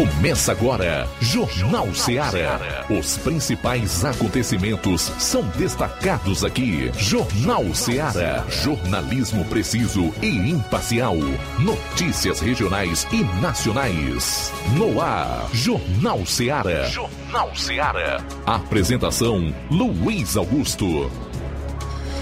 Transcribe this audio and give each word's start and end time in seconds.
Começa 0.00 0.52
agora, 0.52 1.06
Jornal 1.20 1.94
Seara. 1.94 2.86
Os 2.88 3.18
principais 3.18 4.02
acontecimentos 4.02 5.02
são 5.18 5.42
destacados 5.58 6.42
aqui. 6.42 6.90
Jornal 6.96 7.74
Seara. 7.74 8.46
Jornalismo 8.48 9.44
preciso 9.44 10.10
e 10.22 10.52
imparcial. 10.52 11.16
Notícias 11.58 12.40
regionais 12.40 13.06
e 13.12 13.22
nacionais. 13.42 14.50
No 14.74 15.02
ar, 15.02 15.46
Jornal 15.52 16.24
Seara. 16.24 16.88
Jornal 16.88 17.54
Seara. 17.54 18.24
Apresentação: 18.46 19.54
Luiz 19.70 20.34
Augusto. 20.34 21.10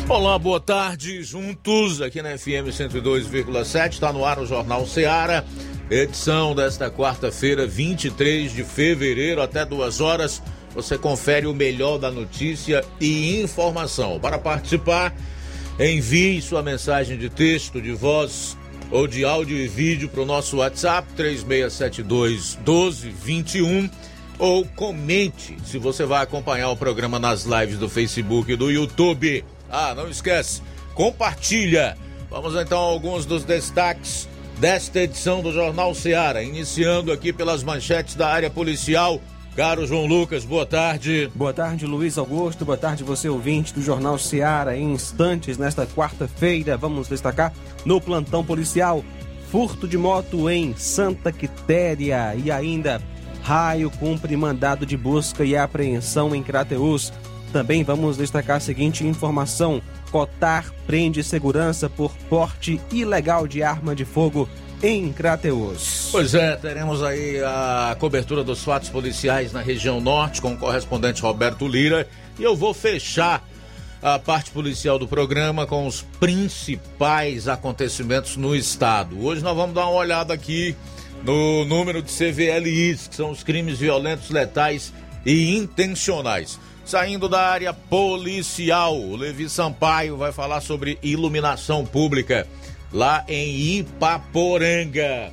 Olá, 0.08 0.36
boa 0.36 0.58
tarde, 0.58 1.22
juntos 1.22 2.02
aqui 2.02 2.22
na 2.22 2.36
FM 2.36 2.72
102,7. 2.72 3.90
Está 3.90 4.12
no 4.12 4.24
ar 4.24 4.40
o 4.40 4.46
Jornal 4.46 4.84
Seara. 4.84 5.44
Edição 5.90 6.54
desta 6.54 6.90
quarta-feira, 6.90 7.66
23 7.66 8.52
de 8.52 8.62
fevereiro, 8.62 9.40
até 9.40 9.64
duas 9.64 10.02
horas. 10.02 10.42
Você 10.74 10.98
confere 10.98 11.46
o 11.46 11.54
melhor 11.54 11.96
da 11.96 12.10
notícia 12.10 12.84
e 13.00 13.40
informação. 13.40 14.20
Para 14.20 14.38
participar, 14.38 15.14
envie 15.80 16.42
sua 16.42 16.62
mensagem 16.62 17.16
de 17.16 17.30
texto, 17.30 17.80
de 17.80 17.92
voz 17.92 18.54
ou 18.90 19.06
de 19.06 19.24
áudio 19.24 19.56
e 19.56 19.66
vídeo 19.66 20.10
para 20.10 20.20
o 20.20 20.26
nosso 20.26 20.58
WhatsApp 20.58 21.08
3672 21.16 22.56
1221 22.56 23.88
ou 24.38 24.66
comente 24.66 25.56
se 25.64 25.78
você 25.78 26.04
vai 26.04 26.22
acompanhar 26.22 26.68
o 26.70 26.76
programa 26.76 27.18
nas 27.18 27.44
lives 27.44 27.78
do 27.78 27.88
Facebook 27.88 28.52
e 28.52 28.56
do 28.56 28.70
YouTube. 28.70 29.42
Ah, 29.70 29.94
não 29.94 30.06
esquece, 30.10 30.60
compartilha. 30.94 31.96
Vamos 32.28 32.54
então 32.56 32.78
a 32.78 32.82
alguns 32.82 33.24
dos 33.24 33.42
destaques 33.42 34.27
desta 34.58 35.00
edição 35.00 35.40
do 35.40 35.52
Jornal 35.52 35.94
Seara, 35.94 36.42
iniciando 36.42 37.12
aqui 37.12 37.32
pelas 37.32 37.62
manchetes 37.62 38.16
da 38.16 38.28
área 38.28 38.50
policial. 38.50 39.20
Caro 39.54 39.86
João 39.86 40.06
Lucas, 40.06 40.44
boa 40.44 40.66
tarde. 40.66 41.30
Boa 41.34 41.52
tarde, 41.52 41.86
Luiz 41.86 42.18
Augusto. 42.18 42.64
Boa 42.64 42.76
tarde, 42.76 43.04
você 43.04 43.28
ouvinte 43.28 43.72
do 43.72 43.80
Jornal 43.80 44.18
Seara. 44.18 44.76
Em 44.76 44.92
instantes, 44.92 45.58
nesta 45.58 45.86
quarta-feira, 45.86 46.76
vamos 46.76 47.08
destacar 47.08 47.52
no 47.84 48.00
plantão 48.00 48.44
policial 48.44 49.04
furto 49.50 49.88
de 49.88 49.96
moto 49.96 50.50
em 50.50 50.76
Santa 50.76 51.32
Quitéria 51.32 52.34
e 52.34 52.50
ainda 52.50 53.00
raio 53.42 53.90
cumpre 53.90 54.36
mandado 54.36 54.84
de 54.84 54.96
busca 54.96 55.44
e 55.44 55.56
apreensão 55.56 56.34
em 56.34 56.42
Crateus. 56.42 57.12
Também 57.52 57.82
vamos 57.82 58.16
destacar 58.16 58.56
a 58.56 58.60
seguinte 58.60 59.06
informação: 59.06 59.80
Cotar 60.08 60.72
prende 60.86 61.22
segurança 61.22 61.88
por 61.88 62.12
porte 62.28 62.80
ilegal 62.92 63.46
de 63.46 63.62
arma 63.62 63.94
de 63.94 64.04
fogo 64.04 64.48
em 64.82 65.12
Crateus. 65.12 66.08
Pois 66.12 66.34
é, 66.34 66.56
teremos 66.56 67.02
aí 67.02 67.42
a 67.42 67.96
cobertura 67.98 68.44
dos 68.44 68.62
fatos 68.62 68.88
policiais 68.88 69.52
na 69.52 69.60
região 69.60 70.00
norte 70.00 70.40
com 70.40 70.52
o 70.52 70.56
correspondente 70.56 71.22
Roberto 71.22 71.66
Lira 71.66 72.08
e 72.38 72.42
eu 72.42 72.54
vou 72.54 72.72
fechar 72.72 73.44
a 74.00 74.18
parte 74.18 74.50
policial 74.50 74.98
do 74.98 75.08
programa 75.08 75.66
com 75.66 75.86
os 75.86 76.02
principais 76.20 77.48
acontecimentos 77.48 78.36
no 78.36 78.54
estado. 78.54 79.20
Hoje 79.20 79.42
nós 79.42 79.56
vamos 79.56 79.74
dar 79.74 79.86
uma 79.88 79.98
olhada 79.98 80.32
aqui 80.32 80.76
no 81.24 81.64
número 81.64 82.00
de 82.00 82.10
CVLIs, 82.12 83.08
que 83.08 83.16
são 83.16 83.30
os 83.30 83.42
crimes 83.42 83.78
violentos, 83.78 84.30
letais 84.30 84.92
e 85.26 85.56
intencionais. 85.56 86.60
Saindo 86.88 87.28
da 87.28 87.50
área 87.50 87.74
policial, 87.74 88.98
o 88.98 89.14
Levi 89.14 89.46
Sampaio 89.50 90.16
vai 90.16 90.32
falar 90.32 90.62
sobre 90.62 90.98
iluminação 91.02 91.84
pública 91.84 92.48
lá 92.90 93.26
em 93.28 93.76
Ipaporanga. 93.76 95.30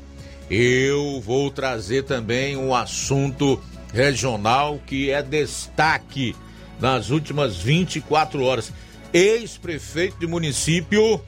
Eu 0.52 1.22
vou 1.22 1.50
trazer 1.50 2.04
também 2.04 2.58
um 2.58 2.76
assunto 2.76 3.58
regional 3.94 4.82
que 4.86 5.10
é 5.10 5.24
destaque 5.24 6.36
nas 6.78 7.10
últimas 7.10 7.56
24 7.56 8.44
horas. 8.44 8.74
Ex-prefeito 9.14 10.20
de 10.20 10.28
município 10.28 11.22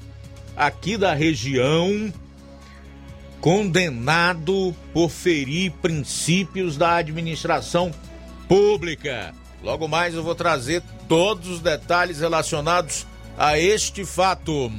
aqui 0.58 0.98
da 0.98 1.14
região 1.14 2.12
condenado 3.40 4.76
por 4.94 5.08
ferir 5.08 5.72
princípios 5.82 6.76
da 6.76 6.98
administração 6.98 7.94
pública. 8.46 9.34
Logo 9.64 9.88
mais 9.88 10.14
eu 10.14 10.24
vou 10.24 10.36
trazer 10.36 10.84
todos 11.08 11.48
os 11.50 11.60
detalhes 11.60 12.20
relacionados 12.20 13.06
a 13.38 13.58
este 13.58 14.06
fato. 14.06 14.72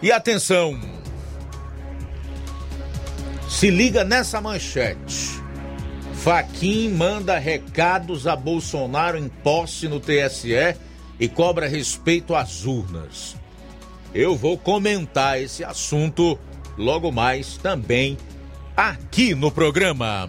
E 0.00 0.12
atenção! 0.12 0.78
Se 3.48 3.70
liga 3.70 4.04
nessa 4.04 4.40
manchete. 4.40 5.38
Faquin 6.12 6.90
manda 6.90 7.38
recados 7.38 8.26
a 8.26 8.36
Bolsonaro 8.36 9.16
em 9.16 9.28
posse 9.28 9.88
no 9.88 10.00
TSE 10.00 10.76
e 11.18 11.28
cobra 11.28 11.68
respeito 11.68 12.34
às 12.34 12.64
urnas. 12.64 13.36
Eu 14.14 14.36
vou 14.36 14.58
comentar 14.58 15.40
esse 15.40 15.64
assunto 15.64 16.38
logo 16.76 17.10
mais 17.10 17.56
também 17.56 18.18
aqui 18.76 19.34
no 19.34 19.50
programa. 19.50 20.28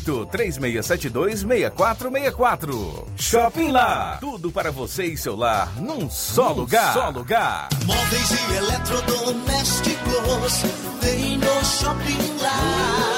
3672 0.00 1.40
6464. 1.40 3.06
Shopping 3.16 3.70
Lá. 3.70 4.18
Tudo 4.20 4.50
para 4.50 4.70
você 4.70 5.04
e 5.04 5.16
seu 5.16 5.36
lar 5.36 5.80
num 5.80 6.10
só 6.10 6.50
num 6.50 6.60
lugar. 6.60 6.92
Só 6.92 7.08
lugar. 7.10 7.68
Móveis 7.84 8.30
e 8.30 8.56
eletrodomésticos. 8.56 10.62
Vem 11.00 11.38
no 11.38 11.64
Shopping 11.64 12.36
Lá. 12.42 13.17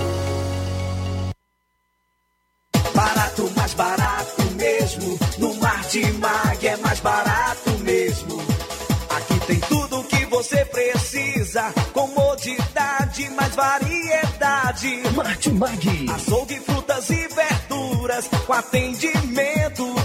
Você 10.41 10.65
precisa. 10.65 11.71
Comodidade, 11.93 13.29
mais 13.29 13.55
variedade. 13.55 15.03
Martimag. 15.15 16.05
Açougue, 16.15 16.59
frutas 16.61 17.09
e 17.11 17.27
verduras. 17.27 18.27
Com 18.47 18.53
atendimento 18.53 19.90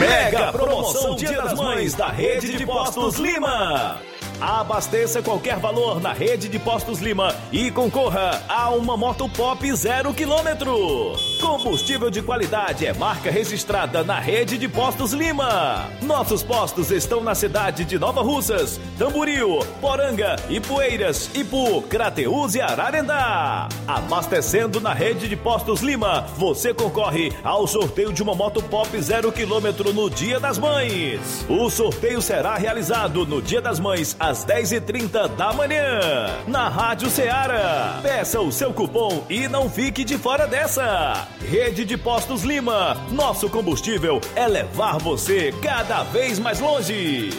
Mega 0.00 0.52
promoção 0.52 1.14
Dia 1.14 1.42
das 1.42 1.54
Mães 1.54 1.94
da 1.94 2.08
Rede 2.08 2.56
de 2.56 2.66
Postos 2.66 3.16
Lima. 3.18 4.00
Abasteça 4.40 5.20
qualquer 5.20 5.58
valor 5.58 6.00
na 6.00 6.12
rede 6.12 6.48
de 6.48 6.60
Postos 6.60 7.00
Lima 7.00 7.34
e 7.50 7.72
concorra 7.72 8.40
a 8.48 8.70
uma 8.70 8.96
moto 8.96 9.28
pop 9.28 9.74
zero 9.74 10.14
quilômetro. 10.14 11.16
Combustível 11.40 12.08
de 12.08 12.22
qualidade 12.22 12.86
é 12.86 12.92
marca 12.92 13.32
registrada 13.32 14.04
na 14.04 14.20
rede 14.20 14.56
de 14.56 14.68
Postos 14.68 15.12
Lima. 15.12 15.90
Nossos 16.02 16.44
postos 16.44 16.92
estão 16.92 17.20
na 17.20 17.34
cidade 17.34 17.84
de 17.84 17.98
Nova 17.98 18.22
Russas, 18.22 18.80
Tamboril, 18.96 19.58
Poranga, 19.80 20.36
Ipueiras, 20.48 21.28
Ipu, 21.34 21.82
Crateús 21.82 22.54
e 22.54 22.60
Ararendá. 22.60 23.68
Abastecendo 23.88 24.80
na 24.80 24.92
rede 24.92 25.26
de 25.28 25.36
Postos 25.36 25.80
Lima, 25.80 26.26
você 26.36 26.72
concorre 26.72 27.32
ao 27.42 27.66
sorteio 27.66 28.12
de 28.12 28.22
uma 28.22 28.36
moto 28.36 28.62
pop 28.62 28.88
zero 29.00 29.32
quilômetro 29.32 29.92
no 29.92 30.08
Dia 30.08 30.38
das 30.38 30.58
Mães. 30.58 31.44
O 31.48 31.68
sorteio 31.70 32.22
será 32.22 32.56
realizado 32.56 33.26
no 33.26 33.42
Dia 33.42 33.60
das 33.60 33.80
Mães 33.80 34.16
às 34.18 34.27
10h30 34.32 35.28
da 35.36 35.52
manhã, 35.52 36.36
na 36.46 36.68
Rádio 36.68 37.08
Ceará. 37.08 37.98
Peça 38.02 38.40
o 38.40 38.52
seu 38.52 38.72
cupom 38.72 39.24
e 39.28 39.48
não 39.48 39.70
fique 39.70 40.04
de 40.04 40.18
fora 40.18 40.46
dessa. 40.46 41.26
Rede 41.48 41.84
de 41.84 41.96
Postos 41.96 42.42
Lima, 42.42 42.96
nosso 43.10 43.48
combustível 43.48 44.20
é 44.36 44.46
levar 44.46 44.98
você 44.98 45.52
cada 45.62 46.02
vez 46.04 46.38
mais 46.38 46.60
longe. 46.60 47.30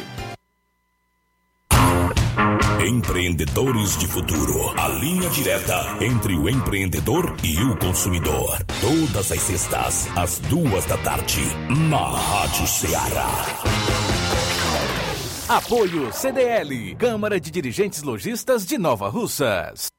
Empreendedores 2.81 3.97
de 3.97 4.07
Futuro. 4.07 4.74
A 4.80 4.88
linha 4.88 5.30
direta 5.30 5.97
entre 6.01 6.36
o 6.36 6.50
empreendedor 6.50 7.36
e 7.44 7.62
o 7.62 7.75
consumidor. 7.77 8.57
Todas 8.81 9.31
as 9.31 9.41
sextas, 9.41 10.07
às 10.15 10.39
duas 10.39 10.86
da 10.86 10.97
tarde, 10.97 11.41
na 11.89 12.07
Rádio 12.07 12.68
Ceará. 12.68 14.19
Apoio 15.50 16.13
CDL, 16.13 16.96
Câmara 16.96 17.40
de 17.40 17.50
Dirigentes 17.50 18.04
Lojistas 18.04 18.68
de 18.68 18.78
Nova 18.78 19.10
Russas. 19.10 19.99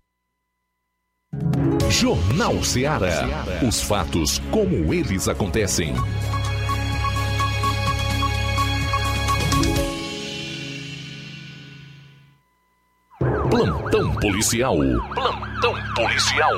Jornal 1.91 2.63
Ceará. 2.63 3.43
Os 3.67 3.81
fatos 3.81 4.41
como 4.49 4.93
eles 4.93 5.27
acontecem. 5.27 5.93
Plantão 13.49 14.15
policial. 14.15 14.77
Plantão 15.13 15.75
policial. 15.93 16.53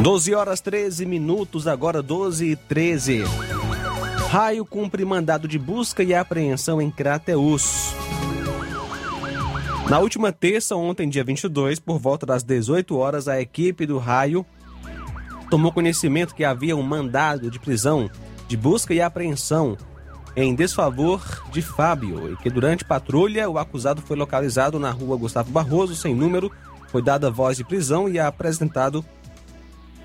Doze 0.00 0.32
horas 0.32 0.60
13 0.60 1.04
minutos, 1.04 1.66
agora 1.66 2.00
12 2.00 2.52
e 2.52 2.56
13. 2.56 3.24
Raio 4.28 4.62
cumpre 4.66 5.06
mandado 5.06 5.48
de 5.48 5.58
busca 5.58 6.02
e 6.02 6.14
apreensão 6.14 6.82
em 6.82 6.90
Crateus. 6.90 7.94
Na 9.88 10.00
última 10.00 10.30
terça, 10.30 10.76
ontem, 10.76 11.08
dia 11.08 11.24
22, 11.24 11.78
por 11.78 11.98
volta 11.98 12.26
das 12.26 12.42
18 12.42 12.94
horas, 12.94 13.26
a 13.26 13.40
equipe 13.40 13.86
do 13.86 13.96
Raio 13.96 14.44
tomou 15.48 15.72
conhecimento 15.72 16.34
que 16.34 16.44
havia 16.44 16.76
um 16.76 16.82
mandado 16.82 17.50
de 17.50 17.58
prisão 17.58 18.10
de 18.46 18.54
busca 18.54 18.92
e 18.92 19.00
apreensão 19.00 19.78
em 20.36 20.54
desfavor 20.54 21.42
de 21.50 21.62
Fábio 21.62 22.30
e 22.30 22.36
que 22.36 22.50
durante 22.50 22.84
patrulha 22.84 23.48
o 23.48 23.56
acusado 23.56 24.02
foi 24.02 24.16
localizado 24.16 24.78
na 24.78 24.90
rua 24.90 25.16
Gustavo 25.16 25.50
Barroso, 25.50 25.96
sem 25.96 26.14
número, 26.14 26.52
foi 26.88 27.00
dada 27.00 27.30
voz 27.30 27.56
de 27.56 27.64
prisão 27.64 28.06
e 28.06 28.18
apresentado 28.18 29.02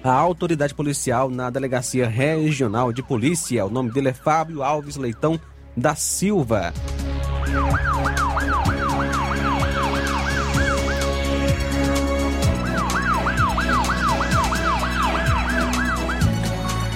à 0.03 0.12
autoridade 0.12 0.74
policial 0.74 1.29
na 1.29 1.50
Delegacia 1.50 2.05
Regional 2.07 2.91
de 2.91 3.01
Polícia. 3.01 3.65
O 3.65 3.69
nome 3.69 3.91
dele 3.91 4.10
é 4.10 4.13
Fábio 4.13 4.62
Alves 4.62 4.98
Leitão 4.98 5.39
da 5.75 5.95
Silva. 5.95 6.74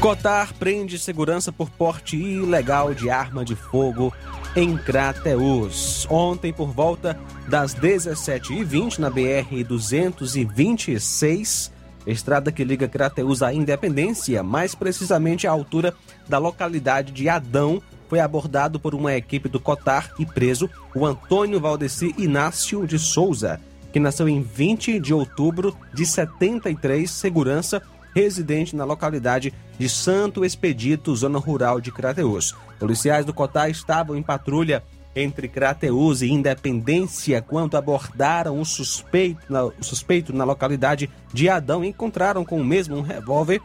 Cotar 0.02 0.54
prende 0.54 1.00
segurança 1.00 1.52
por 1.52 1.70
porte 1.70 2.16
ilegal 2.16 2.94
de 2.94 3.10
arma 3.10 3.44
de 3.44 3.56
fogo 3.56 4.14
em 4.56 4.78
Crateus. 4.78 6.08
Ontem, 6.10 6.54
por 6.54 6.72
volta 6.72 7.20
das 7.48 7.76
17h20, 7.76 9.00
na 9.00 9.12
BR-226, 9.12 11.72
estrada 12.12 12.52
que 12.52 12.64
liga 12.64 12.88
Crateus 12.88 13.42
à 13.42 13.54
Independência, 13.54 14.42
mais 14.44 14.74
precisamente 14.74 15.48
à 15.48 15.52
altura 15.52 15.94
da 16.28 16.38
localidade 16.38 17.12
de 17.12 17.28
Adão, 17.28 17.82
foi 18.08 18.20
abordado 18.20 18.80
por 18.80 18.96
uma 18.96 19.14
equipe 19.14 19.50
do 19.50 19.60
Cotar 19.60 20.12
e 20.18 20.26
preso 20.26 20.70
o 20.96 21.06
Antônio 21.06 21.60
Valdeci 21.60 22.16
Inácio 22.18 22.88
de 22.88 22.98
Souza, 22.98 23.60
que 23.92 24.00
nasceu 24.00 24.30
em 24.30 24.42
20 24.42 25.00
de 25.00 25.14
outubro 25.14 25.76
de 25.94 26.06
73, 26.06 27.10
segurança 27.10 27.82
residente 28.16 28.76
na 28.76 28.84
localidade 28.84 29.54
de 29.78 29.88
Santo 29.88 30.44
Expedito, 30.44 31.16
zona 31.16 31.38
rural 31.38 31.80
de 31.80 31.92
Crateus. 31.92 32.56
Policiais 32.80 33.26
do 33.26 33.34
Cotar 33.34 33.70
estavam 33.70 34.16
em 34.16 34.24
patrulha 34.24 34.84
entre 35.16 35.48
Crateus 35.48 36.22
e 36.22 36.32
Independência 36.32 37.42
quando 37.42 37.76
abordaram 37.76 38.60
o 38.60 38.66
suspeito, 38.66 39.42
na, 39.50 39.66
o 39.66 39.74
suspeito 39.82 40.34
na 40.34 40.44
localidade 40.44 41.10
de 41.34 41.50
Adão 41.50 41.84
e 41.84 41.88
encontraram 41.88 42.46
com 42.46 42.60
o 42.60 42.66
mesmo 42.66 42.96
um 42.96 43.02
revólver 43.02 43.62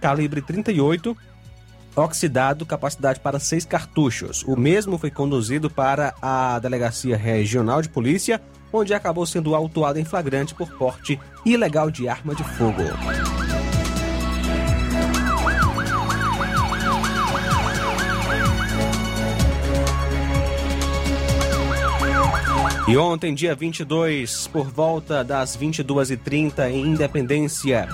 calibre 0.00 0.42
38 0.42 1.16
oxidado, 1.96 2.66
capacidade 2.66 3.20
para 3.20 3.40
seis 3.40 3.64
cartuchos. 3.64 4.44
O 4.46 4.56
mesmo 4.56 4.98
foi 4.98 5.10
conduzido 5.10 5.70
para 5.70 6.14
a 6.20 6.58
Delegacia 6.58 7.16
Regional 7.16 7.80
de 7.80 7.88
Polícia, 7.88 8.40
onde 8.72 8.92
acabou 8.92 9.24
sendo 9.24 9.54
autuado 9.54 9.98
em 9.98 10.04
flagrante 10.04 10.54
por 10.54 10.68
porte 10.76 11.18
ilegal 11.44 11.90
de 11.90 12.08
arma 12.08 12.34
de 12.34 12.44
fogo. 12.44 12.82
E 22.88 22.96
ontem, 22.96 23.34
dia 23.34 23.52
22, 23.52 24.46
por 24.46 24.70
volta 24.70 25.24
das 25.24 25.56
22h30, 25.56 26.70
em 26.70 26.86
Independência, 26.86 27.88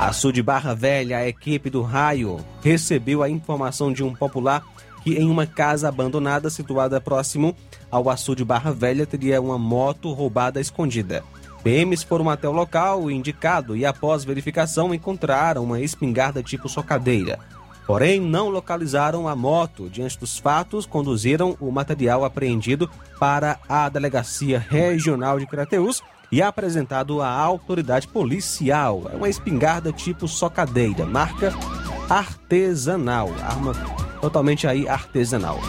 a 0.00 0.12
Sul 0.12 0.32
Barra 0.42 0.74
Velha, 0.74 1.18
a 1.18 1.28
equipe 1.28 1.70
do 1.70 1.80
Raio, 1.80 2.44
recebeu 2.60 3.22
a 3.22 3.30
informação 3.30 3.92
de 3.92 4.02
um 4.02 4.12
popular 4.12 4.64
que 5.04 5.14
em 5.14 5.30
uma 5.30 5.46
casa 5.46 5.88
abandonada 5.88 6.50
situada 6.50 7.00
próximo 7.00 7.54
ao 7.88 8.10
Açu 8.10 8.34
de 8.34 8.44
Barra 8.44 8.72
Velha 8.72 9.06
teria 9.06 9.40
uma 9.40 9.56
moto 9.56 10.12
roubada 10.12 10.60
escondida. 10.60 11.22
PMs 11.62 12.02
foram 12.02 12.28
até 12.28 12.48
o 12.48 12.52
local 12.52 13.08
indicado 13.08 13.76
e 13.76 13.86
após 13.86 14.24
verificação 14.24 14.92
encontraram 14.92 15.62
uma 15.62 15.80
espingarda 15.80 16.42
tipo 16.42 16.68
socadeira. 16.68 17.38
Porém, 17.86 18.20
não 18.20 18.48
localizaram 18.48 19.28
a 19.28 19.36
moto. 19.36 19.88
Diante 19.88 20.18
dos 20.18 20.38
fatos, 20.38 20.84
conduziram 20.84 21.56
o 21.60 21.70
material 21.70 22.24
apreendido 22.24 22.90
para 23.18 23.58
a 23.68 23.88
Delegacia 23.88 24.58
Regional 24.58 25.38
de 25.38 25.46
Crateús 25.46 26.02
e 26.32 26.42
apresentado 26.42 27.22
à 27.22 27.30
autoridade 27.30 28.08
policial. 28.08 29.04
É 29.12 29.16
uma 29.16 29.28
espingarda 29.28 29.92
tipo 29.92 30.26
socadeira, 30.26 31.06
marca 31.06 31.52
artesanal, 32.10 33.30
arma 33.40 33.72
totalmente 34.20 34.66
aí 34.66 34.88
artesanal. 34.88 35.60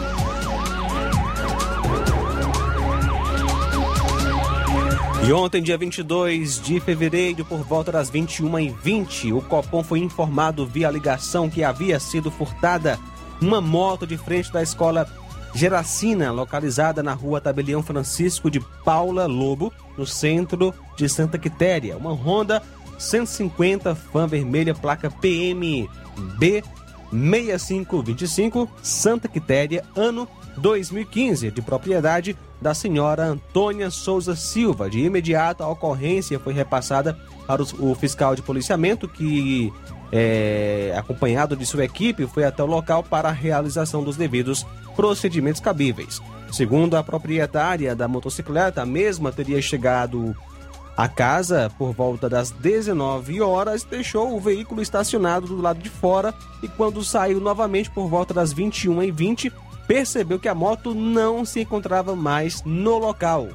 E 5.27 5.33
ontem, 5.33 5.61
dia 5.61 5.77
22 5.77 6.61
de 6.61 6.79
fevereiro, 6.79 7.43
por 7.43 7.59
volta 7.59 7.91
das 7.91 8.09
21h20, 8.09 9.35
o 9.35 9.41
Copom 9.41 9.83
foi 9.83 9.99
informado 9.99 10.65
via 10.65 10.89
ligação 10.89 11.49
que 11.49 11.65
havia 11.65 11.99
sido 11.99 12.31
furtada 12.31 12.97
uma 13.41 13.59
moto 13.59 14.07
de 14.07 14.17
frente 14.17 14.53
da 14.53 14.63
escola 14.63 15.05
Geracina, 15.53 16.31
localizada 16.31 17.03
na 17.03 17.11
rua 17.11 17.41
Tabelião 17.41 17.83
Francisco 17.83 18.49
de 18.49 18.61
Paula 18.85 19.25
Lobo, 19.25 19.73
no 19.97 20.05
centro 20.05 20.73
de 20.95 21.09
Santa 21.09 21.37
Quitéria. 21.37 21.97
Uma 21.97 22.13
Honda 22.13 22.63
150 22.97 23.95
fã 23.95 24.27
vermelha, 24.27 24.73
placa 24.73 25.11
PMB 25.11 26.63
6525, 27.11 28.71
Santa 28.81 29.27
Quitéria, 29.27 29.83
ano 29.93 30.25
2015, 30.57 31.51
de 31.51 31.61
propriedade 31.61 32.37
da 32.61 32.73
senhora 32.73 33.25
Antônia 33.25 33.89
Souza 33.89 34.35
Silva. 34.35 34.89
De 34.89 34.99
imediato, 34.99 35.63
a 35.63 35.69
ocorrência 35.69 36.39
foi 36.39 36.53
repassada 36.53 37.17
para 37.45 37.61
o 37.61 37.95
fiscal 37.95 38.35
de 38.35 38.41
policiamento, 38.41 39.07
que, 39.07 39.71
é, 40.11 40.93
acompanhado 40.97 41.55
de 41.55 41.65
sua 41.65 41.85
equipe, 41.85 42.25
foi 42.27 42.43
até 42.43 42.63
o 42.63 42.67
local 42.67 43.03
para 43.03 43.29
a 43.29 43.33
realização 43.33 44.03
dos 44.03 44.17
devidos 44.17 44.65
procedimentos 44.95 45.61
cabíveis. 45.61 46.21
Segundo 46.51 46.95
a 46.95 47.03
proprietária 47.03 47.95
da 47.95 48.07
motocicleta, 48.07 48.81
a 48.81 48.85
mesma 48.85 49.31
teria 49.31 49.61
chegado 49.61 50.35
à 50.95 51.07
casa 51.07 51.71
por 51.77 51.93
volta 51.93 52.27
das 52.27 52.49
19 52.49 53.39
horas, 53.41 53.83
deixou 53.83 54.35
o 54.35 54.39
veículo 54.39 54.81
estacionado 54.81 55.45
do 55.45 55.61
lado 55.61 55.79
de 55.79 55.89
fora 55.89 56.33
e 56.63 56.67
quando 56.67 57.03
saiu 57.03 57.39
novamente 57.39 57.91
por 57.91 58.07
volta 58.07 58.33
das 58.33 58.51
21h20, 58.51 59.51
percebeu 59.87 60.37
que 60.37 60.49
a 60.49 60.55
moto 60.55 60.93
não 60.93 61.45
se 61.45 61.61
encontrava 61.61 62.15
mais 62.15 62.61
no 62.63 62.97
local. 62.97 63.47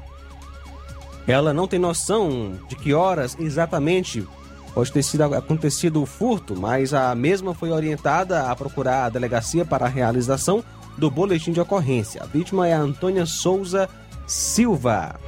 Ela 1.27 1.53
não 1.53 1.69
tem 1.69 1.79
noção 1.79 2.59
de 2.69 2.75
que 2.75 2.93
horas 2.93 3.37
exatamente 3.39 4.27
pode 4.75 4.91
ter 4.91 5.03
sido 5.03 5.23
acontecido 5.23 6.03
o 6.03 6.07
furto, 6.07 6.57
mas 6.57 6.95
a 6.95 7.15
mesma 7.15 7.55
foi 7.55 7.71
orientada 7.71 8.51
a 8.51 8.57
procurar 8.57 9.05
a 9.05 9.09
delegacia 9.09 9.65
para 9.65 9.87
a 9.87 9.89
realização 9.89 10.65
do 10.97 11.11
boletim 11.11 11.53
de 11.53 11.61
ocorrência. 11.61 12.23
A 12.23 12.27
vítima 12.27 12.67
é 12.67 12.73
a 12.73 12.81
Antônia 12.81 13.27
Souza 13.27 13.89
Silva. 14.27 15.19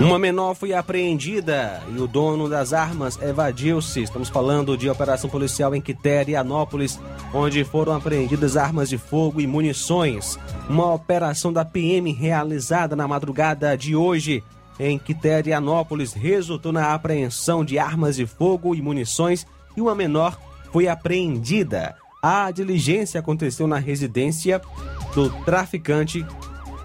Uma 0.00 0.18
menor 0.18 0.54
foi 0.54 0.72
apreendida 0.72 1.82
e 1.94 2.00
o 2.00 2.06
dono 2.06 2.48
das 2.48 2.72
armas 2.72 3.20
evadiu-se. 3.20 4.02
Estamos 4.02 4.30
falando 4.30 4.74
de 4.74 4.88
operação 4.88 5.28
policial 5.28 5.74
em 5.74 5.80
Quiterianópolis, 5.80 6.98
onde 7.34 7.62
foram 7.64 7.92
apreendidas 7.92 8.56
armas 8.56 8.88
de 8.88 8.96
fogo 8.96 9.42
e 9.42 9.46
munições. 9.46 10.38
Uma 10.70 10.94
operação 10.94 11.52
da 11.52 11.66
PM 11.66 12.10
realizada 12.12 12.96
na 12.96 13.06
madrugada 13.06 13.76
de 13.76 13.94
hoje 13.94 14.42
em 14.78 14.98
Quiterianópolis 14.98 16.14
resultou 16.14 16.72
na 16.72 16.94
apreensão 16.94 17.62
de 17.62 17.78
armas 17.78 18.16
de 18.16 18.24
fogo 18.24 18.74
e 18.74 18.80
munições 18.80 19.46
e 19.76 19.82
uma 19.82 19.94
menor 19.94 20.40
foi 20.72 20.88
apreendida. 20.88 21.94
A 22.22 22.50
diligência 22.50 23.20
aconteceu 23.20 23.66
na 23.66 23.76
residência 23.76 24.62
do 25.14 25.28
traficante 25.44 26.24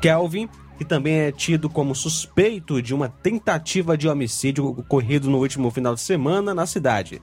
Kelvin 0.01 0.49
que 0.77 0.85
também 0.85 1.15
é 1.15 1.31
tido 1.31 1.69
como 1.69 1.95
suspeito 1.95 2.81
de 2.81 2.93
uma 2.93 3.07
tentativa 3.09 3.97
de 3.97 4.07
homicídio 4.07 4.67
ocorrido 4.67 5.29
no 5.29 5.39
último 5.39 5.71
final 5.71 5.95
de 5.95 6.01
semana 6.01 6.53
na 6.53 6.65
cidade. 6.65 7.21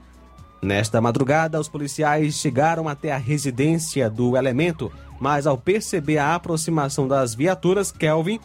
Nesta 0.63 1.01
madrugada, 1.01 1.59
os 1.59 1.69
policiais 1.69 2.37
chegaram 2.37 2.89
até 2.89 3.13
a 3.13 3.19
residência 3.19 4.09
do 4.09 4.37
elemento, 4.37 4.93
mas 5.21 5.47
ao 5.47 5.59
perceber 5.59 6.19
a 6.19 6.35
aproximação 6.35 7.09
das 7.09 7.35
viaturas, 7.35 7.91
Kelvin 7.91 8.39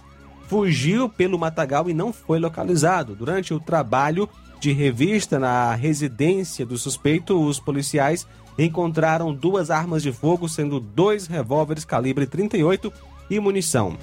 fugiu 0.47 1.07
pelo 1.07 1.37
matagal 1.37 1.89
e 1.89 1.93
não 1.93 2.11
foi 2.11 2.39
localizado. 2.39 3.15
Durante 3.15 3.53
o 3.53 3.59
trabalho 3.59 4.27
de 4.59 4.71
revista 4.71 5.37
na 5.37 5.75
residência 5.75 6.65
do 6.65 6.77
suspeito, 6.77 7.39
os 7.39 7.59
policiais 7.59 8.25
encontraram 8.57 9.33
duas 9.33 9.69
armas 9.69 10.01
de 10.01 10.11
fogo, 10.11 10.49
sendo 10.49 10.79
dois 10.79 11.27
revólveres 11.27 11.85
calibre 11.85 12.25
38 12.25 12.91
e 13.29 13.39
munição. 13.39 13.95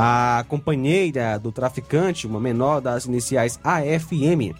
A 0.00 0.44
companheira 0.46 1.36
do 1.40 1.50
traficante, 1.50 2.24
uma 2.24 2.38
menor 2.38 2.80
das 2.80 3.06
iniciais 3.06 3.58
AFM, 3.64 4.54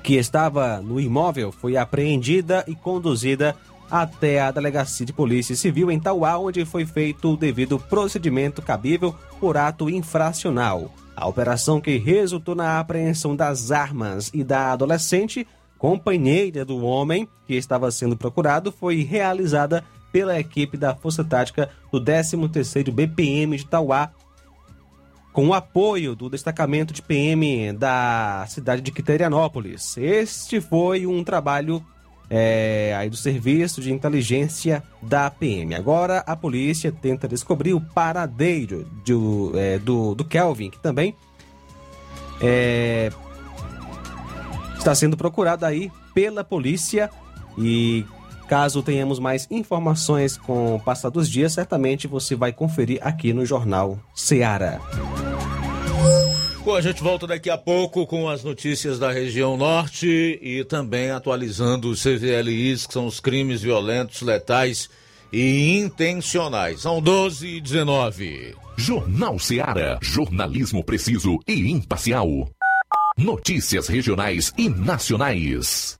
que 0.00 0.14
estava 0.14 0.80
no 0.80 1.00
imóvel, 1.00 1.50
foi 1.50 1.76
apreendida 1.76 2.64
e 2.68 2.76
conduzida 2.76 3.56
até 3.90 4.40
a 4.40 4.52
Delegacia 4.52 5.04
de 5.04 5.12
Polícia 5.12 5.56
Civil 5.56 5.90
em 5.90 5.98
Tauá, 5.98 6.38
onde 6.38 6.64
foi 6.64 6.86
feito 6.86 7.32
o 7.32 7.36
devido 7.36 7.80
procedimento 7.80 8.62
cabível 8.62 9.12
por 9.40 9.56
ato 9.56 9.90
infracional. 9.90 10.94
A 11.16 11.26
operação 11.26 11.80
que 11.80 11.98
resultou 11.98 12.54
na 12.54 12.78
apreensão 12.78 13.34
das 13.34 13.72
armas 13.72 14.30
e 14.32 14.44
da 14.44 14.70
adolescente, 14.70 15.48
companheira 15.78 16.64
do 16.64 16.84
homem 16.84 17.28
que 17.44 17.54
estava 17.56 17.90
sendo 17.90 18.16
procurado, 18.16 18.70
foi 18.70 19.02
realizada 19.02 19.82
pela 20.12 20.38
equipe 20.38 20.76
da 20.76 20.94
Força 20.94 21.24
Tática 21.24 21.68
do 21.90 22.00
13º 22.00 22.92
BPM 22.92 23.56
de 23.56 23.66
Tauá, 23.66 24.12
com 25.40 25.48
o 25.48 25.54
apoio 25.54 26.14
do 26.14 26.28
destacamento 26.28 26.92
de 26.92 27.00
PM 27.00 27.72
da 27.72 28.44
cidade 28.46 28.82
de 28.82 28.92
Quiterianópolis. 28.92 29.96
Este 29.96 30.60
foi 30.60 31.06
um 31.06 31.24
trabalho 31.24 31.82
é, 32.28 32.94
aí 32.94 33.08
do 33.08 33.16
Serviço 33.16 33.80
de 33.80 33.90
Inteligência 33.90 34.82
da 35.00 35.30
PM. 35.30 35.74
Agora 35.74 36.18
a 36.26 36.36
polícia 36.36 36.92
tenta 36.92 37.26
descobrir 37.26 37.72
o 37.72 37.80
paradeiro 37.80 38.86
do, 39.02 39.52
é, 39.54 39.78
do, 39.78 40.14
do 40.14 40.26
Kelvin, 40.26 40.68
que 40.68 40.78
também 40.78 41.16
é, 42.42 43.10
está 44.76 44.94
sendo 44.94 45.16
procurado 45.16 45.64
aí 45.64 45.90
pela 46.12 46.44
polícia 46.44 47.08
e 47.56 48.04
Caso 48.50 48.82
tenhamos 48.82 49.20
mais 49.20 49.46
informações 49.48 50.36
com 50.36 50.74
o 50.74 50.80
passar 50.80 51.08
dos 51.08 51.30
dias, 51.30 51.52
certamente 51.52 52.08
você 52.08 52.34
vai 52.34 52.52
conferir 52.52 52.98
aqui 53.00 53.32
no 53.32 53.46
Jornal 53.46 53.96
Seara. 54.12 54.80
Bom, 56.64 56.74
a 56.76 56.80
gente 56.82 57.02
volta 57.02 57.26
daqui 57.26 57.48
a 57.48 57.56
pouco 57.56 58.06
com 58.06 58.28
as 58.28 58.44
notícias 58.44 58.98
da 58.98 59.10
região 59.10 59.56
norte 59.56 60.38
e 60.42 60.62
também 60.64 61.10
atualizando 61.10 61.88
os 61.88 62.02
CVLIs, 62.02 62.86
que 62.86 62.92
são 62.92 63.06
os 63.06 63.18
crimes 63.18 63.62
violentos, 63.62 64.20
letais 64.20 64.90
e 65.32 65.78
intencionais. 65.78 66.82
São 66.82 67.00
12 67.00 67.46
e 67.46 67.60
19. 67.60 68.54
Jornal 68.76 69.38
Seara. 69.38 69.98
Jornalismo 70.02 70.84
preciso 70.84 71.38
e 71.46 71.70
imparcial. 71.70 72.48
Notícias 73.16 73.88
regionais 73.88 74.52
e 74.56 74.68
nacionais. 74.68 75.99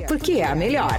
porque 0.00 0.40
é 0.40 0.44
a 0.44 0.54
melhor. 0.54 0.98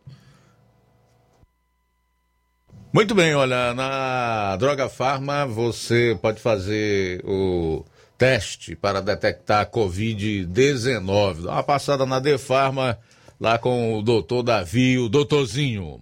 Muito 2.93 3.15
bem, 3.15 3.35
olha, 3.35 3.73
na 3.75 4.57
Droga 4.57 4.89
Farma 4.89 5.45
você 5.47 6.19
pode 6.21 6.41
fazer 6.41 7.23
o 7.25 7.85
teste 8.19 8.75
para 8.75 9.01
detectar 9.01 9.61
a 9.61 9.67
Covid-19. 9.67 11.45
Dá 11.45 11.53
uma 11.53 11.63
passada 11.63 12.05
na 12.05 12.19
Defarma 12.19 12.99
lá 13.41 13.57
com 13.57 13.97
o 13.97 14.03
doutor 14.03 14.43
Davi, 14.43 14.99
o 14.99 15.09
doutorzinho. 15.09 16.01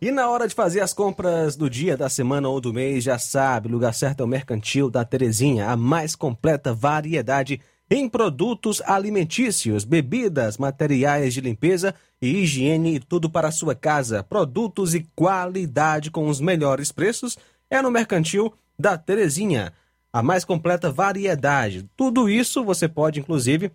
E 0.00 0.12
na 0.12 0.30
hora 0.30 0.46
de 0.46 0.54
fazer 0.54 0.80
as 0.80 0.94
compras 0.94 1.56
do 1.56 1.68
dia, 1.68 1.96
da 1.96 2.08
semana 2.08 2.48
ou 2.48 2.60
do 2.60 2.72
mês, 2.72 3.02
já 3.02 3.18
sabe, 3.18 3.68
o 3.68 3.72
lugar 3.72 3.92
certo 3.92 4.20
é 4.20 4.24
o 4.24 4.28
Mercantil 4.28 4.88
da 4.88 5.04
Terezinha, 5.04 5.68
a 5.68 5.76
mais 5.76 6.14
completa 6.14 6.72
variedade 6.72 7.60
em 7.90 8.08
produtos 8.08 8.82
alimentícios, 8.82 9.84
bebidas, 9.84 10.58
materiais 10.58 11.34
de 11.34 11.40
limpeza 11.40 11.94
e 12.20 12.42
higiene 12.42 12.96
e 12.96 13.00
tudo 13.00 13.30
para 13.30 13.48
a 13.48 13.52
sua 13.52 13.74
casa. 13.74 14.22
Produtos 14.22 14.94
e 14.94 15.08
qualidade 15.14 16.10
com 16.10 16.28
os 16.28 16.40
melhores 16.40 16.92
preços 16.92 17.38
é 17.70 17.80
no 17.80 17.90
Mercantil 17.90 18.52
da 18.78 18.98
Terezinha, 18.98 19.72
a 20.16 20.22
mais 20.22 20.46
completa 20.46 20.90
variedade. 20.90 21.86
Tudo 21.94 22.26
isso 22.26 22.64
você 22.64 22.88
pode, 22.88 23.20
inclusive, 23.20 23.70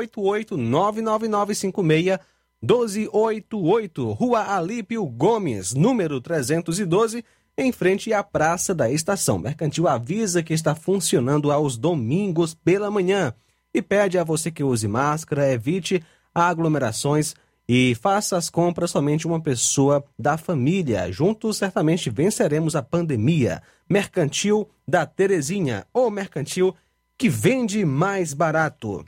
88999561288, 2.64 4.16
Rua 4.16 4.56
Alípio 4.56 5.06
Gomes, 5.06 5.76
número 5.76 6.20
312, 6.20 7.24
em 7.56 7.72
frente 7.72 8.12
à 8.12 8.24
Praça 8.24 8.74
da 8.74 8.90
Estação. 8.90 9.38
Mercantil 9.38 9.88
avisa 9.88 10.42
que 10.42 10.56
está 10.56 10.74
funcionando 10.74 11.52
aos 11.52 11.78
domingos 11.78 12.56
pela 12.56 12.90
manhã 12.90 13.36
e 13.72 13.84
pede 13.84 14.18
a 14.18 14.24
você 14.24 14.50
que 14.50 14.64
use 14.64 14.88
máscara, 14.88 15.54
evite 15.54 16.04
aglomerações 16.34 17.36
e 17.68 17.96
faça 17.96 18.38
as 18.38 18.50
compras 18.50 18.92
somente 18.92 19.28
uma 19.28 19.42
pessoa 19.42 20.04
da 20.18 20.38
família. 20.38 21.12
Juntos, 21.12 21.58
certamente 21.58 22.10
venceremos 22.10 22.76
a 22.76 22.82
pandemia. 22.82 23.62
Mercantil 23.90 24.70
da 24.88 25.06
Terezinha, 25.06 25.86
ou 25.94 26.10
mercantil 26.10 26.74
que 27.18 27.28
vende 27.30 27.84
mais 27.84 28.34
barato. 28.34 29.06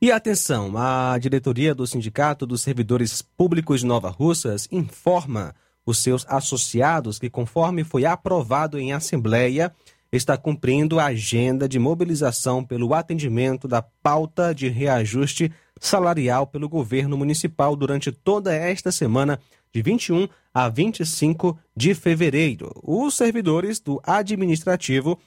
E 0.00 0.12
atenção, 0.12 0.72
a 0.76 1.18
diretoria 1.18 1.74
do 1.74 1.86
Sindicato 1.86 2.46
dos 2.46 2.62
Servidores 2.62 3.20
Públicos 3.20 3.80
de 3.80 3.86
Nova 3.86 4.10
Russas 4.10 4.68
informa 4.70 5.54
os 5.84 5.98
seus 5.98 6.24
associados 6.28 7.18
que, 7.18 7.28
conforme 7.28 7.82
foi 7.82 8.04
aprovado 8.04 8.78
em 8.78 8.92
assembleia, 8.92 9.74
está 10.12 10.36
cumprindo 10.36 11.00
a 11.00 11.06
agenda 11.06 11.68
de 11.68 11.78
mobilização 11.78 12.64
pelo 12.64 12.94
atendimento 12.94 13.66
da 13.66 13.82
pauta 13.82 14.54
de 14.54 14.68
reajuste 14.68 15.52
salarial 15.80 16.46
pelo 16.46 16.68
governo 16.68 17.16
municipal 17.16 17.74
durante 17.76 18.10
toda 18.12 18.54
esta 18.54 18.90
semana, 18.92 19.40
de 19.72 19.82
21 19.82 20.28
a 20.52 20.68
25 20.68 21.58
de 21.76 21.94
fevereiro. 21.94 22.72
Os 22.82 23.14
servidores 23.14 23.80
do 23.80 24.00
administrativo 24.04 25.18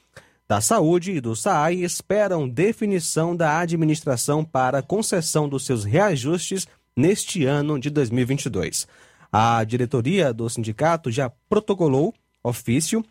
da 0.48 0.60
Saúde 0.60 1.12
e 1.12 1.20
do 1.20 1.34
SAAI 1.34 1.76
esperam 1.76 2.48
definição 2.48 3.34
da 3.34 3.58
administração 3.58 4.44
para 4.44 4.82
concessão 4.82 5.48
dos 5.48 5.64
seus 5.64 5.84
reajustes 5.84 6.66
neste 6.96 7.44
ano 7.44 7.78
de 7.78 7.88
2022. 7.88 8.86
A 9.32 9.64
diretoria 9.64 10.32
do 10.32 10.48
sindicato 10.50 11.10
já 11.10 11.30
protocolou 11.48 12.12
ofício 12.44 13.02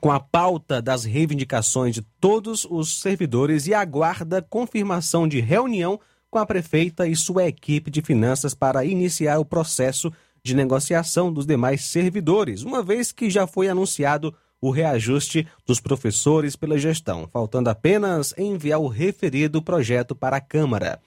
com 0.00 0.12
a 0.12 0.20
pauta 0.20 0.80
das 0.80 1.04
reivindicações 1.04 1.94
de 1.94 2.02
todos 2.20 2.64
os 2.64 3.00
servidores 3.00 3.66
e 3.66 3.74
aguarda 3.74 4.40
confirmação 4.40 5.26
de 5.26 5.40
reunião 5.40 5.98
com 6.30 6.38
a 6.38 6.46
prefeita 6.46 7.06
e 7.06 7.16
sua 7.16 7.46
equipe 7.46 7.90
de 7.90 8.02
finanças 8.02 8.54
para 8.54 8.84
iniciar 8.84 9.38
o 9.38 9.44
processo 9.44 10.12
de 10.42 10.54
negociação 10.54 11.32
dos 11.32 11.46
demais 11.46 11.84
servidores, 11.84 12.62
uma 12.62 12.82
vez 12.82 13.12
que 13.12 13.30
já 13.30 13.46
foi 13.46 13.68
anunciado 13.68 14.34
o 14.60 14.70
reajuste 14.70 15.46
dos 15.66 15.80
professores 15.80 16.56
pela 16.56 16.78
gestão, 16.78 17.28
faltando 17.28 17.70
apenas 17.70 18.34
enviar 18.36 18.80
o 18.80 18.88
referido 18.88 19.62
projeto 19.62 20.14
para 20.14 20.36
a 20.36 20.40
Câmara. 20.40 21.00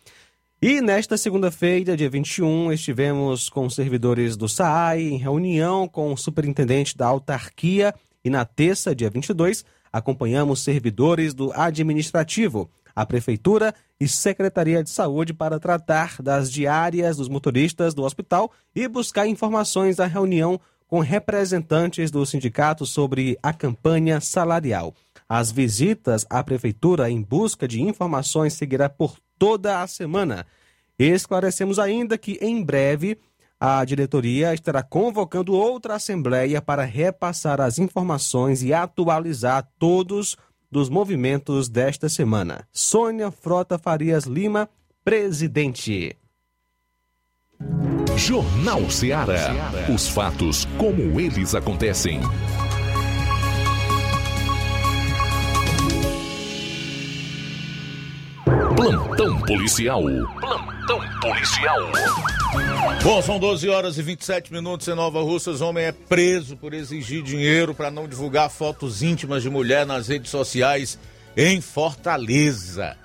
E 0.62 0.80
nesta 0.80 1.18
segunda-feira, 1.18 1.98
dia 1.98 2.10
21, 2.10 2.72
estivemos 2.72 3.50
com 3.50 3.70
servidores 3.70 4.38
do 4.38 4.48
SAAI 4.48 5.02
em 5.02 5.18
reunião 5.18 5.88
com 5.88 6.14
o 6.14 6.18
superintendente 6.18 6.96
da 6.96 7.08
autarquia 7.08 7.94
e 8.24 8.30
na 8.30 8.46
terça, 8.46 8.96
dia 8.96 9.10
22, 9.10 9.66
acompanhamos 9.92 10.64
servidores 10.64 11.34
do 11.34 11.52
administrativo 11.54 12.70
a 12.96 13.06
Prefeitura 13.06 13.74
e 14.00 14.08
Secretaria 14.08 14.84
de 14.84 14.90
Saúde 14.90 15.34
para 15.34 15.60
tratar 15.60 16.22
das 16.22 16.52
diárias 16.52 17.18
dos 17.18 17.30
motoristas 17.30 17.94
do 17.94 18.04
hospital 18.04 18.52
e 18.76 18.88
buscar 18.88 19.28
informações 19.28 19.98
da 19.98 20.06
reunião 20.06 20.60
com 20.88 21.00
representantes 21.00 22.12
do 22.12 22.26
sindicato 22.26 22.86
sobre 22.86 23.38
a 23.42 23.54
campanha 23.54 24.20
salarial. 24.20 24.94
As 25.28 25.50
visitas 25.50 26.26
à 26.30 26.44
Prefeitura 26.44 27.10
em 27.10 27.22
busca 27.22 27.66
de 27.66 27.82
informações 27.82 28.54
seguirá 28.54 28.90
por 28.90 29.16
toda 29.40 29.82
a 29.82 29.88
semana. 29.88 30.46
Esclarecemos 31.00 31.80
ainda 31.80 32.18
que 32.18 32.38
em 32.42 32.62
breve 32.62 33.18
a 33.64 33.86
diretoria 33.86 34.54
estará 34.54 34.84
convocando 34.84 35.54
outra 35.54 35.96
assembleia 35.96 36.62
para 36.62 36.84
repassar 36.84 37.62
as 37.62 37.80
informações 37.80 38.64
e 38.64 38.74
atualizar 38.74 39.70
todos 39.78 40.32
os 40.32 40.38
dos 40.72 40.90
movimentos 40.90 41.68
desta 41.68 42.08
semana. 42.08 42.66
Sônia 42.72 43.30
Frota 43.30 43.78
Farias 43.78 44.24
Lima, 44.24 44.70
presidente. 45.04 46.16
Jornal 48.18 48.90
Ceará. 48.90 49.50
Os 49.94 50.08
fatos 50.08 50.66
como 50.78 51.20
eles 51.20 51.54
acontecem. 51.54 52.22
Plantão 58.76 59.40
policial. 59.42 60.04
Plantão 60.40 61.00
policial. 61.22 61.80
Bom, 63.04 63.22
são 63.22 63.40
12 63.40 63.68
horas 63.70 63.98
e 63.98 64.02
27 64.02 64.54
minutos 64.54 64.88
em 64.88 64.96
Nova 64.96 65.22
Russas. 65.22 65.62
Homem 65.62 65.86
é 65.86 65.92
preso 65.92 66.56
por 66.56 66.74
exigir 66.74 67.22
dinheiro 67.22 67.74
para 67.74 67.92
não 67.92 68.08
divulgar 68.08 68.50
fotos 68.50 69.02
íntimas 69.02 69.44
de 69.44 69.50
mulher 69.50 69.86
nas 69.86 70.08
redes 70.08 70.32
sociais 70.32 70.98
em 71.36 71.60
Fortaleza. 71.60 72.98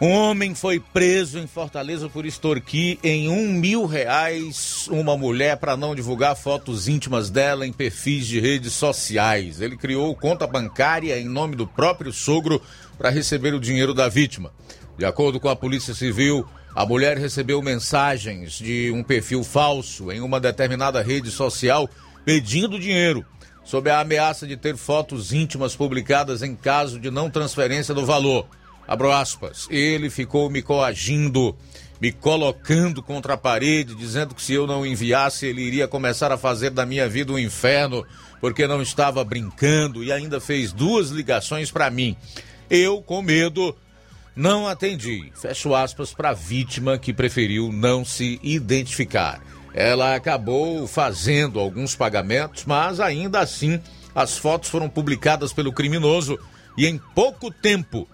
Um 0.00 0.10
homem 0.10 0.54
foi 0.54 0.80
preso 0.80 1.38
em 1.38 1.46
Fortaleza 1.46 2.08
por 2.08 2.26
extorquir 2.26 2.98
em 3.02 3.28
um 3.28 3.52
mil 3.52 3.86
reais 3.86 4.88
uma 4.90 5.16
mulher 5.16 5.56
para 5.56 5.76
não 5.76 5.94
divulgar 5.94 6.36
fotos 6.36 6.88
íntimas 6.88 7.30
dela 7.30 7.64
em 7.64 7.72
perfis 7.72 8.26
de 8.26 8.40
redes 8.40 8.72
sociais. 8.72 9.60
Ele 9.60 9.76
criou 9.76 10.14
conta 10.16 10.46
bancária 10.46 11.18
em 11.18 11.28
nome 11.28 11.54
do 11.54 11.66
próprio 11.66 12.12
sogro 12.12 12.60
para 12.96 13.10
receber 13.10 13.54
o 13.54 13.60
dinheiro 13.60 13.94
da 13.94 14.08
vítima. 14.08 14.52
De 14.96 15.04
acordo 15.04 15.40
com 15.40 15.48
a 15.48 15.56
Polícia 15.56 15.94
Civil, 15.94 16.46
a 16.74 16.84
mulher 16.84 17.16
recebeu 17.16 17.62
mensagens 17.62 18.54
de 18.54 18.90
um 18.92 19.02
perfil 19.02 19.44
falso 19.44 20.10
em 20.10 20.20
uma 20.20 20.40
determinada 20.40 21.02
rede 21.02 21.30
social 21.30 21.88
pedindo 22.24 22.78
dinheiro, 22.78 23.24
sob 23.64 23.90
a 23.90 24.00
ameaça 24.00 24.46
de 24.46 24.56
ter 24.56 24.76
fotos 24.76 25.32
íntimas 25.32 25.76
publicadas 25.76 26.42
em 26.42 26.54
caso 26.54 26.98
de 26.98 27.10
não 27.10 27.30
transferência 27.30 27.94
do 27.94 28.04
valor. 28.04 28.46
Abro 28.86 29.10
aspas. 29.10 29.66
Ele 29.70 30.10
ficou 30.10 30.50
me 30.50 30.62
coagindo, 30.62 31.56
me 32.00 32.12
colocando 32.12 33.02
contra 33.02 33.34
a 33.34 33.38
parede, 33.38 33.94
dizendo 33.94 34.34
que 34.34 34.42
se 34.42 34.52
eu 34.52 34.66
não 34.66 34.84
enviasse, 34.84 35.46
ele 35.46 35.62
iria 35.62 35.88
começar 35.88 36.30
a 36.32 36.38
fazer 36.38 36.70
da 36.70 36.84
minha 36.84 37.08
vida 37.08 37.32
um 37.32 37.38
inferno, 37.38 38.04
porque 38.40 38.66
não 38.66 38.82
estava 38.82 39.24
brincando 39.24 40.04
e 40.04 40.12
ainda 40.12 40.40
fez 40.40 40.72
duas 40.72 41.10
ligações 41.10 41.70
para 41.70 41.90
mim. 41.90 42.16
Eu, 42.68 43.02
com 43.02 43.22
medo, 43.22 43.76
não 44.34 44.66
atendi. 44.66 45.32
Fecho 45.34 45.74
aspas 45.74 46.12
para 46.12 46.30
a 46.30 46.34
vítima 46.34 46.98
que 46.98 47.12
preferiu 47.12 47.70
não 47.72 48.04
se 48.04 48.40
identificar. 48.42 49.40
Ela 49.72 50.14
acabou 50.14 50.86
fazendo 50.86 51.58
alguns 51.58 51.96
pagamentos, 51.96 52.64
mas 52.64 53.00
ainda 53.00 53.40
assim 53.40 53.80
as 54.14 54.38
fotos 54.38 54.70
foram 54.70 54.88
publicadas 54.88 55.52
pelo 55.52 55.72
criminoso 55.72 56.38
e 56.76 56.86
em 56.86 56.98
pouco 56.98 57.50
tempo 57.50 58.08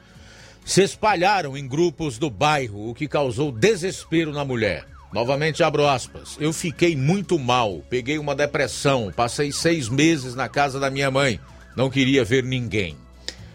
se 0.65 0.83
espalharam 0.83 1.57
em 1.57 1.67
grupos 1.67 2.19
do 2.19 2.31
bairro, 2.31 2.91
o 2.91 2.95
que 2.95 3.09
causou 3.09 3.53
desespero 3.53 4.33
na 4.33 4.45
mulher. 4.45 4.87
Novamente 5.13 5.63
abro 5.63 5.87
aspas. 5.87 6.37
Eu 6.39 6.53
fiquei 6.53 6.97
muito 6.97 7.39
mal, 7.39 7.83
peguei 7.91 8.19
uma 8.19 8.35
depressão, 8.35 9.13
passei 9.15 9.51
seis 9.51 9.89
meses 9.89 10.35
na 10.35 10.49
casa 10.49 10.79
da 10.79 10.91
minha 10.91 11.11
mãe, 11.11 11.41
não 11.77 11.91
queria 11.91 12.25
ver 12.25 12.45
ninguém. 12.45 12.97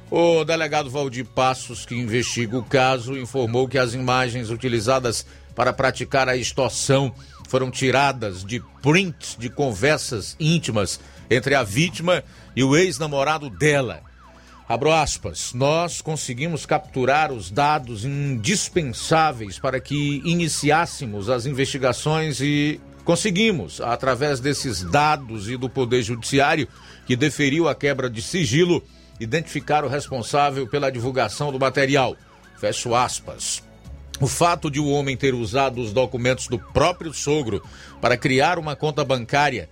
O 0.10 0.44
delegado 0.46 0.90
Valdir 0.90 1.26
Passos, 1.26 1.86
que 1.86 1.96
investiga 1.96 2.58
o 2.58 2.64
caso, 2.64 3.18
informou 3.18 3.68
que 3.68 3.78
as 3.78 3.94
imagens 3.94 4.52
utilizadas 4.52 5.26
para 5.56 5.74
praticar 5.74 6.30
a 6.30 6.38
extorsão 6.38 7.14
foram 7.50 7.72
tiradas 7.72 8.44
de 8.44 8.62
prints 8.82 9.36
de 9.38 9.50
conversas 9.50 10.36
íntimas 10.40 11.00
entre 11.30 11.56
a 11.56 11.64
vítima 11.64 12.24
e 12.56 12.64
o 12.64 12.76
ex-namorado 12.76 13.50
dela. 13.50 14.02
Abro 14.68 14.92
aspas, 14.92 15.54
nós 15.54 16.02
conseguimos 16.02 16.66
capturar 16.66 17.32
os 17.32 17.50
dados 17.52 18.04
indispensáveis 18.04 19.60
para 19.60 19.80
que 19.80 20.22
iniciássemos 20.26 21.30
as 21.30 21.46
investigações 21.46 22.42
e 22.42 22.80
conseguimos, 23.04 23.80
através 23.80 24.40
desses 24.40 24.82
dados 24.84 25.50
e 25.50 25.58
do 25.58 25.70
Poder 25.70 26.02
Judiciário, 26.02 26.68
que 27.06 27.16
deferiu 27.16 27.68
a 27.68 27.76
quebra 27.76 28.10
de 28.10 28.22
sigilo, 28.24 28.84
identificar 29.20 29.84
o 29.84 29.88
responsável 29.88 30.68
pela 30.68 30.92
divulgação 30.92 31.52
do 31.52 31.60
material. 31.60 32.16
Fecho 32.58 32.96
aspas. 32.96 33.64
O 34.20 34.28
fato 34.28 34.72
de 34.72 34.80
o 34.80 34.90
homem 34.90 35.18
ter 35.18 35.34
usado 35.34 35.82
os 35.82 35.92
documentos 35.92 36.48
do 36.48 36.58
próprio 36.58 37.14
sogro 37.14 37.62
para 38.00 38.16
criar 38.16 38.58
uma 38.58 38.76
conta 38.76 39.04
bancária 39.04 39.70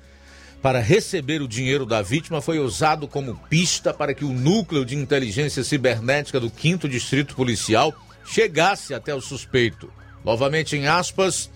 para 0.61 0.79
receber 0.79 1.41
o 1.41 1.47
dinheiro 1.47 1.85
da 1.85 2.01
vítima 2.01 2.41
foi 2.41 2.57
usado 2.57 3.05
como 3.05 3.35
pista 3.49 3.93
para 3.93 4.13
que 4.13 4.23
o 4.23 4.31
núcleo 4.31 4.85
de 4.85 4.95
inteligência 4.95 5.61
cibernética 5.61 6.39
do 6.39 6.49
5 6.49 6.87
Distrito 6.87 7.35
Policial 7.35 7.93
chegasse 8.25 8.93
até 8.93 9.13
o 9.13 9.19
suspeito. 9.19 9.91
Novamente 10.23 10.77
em 10.77 10.87
aspas, 10.87 11.49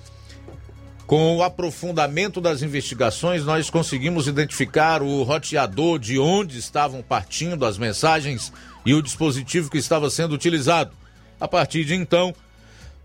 com 1.08 1.38
o 1.38 1.42
aprofundamento 1.42 2.42
das 2.42 2.62
investigações, 2.62 3.46
nós 3.46 3.70
conseguimos 3.70 4.28
identificar 4.28 5.02
o 5.02 5.24
roteador 5.24 5.98
de 5.98 6.20
onde 6.20 6.60
estavam 6.60 7.02
partindo 7.02 7.66
as 7.66 7.78
mensagens 7.78 8.52
e 8.86 8.94
o 8.94 9.02
dispositivo 9.02 9.72
que 9.72 9.78
estava 9.78 10.10
sendo 10.10 10.36
utilizado. 10.36 10.92
A 11.40 11.48
partir 11.48 11.86
de 11.86 11.96
então, 11.96 12.36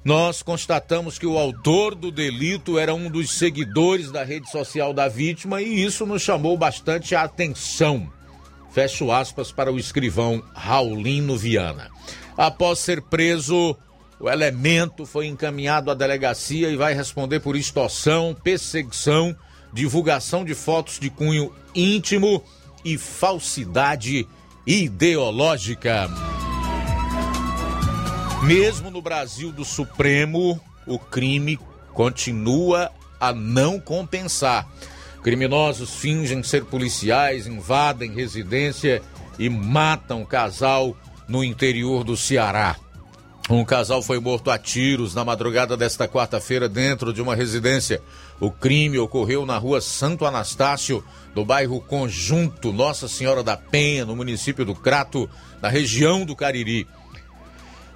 nós 0.05 0.43
constatamos 0.43 1.17
que 1.17 1.27
o 1.27 1.39
autor 1.39 1.95
do 1.95 2.11
delito 2.11 2.77
era 2.77 2.93
um 2.93 3.09
dos 3.09 3.31
seguidores 3.39 4.11
da 4.11 4.25
rede 4.25 4.51
social 4.51 4.93
da 4.93 5.07
vítima 5.07 5.63
e 5.63 5.85
isso 5.85 6.05
nos 6.05 6.23
chamou 6.23 6.59
bastante 6.59 7.15
a 7.15 7.23
atenção. 7.23 8.11
Fecho 8.73 9.13
aspas 9.13 9.53
para 9.53 9.73
o 9.73 9.79
escrivão 9.79 10.43
Raulino 10.55 11.37
Viana. 11.37 11.89
Após 12.37 12.81
ser 12.81 13.01
preso, 13.01 13.77
o 14.23 14.31
elemento 14.31 15.05
foi 15.05 15.27
encaminhado 15.27 15.91
à 15.91 15.95
delegacia 15.95 16.71
e 16.71 16.77
vai 16.77 16.95
responder 16.95 17.41
por 17.41 17.57
extorsão, 17.57 18.37
perseguição, 18.41 19.37
divulgação 19.73 20.45
de 20.45 20.55
fotos 20.55 21.01
de 21.01 21.11
cunho 21.11 21.53
íntimo 21.75 22.41
e 22.85 22.97
falsidade 22.97 24.25
ideológica. 24.65 26.09
Mesmo 28.45 28.93
no 28.93 29.03
Brasil 29.03 29.51
do 29.51 29.65
Supremo, 29.65 30.61
o 30.87 31.01
crime 31.01 31.59
continua 31.93 32.93
a 33.19 33.33
não 33.33 33.81
compensar. 33.81 34.69
Criminosos 35.25 35.97
fingem 35.97 36.45
ser 36.45 36.65
policiais, 36.67 37.49
invadem 37.49 38.13
residência 38.13 39.03
e 39.37 39.49
matam 39.49 40.25
casal 40.25 40.97
no 41.27 41.43
interior 41.43 42.05
do 42.05 42.17
Ceará. 42.17 42.77
Um 43.51 43.65
casal 43.65 44.01
foi 44.03 44.21
morto 44.21 44.51
a 44.51 44.59
tiros 44.59 45.15
na 45.15 45.25
madrugada 45.25 45.77
desta 45.77 46.07
quarta-feira 46.07 46.69
dentro 46.69 47.13
de 47.13 47.21
uma 47.21 47.35
residência. 47.35 48.01
O 48.39 48.51
crime 48.51 48.99
ocorreu 48.99 49.45
na 49.45 49.59
rua 49.59 49.81
Santo 49.81 50.25
Anastácio, 50.25 51.05
no 51.35 51.45
bairro 51.45 51.81
Conjunto 51.81 52.73
Nossa 52.73 53.09
Senhora 53.09 53.43
da 53.43 53.57
Penha, 53.57 54.07
no 54.07 54.15
município 54.15 54.65
do 54.65 54.75
Crato, 54.75 55.29
na 55.61 55.69
região 55.69 56.25
do 56.25 56.37
Cariri. 56.37 56.87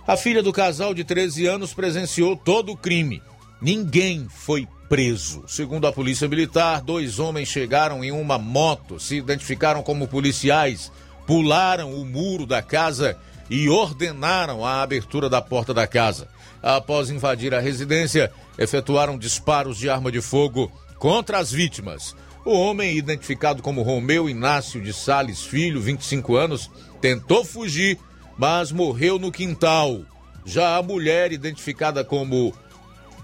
A 0.06 0.16
filha 0.16 0.42
do 0.42 0.52
casal 0.52 0.92
de 0.92 1.04
13 1.04 1.46
anos 1.46 1.72
presenciou 1.72 2.36
todo 2.36 2.72
o 2.72 2.76
crime. 2.76 3.22
Ninguém 3.60 4.26
foi 4.28 4.66
preso. 4.88 5.44
Segundo 5.46 5.86
a 5.86 5.92
Polícia 5.92 6.28
Militar, 6.28 6.82
dois 6.82 7.18
homens 7.20 7.48
chegaram 7.48 8.02
em 8.02 8.10
uma 8.10 8.36
moto, 8.36 8.98
se 8.98 9.16
identificaram 9.16 9.82
como 9.82 10.08
policiais, 10.08 10.92
pularam 11.26 11.94
o 11.94 12.04
muro 12.04 12.46
da 12.46 12.60
casa 12.62 13.16
e 13.48 13.68
ordenaram 13.68 14.64
a 14.64 14.82
abertura 14.82 15.28
da 15.28 15.40
porta 15.40 15.72
da 15.72 15.86
casa. 15.86 16.28
Após 16.62 17.10
invadir 17.10 17.54
a 17.54 17.60
residência, 17.60 18.32
efetuaram 18.58 19.18
disparos 19.18 19.78
de 19.78 19.88
arma 19.88 20.10
de 20.10 20.20
fogo 20.20 20.70
contra 20.98 21.38
as 21.38 21.52
vítimas. 21.52 22.16
O 22.44 22.52
homem, 22.52 22.96
identificado 22.96 23.62
como 23.62 23.82
Romeu 23.82 24.28
Inácio 24.28 24.80
de 24.80 24.92
Sales 24.92 25.42
Filho, 25.42 25.80
25 25.80 26.36
anos, 26.36 26.70
tentou 27.00 27.44
fugir 27.44 27.98
mas 28.36 28.70
morreu 28.70 29.18
no 29.18 29.32
quintal. 29.32 30.02
Já 30.44 30.76
a 30.76 30.82
mulher, 30.82 31.32
identificada 31.32 32.04
como 32.04 32.54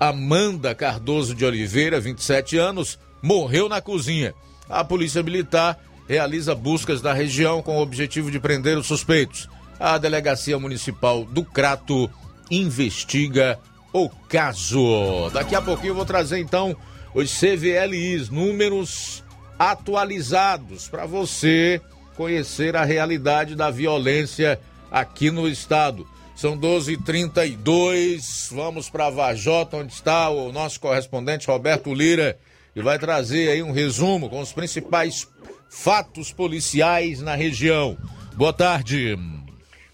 Amanda 0.00 0.74
Cardoso 0.74 1.34
de 1.34 1.44
Oliveira, 1.44 2.00
27 2.00 2.56
anos, 2.56 2.98
morreu 3.20 3.68
na 3.68 3.80
cozinha. 3.80 4.34
A 4.68 4.82
Polícia 4.82 5.22
Militar 5.22 5.78
realiza 6.08 6.54
buscas 6.54 7.02
na 7.02 7.12
região 7.12 7.62
com 7.62 7.78
o 7.78 7.82
objetivo 7.82 8.30
de 8.30 8.40
prender 8.40 8.76
os 8.76 8.86
suspeitos. 8.86 9.48
A 9.82 9.98
Delegacia 9.98 10.56
Municipal 10.60 11.24
do 11.24 11.44
Crato 11.44 12.08
investiga 12.48 13.58
o 13.92 14.08
caso. 14.08 15.28
Daqui 15.32 15.56
a 15.56 15.60
pouquinho 15.60 15.90
eu 15.90 15.96
vou 15.96 16.04
trazer 16.04 16.38
então 16.38 16.76
os 17.12 17.36
CVLIs, 17.36 18.30
números 18.30 19.24
atualizados 19.58 20.86
para 20.88 21.04
você 21.04 21.80
conhecer 22.16 22.76
a 22.76 22.84
realidade 22.84 23.56
da 23.56 23.72
violência 23.72 24.60
aqui 24.88 25.32
no 25.32 25.48
estado. 25.48 26.06
São 26.36 26.56
12h32, 26.56 28.54
vamos 28.54 28.88
para 28.88 29.10
Vajota, 29.10 29.78
onde 29.78 29.92
está 29.92 30.30
o 30.30 30.52
nosso 30.52 30.78
correspondente 30.78 31.48
Roberto 31.48 31.92
Lira, 31.92 32.38
e 32.76 32.80
vai 32.80 33.00
trazer 33.00 33.50
aí 33.50 33.64
um 33.64 33.72
resumo 33.72 34.30
com 34.30 34.40
os 34.40 34.52
principais 34.52 35.26
fatos 35.68 36.30
policiais 36.30 37.20
na 37.20 37.34
região. 37.34 37.98
Boa 38.36 38.52
tarde. 38.52 39.18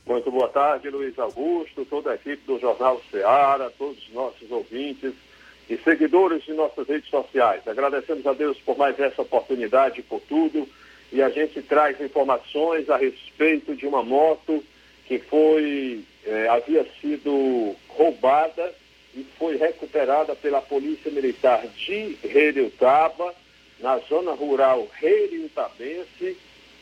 Muito 0.08 0.30
boa 0.30 0.48
tarde, 0.48 0.88
Luiz 0.88 1.18
Augusto, 1.18 1.84
toda 1.84 2.12
a 2.12 2.14
equipe 2.14 2.42
do 2.46 2.58
Jornal 2.58 2.98
Ceará, 3.10 3.70
todos 3.76 3.98
os 4.08 4.14
nossos 4.14 4.50
ouvintes 4.50 5.12
e 5.68 5.76
seguidores 5.76 6.42
de 6.44 6.54
nossas 6.54 6.88
redes 6.88 7.10
sociais. 7.10 7.68
Agradecemos 7.68 8.26
a 8.26 8.32
Deus 8.32 8.56
por 8.56 8.78
mais 8.78 8.98
essa 8.98 9.20
oportunidade, 9.20 10.00
por 10.00 10.22
tudo, 10.22 10.66
e 11.12 11.20
a 11.20 11.28
gente 11.28 11.60
traz 11.60 12.00
informações 12.00 12.88
a 12.88 12.96
respeito 12.96 13.76
de 13.76 13.86
uma 13.86 14.02
moto 14.02 14.64
que 15.04 15.18
foi, 15.18 16.02
é, 16.24 16.48
havia 16.48 16.86
sido 17.02 17.76
roubada 17.88 18.74
e 19.14 19.26
foi 19.38 19.58
recuperada 19.58 20.34
pela 20.34 20.62
Polícia 20.62 21.10
Militar 21.10 21.66
de 21.66 22.16
Reiriutaba, 22.24 23.34
na 23.78 23.98
zona 23.98 24.32
rural 24.32 24.88
Reiriutabense, 24.94 26.34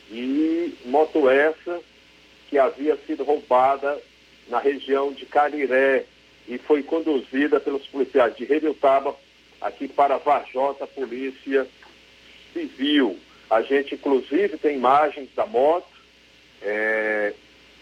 e 0.09 0.73
moto 0.85 1.29
essa 1.29 1.81
que 2.49 2.57
havia 2.57 2.97
sido 3.05 3.23
roubada 3.23 4.01
na 4.47 4.59
região 4.59 5.11
de 5.11 5.25
Cariré 5.25 6.05
e 6.47 6.57
foi 6.57 6.81
conduzida 6.81 7.59
pelos 7.59 7.85
policiais 7.87 8.35
de 8.35 8.45
Reiriutaba 8.45 9.15
aqui 9.59 9.87
para 9.87 10.17
Varjota, 10.17 10.87
Polícia 10.87 11.67
Civil. 12.53 13.19
A 13.49 13.61
gente, 13.61 13.95
inclusive, 13.95 14.57
tem 14.57 14.75
imagens 14.75 15.29
da 15.35 15.45
moto. 15.45 15.87
É, 16.61 17.33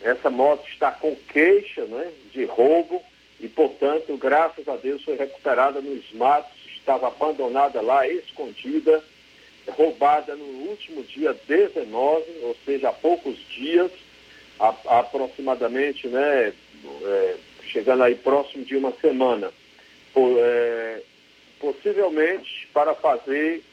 essa 0.01 0.29
moto 0.29 0.67
está 0.69 0.91
com 0.91 1.15
queixa 1.15 1.85
né, 1.85 2.11
de 2.31 2.45
roubo 2.45 3.01
e, 3.39 3.47
portanto, 3.47 4.15
graças 4.17 4.67
a 4.67 4.75
Deus, 4.75 5.03
foi 5.03 5.15
recuperada 5.15 5.81
nos 5.81 6.11
matos, 6.13 6.51
estava 6.67 7.07
abandonada 7.07 7.81
lá, 7.81 8.07
escondida, 8.07 9.03
roubada 9.69 10.35
no 10.35 10.45
último 10.69 11.03
dia 11.03 11.35
19, 11.47 12.23
ou 12.43 12.55
seja, 12.65 12.89
há 12.89 12.93
poucos 12.93 13.37
dias, 13.49 13.91
a, 14.59 14.99
aproximadamente, 14.99 16.07
né, 16.07 16.53
é, 17.03 17.35
chegando 17.63 18.03
aí 18.03 18.15
próximo 18.15 18.63
de 18.63 18.75
uma 18.75 18.91
semana. 19.01 19.51
Por, 20.13 20.37
é, 20.39 21.01
possivelmente 21.59 22.67
para 22.73 22.93
fazer 22.93 23.63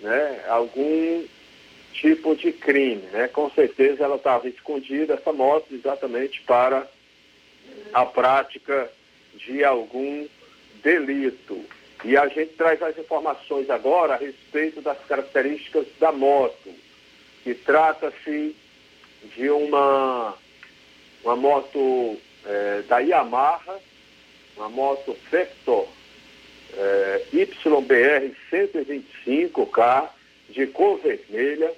né, 0.00 0.44
algum 0.48 1.24
tipo 1.92 2.34
de 2.34 2.52
crime. 2.52 3.02
Né? 3.12 3.28
Com 3.28 3.50
certeza 3.50 4.04
ela 4.04 4.16
estava 4.16 4.48
escondida, 4.48 5.14
essa 5.14 5.32
moto, 5.32 5.66
exatamente 5.72 6.40
para 6.42 6.86
a 7.92 8.04
prática 8.04 8.90
de 9.34 9.64
algum 9.64 10.26
delito. 10.82 11.64
E 12.04 12.16
a 12.16 12.26
gente 12.28 12.54
traz 12.54 12.82
as 12.82 12.98
informações 12.98 13.70
agora 13.70 14.14
a 14.14 14.18
respeito 14.18 14.80
das 14.80 14.98
características 15.06 15.86
da 16.00 16.10
moto, 16.10 16.70
que 17.44 17.54
trata-se 17.54 18.56
de 19.36 19.50
uma, 19.50 20.34
uma 21.24 21.36
moto 21.36 22.18
é, 22.44 22.82
da 22.82 22.98
Yamaha, 22.98 23.78
uma 24.56 24.68
moto 24.68 25.16
Vector 25.30 25.86
é, 26.74 27.22
YBR 27.32 28.34
125K 28.50 30.08
de 30.50 30.66
cor 30.66 30.98
vermelha, 30.98 31.72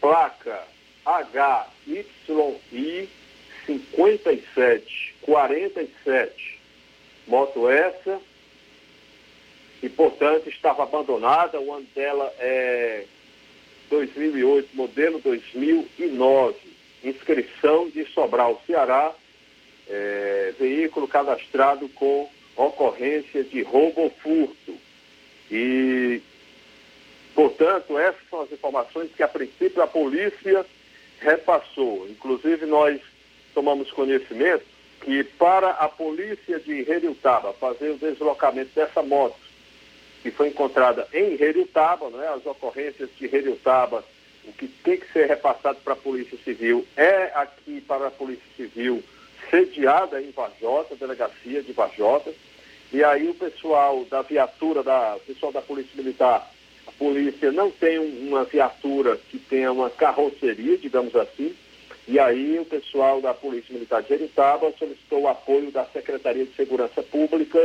placa 0.00 0.66
HYI 1.04 2.06
5747, 3.66 6.60
moto 7.26 7.68
essa, 7.68 8.18
e 9.82 9.88
portanto 9.88 10.48
estava 10.48 10.84
abandonada, 10.84 11.60
o 11.60 11.72
ano 11.72 11.86
dela 11.94 12.32
é 12.38 13.04
2008, 13.92 14.74
modelo 14.74 15.18
2009, 15.20 16.56
inscrição 17.04 17.90
de 17.90 18.06
Sobral, 18.06 18.62
Ceará, 18.66 19.12
é, 19.86 20.54
veículo 20.58 21.06
cadastrado 21.06 21.86
com 21.90 22.26
ocorrência 22.56 23.44
de 23.44 23.60
roubo 23.62 24.00
ou 24.00 24.10
furto. 24.10 24.74
E 25.50 26.22
Portanto, 27.34 27.98
essas 27.98 28.20
são 28.28 28.42
as 28.42 28.52
informações 28.52 29.10
que, 29.14 29.22
a 29.22 29.28
princípio, 29.28 29.82
a 29.82 29.86
polícia 29.86 30.66
repassou. 31.20 32.06
Inclusive, 32.08 32.66
nós 32.66 33.00
tomamos 33.54 33.90
conhecimento 33.90 34.64
que 35.00 35.24
para 35.24 35.70
a 35.70 35.88
polícia 35.88 36.60
de 36.60 36.90
Heriutaba 36.90 37.52
fazer 37.54 37.90
o 37.90 37.96
deslocamento 37.96 38.70
dessa 38.74 39.02
moto, 39.02 39.36
que 40.22 40.30
foi 40.30 40.48
encontrada 40.48 41.06
em 41.12 41.32
Heriutaba, 41.42 42.08
né, 42.10 42.28
as 42.28 42.46
ocorrências 42.46 43.10
de 43.18 43.26
Heriutaba, 43.26 44.04
o 44.44 44.52
que 44.52 44.68
tem 44.68 44.96
que 44.96 45.12
ser 45.12 45.26
repassado 45.26 45.78
para 45.84 45.94
a 45.94 45.96
Polícia 45.96 46.38
Civil 46.44 46.86
é 46.96 47.32
aqui 47.34 47.80
para 47.80 48.06
a 48.06 48.10
Polícia 48.10 48.46
Civil 48.56 49.02
sediada 49.50 50.22
em 50.22 50.30
Vajota, 50.30 50.96
delegacia 50.96 51.62
de 51.62 51.72
Vajota, 51.72 52.32
e 52.92 53.02
aí 53.02 53.28
o 53.28 53.34
pessoal 53.34 54.04
da 54.04 54.22
viatura, 54.22 54.82
da, 54.82 55.16
o 55.16 55.20
pessoal 55.20 55.52
da 55.52 55.60
Polícia 55.60 55.92
Militar, 55.96 56.48
a 56.86 56.92
polícia 56.92 57.50
não 57.50 57.70
tem 57.70 57.98
uma 57.98 58.44
viatura 58.44 59.16
que 59.16 59.38
tenha 59.38 59.72
uma 59.72 59.90
carroceria, 59.90 60.78
digamos 60.78 61.14
assim, 61.16 61.54
e 62.06 62.18
aí 62.18 62.58
o 62.58 62.64
pessoal 62.64 63.20
da 63.20 63.32
Polícia 63.32 63.72
Militar 63.72 64.02
de 64.02 64.08
Jeritaba 64.08 64.72
solicitou 64.78 65.22
o 65.22 65.28
apoio 65.28 65.70
da 65.70 65.84
Secretaria 65.86 66.44
de 66.44 66.54
Segurança 66.54 67.02
Pública 67.02 67.58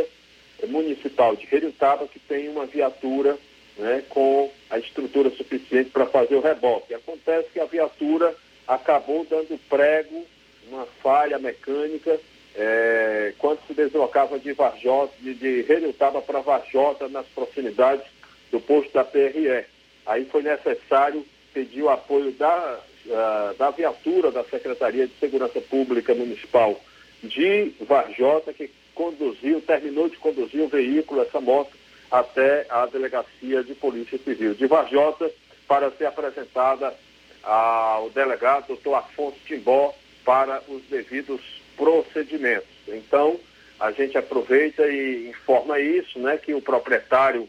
Municipal 0.67 1.35
de 1.35 1.47
Jeritaba, 1.47 2.07
que 2.07 2.19
tem 2.19 2.49
uma 2.49 2.65
viatura 2.65 3.37
né, 3.77 4.03
com 4.09 4.51
a 4.69 4.79
estrutura 4.79 5.29
suficiente 5.29 5.89
para 5.91 6.05
fazer 6.05 6.35
o 6.35 6.41
reboque. 6.41 6.93
Acontece 6.93 7.49
que 7.53 7.59
a 7.59 7.65
viatura 7.65 8.35
acabou 8.67 9.25
dando 9.29 9.59
prego, 9.69 10.25
uma 10.69 10.85
falha 11.01 11.37
mecânica, 11.39 12.19
é, 12.55 13.33
quando 13.37 13.59
se 13.67 13.73
deslocava 13.73 14.39
de 14.39 14.51
Varjota, 14.51 15.13
de, 15.21 15.33
de 15.35 15.65
para 15.97 16.41
Varjota, 16.41 17.07
nas 17.07 17.25
proximidades 17.27 18.05
do 18.51 18.59
posto 18.59 18.91
da 18.93 19.03
PRE. 19.03 19.65
Aí 20.05 20.25
foi 20.25 20.41
necessário 20.41 21.23
pedir 21.53 21.83
o 21.83 21.89
apoio 21.89 22.31
da, 22.31 22.79
uh, 23.05 23.57
da 23.57 23.69
viatura 23.71 24.31
da 24.31 24.43
Secretaria 24.43 25.07
de 25.07 25.13
Segurança 25.19 25.61
Pública 25.61 26.13
Municipal 26.15 26.79
de 27.23 27.73
Varjota, 27.81 28.53
que 28.53 28.69
conduziu, 28.97 29.61
terminou 29.61 30.09
de 30.09 30.17
conduzir 30.17 30.61
o 30.61 30.67
veículo, 30.67 31.21
essa 31.21 31.39
moto, 31.39 31.71
até 32.09 32.65
a 32.67 32.87
Delegacia 32.87 33.63
de 33.63 33.75
Polícia 33.75 34.17
Civil 34.17 34.55
de 34.55 34.65
Varjota, 34.65 35.29
para 35.67 35.91
ser 35.91 36.07
apresentada 36.07 36.95
ao 37.43 38.09
delegado 38.09 38.67
doutor 38.67 38.95
Afonso 38.95 39.37
Timbó 39.45 39.93
para 40.25 40.63
os 40.67 40.81
devidos 40.89 41.39
procedimentos. 41.77 42.67
Então, 42.87 43.39
a 43.79 43.91
gente 43.91 44.17
aproveita 44.17 44.87
e 44.87 45.29
informa 45.29 45.79
isso, 45.79 46.17
né, 46.17 46.37
que 46.37 46.53
o 46.53 46.61
proprietário 46.61 47.47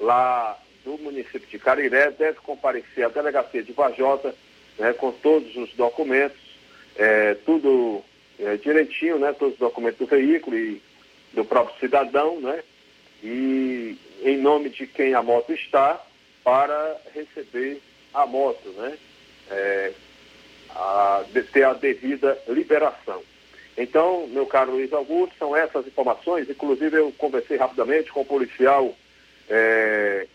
lá 0.00 0.58
do 0.84 0.98
município 0.98 1.46
de 1.48 1.58
Cariré 1.58 2.10
deve 2.10 2.40
comparecer 2.40 3.04
à 3.04 3.08
delegacia 3.08 3.62
de 3.62 3.72
Vajota, 3.72 4.34
né, 4.78 4.92
com 4.92 5.12
todos 5.12 5.54
os 5.56 5.72
documentos, 5.74 6.40
é, 6.96 7.34
tudo 7.46 8.02
é, 8.40 8.56
direitinho, 8.56 9.18
né, 9.18 9.32
todos 9.32 9.54
os 9.54 9.60
documentos 9.60 9.98
do 9.98 10.06
veículo 10.06 10.58
e 10.58 10.82
do 11.32 11.44
próprio 11.44 11.78
cidadão, 11.78 12.40
né, 12.40 12.62
e 13.22 13.96
em 14.22 14.36
nome 14.38 14.70
de 14.70 14.86
quem 14.86 15.14
a 15.14 15.22
moto 15.22 15.52
está, 15.52 16.02
para 16.42 16.96
receber 17.14 17.80
a 18.14 18.26
moto, 18.26 18.68
né, 18.70 18.98
é, 19.50 19.92
a, 20.70 21.24
ter 21.52 21.64
a 21.64 21.72
devida 21.72 22.38
liberação. 22.48 23.22
Então, 23.76 24.26
meu 24.28 24.44
caro 24.44 24.72
Luiz 24.72 24.92
Augusto, 24.92 25.36
são 25.38 25.54
essas 25.54 25.86
informações. 25.86 26.50
Inclusive, 26.50 26.96
eu 26.96 27.12
conversei 27.16 27.56
rapidamente 27.56 28.10
com 28.10 28.22
o 28.22 28.24
policial 28.24 28.92
é, 29.48 30.26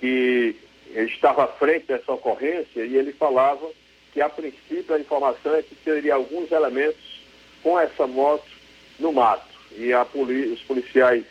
que 0.00 0.56
estava 0.94 1.44
à 1.44 1.46
frente 1.46 1.86
dessa 1.86 2.12
ocorrência 2.12 2.84
e 2.84 2.96
ele 2.96 3.12
falava 3.12 3.70
que, 4.12 4.20
a 4.20 4.28
princípio, 4.28 4.94
a 4.94 4.98
informação 4.98 5.54
é 5.54 5.62
que 5.62 5.76
teria 5.76 6.14
alguns 6.14 6.50
elementos 6.50 7.22
com 7.62 7.78
essa 7.78 8.06
moto 8.06 8.50
no 8.98 9.12
mato. 9.12 9.53
E 9.76 9.90
poli 10.12 10.52
os 10.52 10.60
policiais 10.62 11.24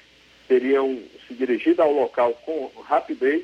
teriam 0.47 0.99
se 1.27 1.33
dirigido 1.33 1.81
ao 1.81 1.91
local 1.91 2.33
com 2.45 2.69
rapidez 2.83 3.43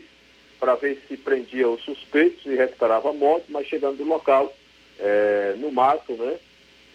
para 0.60 0.76
ver 0.76 1.02
se 1.08 1.16
prendia 1.16 1.68
os 1.70 1.82
suspeitos 1.84 2.46
e 2.46 2.56
recuperava 2.56 3.10
a 3.10 3.14
moto, 3.14 3.46
mas 3.50 3.68
chegando 3.68 4.04
no 4.04 4.14
local, 4.14 4.54
é, 5.00 5.56
no 5.58 5.72
mato, 5.72 6.14
né, 6.14 6.38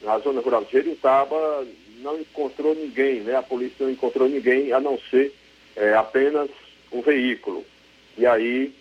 na 0.02 0.18
zona 0.18 0.40
rural 0.42 0.64
de 0.64 0.72
Jeritaba, 0.72 1.66
não 2.00 2.20
encontrou 2.20 2.74
ninguém, 2.74 3.20
né, 3.20 3.34
a 3.34 3.42
polícia 3.42 3.86
não 3.86 3.90
encontrou 3.90 4.28
ninguém, 4.28 4.72
a 4.72 4.80
não 4.80 4.98
ser 5.10 5.32
é, 5.74 5.94
apenas 5.94 6.50
o 6.90 7.00
veículo. 7.00 7.64
E 8.18 8.26
aí, 8.26 8.74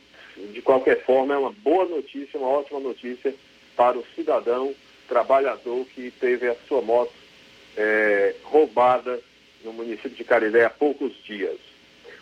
de 0.51 0.61
qualquer 0.61 1.03
forma, 1.05 1.33
é 1.33 1.37
uma 1.37 1.51
boa 1.51 1.85
notícia, 1.85 2.37
uma 2.37 2.49
ótima 2.49 2.81
notícia 2.81 3.33
para 3.77 3.97
o 3.97 4.05
cidadão 4.15 4.75
trabalhador 5.07 5.85
que 5.95 6.11
teve 6.11 6.47
a 6.47 6.55
sua 6.67 6.81
moto 6.81 7.22
é, 7.77 8.35
roubada 8.43 9.19
no 9.63 9.73
município 9.73 10.11
de 10.11 10.23
Cariré 10.23 10.65
há 10.65 10.69
poucos 10.69 11.13
dias. 11.23 11.57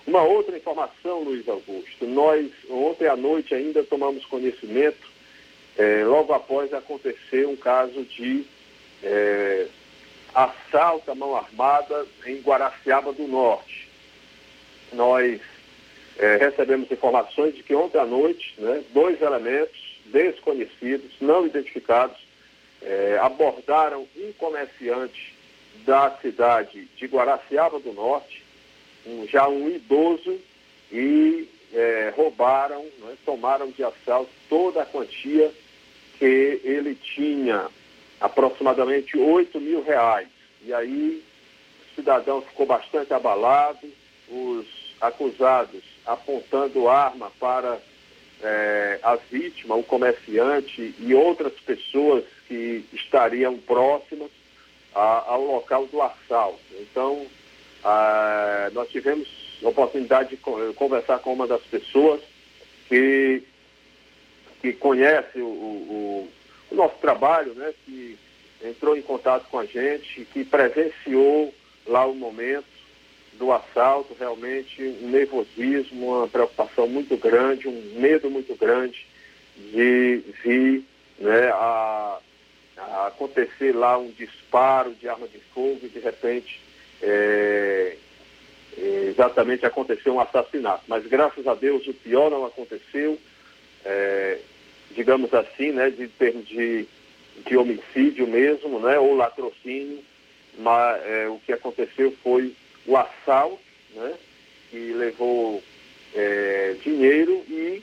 Uma 0.05 0.23
outra 0.23 0.57
informação, 0.57 1.21
Luiz 1.21 1.47
Augusto, 1.47 2.05
nós 2.07 2.49
ontem 2.69 3.07
à 3.07 3.15
noite 3.15 3.53
ainda 3.53 3.83
tomamos 3.83 4.25
conhecimento, 4.25 5.09
é, 5.77 6.03
logo 6.03 6.33
após 6.33 6.73
acontecer 6.73 7.47
um 7.47 7.55
caso 7.55 8.03
de 8.03 8.43
é, 9.03 9.67
assalto 10.33 11.11
à 11.11 11.15
mão 11.15 11.35
armada 11.35 12.05
em 12.25 12.41
Guaraciaba 12.41 13.13
do 13.13 13.27
Norte. 13.27 13.87
Nós 14.93 15.39
é, 16.17 16.37
recebemos 16.37 16.91
informações 16.91 17.55
de 17.55 17.63
que 17.63 17.75
ontem 17.75 17.99
à 17.99 18.05
noite, 18.05 18.53
né, 18.57 18.83
dois 18.93 19.21
elementos 19.21 19.79
desconhecidos, 20.05 21.11
não 21.21 21.45
identificados, 21.45 22.17
é, 22.81 23.17
abordaram 23.21 24.07
um 24.17 24.33
comerciante 24.33 25.33
da 25.86 26.12
cidade 26.21 26.88
de 26.95 27.05
Guaraciaba 27.07 27.79
do 27.79 27.93
Norte, 27.93 28.43
um, 29.05 29.27
já 29.27 29.47
um 29.47 29.69
idoso, 29.69 30.39
e 30.91 31.47
é, 31.73 32.13
roubaram, 32.15 32.84
né, 32.99 33.15
tomaram 33.25 33.71
de 33.71 33.84
assalto 33.84 34.29
toda 34.49 34.81
a 34.81 34.86
quantia 34.86 35.51
que 36.19 36.62
ele 36.63 36.95
tinha, 36.95 37.67
aproximadamente 38.19 39.17
8 39.17 39.60
mil 39.60 39.81
reais. 39.81 40.27
E 40.63 40.73
aí 40.73 41.23
o 41.81 41.95
cidadão 41.95 42.41
ficou 42.41 42.65
bastante 42.65 43.13
abalado, 43.13 43.88
os 44.29 44.65
acusados 44.99 45.81
apontando 46.05 46.88
arma 46.88 47.31
para 47.39 47.79
é, 48.43 48.99
a 49.01 49.15
vítima, 49.15 49.75
o 49.75 49.84
comerciante 49.84 50.93
e 50.99 51.13
outras 51.13 51.53
pessoas 51.53 52.23
que 52.47 52.86
estariam 52.93 53.57
próximas 53.57 54.29
ao 54.93 55.43
local 55.43 55.86
do 55.88 56.01
assalto. 56.01 56.60
Então, 56.80 57.25
a, 57.84 58.69
nós 58.73 58.89
tivemos 58.89 59.27
a 59.63 59.69
oportunidade 59.69 60.30
de 60.30 60.38
conversar 60.73 61.19
com 61.19 61.34
uma 61.34 61.47
das 61.47 61.62
pessoas 61.62 62.21
que, 62.88 63.43
que 64.62 64.73
conhece 64.73 65.39
o, 65.39 65.47
o, 65.47 66.30
o 66.71 66.75
nosso 66.75 66.95
trabalho, 66.95 67.54
né, 67.54 67.73
que 67.86 68.17
entrou 68.63 68.95
em 68.97 69.01
contato 69.01 69.47
com 69.49 69.60
a 69.60 69.65
gente, 69.65 70.25
que 70.25 70.43
presenciou 70.43 71.54
lá 71.86 72.06
o 72.06 72.13
momento 72.13 72.65
do 73.34 73.51
assalto, 73.51 74.15
realmente 74.19 74.84
um 75.01 75.10
nervosismo, 75.10 76.17
uma 76.17 76.27
preocupação 76.27 76.88
muito 76.88 77.17
grande, 77.17 77.67
um 77.67 77.99
medo 77.99 78.30
muito 78.30 78.56
grande 78.56 79.06
de 79.58 80.21
vir 80.43 80.84
né, 81.17 81.49
a 81.49 82.19
acontecer 83.07 83.75
lá 83.75 83.97
um 83.97 84.11
disparo 84.11 84.93
de 84.95 85.07
arma 85.07 85.27
de 85.27 85.39
fogo 85.53 85.79
e 85.83 85.89
de 85.89 85.99
repente 85.99 86.59
é, 87.01 87.95
exatamente 88.77 89.65
aconteceu 89.65 90.13
um 90.13 90.19
assassinato. 90.19 90.83
Mas 90.87 91.05
graças 91.05 91.45
a 91.47 91.55
Deus 91.55 91.87
o 91.87 91.93
pior 91.93 92.31
não 92.31 92.45
aconteceu, 92.45 93.17
é, 93.85 94.39
digamos 94.91 95.33
assim, 95.33 95.71
né, 95.71 95.89
de 95.89 96.07
termos 96.07 96.47
de, 96.47 96.87
de 97.45 97.57
homicídio 97.57 98.27
mesmo, 98.27 98.79
né, 98.79 98.99
ou 98.99 99.15
latrocínio, 99.15 99.99
mas 100.57 101.01
é, 101.05 101.27
o 101.27 101.39
que 101.45 101.53
aconteceu 101.53 102.13
foi 102.23 102.53
o 102.85 102.97
assalto, 102.97 103.59
né, 103.95 104.13
que 104.69 104.93
levou 104.93 105.61
é, 106.13 106.75
dinheiro 106.83 107.43
e 107.49 107.81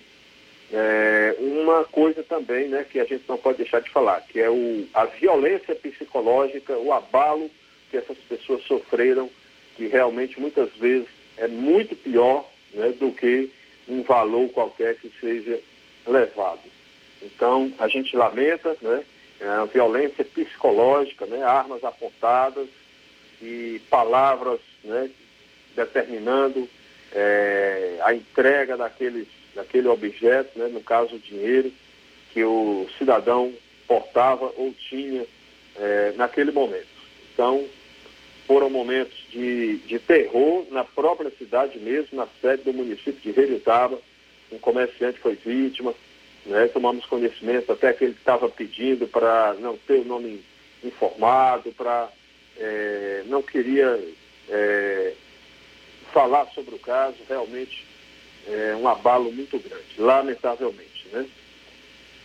é, 0.73 1.37
uma 1.39 1.85
coisa 1.85 2.23
também 2.23 2.69
né, 2.69 2.85
que 2.91 3.01
a 3.01 3.05
gente 3.05 3.25
não 3.29 3.39
pode 3.39 3.59
deixar 3.59 3.81
de 3.81 3.91
falar, 3.91 4.21
que 4.23 4.39
é 4.39 4.51
o, 4.51 4.87
a 4.93 5.07
violência 5.07 5.75
psicológica, 5.75 6.77
o 6.77 6.93
abalo 6.93 7.51
que 7.91 7.97
essas 7.97 8.19
pessoas 8.19 8.63
sofreram, 8.65 9.31
que 9.77 9.87
realmente 9.87 10.39
muitas 10.39 10.71
vezes 10.77 11.09
é 11.37 11.49
muito 11.49 11.97
pior 11.97 12.49
né, 12.75 12.93
do 12.99 13.13
que 13.13 13.51
um 13.89 14.03
valor 14.03 14.51
qualquer 14.51 14.97
que 14.97 15.11
seja 15.21 15.59
levado. 16.07 16.61
Então, 17.23 17.73
a 17.79 17.89
gente 17.89 18.15
lamenta 18.17 18.77
né, 18.83 19.03
a 19.41 19.65
violência 19.65 20.25
psicológica, 20.25 21.27
né, 21.27 21.43
armas 21.43 21.83
apontadas 21.83 22.69
e 23.41 23.81
palavras 23.89 24.61
né, 24.85 25.11
determinando 25.75 26.69
é, 27.13 27.99
a 28.03 28.15
entrega 28.15 28.77
daqueles, 28.77 29.29
daquele 29.59 29.89
objeto, 29.89 30.57
né, 30.57 30.69
no 30.69 30.81
caso 30.81 31.17
o 31.17 31.19
dinheiro, 31.19 31.73
que 32.33 32.45
o 32.45 32.87
cidadão 32.97 33.53
portava 33.89 34.53
ou 34.57 34.73
tinha 34.89 35.27
é, 35.77 36.13
naquele 36.17 36.53
momento. 36.53 36.87
Então, 37.33 37.65
foram 38.47 38.71
momentos 38.71 39.17
de, 39.31 39.79
de 39.79 39.99
terror 39.99 40.65
na 40.71 40.85
própria 40.85 41.31
cidade 41.37 41.79
mesmo, 41.79 42.17
na 42.17 42.29
sede 42.41 42.63
do 42.63 42.73
município 42.73 43.21
de 43.21 43.33
Relutaba. 43.33 43.99
Um 44.53 44.59
comerciante 44.59 45.19
foi 45.19 45.35
vítima, 45.35 45.93
né? 46.47 46.69
tomamos 46.69 47.05
conhecimento 47.07 47.73
até 47.73 47.93
que 47.93 48.05
ele 48.05 48.15
estava 48.15 48.49
pedindo 48.49 49.09
para 49.09 49.55
não 49.55 49.77
ter 49.77 50.01
o 50.01 50.05
nome 50.05 50.41
informado, 50.85 51.73
para 51.73 52.09
é, 52.57 53.25
não 53.27 53.43
queria 53.43 54.01
é, 54.49 55.13
falar 56.13 56.47
sobre 56.55 56.77
o 56.77 56.79
caso, 56.79 57.17
realmente 57.29 57.88
é 58.49 58.77
um 58.77 58.89
abalo 58.89 59.31
muito 59.33 59.59
grande, 59.59 59.85
lamentavelmente. 59.99 61.07
Né? 61.13 61.27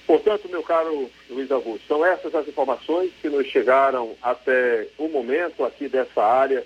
Portanto, 0.05 0.49
meu 0.49 0.63
caro 0.63 1.09
Luiz 1.29 1.51
Augusto, 1.51 1.85
são 1.87 2.05
essas 2.05 2.33
as 2.35 2.47
informações 2.47 3.11
que 3.21 3.29
nos 3.29 3.47
chegaram 3.47 4.15
até 4.21 4.87
o 4.97 5.07
momento 5.07 5.63
aqui 5.63 5.87
dessa 5.87 6.23
área 6.23 6.65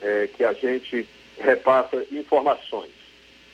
é, 0.00 0.28
que 0.28 0.44
a 0.44 0.52
gente 0.52 1.08
repassa 1.38 2.04
informações. 2.10 2.90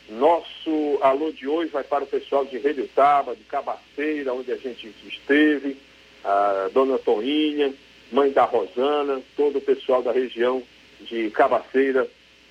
Nosso 0.09 0.98
alô 1.00 1.32
de 1.32 1.48
hoje 1.48 1.70
vai 1.70 1.84
para 1.84 2.05
o 2.05 2.07
pessoal 2.07 2.44
de 2.44 2.59
Taba, 2.88 3.34
de 3.34 3.44
Cabaceira, 3.44 4.34
onde 4.34 4.53
a 4.53 4.57
gente 4.57 4.92
esteve, 5.07 5.76
a 6.24 6.68
dona 6.72 6.98
Toinha, 6.98 7.72
mãe 8.11 8.30
da 8.30 8.44
Rosana, 8.44 9.22
todo 9.36 9.59
o 9.59 9.62
pessoal 9.62 10.03
da 10.03 10.12
região 10.12 10.62
de 11.00 11.30
Cabaceira, 11.30 12.07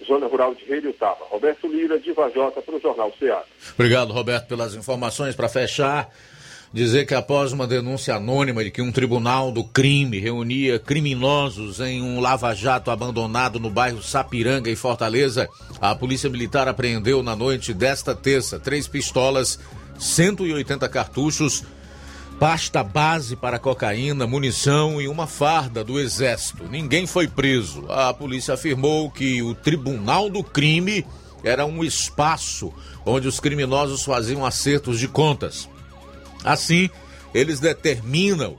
zona 0.05 0.27
rural 0.27 0.55
de 0.55 0.93
Taba. 0.93 1.25
Roberto 1.29 1.67
Lira, 1.67 1.99
de 1.99 2.11
Vajota, 2.13 2.61
para 2.61 2.75
o 2.75 2.79
Jornal 2.79 3.11
Ceará. 3.17 3.43
Obrigado, 3.73 4.13
Roberto, 4.13 4.47
pelas 4.47 4.73
informações. 4.75 5.35
Para 5.35 5.49
fechar, 5.49 6.09
dizer 6.73 7.05
que 7.05 7.13
após 7.13 7.51
uma 7.51 7.67
denúncia 7.67 8.15
anônima 8.15 8.63
de 8.63 8.71
que 8.71 8.81
um 8.81 8.91
tribunal 8.91 9.51
do 9.51 9.63
crime 9.63 10.19
reunia 10.19 10.79
criminosos 10.79 11.79
em 11.79 12.01
um 12.01 12.19
lava-jato 12.19 12.89
abandonado 12.91 13.59
no 13.59 13.69
bairro 13.69 14.01
Sapiranga, 14.01 14.69
em 14.69 14.75
Fortaleza, 14.75 15.49
a 15.79 15.93
Polícia 15.93 16.29
Militar 16.29 16.67
apreendeu 16.67 17.21
na 17.21 17.35
noite 17.35 17.73
desta 17.73 18.15
terça 18.15 18.59
três 18.59 18.87
pistolas, 18.87 19.59
180 19.99 20.87
cartuchos, 20.89 21.63
pasta 22.41 22.83
base 22.83 23.35
para 23.35 23.59
cocaína, 23.59 24.25
munição 24.25 24.99
e 24.99 25.07
uma 25.07 25.27
farda 25.27 25.83
do 25.83 25.99
Exército. 25.99 26.63
Ninguém 26.67 27.05
foi 27.05 27.27
preso. 27.27 27.85
A 27.87 28.11
polícia 28.15 28.55
afirmou 28.55 29.11
que 29.11 29.43
o 29.43 29.53
tribunal 29.53 30.27
do 30.27 30.43
crime 30.43 31.05
era 31.43 31.67
um 31.67 31.83
espaço 31.83 32.73
onde 33.05 33.27
os 33.27 33.39
criminosos 33.39 34.03
faziam 34.03 34.43
acertos 34.43 34.97
de 34.97 35.07
contas. 35.07 35.69
Assim, 36.43 36.89
eles 37.31 37.59
determinam 37.59 38.57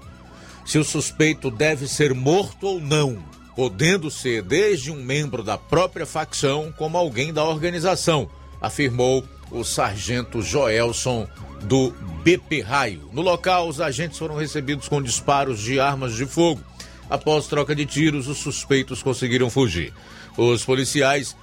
se 0.65 0.79
o 0.79 0.85
suspeito 0.85 1.51
deve 1.51 1.89
ser 1.89 2.15
morto 2.15 2.69
ou 2.69 2.81
não, 2.81 3.19
podendo 3.57 4.13
ser 4.13 4.43
desde 4.43 4.93
um 4.93 5.03
membro 5.03 5.43
da 5.43 5.59
própria 5.59 6.07
facção 6.07 6.73
como 6.79 6.97
alguém 6.97 7.33
da 7.33 7.43
organização, 7.43 8.31
afirmou 8.61 9.25
o 9.51 9.65
sargento 9.65 10.41
Joelson 10.41 11.27
do 11.63 11.93
BP 12.23 12.61
Raio. 12.61 13.09
No 13.13 13.23
local, 13.23 13.69
os 13.69 13.81
agentes 13.81 14.19
foram 14.19 14.37
recebidos 14.37 14.89
com 14.89 15.03
disparos 15.03 15.61
de 15.61 15.81
armas 15.81 16.15
de 16.15 16.27
fogo. 16.27 16.61
Após 17.09 17.47
troca 17.47 17.75
de 17.75 17.85
tiros, 17.85 18.29
os 18.29 18.39
suspeitos 18.39 19.03
conseguiram 19.03 19.51
fugir. 19.51 19.93
Os 20.37 20.65
policiais 20.65 21.37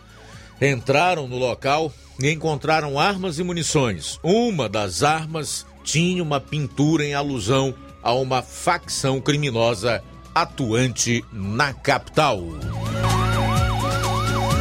entraram 0.62 1.28
no 1.28 1.38
local 1.38 1.94
e 2.20 2.30
encontraram 2.32 3.00
armas 3.00 3.40
e 3.40 3.44
munições. 3.44 4.20
Uma 4.24 4.68
das 4.68 5.04
armas 5.04 5.66
tinha 5.84 6.22
uma 6.22 6.40
pintura 6.40 7.06
em 7.06 7.14
alusão 7.14 7.74
a 8.02 8.14
uma 8.14 8.42
facção 8.42 9.22
criminosa 9.22 10.04
atuante 10.34 11.24
na 11.32 11.74
capital. 11.74 12.42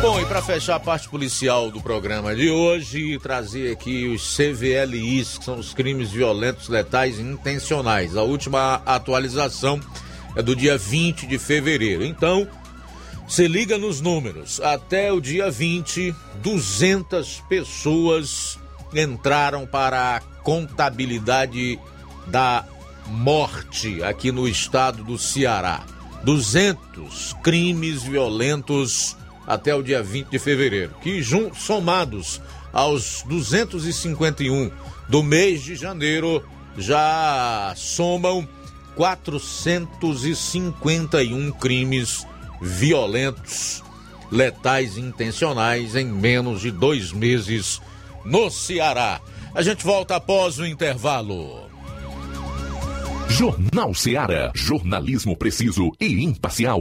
Bom, 0.00 0.20
e 0.20 0.26
para 0.26 0.40
fechar 0.40 0.76
a 0.76 0.80
parte 0.80 1.08
policial 1.08 1.72
do 1.72 1.80
programa 1.80 2.34
de 2.34 2.48
hoje, 2.48 3.18
trazer 3.18 3.72
aqui 3.72 4.06
os 4.06 4.36
CVLIs, 4.36 5.38
que 5.38 5.44
são 5.44 5.58
os 5.58 5.74
crimes 5.74 6.10
violentos, 6.10 6.68
letais 6.68 7.18
e 7.18 7.22
intencionais. 7.22 8.16
A 8.16 8.22
última 8.22 8.80
atualização 8.86 9.80
é 10.36 10.42
do 10.42 10.54
dia 10.54 10.78
20 10.78 11.26
de 11.26 11.36
fevereiro. 11.36 12.04
Então, 12.04 12.46
se 13.26 13.48
liga 13.48 13.76
nos 13.76 14.00
números. 14.00 14.60
Até 14.60 15.12
o 15.12 15.20
dia 15.20 15.50
20, 15.50 16.14
200 16.42 17.42
pessoas 17.48 18.56
entraram 18.94 19.66
para 19.66 20.16
a 20.16 20.20
contabilidade 20.20 21.76
da 22.28 22.64
morte 23.06 24.00
aqui 24.04 24.30
no 24.30 24.46
estado 24.46 25.02
do 25.02 25.18
Ceará. 25.18 25.84
200 26.22 27.34
crimes 27.42 28.02
violentos 28.02 29.16
até 29.48 29.74
o 29.74 29.82
dia 29.82 30.00
20 30.02 30.28
de 30.28 30.38
fevereiro, 30.38 30.92
que 31.02 31.22
somados 31.54 32.42
aos 32.70 33.24
251 33.26 34.70
do 35.08 35.22
mês 35.22 35.62
de 35.62 35.74
janeiro 35.74 36.44
já 36.76 37.72
somam 37.74 38.46
451 38.94 41.50
crimes 41.52 42.26
violentos, 42.60 43.82
letais 44.30 44.98
intencionais 44.98 45.96
em 45.96 46.04
menos 46.04 46.60
de 46.60 46.70
dois 46.70 47.10
meses 47.10 47.80
no 48.26 48.50
Ceará. 48.50 49.18
A 49.54 49.62
gente 49.62 49.82
volta 49.82 50.16
após 50.16 50.58
o 50.58 50.66
intervalo. 50.66 51.66
Jornal 53.30 53.94
Ceará, 53.94 54.50
jornalismo 54.54 55.34
preciso 55.36 55.92
e 56.00 56.24
imparcial. 56.24 56.80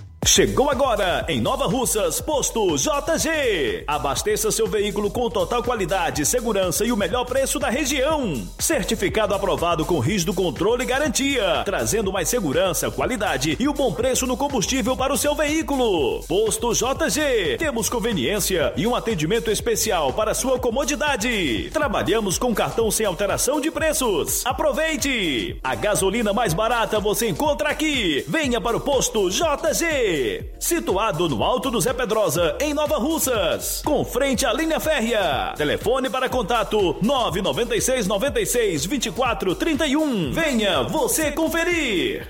Chegou 0.23 0.69
agora 0.69 1.25
em 1.27 1.41
Nova 1.41 1.65
Russas, 1.65 2.21
posto 2.21 2.77
JG. 2.77 3.83
Abasteça 3.87 4.51
seu 4.51 4.67
veículo 4.67 5.09
com 5.09 5.27
total 5.31 5.63
qualidade, 5.63 6.27
segurança 6.27 6.85
e 6.85 6.91
o 6.91 6.95
melhor 6.95 7.25
preço 7.25 7.57
da 7.57 7.71
região. 7.71 8.47
Certificado 8.59 9.33
aprovado 9.33 9.83
com 9.83 9.97
rígido 9.97 10.31
controle 10.31 10.83
e 10.83 10.85
garantia, 10.85 11.63
trazendo 11.65 12.13
mais 12.13 12.29
segurança, 12.29 12.91
qualidade 12.91 13.57
e 13.59 13.67
o 13.67 13.73
bom 13.73 13.91
preço 13.91 14.27
no 14.27 14.37
combustível 14.37 14.95
para 14.95 15.11
o 15.11 15.17
seu 15.17 15.33
veículo. 15.33 16.23
Posto 16.27 16.71
JG. 16.71 17.57
Temos 17.57 17.89
conveniência 17.89 18.73
e 18.77 18.85
um 18.85 18.95
atendimento 18.95 19.49
especial 19.49 20.13
para 20.13 20.35
sua 20.35 20.59
comodidade. 20.59 21.71
Trabalhamos 21.73 22.37
com 22.37 22.53
cartão 22.53 22.91
sem 22.91 23.07
alteração 23.07 23.59
de 23.59 23.71
preços. 23.71 24.45
Aproveite! 24.45 25.59
A 25.63 25.73
gasolina 25.73 26.31
mais 26.31 26.53
barata 26.53 26.99
você 26.99 27.27
encontra 27.27 27.69
aqui. 27.69 28.23
Venha 28.27 28.61
para 28.61 28.77
o 28.77 28.81
posto 28.81 29.27
JG 29.27 30.10
situado 30.59 31.27
no 31.27 31.43
Alto 31.43 31.71
do 31.71 31.81
Zé 31.81 31.93
Pedrosa, 31.93 32.57
em 32.59 32.73
Nova 32.73 32.97
Russas, 32.97 33.81
com 33.85 34.03
frente 34.05 34.45
à 34.45 34.53
linha 34.53 34.79
férrea. 34.79 35.53
Telefone 35.55 36.09
para 36.09 36.29
contato 36.29 36.97
996 37.01 38.07
96 38.07 38.85
24 38.85 39.55
31. 39.55 40.31
Venha 40.31 40.83
você 40.83 41.31
conferir. 41.31 42.27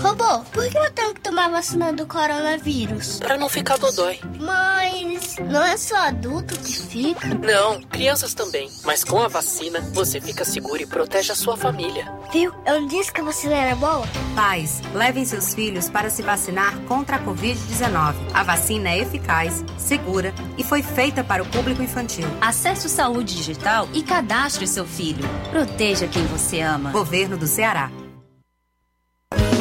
Robô, 0.00 0.40
por 0.50 0.66
que 0.70 0.78
eu 0.78 0.90
tenho 0.92 1.14
que 1.14 1.20
tomar 1.20 1.50
vacina 1.50 1.92
do 1.92 2.06
coronavírus? 2.06 3.18
Para 3.20 3.36
não 3.36 3.50
ficar 3.50 3.76
dodói. 3.76 4.18
Mas 4.38 5.36
não 5.38 5.62
é 5.62 5.76
só 5.76 5.96
adulto 5.96 6.58
que 6.58 6.72
fica? 6.72 7.28
Não, 7.34 7.82
crianças 7.82 8.32
também. 8.32 8.70
Mas 8.82 9.04
com 9.04 9.20
a 9.20 9.28
vacina, 9.28 9.80
você 9.92 10.18
fica 10.18 10.42
seguro 10.44 10.82
e 10.82 10.86
protege 10.86 11.32
a 11.32 11.34
sua 11.34 11.54
família. 11.54 12.10
Viu? 12.32 12.50
Eu 12.64 12.80
não 12.80 12.88
disse 12.88 13.12
que 13.12 13.20
a 13.20 13.24
vacina 13.24 13.54
era 13.54 13.76
boa? 13.76 14.06
Pais, 14.34 14.80
levem 14.94 15.24
seus 15.26 15.52
filhos 15.54 15.90
para 15.90 16.08
se 16.08 16.22
vacinar 16.22 16.78
contra 16.88 17.16
a 17.16 17.22
Covid-19. 17.22 18.14
A 18.32 18.42
vacina 18.42 18.88
é 18.88 19.00
eficaz, 19.00 19.62
segura 19.76 20.32
e 20.56 20.64
foi 20.64 20.82
feita 20.82 21.22
para 21.22 21.42
o 21.42 21.46
público 21.46 21.82
infantil. 21.82 22.26
Acesse 22.40 22.86
o 22.86 22.90
Saúde 22.90 23.36
Digital 23.36 23.86
e 23.92 24.02
cadastre 24.02 24.66
seu 24.66 24.86
filho. 24.86 25.28
Proteja 25.50 26.06
quem 26.06 26.24
você 26.26 26.60
ama. 26.60 26.90
Governo 26.90 27.36
do 27.36 27.46
Ceará. 27.46 27.90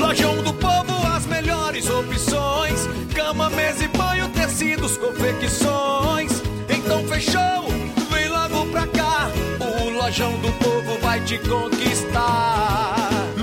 Lojão 0.10 0.42
do 0.42 0.54
Povo, 0.56 1.06
as 1.06 1.28
melhores 1.28 1.88
opções: 1.88 2.88
cama, 3.14 3.50
mesa 3.52 3.84
e 3.84 3.88
banho, 3.90 4.28
tecidos, 4.30 4.98
confecções. 4.98 6.32
Então 6.68 7.06
fechou, 7.08 7.68
vem 8.12 8.28
logo 8.30 8.66
pra 8.72 8.88
cá. 8.88 9.30
O 9.60 9.90
Lojão 9.90 10.32
do 10.40 10.52
Povo 10.54 10.98
vai 11.00 11.20
te 11.24 11.38
conquistar. 11.38 12.99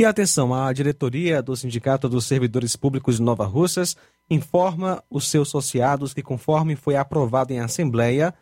E 0.00 0.04
atenção, 0.06 0.54
a 0.54 0.72
diretoria 0.72 1.42
do 1.42 1.54
Sindicato 1.54 2.08
dos 2.08 2.24
Servidores 2.24 2.74
Públicos 2.74 3.16
de 3.16 3.22
Nova 3.22 3.44
Russas 3.44 3.94
informa 4.30 5.04
os 5.10 5.28
seus 5.28 5.48
associados 5.48 6.14
que, 6.14 6.22
conforme 6.22 6.74
foi 6.74 6.96
aprovado 6.96 7.52
em 7.52 7.60
Assembleia, 7.60 8.32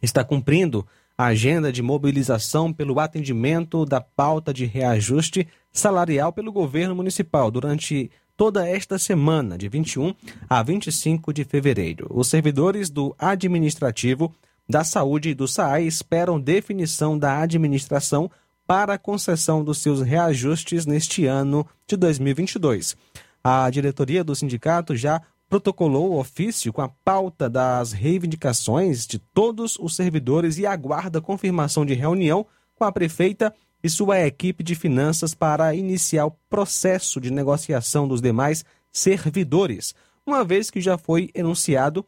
está 0.00 0.24
cumprindo 0.24 0.86
a 1.18 1.26
agenda 1.26 1.70
de 1.70 1.82
mobilização 1.82 2.72
pelo 2.72 2.98
atendimento 2.98 3.84
da 3.84 4.00
pauta 4.00 4.54
de 4.54 4.64
reajuste 4.64 5.46
salarial 5.70 6.32
pelo 6.32 6.50
governo 6.50 6.94
municipal 6.94 7.50
durante 7.50 8.10
toda 8.34 8.66
esta 8.66 8.98
semana, 8.98 9.58
de 9.58 9.68
21 9.68 10.14
a 10.48 10.62
25 10.62 11.30
de 11.30 11.44
fevereiro. 11.44 12.06
Os 12.08 12.28
servidores 12.28 12.88
do 12.88 13.14
administrativo, 13.18 14.34
da 14.66 14.82
saúde 14.82 15.28
e 15.28 15.34
do 15.34 15.46
SAAI 15.46 15.84
esperam 15.84 16.40
definição 16.40 17.18
da 17.18 17.38
administração 17.38 18.30
para 18.66 18.94
a 18.94 18.98
concessão 18.98 19.64
dos 19.64 19.78
seus 19.78 20.00
reajustes 20.00 20.86
neste 20.86 21.26
ano 21.26 21.66
de 21.86 21.96
2022. 21.96 22.96
A 23.42 23.68
diretoria 23.70 24.22
do 24.22 24.34
sindicato 24.34 24.94
já 24.94 25.20
protocolou 25.48 26.12
o 26.12 26.18
ofício 26.18 26.72
com 26.72 26.80
a 26.80 26.88
pauta 26.88 27.50
das 27.50 27.92
reivindicações 27.92 29.06
de 29.06 29.18
todos 29.18 29.76
os 29.78 29.94
servidores 29.94 30.56
e 30.56 30.64
aguarda 30.64 31.20
confirmação 31.20 31.84
de 31.84 31.92
reunião 31.92 32.46
com 32.74 32.84
a 32.84 32.92
prefeita 32.92 33.54
e 33.82 33.90
sua 33.90 34.20
equipe 34.20 34.62
de 34.62 34.74
finanças 34.74 35.34
para 35.34 35.74
iniciar 35.74 36.26
o 36.26 36.36
processo 36.48 37.20
de 37.20 37.30
negociação 37.30 38.06
dos 38.06 38.22
demais 38.22 38.64
servidores, 38.92 39.94
uma 40.26 40.44
vez 40.44 40.70
que 40.70 40.80
já 40.80 40.96
foi 40.96 41.30
enunciado 41.34 42.06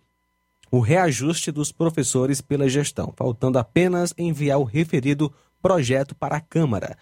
o 0.70 0.80
reajuste 0.80 1.52
dos 1.52 1.70
professores 1.70 2.40
pela 2.40 2.68
gestão, 2.68 3.12
faltando 3.16 3.59
apenas 3.59 4.14
enviar 4.16 4.59
o 4.59 4.64
referido 4.64 5.32
projeto 5.64 6.14
para 6.14 6.36
a 6.36 6.40
Câmara. 6.42 6.94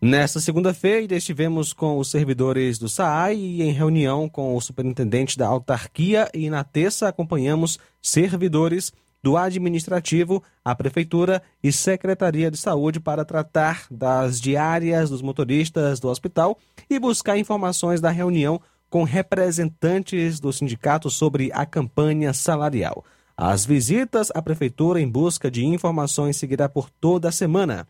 Nesta 0.00 0.38
segunda-feira, 0.38 1.16
estivemos 1.16 1.72
com 1.72 1.98
os 1.98 2.08
servidores 2.08 2.78
do 2.78 2.88
SAAI 2.88 3.34
e 3.34 3.62
em 3.62 3.72
reunião 3.72 4.28
com 4.28 4.54
o 4.54 4.60
superintendente 4.60 5.36
da 5.36 5.48
autarquia 5.48 6.30
e 6.32 6.48
na 6.48 6.62
terça 6.62 7.08
acompanhamos 7.08 7.76
servidores 8.00 8.92
do 9.20 9.36
administrativo, 9.36 10.44
a 10.64 10.76
prefeitura 10.76 11.42
e 11.60 11.72
secretaria 11.72 12.52
de 12.52 12.56
saúde 12.56 13.00
para 13.00 13.24
tratar 13.24 13.86
das 13.90 14.40
diárias 14.40 15.10
dos 15.10 15.20
motoristas 15.20 15.98
do 15.98 16.08
hospital 16.08 16.56
e 16.88 17.00
buscar 17.00 17.36
informações 17.36 18.00
da 18.00 18.10
reunião 18.10 18.60
com 18.88 19.02
representantes 19.02 20.38
do 20.38 20.52
sindicato 20.52 21.10
sobre 21.10 21.50
a 21.52 21.66
campanha 21.66 22.32
salarial. 22.32 23.04
As 23.36 23.66
visitas 23.66 24.32
à 24.34 24.40
prefeitura 24.40 25.00
em 25.00 25.08
busca 25.08 25.50
de 25.50 25.64
informações 25.64 26.38
seguirá 26.38 26.68
por 26.68 26.88
toda 26.88 27.28
a 27.28 27.32
semana. 27.32 27.86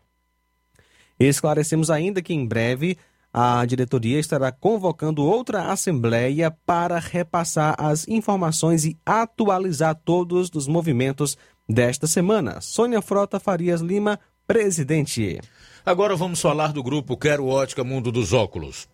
Esclarecemos 1.17 1.89
ainda 1.89 2.21
que 2.21 2.33
em 2.33 2.45
breve 2.45 2.97
a 3.33 3.63
diretoria 3.65 4.19
estará 4.19 4.51
convocando 4.51 5.23
outra 5.23 5.71
assembleia 5.71 6.51
para 6.65 6.99
repassar 6.99 7.75
as 7.77 8.07
informações 8.07 8.83
e 8.83 8.97
atualizar 9.05 9.95
todos 10.03 10.49
os 10.53 10.67
movimentos 10.67 11.37
desta 11.67 12.07
semana. 12.07 12.59
Sônia 12.59 13.01
Frota 13.01 13.39
Farias 13.39 13.79
Lima, 13.79 14.19
presidente. 14.45 15.39
Agora 15.85 16.15
vamos 16.15 16.41
falar 16.41 16.73
do 16.73 16.83
grupo 16.83 17.15
Quero 17.15 17.47
Ótica 17.47 17.83
Mundo 17.83 18.11
dos 18.11 18.33
Óculos. 18.33 18.87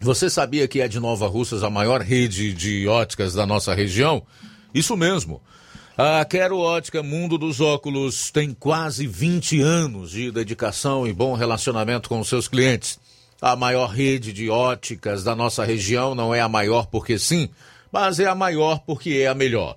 Você 0.00 0.30
sabia 0.30 0.66
que 0.66 0.80
é 0.80 0.88
de 0.88 0.98
Nova 0.98 1.26
Russas 1.28 1.62
a 1.62 1.70
maior 1.70 2.00
rede 2.00 2.52
de 2.52 2.86
óticas 2.88 3.34
da 3.34 3.44
nossa 3.44 3.74
região? 3.74 4.22
Isso 4.72 4.96
mesmo. 4.96 5.40
A 6.00 6.24
Quero 6.24 6.60
Ótica 6.60 7.02
Mundo 7.02 7.36
dos 7.36 7.60
Óculos 7.60 8.30
tem 8.30 8.54
quase 8.54 9.04
20 9.04 9.60
anos 9.60 10.12
de 10.12 10.30
dedicação 10.30 11.04
e 11.08 11.12
bom 11.12 11.34
relacionamento 11.34 12.08
com 12.08 12.22
seus 12.22 12.46
clientes. 12.46 13.00
A 13.42 13.56
maior 13.56 13.88
rede 13.88 14.32
de 14.32 14.48
óticas 14.48 15.24
da 15.24 15.34
nossa 15.34 15.64
região 15.64 16.14
não 16.14 16.32
é 16.32 16.40
a 16.40 16.48
maior 16.48 16.86
porque 16.86 17.18
sim, 17.18 17.50
mas 17.90 18.20
é 18.20 18.26
a 18.26 18.34
maior 18.36 18.78
porque 18.86 19.10
é 19.24 19.26
a 19.26 19.34
melhor. 19.34 19.76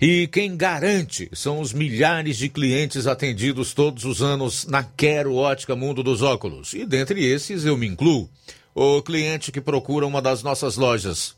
E 0.00 0.26
quem 0.26 0.56
garante 0.56 1.30
são 1.32 1.60
os 1.60 1.72
milhares 1.72 2.36
de 2.36 2.48
clientes 2.48 3.06
atendidos 3.06 3.72
todos 3.72 4.04
os 4.04 4.22
anos 4.22 4.66
na 4.66 4.82
Quero 4.82 5.36
Ótica 5.36 5.76
Mundo 5.76 6.02
dos 6.02 6.20
Óculos. 6.20 6.74
E 6.74 6.84
dentre 6.84 7.24
esses 7.24 7.64
eu 7.64 7.76
me 7.76 7.86
incluo. 7.86 8.28
O 8.74 9.00
cliente 9.02 9.52
que 9.52 9.60
procura 9.60 10.04
uma 10.04 10.20
das 10.20 10.42
nossas 10.42 10.76
lojas 10.76 11.36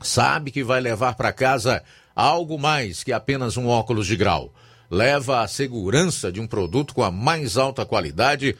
sabe 0.00 0.50
que 0.50 0.64
vai 0.64 0.80
levar 0.80 1.16
para 1.16 1.34
casa 1.34 1.82
algo 2.14 2.58
mais 2.58 3.02
que 3.02 3.12
apenas 3.12 3.56
um 3.56 3.66
óculos 3.66 4.06
de 4.06 4.16
grau. 4.16 4.52
Leva 4.90 5.40
a 5.40 5.48
segurança 5.48 6.30
de 6.30 6.40
um 6.40 6.46
produto 6.46 6.94
com 6.94 7.02
a 7.02 7.10
mais 7.10 7.56
alta 7.56 7.84
qualidade, 7.86 8.56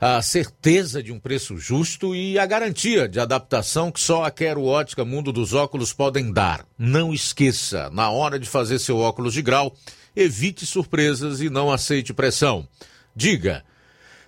a 0.00 0.22
certeza 0.22 1.02
de 1.02 1.12
um 1.12 1.18
preço 1.18 1.58
justo 1.58 2.14
e 2.14 2.38
a 2.38 2.46
garantia 2.46 3.08
de 3.08 3.18
adaptação 3.18 3.90
que 3.90 4.00
só 4.00 4.24
a 4.24 4.30
Quero 4.30 4.64
Ótica 4.64 5.04
Mundo 5.04 5.32
dos 5.32 5.52
Óculos 5.52 5.92
podem 5.92 6.32
dar. 6.32 6.64
Não 6.78 7.12
esqueça, 7.12 7.90
na 7.90 8.10
hora 8.10 8.38
de 8.38 8.48
fazer 8.48 8.78
seu 8.78 8.98
óculos 8.98 9.34
de 9.34 9.42
grau, 9.42 9.76
evite 10.14 10.64
surpresas 10.64 11.40
e 11.40 11.50
não 11.50 11.70
aceite 11.70 12.14
pressão. 12.14 12.66
Diga. 13.14 13.64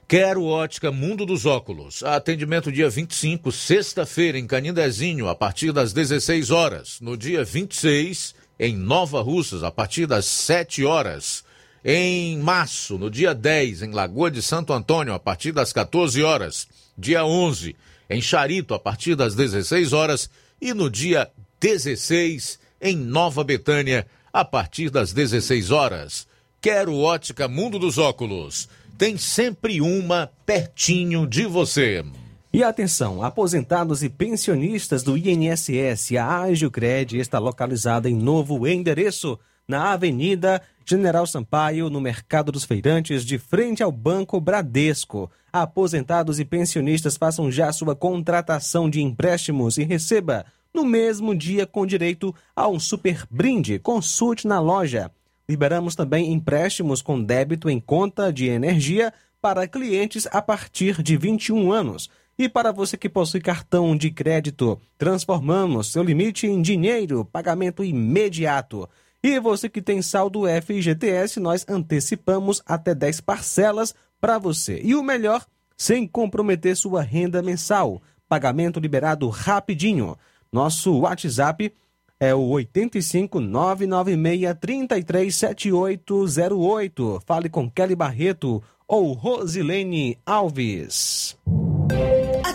Quero 0.08 0.44
Ótica 0.44 0.90
Mundo 0.90 1.24
dos 1.24 1.46
Óculos. 1.46 2.02
Atendimento 2.02 2.72
dia 2.72 2.90
25, 2.90 3.52
sexta-feira, 3.52 4.36
em 4.36 4.44
Canindezinho, 4.44 5.28
a 5.28 5.36
partir 5.36 5.70
das 5.70 5.92
16 5.92 6.50
horas. 6.50 6.98
No 7.00 7.16
dia 7.16 7.44
26, 7.44 8.34
em 8.60 8.76
Nova 8.76 9.22
Russas, 9.22 9.62
a 9.62 9.70
partir 9.70 10.06
das 10.06 10.26
7 10.26 10.84
horas. 10.84 11.42
Em 11.82 12.38
março, 12.38 12.98
no 12.98 13.10
dia 13.10 13.34
10, 13.34 13.80
em 13.80 13.90
Lagoa 13.90 14.30
de 14.30 14.42
Santo 14.42 14.74
Antônio, 14.74 15.14
a 15.14 15.18
partir 15.18 15.50
das 15.50 15.72
14 15.72 16.22
horas. 16.22 16.68
Dia 16.96 17.24
11, 17.24 17.74
em 18.10 18.20
Charito, 18.20 18.74
a 18.74 18.78
partir 18.78 19.14
das 19.14 19.34
16 19.34 19.94
horas. 19.94 20.28
E 20.60 20.74
no 20.74 20.90
dia 20.90 21.30
16, 21.58 22.60
em 22.82 22.98
Nova 22.98 23.42
Betânia, 23.42 24.06
a 24.30 24.44
partir 24.44 24.90
das 24.90 25.10
16 25.14 25.70
horas. 25.70 26.28
Quero 26.60 26.98
ótica 26.98 27.48
Mundo 27.48 27.78
dos 27.78 27.96
Óculos. 27.96 28.68
Tem 28.98 29.16
sempre 29.16 29.80
uma 29.80 30.30
pertinho 30.44 31.26
de 31.26 31.46
você. 31.46 32.04
E 32.52 32.64
atenção, 32.64 33.22
aposentados 33.22 34.02
e 34.02 34.08
pensionistas 34.08 35.04
do 35.04 35.16
INSS, 35.16 36.16
a 36.16 36.40
Agiocred 36.40 37.16
está 37.16 37.38
localizada 37.38 38.10
em 38.10 38.14
novo 38.14 38.66
endereço, 38.66 39.38
na 39.68 39.92
Avenida 39.92 40.60
General 40.84 41.24
Sampaio, 41.28 41.88
no 41.88 42.00
Mercado 42.00 42.50
dos 42.50 42.64
Feirantes, 42.64 43.24
de 43.24 43.38
frente 43.38 43.84
ao 43.84 43.92
Banco 43.92 44.40
Bradesco. 44.40 45.30
Aposentados 45.52 46.40
e 46.40 46.44
pensionistas 46.44 47.16
façam 47.16 47.52
já 47.52 47.72
sua 47.72 47.94
contratação 47.94 48.90
de 48.90 49.00
empréstimos 49.00 49.78
e 49.78 49.84
receba 49.84 50.44
no 50.74 50.84
mesmo 50.84 51.36
dia 51.36 51.68
com 51.68 51.86
direito 51.86 52.34
a 52.56 52.66
um 52.66 52.80
super 52.80 53.28
brinde. 53.30 53.78
Consulte 53.78 54.48
na 54.48 54.58
loja. 54.58 55.12
Liberamos 55.48 55.94
também 55.94 56.32
empréstimos 56.32 57.00
com 57.00 57.22
débito 57.22 57.70
em 57.70 57.78
conta 57.78 58.32
de 58.32 58.48
energia 58.48 59.12
para 59.40 59.68
clientes 59.68 60.26
a 60.32 60.42
partir 60.42 61.00
de 61.00 61.16
21 61.16 61.72
anos. 61.72 62.10
E 62.40 62.48
para 62.48 62.72
você 62.72 62.96
que 62.96 63.06
possui 63.06 63.42
cartão 63.42 63.94
de 63.94 64.10
crédito, 64.10 64.80
transformamos 64.96 65.92
seu 65.92 66.02
limite 66.02 66.46
em 66.46 66.62
dinheiro, 66.62 67.22
pagamento 67.22 67.84
imediato. 67.84 68.88
E 69.22 69.38
você 69.38 69.68
que 69.68 69.82
tem 69.82 70.00
saldo 70.00 70.44
FGTS, 70.46 71.38
nós 71.38 71.66
antecipamos 71.68 72.62
até 72.64 72.94
10 72.94 73.20
parcelas 73.20 73.94
para 74.18 74.38
você. 74.38 74.80
E 74.82 74.94
o 74.94 75.02
melhor, 75.02 75.44
sem 75.76 76.06
comprometer 76.06 76.74
sua 76.74 77.02
renda 77.02 77.42
mensal. 77.42 78.00
Pagamento 78.26 78.80
liberado 78.80 79.28
rapidinho. 79.28 80.16
Nosso 80.50 81.00
WhatsApp 81.00 81.70
é 82.18 82.34
o 82.34 82.48
85 82.48 83.38
996 83.38 84.56
337808. 84.58 87.22
Fale 87.26 87.50
com 87.50 87.70
Kelly 87.70 87.94
Barreto 87.94 88.62
ou 88.88 89.12
Rosilene 89.12 90.16
Alves. 90.24 91.36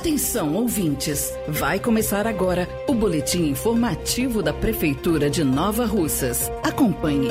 Atenção, 0.05 0.53
ouvintes! 0.53 1.33
Vai 1.47 1.79
começar 1.79 2.27
agora 2.27 2.69
o 2.87 2.93
boletim 2.93 3.47
informativo 3.49 4.43
da 4.43 4.53
Prefeitura 4.53 5.31
de 5.31 5.43
Nova 5.43 5.83
Russas. 5.83 6.47
Acompanhe. 6.61 7.29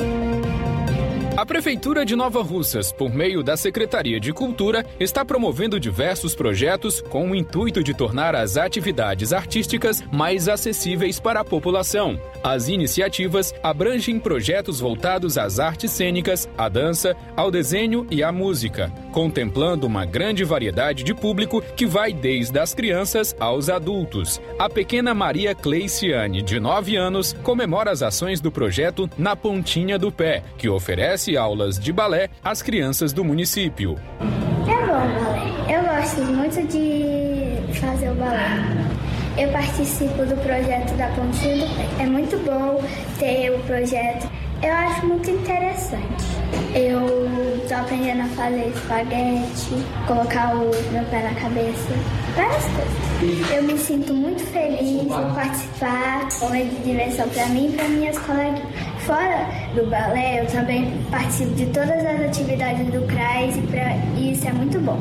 A 1.45 1.53
Prefeitura 1.55 2.03
de 2.03 2.15
Nova 2.15 2.41
Russas, 2.41 2.91
por 2.91 3.13
meio 3.13 3.43
da 3.43 3.55
Secretaria 3.55 4.19
de 4.19 4.33
Cultura, 4.33 4.83
está 4.99 5.23
promovendo 5.23 5.79
diversos 5.79 6.33
projetos 6.33 7.01
com 7.01 7.29
o 7.29 7.35
intuito 7.35 7.83
de 7.83 7.93
tornar 7.93 8.33
as 8.33 8.57
atividades 8.57 9.31
artísticas 9.31 10.03
mais 10.11 10.47
acessíveis 10.49 11.19
para 11.19 11.41
a 11.41 11.45
população. 11.45 12.19
As 12.43 12.67
iniciativas 12.67 13.53
abrangem 13.61 14.19
projetos 14.19 14.79
voltados 14.79 15.37
às 15.37 15.59
artes 15.59 15.91
cênicas, 15.91 16.49
à 16.57 16.67
dança, 16.67 17.15
ao 17.37 17.51
desenho 17.51 18.07
e 18.09 18.23
à 18.23 18.31
música, 18.31 18.91
contemplando 19.11 19.85
uma 19.85 20.03
grande 20.03 20.43
variedade 20.43 21.03
de 21.03 21.13
público 21.13 21.61
que 21.75 21.85
vai 21.85 22.11
desde 22.11 22.57
as 22.57 22.73
crianças 22.73 23.35
aos 23.39 23.69
adultos. 23.69 24.41
A 24.57 24.67
pequena 24.67 25.13
Maria 25.13 25.53
Cleiciane, 25.53 26.41
de 26.41 26.59
9 26.59 26.95
anos, 26.95 27.33
comemora 27.43 27.91
as 27.91 28.01
ações 28.01 28.41
do 28.41 28.51
projeto 28.51 29.07
Na 29.15 29.35
Pontinha 29.35 29.99
do 29.99 30.11
Pé, 30.11 30.41
que 30.57 30.67
oferece 30.67 31.34
aulas 31.37 31.79
de 31.79 31.91
balé 31.91 32.29
às 32.43 32.61
crianças 32.61 33.13
do 33.13 33.23
município. 33.23 33.99
Eu 34.19 34.87
bom, 34.87 34.93
balé. 34.93 35.55
Eu 35.67 35.83
gosto 35.83 36.21
muito 36.21 36.67
de 36.67 37.79
fazer 37.79 38.11
o 38.11 38.15
balé. 38.15 38.95
Eu 39.37 39.51
participo 39.51 40.25
do 40.25 40.35
projeto 40.43 40.95
da 40.95 41.07
Pontinha 41.09 41.57
do 41.57 41.75
Pé. 41.75 42.03
É 42.03 42.05
muito 42.05 42.37
bom 42.45 42.81
ter 43.19 43.51
o 43.51 43.59
projeto. 43.63 44.29
Eu 44.61 44.73
acho 44.73 45.05
muito 45.05 45.29
interessante. 45.29 46.25
Eu 46.73 47.65
tô 47.67 47.73
aprendendo 47.73 48.21
a 48.21 48.27
fazer 48.35 48.67
espaguete, 48.69 49.85
colocar 50.07 50.55
o 50.55 50.71
meu 50.91 51.03
pé 51.05 51.23
na 51.23 51.39
cabeça, 51.39 51.93
várias 52.35 52.63
coisas. 52.65 53.51
Eu 53.51 53.63
me 53.63 53.77
sinto 53.77 54.13
muito 54.13 54.43
feliz 54.51 55.07
por 55.07 55.35
participar, 55.35 56.27
é 56.53 56.63
de 56.63 56.75
diversão 56.83 57.27
para 57.29 57.45
mim 57.47 57.69
e 57.69 57.75
para 57.75 57.87
minhas 57.87 58.17
coleguinhas. 58.19 58.65
Fora 58.99 59.47
do 59.75 59.85
balé, 59.89 60.41
eu 60.41 60.47
também 60.47 60.91
participo 61.11 61.53
de 61.55 61.65
todas 61.67 62.05
as 62.05 62.21
atividades 62.21 62.85
do 62.91 63.01
CRAS 63.07 63.55
e, 63.55 63.61
pra, 63.61 63.95
e 64.17 64.31
isso 64.31 64.47
é 64.47 64.53
muito 64.53 64.79
bom. 64.79 64.99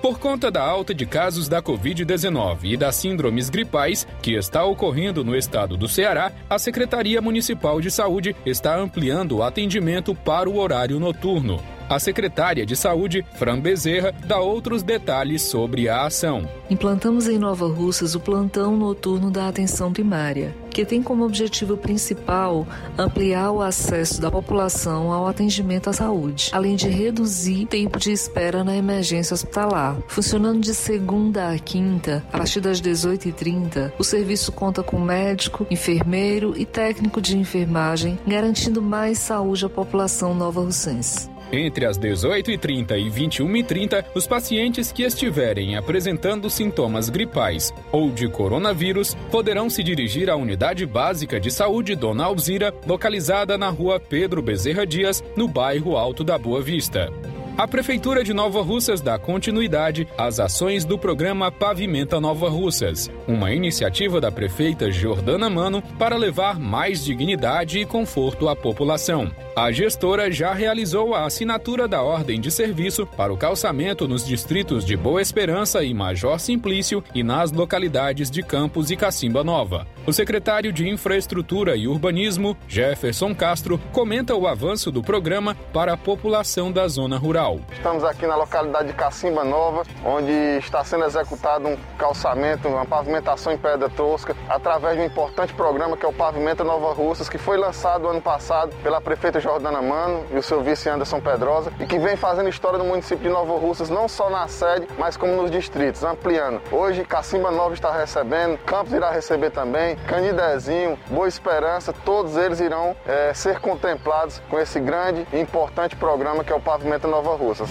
Por 0.00 0.20
conta 0.20 0.48
da 0.48 0.62
alta 0.62 0.94
de 0.94 1.04
casos 1.04 1.48
da 1.48 1.60
Covid-19 1.60 2.58
e 2.64 2.76
das 2.76 2.94
síndromes 2.94 3.50
gripais 3.50 4.06
que 4.22 4.34
está 4.34 4.64
ocorrendo 4.64 5.24
no 5.24 5.34
estado 5.34 5.76
do 5.76 5.88
Ceará, 5.88 6.32
a 6.48 6.56
Secretaria 6.56 7.20
Municipal 7.20 7.80
de 7.80 7.90
Saúde 7.90 8.36
está 8.46 8.76
ampliando 8.76 9.38
o 9.38 9.42
atendimento 9.42 10.14
para 10.14 10.48
o 10.48 10.58
horário 10.58 11.00
noturno. 11.00 11.60
A 11.88 11.98
secretária 11.98 12.66
de 12.66 12.76
Saúde, 12.76 13.24
Fran 13.36 13.58
Bezerra, 13.58 14.12
dá 14.26 14.38
outros 14.38 14.82
detalhes 14.82 15.40
sobre 15.42 15.88
a 15.88 16.04
ação. 16.04 16.46
Implantamos 16.68 17.26
em 17.26 17.38
Nova 17.38 17.66
Russas 17.66 18.14
o 18.14 18.20
plantão 18.20 18.76
noturno 18.76 19.30
da 19.30 19.48
atenção 19.48 19.90
primária, 19.90 20.54
que 20.68 20.84
tem 20.84 21.02
como 21.02 21.24
objetivo 21.24 21.78
principal 21.78 22.66
ampliar 22.98 23.52
o 23.52 23.62
acesso 23.62 24.20
da 24.20 24.30
população 24.30 25.10
ao 25.10 25.26
atendimento 25.26 25.88
à 25.88 25.94
saúde, 25.94 26.50
além 26.52 26.76
de 26.76 26.88
reduzir 26.88 27.64
o 27.64 27.66
tempo 27.66 27.98
de 27.98 28.12
espera 28.12 28.62
na 28.62 28.76
emergência 28.76 29.32
hospitalar. 29.32 29.96
Funcionando 30.08 30.60
de 30.60 30.74
segunda 30.74 31.50
a 31.50 31.58
quinta, 31.58 32.22
a 32.30 32.36
partir 32.36 32.60
das 32.60 32.82
18h30, 32.82 33.92
o 33.98 34.04
serviço 34.04 34.52
conta 34.52 34.82
com 34.82 35.00
médico, 35.00 35.66
enfermeiro 35.70 36.52
e 36.54 36.66
técnico 36.66 37.18
de 37.18 37.38
enfermagem, 37.38 38.18
garantindo 38.26 38.82
mais 38.82 39.18
saúde 39.18 39.64
à 39.64 39.70
população 39.70 40.34
nova-russense. 40.34 41.37
Entre 41.52 41.86
as 41.86 41.98
18h30 41.98 42.98
e 42.98 43.10
21h30, 43.10 44.04
os 44.14 44.26
pacientes 44.26 44.92
que 44.92 45.02
estiverem 45.02 45.76
apresentando 45.76 46.50
sintomas 46.50 47.08
gripais 47.08 47.72
ou 47.90 48.10
de 48.10 48.28
coronavírus 48.28 49.14
poderão 49.30 49.70
se 49.70 49.82
dirigir 49.82 50.28
à 50.28 50.36
Unidade 50.36 50.84
Básica 50.84 51.40
de 51.40 51.50
Saúde 51.50 51.94
Dona 51.94 52.24
Alzira, 52.24 52.74
localizada 52.86 53.56
na 53.56 53.70
rua 53.70 53.98
Pedro 53.98 54.42
Bezerra 54.42 54.86
Dias, 54.86 55.24
no 55.36 55.48
bairro 55.48 55.96
Alto 55.96 56.22
da 56.22 56.36
Boa 56.36 56.60
Vista. 56.60 57.10
A 57.58 57.66
Prefeitura 57.66 58.22
de 58.22 58.32
Nova 58.32 58.62
Russas 58.62 59.00
dá 59.00 59.18
continuidade 59.18 60.06
às 60.16 60.38
ações 60.38 60.84
do 60.84 60.96
programa 60.96 61.50
Pavimenta 61.50 62.20
Nova 62.20 62.48
Russas, 62.48 63.10
uma 63.26 63.52
iniciativa 63.52 64.20
da 64.20 64.30
prefeita 64.30 64.92
Jordana 64.92 65.50
Mano 65.50 65.82
para 65.98 66.16
levar 66.16 66.56
mais 66.56 67.04
dignidade 67.04 67.80
e 67.80 67.84
conforto 67.84 68.48
à 68.48 68.54
população. 68.54 69.28
A 69.58 69.72
gestora 69.72 70.30
já 70.30 70.54
realizou 70.54 71.16
a 71.16 71.24
assinatura 71.24 71.88
da 71.88 72.00
ordem 72.00 72.40
de 72.40 72.48
serviço 72.48 73.04
para 73.04 73.32
o 73.32 73.36
calçamento 73.36 74.06
nos 74.06 74.24
distritos 74.24 74.84
de 74.84 74.96
Boa 74.96 75.20
Esperança 75.20 75.82
e 75.82 75.92
Major 75.92 76.38
Simplício 76.38 77.02
e 77.12 77.24
nas 77.24 77.50
localidades 77.50 78.30
de 78.30 78.40
Campos 78.40 78.88
e 78.92 78.96
Cacimba 78.96 79.42
Nova. 79.42 79.84
O 80.06 80.12
secretário 80.12 80.72
de 80.72 80.88
Infraestrutura 80.88 81.74
e 81.74 81.88
Urbanismo, 81.88 82.56
Jefferson 82.68 83.34
Castro, 83.34 83.80
comenta 83.92 84.32
o 84.32 84.46
avanço 84.46 84.92
do 84.92 85.02
programa 85.02 85.56
para 85.72 85.94
a 85.94 85.96
população 85.96 86.70
da 86.70 86.86
zona 86.86 87.18
rural. 87.18 87.58
Estamos 87.72 88.04
aqui 88.04 88.28
na 88.28 88.36
localidade 88.36 88.86
de 88.86 88.94
Cacimba 88.94 89.42
Nova, 89.42 89.82
onde 90.04 90.30
está 90.60 90.84
sendo 90.84 91.04
executado 91.04 91.66
um 91.66 91.76
calçamento, 91.98 92.68
uma 92.68 92.86
pavimentação 92.86 93.52
em 93.52 93.58
pedra 93.58 93.90
tosca, 93.90 94.36
através 94.48 94.94
de 94.94 95.02
um 95.02 95.06
importante 95.06 95.52
programa 95.52 95.96
que 95.96 96.06
é 96.06 96.08
o 96.08 96.12
Pavimenta 96.12 96.62
Nova 96.62 96.92
Russas, 96.94 97.28
que 97.28 97.38
foi 97.38 97.58
lançado 97.58 98.06
ano 98.06 98.22
passado 98.22 98.72
pela 98.84 99.00
prefeita 99.00 99.47
Jordana 99.48 99.80
Mano 99.80 100.26
e 100.30 100.36
o 100.36 100.42
seu 100.42 100.62
vice 100.62 100.90
Anderson 100.90 101.20
Pedrosa, 101.20 101.72
e 101.80 101.86
que 101.86 101.98
vem 101.98 102.16
fazendo 102.16 102.50
história 102.50 102.78
no 102.78 102.84
município 102.84 103.24
de 103.24 103.30
Nova 103.30 103.56
Russas, 103.58 103.88
não 103.88 104.06
só 104.06 104.28
na 104.28 104.46
sede, 104.46 104.86
mas 104.98 105.16
como 105.16 105.40
nos 105.40 105.50
distritos, 105.50 106.04
ampliando. 106.04 106.60
Hoje, 106.70 107.02
Cacimba 107.02 107.50
Nova 107.50 107.72
está 107.72 107.90
recebendo, 107.90 108.58
Campos 108.58 108.92
irá 108.92 109.10
receber 109.10 109.50
também, 109.50 109.96
Canidezinho, 110.06 110.98
Boa 111.08 111.26
Esperança, 111.26 111.94
todos 112.04 112.36
eles 112.36 112.60
irão 112.60 112.94
é, 113.06 113.32
ser 113.32 113.58
contemplados 113.58 114.42
com 114.50 114.60
esse 114.60 114.78
grande 114.78 115.26
e 115.32 115.40
importante 115.40 115.96
programa 115.96 116.44
que 116.44 116.52
é 116.52 116.54
o 116.54 116.60
Pavimenta 116.60 117.08
Nova 117.08 117.34
Russas. 117.34 117.70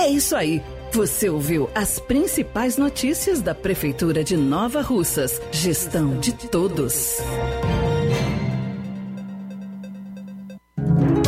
É 0.00 0.08
isso 0.08 0.34
aí. 0.34 0.64
Você 0.90 1.28
ouviu 1.28 1.70
as 1.74 2.00
principais 2.00 2.76
notícias 2.76 3.40
da 3.40 3.54
Prefeitura 3.54 4.24
de 4.24 4.36
Nova 4.36 4.80
Russas. 4.80 5.40
Gestão 5.52 6.18
de 6.18 6.32
todos. 6.32 7.20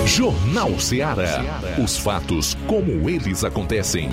Jornal 0.07 0.79
Ceará. 0.79 1.61
Os 1.83 1.99
fatos 1.99 2.57
como 2.69 3.11
eles 3.11 3.43
acontecem. 3.43 4.09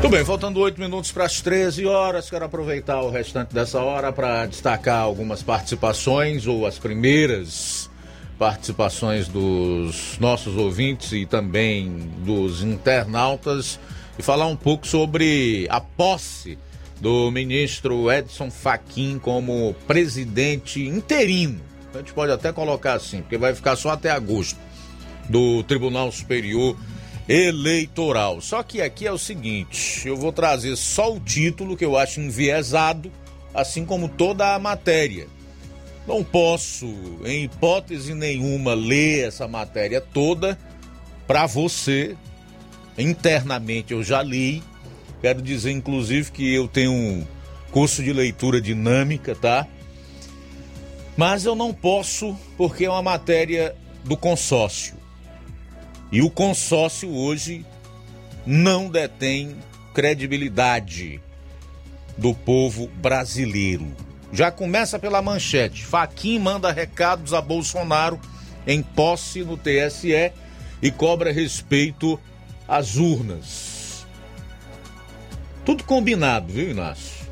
Tudo 0.00 0.12
bem, 0.12 0.24
faltando 0.24 0.60
oito 0.60 0.80
minutos 0.80 1.10
para 1.10 1.24
as 1.24 1.40
13 1.40 1.86
horas. 1.86 2.30
Quero 2.30 2.44
aproveitar 2.44 3.02
o 3.02 3.10
restante 3.10 3.52
dessa 3.52 3.80
hora 3.80 4.12
para 4.12 4.46
destacar 4.46 5.00
algumas 5.00 5.42
participações 5.42 6.46
ou 6.46 6.64
as 6.64 6.78
primeiras 6.78 7.90
participações 8.38 9.26
dos 9.26 10.18
nossos 10.20 10.56
ouvintes 10.56 11.12
e 11.12 11.26
também 11.26 12.08
dos 12.24 12.62
internautas 12.62 13.78
e 14.16 14.22
falar 14.22 14.46
um 14.46 14.56
pouco 14.56 14.86
sobre 14.86 15.66
a 15.68 15.80
posse 15.80 16.56
do 17.00 17.30
ministro 17.30 18.12
Edson 18.12 18.50
Fachin 18.50 19.18
como 19.18 19.74
presidente 19.86 20.86
interino. 20.86 21.60
A 21.94 21.98
gente 21.98 22.12
pode 22.12 22.30
até 22.30 22.52
colocar 22.52 22.94
assim, 22.94 23.22
porque 23.22 23.38
vai 23.38 23.54
ficar 23.54 23.74
só 23.74 23.90
até 23.90 24.10
agosto 24.10 24.58
do 25.28 25.62
Tribunal 25.64 26.12
Superior 26.12 26.76
Eleitoral. 27.28 28.40
Só 28.40 28.62
que 28.62 28.82
aqui 28.82 29.06
é 29.06 29.12
o 29.12 29.18
seguinte, 29.18 30.06
eu 30.06 30.16
vou 30.16 30.32
trazer 30.32 30.76
só 30.76 31.14
o 31.14 31.20
título 31.20 31.76
que 31.76 31.84
eu 31.84 31.96
acho 31.96 32.20
enviesado, 32.20 33.10
assim 33.54 33.84
como 33.84 34.08
toda 34.08 34.54
a 34.54 34.58
matéria. 34.58 35.26
Não 36.06 36.22
posso, 36.22 36.86
em 37.24 37.44
hipótese 37.44 38.14
nenhuma, 38.14 38.74
ler 38.74 39.28
essa 39.28 39.48
matéria 39.48 40.00
toda 40.00 40.58
para 41.26 41.46
você. 41.46 42.16
Internamente 42.98 43.92
eu 43.92 44.02
já 44.02 44.22
li 44.22 44.62
Quero 45.20 45.42
dizer, 45.42 45.72
inclusive, 45.72 46.30
que 46.30 46.54
eu 46.54 46.66
tenho 46.66 46.92
um 46.92 47.26
curso 47.70 48.02
de 48.02 48.12
leitura 48.12 48.60
dinâmica, 48.60 49.34
tá? 49.34 49.66
Mas 51.16 51.44
eu 51.44 51.54
não 51.54 51.72
posso 51.72 52.36
porque 52.56 52.86
é 52.86 52.90
uma 52.90 53.02
matéria 53.02 53.74
do 54.04 54.16
consórcio. 54.16 54.94
E 56.10 56.22
o 56.22 56.30
consórcio 56.30 57.10
hoje 57.14 57.64
não 58.46 58.88
detém 58.88 59.56
credibilidade 59.92 61.20
do 62.16 62.34
povo 62.34 62.88
brasileiro. 62.96 63.86
Já 64.32 64.50
começa 64.50 64.98
pela 64.98 65.20
manchete. 65.20 65.84
Faquim 65.84 66.38
manda 66.38 66.72
recados 66.72 67.34
a 67.34 67.40
Bolsonaro 67.40 68.18
em 68.66 68.82
posse 68.82 69.42
no 69.42 69.56
TSE 69.56 70.32
e 70.82 70.90
cobra 70.90 71.32
respeito 71.32 72.18
às 72.66 72.96
urnas. 72.96 73.69
Tudo 75.70 75.84
combinado, 75.84 76.52
viu, 76.52 76.68
Inácio? 76.68 77.28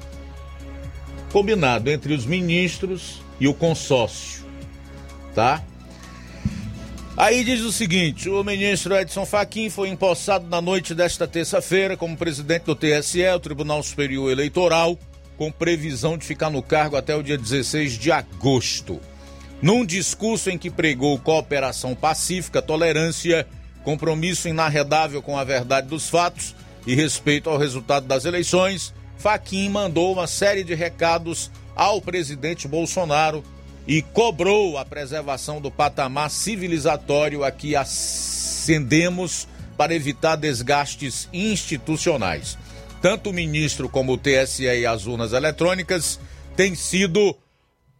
Combinado 1.32 1.90
entre 1.90 2.14
os 2.14 2.24
ministros 2.24 3.20
e 3.40 3.48
o 3.48 3.52
consórcio, 3.52 4.44
tá? 5.34 5.60
Aí 7.16 7.42
diz 7.42 7.62
o 7.62 7.72
seguinte: 7.72 8.28
o 8.28 8.44
ministro 8.44 8.94
Edson 8.94 9.26
Fachin 9.26 9.68
foi 9.70 9.88
empossado 9.88 10.46
na 10.46 10.60
noite 10.60 10.94
desta 10.94 11.26
terça-feira 11.26 11.96
como 11.96 12.16
presidente 12.16 12.62
do 12.62 12.76
TSE, 12.76 13.26
o 13.34 13.40
Tribunal 13.40 13.82
Superior 13.82 14.30
Eleitoral, 14.30 14.96
com 15.36 15.50
previsão 15.50 16.16
de 16.16 16.24
ficar 16.24 16.48
no 16.48 16.62
cargo 16.62 16.94
até 16.94 17.16
o 17.16 17.24
dia 17.24 17.36
16 17.36 17.98
de 17.98 18.12
agosto. 18.12 19.00
Num 19.60 19.84
discurso 19.84 20.48
em 20.48 20.56
que 20.56 20.70
pregou 20.70 21.18
cooperação 21.18 21.92
pacífica, 21.92 22.62
tolerância, 22.62 23.48
compromisso 23.82 24.48
inarredável 24.48 25.20
com 25.20 25.36
a 25.36 25.42
verdade 25.42 25.88
dos 25.88 26.08
fatos, 26.08 26.54
e 26.88 26.94
respeito 26.94 27.50
ao 27.50 27.58
resultado 27.58 28.06
das 28.06 28.24
eleições, 28.24 28.94
Faquim 29.18 29.68
mandou 29.68 30.10
uma 30.10 30.26
série 30.26 30.64
de 30.64 30.74
recados 30.74 31.50
ao 31.76 32.00
presidente 32.00 32.66
Bolsonaro 32.66 33.44
e 33.86 34.00
cobrou 34.00 34.78
a 34.78 34.86
preservação 34.86 35.60
do 35.60 35.70
patamar 35.70 36.30
civilizatório 36.30 37.44
a 37.44 37.50
que 37.50 37.76
ascendemos 37.76 39.46
para 39.76 39.94
evitar 39.94 40.36
desgastes 40.36 41.28
institucionais. 41.30 42.56
Tanto 43.02 43.28
o 43.28 43.34
ministro 43.34 43.86
como 43.90 44.14
o 44.14 44.18
TSE 44.18 44.64
e 44.64 44.86
as 44.86 45.04
urnas 45.04 45.34
eletrônicas 45.34 46.18
têm 46.56 46.74
sido 46.74 47.36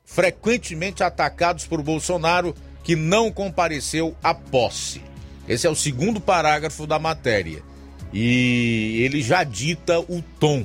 frequentemente 0.03 1.03
atacados 1.03 1.67
por 1.67 1.83
Bolsonaro 1.83 2.55
que 2.83 2.97
não 2.97 3.31
compareceu 3.31 4.17
à 4.23 4.33
posse. 4.33 5.03
Esse 5.47 5.67
é 5.67 5.71
o 5.71 5.77
segundo 5.77 6.23
parágrafo 6.23 6.87
da 6.87 6.99
matéria. 6.99 7.68
E 8.13 9.03
ele 9.05 9.23
já 9.23 9.45
dita 9.45 10.01
o 10.01 10.23
tom. 10.41 10.65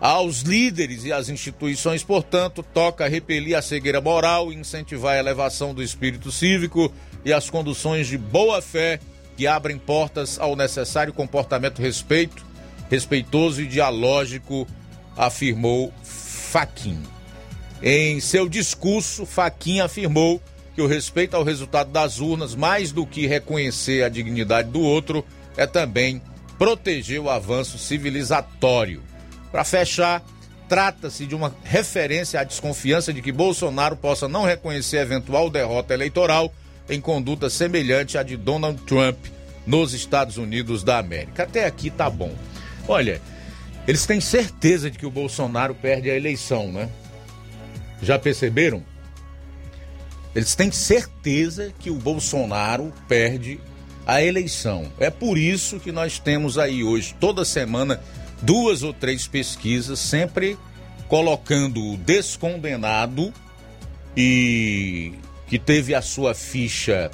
Aos 0.00 0.40
líderes 0.42 1.04
e 1.04 1.12
às 1.12 1.28
instituições, 1.28 2.04
portanto, 2.04 2.62
toca 2.62 3.08
repelir 3.08 3.56
a 3.56 3.62
cegueira 3.62 4.00
moral, 4.00 4.52
incentivar 4.52 5.14
a 5.14 5.18
elevação 5.18 5.74
do 5.74 5.82
espírito 5.82 6.30
cívico 6.30 6.92
e 7.24 7.32
as 7.32 7.48
conduções 7.48 8.06
de 8.06 8.18
boa 8.18 8.60
fé 8.60 9.00
que 9.36 9.46
abrem 9.46 9.78
portas 9.78 10.38
ao 10.38 10.54
necessário 10.56 11.12
comportamento 11.12 11.80
respeito, 11.80 12.44
respeitoso 12.90 13.62
e 13.62 13.66
dialógico, 13.66 14.66
afirmou 15.16 15.92
Faquin. 16.02 17.02
Em 17.82 18.20
seu 18.20 18.48
discurso, 18.48 19.26
Faquin 19.26 19.80
afirmou 19.80 20.40
que 20.74 20.82
o 20.82 20.86
respeito 20.86 21.34
ao 21.34 21.42
resultado 21.42 21.90
das 21.90 22.20
urnas, 22.20 22.54
mais 22.54 22.92
do 22.92 23.06
que 23.06 23.26
reconhecer 23.26 24.04
a 24.04 24.08
dignidade 24.08 24.70
do 24.70 24.80
outro, 24.80 25.24
é 25.56 25.66
também 25.66 26.20
proteger 26.58 27.20
o 27.20 27.30
avanço 27.30 27.78
civilizatório. 27.78 29.02
Para 29.50 29.64
fechar, 29.64 30.22
trata-se 30.68 31.26
de 31.26 31.34
uma 31.34 31.54
referência 31.64 32.40
à 32.40 32.44
desconfiança 32.44 33.12
de 33.12 33.22
que 33.22 33.32
Bolsonaro 33.32 33.96
possa 33.96 34.28
não 34.28 34.44
reconhecer 34.44 34.98
eventual 34.98 35.50
derrota 35.50 35.94
eleitoral 35.94 36.52
em 36.88 37.00
conduta 37.00 37.50
semelhante 37.50 38.18
à 38.18 38.22
de 38.22 38.36
Donald 38.36 38.80
Trump 38.82 39.18
nos 39.66 39.92
Estados 39.92 40.36
Unidos 40.36 40.82
da 40.82 40.98
América. 40.98 41.42
Até 41.42 41.66
aqui 41.66 41.90
tá 41.90 42.08
bom. 42.08 42.32
Olha, 42.86 43.20
eles 43.86 44.06
têm 44.06 44.20
certeza 44.20 44.90
de 44.90 44.98
que 44.98 45.06
o 45.06 45.10
Bolsonaro 45.10 45.74
perde 45.74 46.10
a 46.10 46.16
eleição, 46.16 46.70
né? 46.70 46.88
Já 48.02 48.18
perceberam? 48.18 48.82
Eles 50.34 50.54
têm 50.54 50.70
certeza 50.70 51.72
que 51.78 51.90
o 51.90 51.94
Bolsonaro 51.94 52.92
perde 53.08 53.58
a 54.06 54.22
eleição. 54.22 54.90
É 54.98 55.10
por 55.10 55.36
isso 55.36 55.80
que 55.80 55.90
nós 55.90 56.18
temos 56.18 56.56
aí 56.56 56.84
hoje, 56.84 57.14
toda 57.18 57.44
semana, 57.44 58.00
duas 58.40 58.82
ou 58.82 58.92
três 58.92 59.26
pesquisas, 59.26 59.98
sempre 59.98 60.56
colocando 61.08 61.92
o 61.92 61.96
descondenado 61.96 63.32
e 64.16 65.12
que 65.46 65.58
teve 65.58 65.94
a 65.94 66.02
sua 66.02 66.34
ficha 66.34 67.10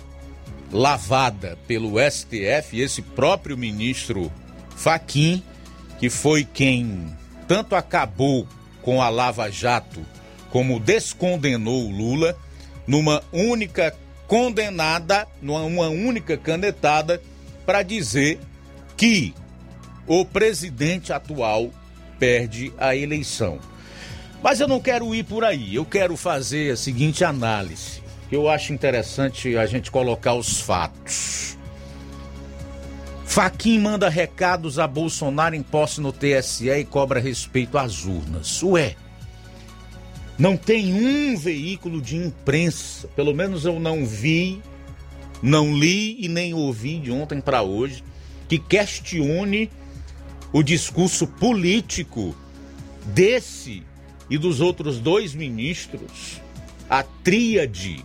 lavada 0.71 1.59
pelo 1.67 1.95
STF, 1.99 2.81
esse 2.81 3.03
próprio 3.03 3.57
ministro 3.57 4.33
Faquim, 4.77 5.43
que 5.99 6.09
foi 6.09 6.45
quem 6.45 7.07
tanto 7.47 7.75
acabou 7.75 8.47
com 8.81 9.03
a 9.03 9.09
Lava 9.09 9.51
Jato 9.51 10.05
como 10.53 10.79
descondenou 10.79 11.87
o 11.87 11.91
Lula, 11.91 12.37
numa 12.87 13.23
única 13.33 13.95
condenada, 14.33 15.29
numa 15.43 15.89
única 15.89 16.39
canetada, 16.39 17.21
para 17.67 17.83
dizer 17.83 18.41
que 18.97 19.35
o 20.07 20.25
presidente 20.25 21.13
atual 21.13 21.71
perde 22.19 22.73
a 22.79 22.97
eleição. 22.97 23.59
Mas 24.43 24.59
eu 24.59 24.67
não 24.67 24.81
quero 24.81 25.15
ir 25.15 25.25
por 25.25 25.45
aí, 25.45 25.75
eu 25.75 25.85
quero 25.85 26.17
fazer 26.17 26.73
a 26.73 26.77
seguinte 26.77 27.23
análise 27.23 28.03
eu 28.35 28.49
acho 28.49 28.73
interessante 28.73 29.59
a 29.59 29.67
gente 29.67 29.91
colocar 29.91 30.35
os 30.35 30.59
fatos. 30.59 31.59
Faquim 33.27 33.79
manda 33.79 34.09
recados 34.09 34.79
a 34.79 34.87
Bolsonaro 34.87 35.55
em 35.55 35.63
posse 35.63 36.01
no 36.01 36.13
TSE 36.13 36.71
e 36.71 36.85
cobra 36.85 37.21
respeito 37.21 37.77
às 37.77 38.07
urnas. 38.07 38.63
Ué, 38.63 38.97
não 40.39 40.57
tem 40.57 40.95
um 40.95 41.37
veículo 41.37 42.01
de 42.01 42.17
imprensa, 42.17 43.09
pelo 43.09 43.35
menos 43.35 43.65
eu 43.65 43.79
não 43.79 44.05
vi, 44.05 44.61
não 45.43 45.77
li 45.77 46.25
e 46.25 46.29
nem 46.29 46.55
ouvi 46.55 46.99
de 46.99 47.11
ontem 47.11 47.41
para 47.41 47.63
hoje, 47.63 48.03
que 48.49 48.59
questione 48.59 49.71
o 50.53 50.63
discurso 50.63 51.27
político 51.27 52.35
desse 53.07 53.83
e 54.29 54.39
dos 54.39 54.61
outros 54.61 54.99
dois 54.99 55.35
ministros, 55.35 56.41
a 56.89 57.03
tríade 57.03 58.05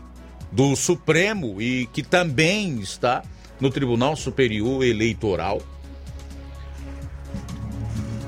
do 0.52 0.76
Supremo 0.76 1.62
e 1.62 1.88
que 1.88 2.02
também 2.02 2.80
está 2.80 3.24
no 3.60 3.70
Tribunal 3.70 4.16
Superior 4.16 4.84
Eleitoral. 4.84 5.62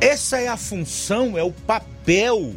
Essa 0.02 0.40
é 0.40 0.48
a 0.48 0.58
função, 0.58 1.38
é 1.38 1.44
o 1.44 1.52
papel, 1.52 2.56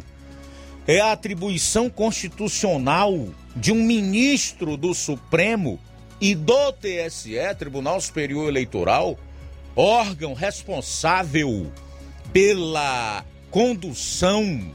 é 0.87 0.99
a 0.99 1.13
atribuição 1.13 1.89
constitucional 1.89 3.29
de 3.55 3.71
um 3.71 3.83
ministro 3.83 4.75
do 4.75 4.93
Supremo 4.93 5.79
e 6.19 6.35
do 6.35 6.71
TSE, 6.73 7.37
Tribunal 7.57 7.99
Superior 8.01 8.47
Eleitoral, 8.47 9.17
órgão 9.75 10.33
responsável 10.33 11.71
pela 12.31 13.23
condução 13.49 14.71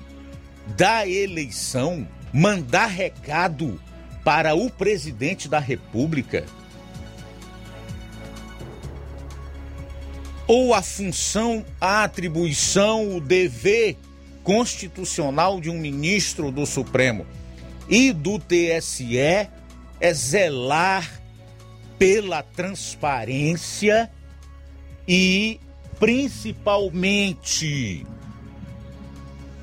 da 0.77 1.07
eleição, 1.07 2.07
mandar 2.33 2.87
recado 2.87 3.81
para 4.25 4.55
o 4.55 4.71
presidente 4.71 5.49
da 5.49 5.59
República? 5.59 6.45
Ou 10.47 10.73
a 10.73 10.81
função, 10.81 11.65
a 11.79 12.05
atribuição, 12.05 13.17
o 13.17 13.21
dever 13.21 13.97
constitucional 14.49 15.61
de 15.61 15.69
um 15.69 15.77
ministro 15.77 16.51
do 16.51 16.65
Supremo 16.65 17.27
e 17.87 18.15
do 18.15 18.39
TSE 18.39 19.19
é 19.19 19.51
zelar 20.15 21.21
pela 21.99 22.43
transparência 22.43 24.11
e 25.07 25.61
principalmente 26.01 28.07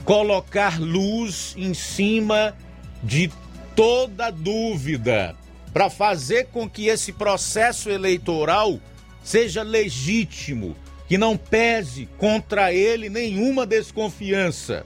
colocar 0.04 0.80
luz 0.80 1.56
em 1.58 1.74
cima 1.74 2.56
de 3.02 3.32
toda 3.76 4.30
dúvida 4.30 5.36
para 5.74 5.90
fazer 5.90 6.50
com 6.52 6.70
que 6.70 6.90
esse 6.90 7.12
processo 7.12 7.90
eleitoral 7.90 8.80
seja 9.24 9.64
legítimo, 9.64 10.76
que 11.08 11.18
não 11.18 11.38
pese 11.38 12.08
contra 12.18 12.74
ele 12.74 13.10
nenhuma 13.10 13.66
desconfiança. 13.66 14.86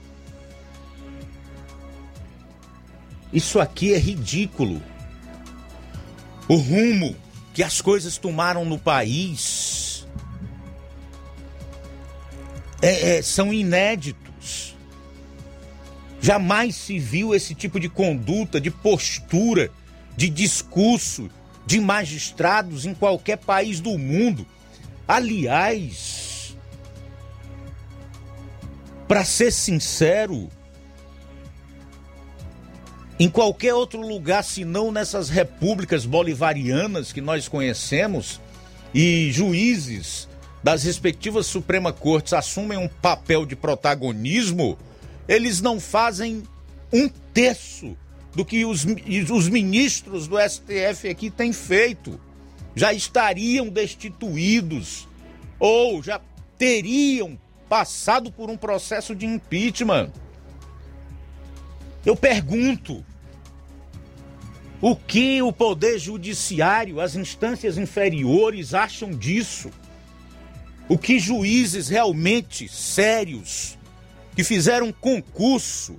Isso 3.32 3.60
aqui 3.60 3.94
é 3.94 3.98
ridículo. 3.98 4.82
O 6.48 6.56
rumo 6.56 7.16
que 7.54 7.62
as 7.62 7.80
coisas 7.80 8.18
tomaram 8.18 8.64
no 8.64 8.78
país 8.78 10.06
é, 12.82 13.18
é, 13.18 13.22
são 13.22 13.52
inéditos. 13.52 14.76
Jamais 16.20 16.74
se 16.74 16.98
viu 16.98 17.34
esse 17.34 17.54
tipo 17.54 17.80
de 17.80 17.88
conduta, 17.88 18.60
de 18.60 18.70
postura, 18.70 19.70
de 20.16 20.28
discurso 20.28 21.30
de 21.64 21.80
magistrados 21.80 22.84
em 22.84 22.92
qualquer 22.92 23.38
país 23.38 23.80
do 23.80 23.96
mundo. 23.96 24.44
Aliás, 25.10 26.56
para 29.08 29.24
ser 29.24 29.50
sincero, 29.50 30.48
em 33.18 33.28
qualquer 33.28 33.74
outro 33.74 34.00
lugar 34.00 34.44
senão 34.44 34.92
nessas 34.92 35.28
repúblicas 35.28 36.06
bolivarianas 36.06 37.12
que 37.12 37.20
nós 37.20 37.48
conhecemos 37.48 38.40
e 38.94 39.32
juízes 39.32 40.28
das 40.62 40.84
respectivas 40.84 41.48
Suprema 41.48 41.92
Cortes 41.92 42.32
assumem 42.32 42.78
um 42.78 42.86
papel 42.86 43.44
de 43.44 43.56
protagonismo 43.56 44.78
eles 45.26 45.60
não 45.60 45.80
fazem 45.80 46.44
um 46.92 47.08
terço 47.34 47.96
do 48.32 48.44
que 48.44 48.64
os, 48.64 48.86
os 49.28 49.48
ministros 49.48 50.28
do 50.28 50.36
STF 50.38 51.08
aqui 51.08 51.30
têm 51.30 51.52
feito. 51.52 52.20
Já 52.80 52.94
estariam 52.94 53.68
destituídos 53.68 55.06
ou 55.58 56.02
já 56.02 56.18
teriam 56.56 57.38
passado 57.68 58.32
por 58.32 58.48
um 58.48 58.56
processo 58.56 59.14
de 59.14 59.26
impeachment. 59.26 60.10
Eu 62.06 62.16
pergunto: 62.16 63.04
o 64.80 64.96
que 64.96 65.42
o 65.42 65.52
Poder 65.52 65.98
Judiciário, 65.98 67.02
as 67.02 67.14
instâncias 67.14 67.76
inferiores 67.76 68.72
acham 68.72 69.10
disso? 69.10 69.70
O 70.88 70.96
que 70.96 71.18
juízes 71.18 71.90
realmente 71.90 72.66
sérios 72.66 73.76
que 74.34 74.42
fizeram 74.42 74.90
concurso 74.90 75.96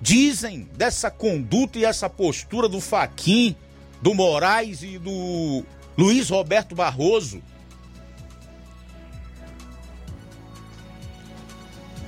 dizem 0.00 0.68
dessa 0.76 1.08
conduta 1.08 1.78
e 1.78 1.84
essa 1.84 2.10
postura 2.10 2.68
do 2.68 2.80
Faquin, 2.80 3.54
do 4.02 4.12
Moraes 4.12 4.82
e 4.82 4.98
do 4.98 5.64
Luiz 5.96 6.28
Roberto 6.28 6.74
Barroso. 6.74 7.42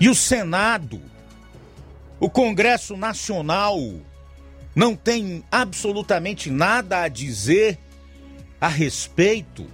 E 0.01 0.09
o 0.09 0.15
Senado, 0.15 1.01
o 2.21 2.31
Congresso 2.31 2.97
Nacional, 2.97 3.79
não 4.75 4.95
tem 4.95 5.43
absolutamente 5.51 6.51
nada 6.51 7.03
a 7.03 7.09
dizer 7.09 7.79
a 8.61 8.69
respeito. 8.69 9.67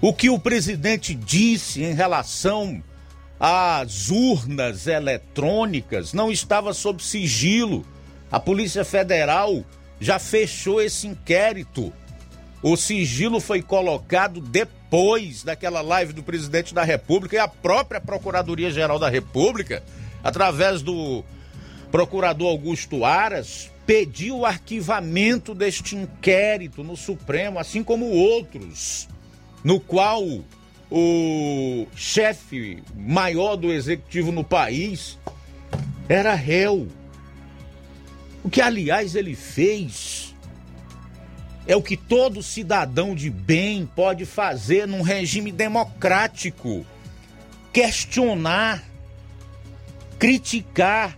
O 0.00 0.12
que 0.12 0.28
o 0.28 0.38
presidente 0.38 1.14
disse 1.14 1.82
em 1.84 1.94
relação 1.94 2.82
às 3.38 4.10
urnas 4.10 4.86
eletrônicas 4.86 6.12
não 6.12 6.30
estava 6.30 6.74
sob 6.74 7.02
sigilo. 7.02 7.86
A 8.32 8.40
Polícia 8.40 8.82
Federal 8.82 9.62
já 10.00 10.18
fechou 10.18 10.80
esse 10.80 11.06
inquérito. 11.06 11.92
O 12.62 12.78
sigilo 12.78 13.38
foi 13.40 13.60
colocado 13.60 14.40
depois 14.40 15.42
daquela 15.42 15.82
live 15.82 16.14
do 16.14 16.22
presidente 16.22 16.72
da 16.72 16.82
República 16.82 17.36
e 17.36 17.38
a 17.38 17.46
própria 17.46 18.00
Procuradoria-Geral 18.00 18.98
da 18.98 19.10
República, 19.10 19.82
através 20.24 20.80
do 20.80 21.22
procurador 21.90 22.48
Augusto 22.48 23.04
Aras, 23.04 23.70
pediu 23.86 24.38
o 24.38 24.46
arquivamento 24.46 25.54
deste 25.54 25.94
inquérito 25.94 26.82
no 26.82 26.96
Supremo, 26.96 27.58
assim 27.58 27.84
como 27.84 28.06
outros, 28.06 29.08
no 29.62 29.78
qual 29.78 30.24
o 30.90 31.86
chefe 31.94 32.82
maior 32.96 33.56
do 33.56 33.70
executivo 33.70 34.32
no 34.32 34.42
país 34.42 35.18
era 36.08 36.32
réu. 36.32 36.88
O 38.44 38.50
que, 38.50 38.60
aliás, 38.60 39.14
ele 39.14 39.36
fez 39.36 40.34
é 41.66 41.76
o 41.76 41.82
que 41.82 41.96
todo 41.96 42.42
cidadão 42.42 43.14
de 43.14 43.30
bem 43.30 43.86
pode 43.86 44.26
fazer 44.26 44.86
num 44.86 45.02
regime 45.02 45.52
democrático: 45.52 46.84
questionar, 47.72 48.82
criticar, 50.18 51.16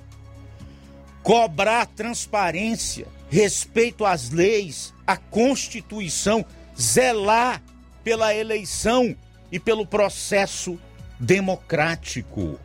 cobrar 1.22 1.86
transparência, 1.86 3.06
respeito 3.30 4.04
às 4.04 4.30
leis, 4.30 4.92
à 5.06 5.16
Constituição, 5.16 6.44
zelar 6.78 7.62
pela 8.02 8.34
eleição 8.34 9.16
e 9.50 9.58
pelo 9.58 9.86
processo 9.86 10.78
democrático. 11.18 12.60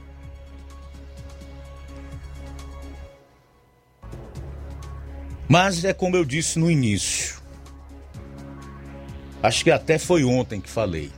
Mas 5.50 5.84
é 5.84 5.94
como 5.94 6.16
eu 6.16 6.24
disse 6.24 6.60
no 6.60 6.70
início. 6.70 7.42
Acho 9.42 9.64
que 9.64 9.72
até 9.72 9.98
foi 9.98 10.24
ontem 10.24 10.62
que 10.62 10.70
falei. 10.70 11.10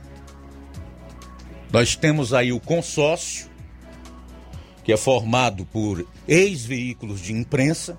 Nós 1.70 1.94
temos 1.96 2.32
aí 2.32 2.50
o 2.50 2.58
consórcio, 2.58 3.50
que 4.82 4.90
é 4.90 4.96
formado 4.96 5.66
por 5.66 6.08
ex-veículos 6.26 7.20
de 7.20 7.34
imprensa, 7.34 7.98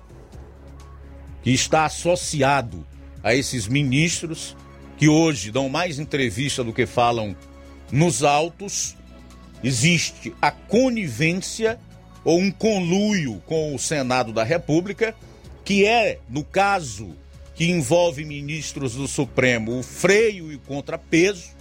que 1.40 1.52
está 1.52 1.84
associado 1.84 2.84
a 3.22 3.32
esses 3.32 3.68
ministros 3.68 4.56
que 4.96 5.08
hoje 5.08 5.52
dão 5.52 5.68
mais 5.68 6.00
entrevista 6.00 6.64
do 6.64 6.72
que 6.72 6.84
falam 6.84 7.36
nos 7.92 8.24
autos. 8.24 8.96
Existe 9.62 10.34
a 10.42 10.50
conivência 10.50 11.78
ou 12.24 12.40
um 12.40 12.50
conluio 12.50 13.40
com 13.46 13.72
o 13.72 13.78
Senado 13.78 14.32
da 14.32 14.42
República 14.42 15.14
que 15.64 15.86
é, 15.86 16.18
no 16.28 16.44
caso 16.44 17.16
que 17.54 17.70
envolve 17.70 18.24
ministros 18.24 18.94
do 18.94 19.06
Supremo, 19.06 19.78
o 19.78 19.82
freio 19.82 20.52
e 20.52 20.56
o 20.56 20.60
contrapeso. 20.60 21.54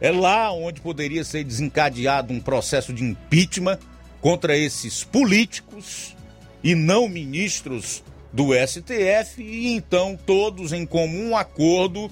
É 0.00 0.10
lá 0.10 0.52
onde 0.52 0.80
poderia 0.80 1.24
ser 1.24 1.44
desencadeado 1.44 2.32
um 2.32 2.40
processo 2.40 2.92
de 2.92 3.04
impeachment 3.04 3.78
contra 4.20 4.56
esses 4.56 5.04
políticos 5.04 6.16
e 6.62 6.74
não 6.74 7.08
ministros 7.08 8.02
do 8.32 8.48
STF, 8.52 9.42
e 9.42 9.68
então 9.68 10.18
todos 10.26 10.72
em 10.72 10.84
comum 10.84 11.36
acordo 11.36 12.10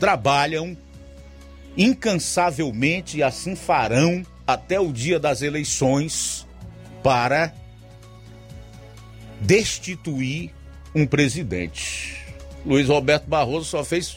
trabalham 0.00 0.76
incansavelmente 1.76 3.18
e 3.18 3.22
assim 3.22 3.54
farão 3.54 4.24
até 4.46 4.80
o 4.80 4.92
dia 4.92 5.20
das 5.20 5.42
eleições 5.42 6.46
para 7.02 7.54
destituir 9.40 10.50
um 10.94 11.06
presidente. 11.06 12.24
Luiz 12.64 12.88
Roberto 12.88 13.26
Barroso 13.26 13.66
só 13.66 13.84
fez 13.84 14.16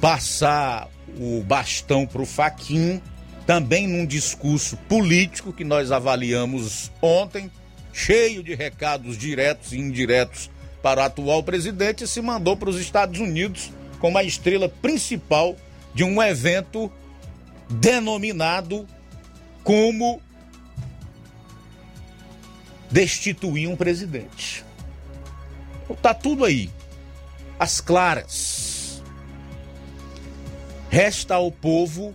passar 0.00 0.88
o 1.18 1.42
bastão 1.42 2.06
para 2.06 2.22
o 2.22 2.26
Faquin, 2.26 3.02
também 3.46 3.86
num 3.86 4.06
discurso 4.06 4.76
político 4.88 5.52
que 5.52 5.64
nós 5.64 5.90
avaliamos 5.90 6.90
ontem, 7.02 7.50
cheio 7.92 8.42
de 8.42 8.54
recados 8.54 9.18
diretos 9.18 9.72
e 9.72 9.78
indiretos 9.78 10.50
para 10.82 11.02
o 11.02 11.04
atual 11.04 11.42
presidente, 11.42 12.04
e 12.04 12.08
se 12.08 12.22
mandou 12.22 12.56
para 12.56 12.70
os 12.70 12.80
Estados 12.80 13.20
Unidos 13.20 13.70
como 13.98 14.16
a 14.16 14.24
estrela 14.24 14.68
principal 14.68 15.56
de 15.94 16.04
um 16.04 16.22
evento 16.22 16.90
denominado 17.68 18.86
como 19.62 20.20
destituir 22.90 23.68
um 23.68 23.76
presidente. 23.76 24.64
Está 25.88 26.14
tudo 26.14 26.44
aí, 26.44 26.70
as 27.58 27.80
claras. 27.80 29.02
Resta 30.88 31.34
ao 31.36 31.52
povo 31.52 32.14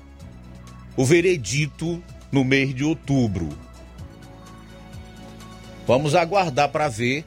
o 0.98 1.06
veredito 1.06 2.04
no 2.32 2.44
mês 2.44 2.74
de 2.74 2.84
outubro. 2.84 3.50
Vamos 5.88 6.16
aguardar 6.16 6.70
para 6.70 6.90
ver 6.90 7.26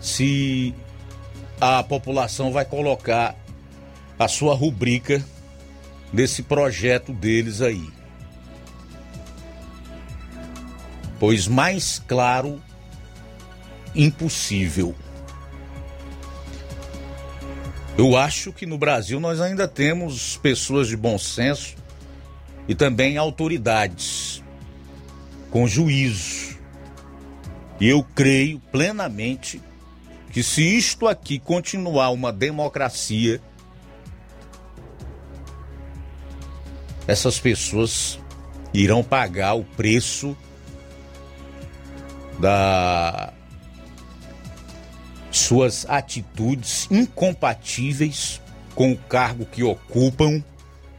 se 0.00 0.74
a 1.60 1.82
população 1.82 2.52
vai 2.52 2.64
colocar 2.64 3.36
a 4.18 4.28
sua 4.28 4.54
rubrica 4.54 5.24
nesse 6.12 6.42
projeto 6.42 7.12
deles 7.12 7.60
aí. 7.60 7.97
Pois 11.18 11.48
mais 11.48 12.02
claro, 12.06 12.62
impossível. 13.94 14.94
Eu 17.96 18.16
acho 18.16 18.52
que 18.52 18.64
no 18.64 18.78
Brasil 18.78 19.18
nós 19.18 19.40
ainda 19.40 19.66
temos 19.66 20.36
pessoas 20.36 20.86
de 20.86 20.96
bom 20.96 21.18
senso 21.18 21.74
e 22.68 22.74
também 22.74 23.16
autoridades 23.16 24.42
com 25.50 25.66
juízo. 25.66 26.56
E 27.80 27.88
eu 27.88 28.04
creio 28.14 28.60
plenamente 28.70 29.60
que 30.30 30.42
se 30.42 30.62
isto 30.62 31.08
aqui 31.08 31.38
continuar 31.38 32.10
uma 32.10 32.32
democracia, 32.32 33.40
essas 37.06 37.40
pessoas 37.40 38.20
irão 38.72 39.02
pagar 39.02 39.54
o 39.54 39.64
preço 39.64 40.36
da 42.38 43.32
suas 45.30 45.86
atitudes 45.88 46.88
incompatíveis 46.90 48.40
com 48.74 48.92
o 48.92 48.96
cargo 48.96 49.44
que 49.44 49.62
ocupam, 49.62 50.42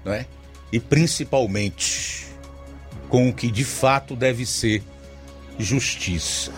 né? 0.03 0.25
E 0.71 0.79
principalmente 0.79 2.27
com 3.09 3.29
o 3.29 3.33
que 3.33 3.49
de 3.49 3.63
fato 3.63 4.15
deve 4.15 4.45
ser 4.45 4.83
justiça. 5.57 6.51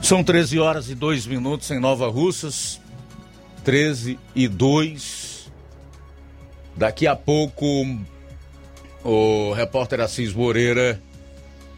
São 0.00 0.24
13 0.24 0.58
horas 0.58 0.88
e 0.88 0.94
2 0.94 1.26
minutos 1.26 1.70
em 1.70 1.78
Nova 1.78 2.08
Russas. 2.08 2.80
13 3.64 4.18
e 4.34 4.48
2. 4.48 5.50
Daqui 6.76 7.06
a 7.06 7.14
pouco 7.14 7.64
o 9.04 9.52
repórter 9.52 10.00
Assis 10.00 10.32
Moreira 10.32 11.00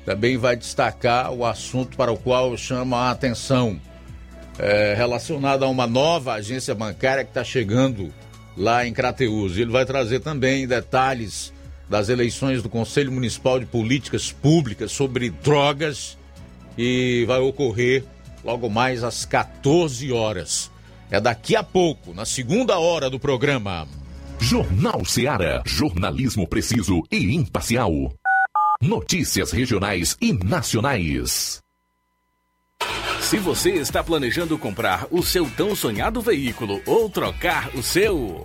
também 0.04 0.36
vai 0.36 0.56
destacar 0.56 1.32
o 1.32 1.44
assunto 1.44 1.96
para 1.96 2.12
o 2.12 2.16
qual 2.16 2.56
chama 2.56 2.96
a 2.96 3.10
atenção, 3.10 3.80
é, 4.58 4.94
relacionado 4.96 5.64
a 5.64 5.68
uma 5.68 5.86
nova 5.86 6.34
agência 6.34 6.74
bancária 6.74 7.24
que 7.24 7.30
está 7.30 7.44
chegando 7.44 8.12
lá 8.56 8.86
em 8.86 8.92
Crateus. 8.92 9.56
Ele 9.56 9.70
vai 9.70 9.84
trazer 9.84 10.20
também 10.20 10.66
detalhes 10.66 11.52
das 11.88 12.08
eleições 12.08 12.62
do 12.62 12.68
Conselho 12.68 13.12
Municipal 13.12 13.60
de 13.60 13.66
Políticas 13.66 14.32
Públicas 14.32 14.92
sobre 14.92 15.30
drogas 15.30 16.18
e 16.76 17.24
vai 17.26 17.38
ocorrer 17.38 18.04
logo 18.44 18.68
mais 18.68 19.04
às 19.04 19.24
14 19.24 20.10
horas. 20.12 20.70
É 21.10 21.20
daqui 21.20 21.54
a 21.54 21.62
pouco, 21.62 22.14
na 22.14 22.24
segunda 22.24 22.78
hora 22.78 23.10
do 23.10 23.20
programa. 23.20 23.86
Jornal 24.40 25.04
Seara. 25.04 25.62
Jornalismo 25.66 26.48
preciso 26.48 27.02
e 27.12 27.34
imparcial. 27.34 27.92
Notícias 28.82 29.52
regionais 29.52 30.16
e 30.20 30.32
nacionais. 30.32 31.62
Se 33.20 33.36
você 33.36 33.74
está 33.74 34.02
planejando 34.02 34.58
comprar 34.58 35.06
o 35.08 35.22
seu 35.22 35.48
tão 35.48 35.76
sonhado 35.76 36.20
veículo 36.20 36.82
ou 36.84 37.08
trocar 37.08 37.70
o 37.76 37.82
seu. 37.82 38.44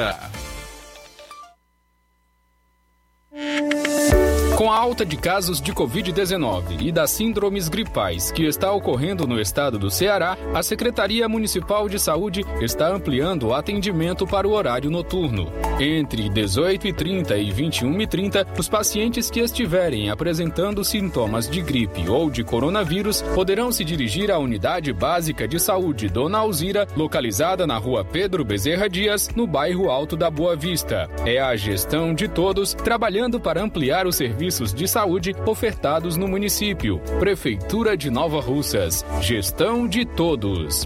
Yeah. 0.01 0.31
Com 4.61 4.71
a 4.71 4.77
alta 4.77 5.03
de 5.03 5.17
casos 5.17 5.59
de 5.59 5.73
Covid-19 5.73 6.81
e 6.81 6.91
das 6.91 7.09
síndromes 7.09 7.67
gripais 7.67 8.31
que 8.31 8.45
está 8.45 8.71
ocorrendo 8.71 9.25
no 9.25 9.41
estado 9.41 9.79
do 9.79 9.89
Ceará, 9.89 10.37
a 10.53 10.61
Secretaria 10.61 11.27
Municipal 11.27 11.89
de 11.89 11.97
Saúde 11.97 12.45
está 12.61 12.87
ampliando 12.87 13.47
o 13.47 13.55
atendimento 13.55 14.27
para 14.27 14.47
o 14.47 14.51
horário 14.51 14.91
noturno. 14.91 15.51
Entre 15.79 16.29
18h30 16.29 17.39
e 17.41 17.51
21h30, 17.51 18.59
os 18.59 18.69
pacientes 18.69 19.31
que 19.31 19.39
estiverem 19.39 20.11
apresentando 20.11 20.85
sintomas 20.85 21.49
de 21.49 21.59
gripe 21.59 22.07
ou 22.07 22.29
de 22.29 22.43
coronavírus 22.43 23.23
poderão 23.33 23.71
se 23.71 23.83
dirigir 23.83 24.29
à 24.29 24.37
Unidade 24.37 24.93
Básica 24.93 25.47
de 25.47 25.59
Saúde 25.59 26.07
Dona 26.07 26.37
Alzira, 26.37 26.87
localizada 26.95 27.65
na 27.65 27.79
rua 27.79 28.05
Pedro 28.05 28.45
Bezerra 28.45 28.87
Dias, 28.87 29.27
no 29.35 29.47
bairro 29.47 29.89
Alto 29.89 30.15
da 30.15 30.29
Boa 30.29 30.55
Vista. 30.55 31.09
É 31.25 31.39
a 31.39 31.55
gestão 31.55 32.13
de 32.13 32.27
todos 32.27 32.75
trabalhando 32.75 33.39
para 33.39 33.63
ampliar 33.63 34.05
os 34.05 34.17
serviços 34.51 34.73
de 34.73 34.87
saúde 34.87 35.35
ofertados 35.45 36.17
no 36.17 36.27
município. 36.27 36.99
Prefeitura 37.19 37.95
de 37.95 38.09
Nova 38.09 38.41
Russas. 38.41 39.05
Gestão 39.21 39.87
de 39.87 40.05
todos. 40.05 40.85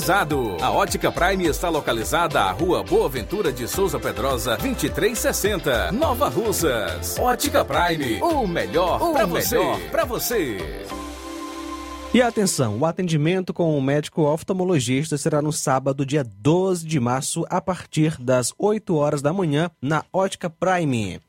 climatizado. 0.01 0.57
A 0.61 0.71
Ótica 0.71 1.11
Prime 1.11 1.45
está 1.45 1.69
localizada 1.69 2.41
à 2.41 2.51
Rua 2.51 2.83
Boa 2.83 3.07
Ventura 3.07 3.51
de 3.51 3.67
Souza 3.67 3.99
Pedrosa, 3.99 4.57
2360, 4.57 5.91
Nova 5.91 6.27
Russas. 6.27 7.17
Ótica 7.19 7.63
Prime, 7.63 8.21
o 8.21 8.47
melhor 8.47 8.99
para 9.13 9.25
você. 9.25 9.57
Para 9.91 10.05
você. 10.05 10.57
E 12.13 12.21
atenção, 12.21 12.77
o 12.77 12.85
atendimento 12.85 13.53
com 13.53 13.77
o 13.77 13.81
médico 13.81 14.23
oftalmologista 14.23 15.17
será 15.17 15.41
no 15.41 15.53
sábado, 15.53 16.05
dia 16.05 16.25
12 16.25 16.85
de 16.85 16.99
março, 16.99 17.45
a 17.49 17.61
partir 17.61 18.21
das 18.21 18.53
8 18.57 18.93
horas 18.95 19.21
da 19.21 19.31
manhã, 19.31 19.69
na 19.81 20.03
Ótica 20.11 20.49
Prime. 20.49 21.21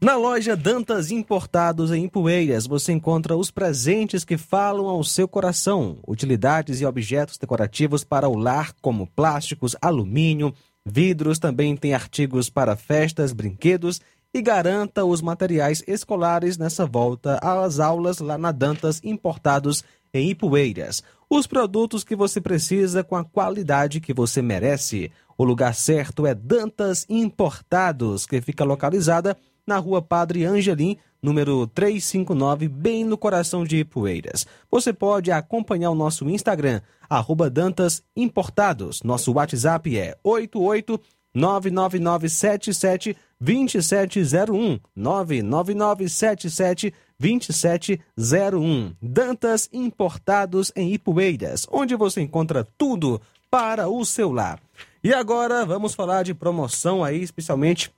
Na 0.00 0.14
loja 0.14 0.56
Dantas 0.56 1.10
Importados 1.10 1.90
em 1.90 2.08
Poeiras, 2.08 2.68
você 2.68 2.92
encontra 2.92 3.36
os 3.36 3.50
presentes 3.50 4.24
que 4.24 4.38
falam 4.38 4.86
ao 4.86 5.02
seu 5.02 5.26
coração, 5.26 5.98
utilidades 6.06 6.80
e 6.80 6.86
objetos 6.86 7.36
decorativos 7.36 8.04
para 8.04 8.28
o 8.28 8.36
lar, 8.36 8.72
como 8.80 9.08
plásticos, 9.08 9.74
alumínio, 9.82 10.54
vidros, 10.86 11.40
também 11.40 11.76
tem 11.76 11.94
artigos 11.94 12.48
para 12.48 12.76
festas, 12.76 13.32
brinquedos 13.32 14.00
e 14.32 14.40
garanta 14.40 15.04
os 15.04 15.20
materiais 15.20 15.82
escolares 15.84 16.56
nessa 16.56 16.86
volta 16.86 17.36
às 17.42 17.80
aulas 17.80 18.20
lá 18.20 18.38
na 18.38 18.52
Dantas 18.52 19.00
Importados 19.02 19.82
em 20.14 20.30
Ipueiras. 20.30 21.02
Os 21.28 21.48
produtos 21.48 22.04
que 22.04 22.14
você 22.14 22.40
precisa 22.40 23.02
com 23.02 23.16
a 23.16 23.24
qualidade 23.24 24.00
que 24.00 24.14
você 24.14 24.40
merece. 24.40 25.10
O 25.36 25.42
lugar 25.42 25.74
certo 25.74 26.24
é 26.24 26.36
Dantas 26.36 27.04
Importados, 27.08 28.26
que 28.26 28.40
fica 28.40 28.62
localizada 28.62 29.36
na 29.68 29.78
rua 29.78 30.02
Padre 30.02 30.44
Angelim, 30.44 30.96
número 31.22 31.66
359, 31.68 32.68
bem 32.68 33.04
no 33.04 33.18
coração 33.18 33.64
de 33.64 33.76
Ipueiras. 33.76 34.46
Você 34.70 34.92
pode 34.92 35.30
acompanhar 35.30 35.90
o 35.90 35.94
nosso 35.94 36.28
Instagram, 36.28 36.80
arroba 37.08 37.50
Dantas 37.50 38.02
Importados. 38.16 39.02
Nosso 39.02 39.32
WhatsApp 39.32 39.96
é 39.96 40.16
88 40.24 41.00
99977 41.34 43.16
2701 43.40 44.80
99977 44.96 46.94
2701 47.20 48.94
Dantas 49.00 49.68
Importados 49.72 50.72
em 50.74 50.94
Ipueiras, 50.94 51.66
onde 51.70 51.94
você 51.94 52.22
encontra 52.22 52.66
tudo 52.76 53.20
para 53.50 53.88
o 53.88 54.04
seu 54.04 54.32
lar. 54.32 54.60
E 55.02 55.12
agora 55.12 55.64
vamos 55.64 55.94
falar 55.94 56.22
de 56.22 56.34
promoção 56.34 57.04
aí, 57.04 57.22
especialmente 57.22 57.90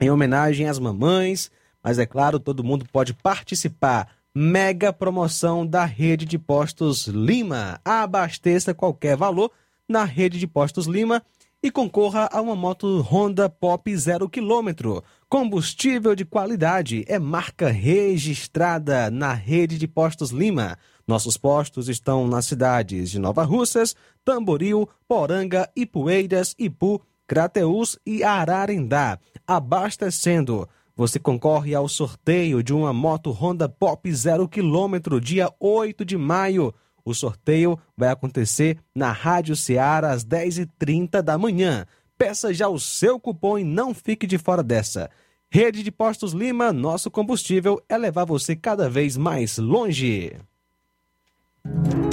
em 0.00 0.10
homenagem 0.10 0.68
às 0.68 0.78
mamães, 0.78 1.50
mas 1.82 1.98
é 1.98 2.06
claro, 2.06 2.38
todo 2.38 2.64
mundo 2.64 2.86
pode 2.92 3.14
participar. 3.14 4.08
Mega 4.34 4.92
promoção 4.92 5.66
da 5.66 5.84
rede 5.84 6.24
de 6.24 6.38
postos 6.38 7.06
Lima. 7.06 7.80
Abasteça 7.84 8.74
qualquer 8.74 9.16
valor 9.16 9.50
na 9.88 10.04
rede 10.04 10.38
de 10.38 10.46
postos 10.46 10.86
Lima 10.86 11.22
e 11.62 11.70
concorra 11.70 12.28
a 12.30 12.40
uma 12.40 12.54
moto 12.54 13.00
Honda 13.00 13.48
Pop 13.48 13.96
0 13.96 14.28
km. 14.28 15.02
Combustível 15.28 16.14
de 16.14 16.24
qualidade 16.24 17.04
é 17.08 17.18
marca 17.18 17.68
registrada 17.68 19.10
na 19.10 19.32
rede 19.32 19.78
de 19.78 19.88
postos 19.88 20.30
Lima. 20.30 20.78
Nossos 21.06 21.36
postos 21.36 21.88
estão 21.88 22.28
nas 22.28 22.44
cidades 22.44 23.10
de 23.10 23.18
Nova 23.18 23.42
Russas, 23.42 23.96
Tamboril, 24.24 24.88
Poranga, 25.08 25.68
Ipueiras, 25.74 26.54
Ipu, 26.58 27.00
Crateús 27.26 27.98
e 28.06 28.22
Ararendá. 28.22 29.18
Abastecendo. 29.48 30.68
Você 30.94 31.18
concorre 31.18 31.74
ao 31.74 31.88
sorteio 31.88 32.62
de 32.62 32.74
uma 32.74 32.92
moto 32.92 33.30
Honda 33.30 33.66
Pop 33.66 34.12
0 34.12 34.46
km 34.46 35.18
dia 35.22 35.50
8 35.58 36.04
de 36.04 36.18
maio. 36.18 36.74
O 37.02 37.14
sorteio 37.14 37.78
vai 37.96 38.10
acontecer 38.10 38.78
na 38.94 39.10
Rádio 39.10 39.56
Ceará 39.56 40.10
às 40.10 40.22
10h30 40.22 41.22
da 41.22 41.38
manhã. 41.38 41.86
Peça 42.18 42.52
já 42.52 42.68
o 42.68 42.78
seu 42.78 43.18
cupom 43.18 43.58
e 43.58 43.64
não 43.64 43.94
fique 43.94 44.26
de 44.26 44.36
fora 44.36 44.62
dessa. 44.62 45.08
Rede 45.48 45.82
de 45.82 45.90
Postos 45.90 46.34
Lima, 46.34 46.70
nosso 46.70 47.10
combustível 47.10 47.82
é 47.88 47.96
levar 47.96 48.26
você 48.26 48.54
cada 48.54 48.90
vez 48.90 49.16
mais 49.16 49.56
longe. 49.56 50.36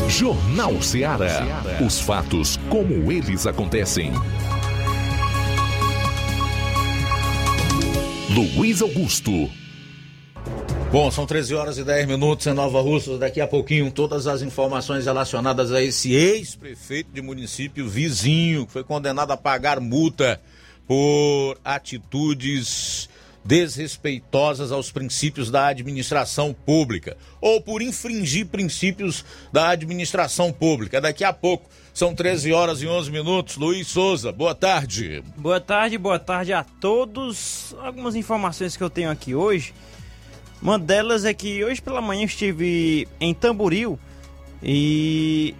Jornal 0.07 0.81
Ceará. 0.81 1.43
Os 1.85 1.99
fatos 1.99 2.55
como 2.69 3.11
eles 3.11 3.45
acontecem. 3.45 4.13
Luiz 8.29 8.81
Augusto. 8.81 9.49
Bom, 10.91 11.11
são 11.11 11.25
13 11.25 11.53
horas 11.53 11.77
e 11.77 11.83
10 11.83 12.07
minutos 12.07 12.47
em 12.47 12.53
Nova 12.53 12.81
Russa. 12.81 13.17
Daqui 13.17 13.39
a 13.39 13.47
pouquinho, 13.47 13.91
todas 13.91 14.25
as 14.25 14.41
informações 14.41 15.05
relacionadas 15.05 15.71
a 15.71 15.81
esse 15.81 16.13
ex-prefeito 16.13 17.11
de 17.13 17.21
município 17.21 17.87
vizinho 17.87 18.65
que 18.65 18.73
foi 18.73 18.83
condenado 18.83 19.31
a 19.31 19.37
pagar 19.37 19.79
multa 19.79 20.41
por 20.87 21.57
atitudes 21.63 23.09
desrespeitosas 23.43 24.71
aos 24.71 24.91
princípios 24.91 25.51
da 25.51 25.67
administração 25.67 26.51
pública 26.51 27.15
ou 27.39 27.61
por 27.61 27.79
infringir 27.81 28.47
princípios 28.47 29.23
da 29.53 29.69
administração 29.69 30.51
pública. 30.51 30.99
Daqui 30.99 31.23
a 31.23 31.31
pouco, 31.31 31.69
são 31.95 32.13
13 32.13 32.51
horas 32.51 32.81
e 32.81 32.87
11 32.87 33.09
minutos. 33.09 33.55
Luiz 33.55 33.87
Souza, 33.87 34.29
boa 34.29 34.53
tarde. 34.53 35.23
Boa 35.37 35.61
tarde, 35.61 35.97
boa 35.97 36.19
tarde 36.19 36.51
a 36.51 36.61
todos. 36.61 37.73
Algumas 37.81 38.15
informações 38.15 38.75
que 38.75 38.83
eu 38.83 38.89
tenho 38.89 39.09
aqui 39.09 39.33
hoje. 39.33 39.73
Uma 40.61 40.77
delas 40.77 41.23
é 41.23 41.33
que 41.33 41.63
hoje 41.63 41.81
pela 41.81 42.01
manhã 42.01 42.25
estive 42.25 43.07
em 43.17 43.33
Tamboril 43.33 43.97
e 44.61 45.55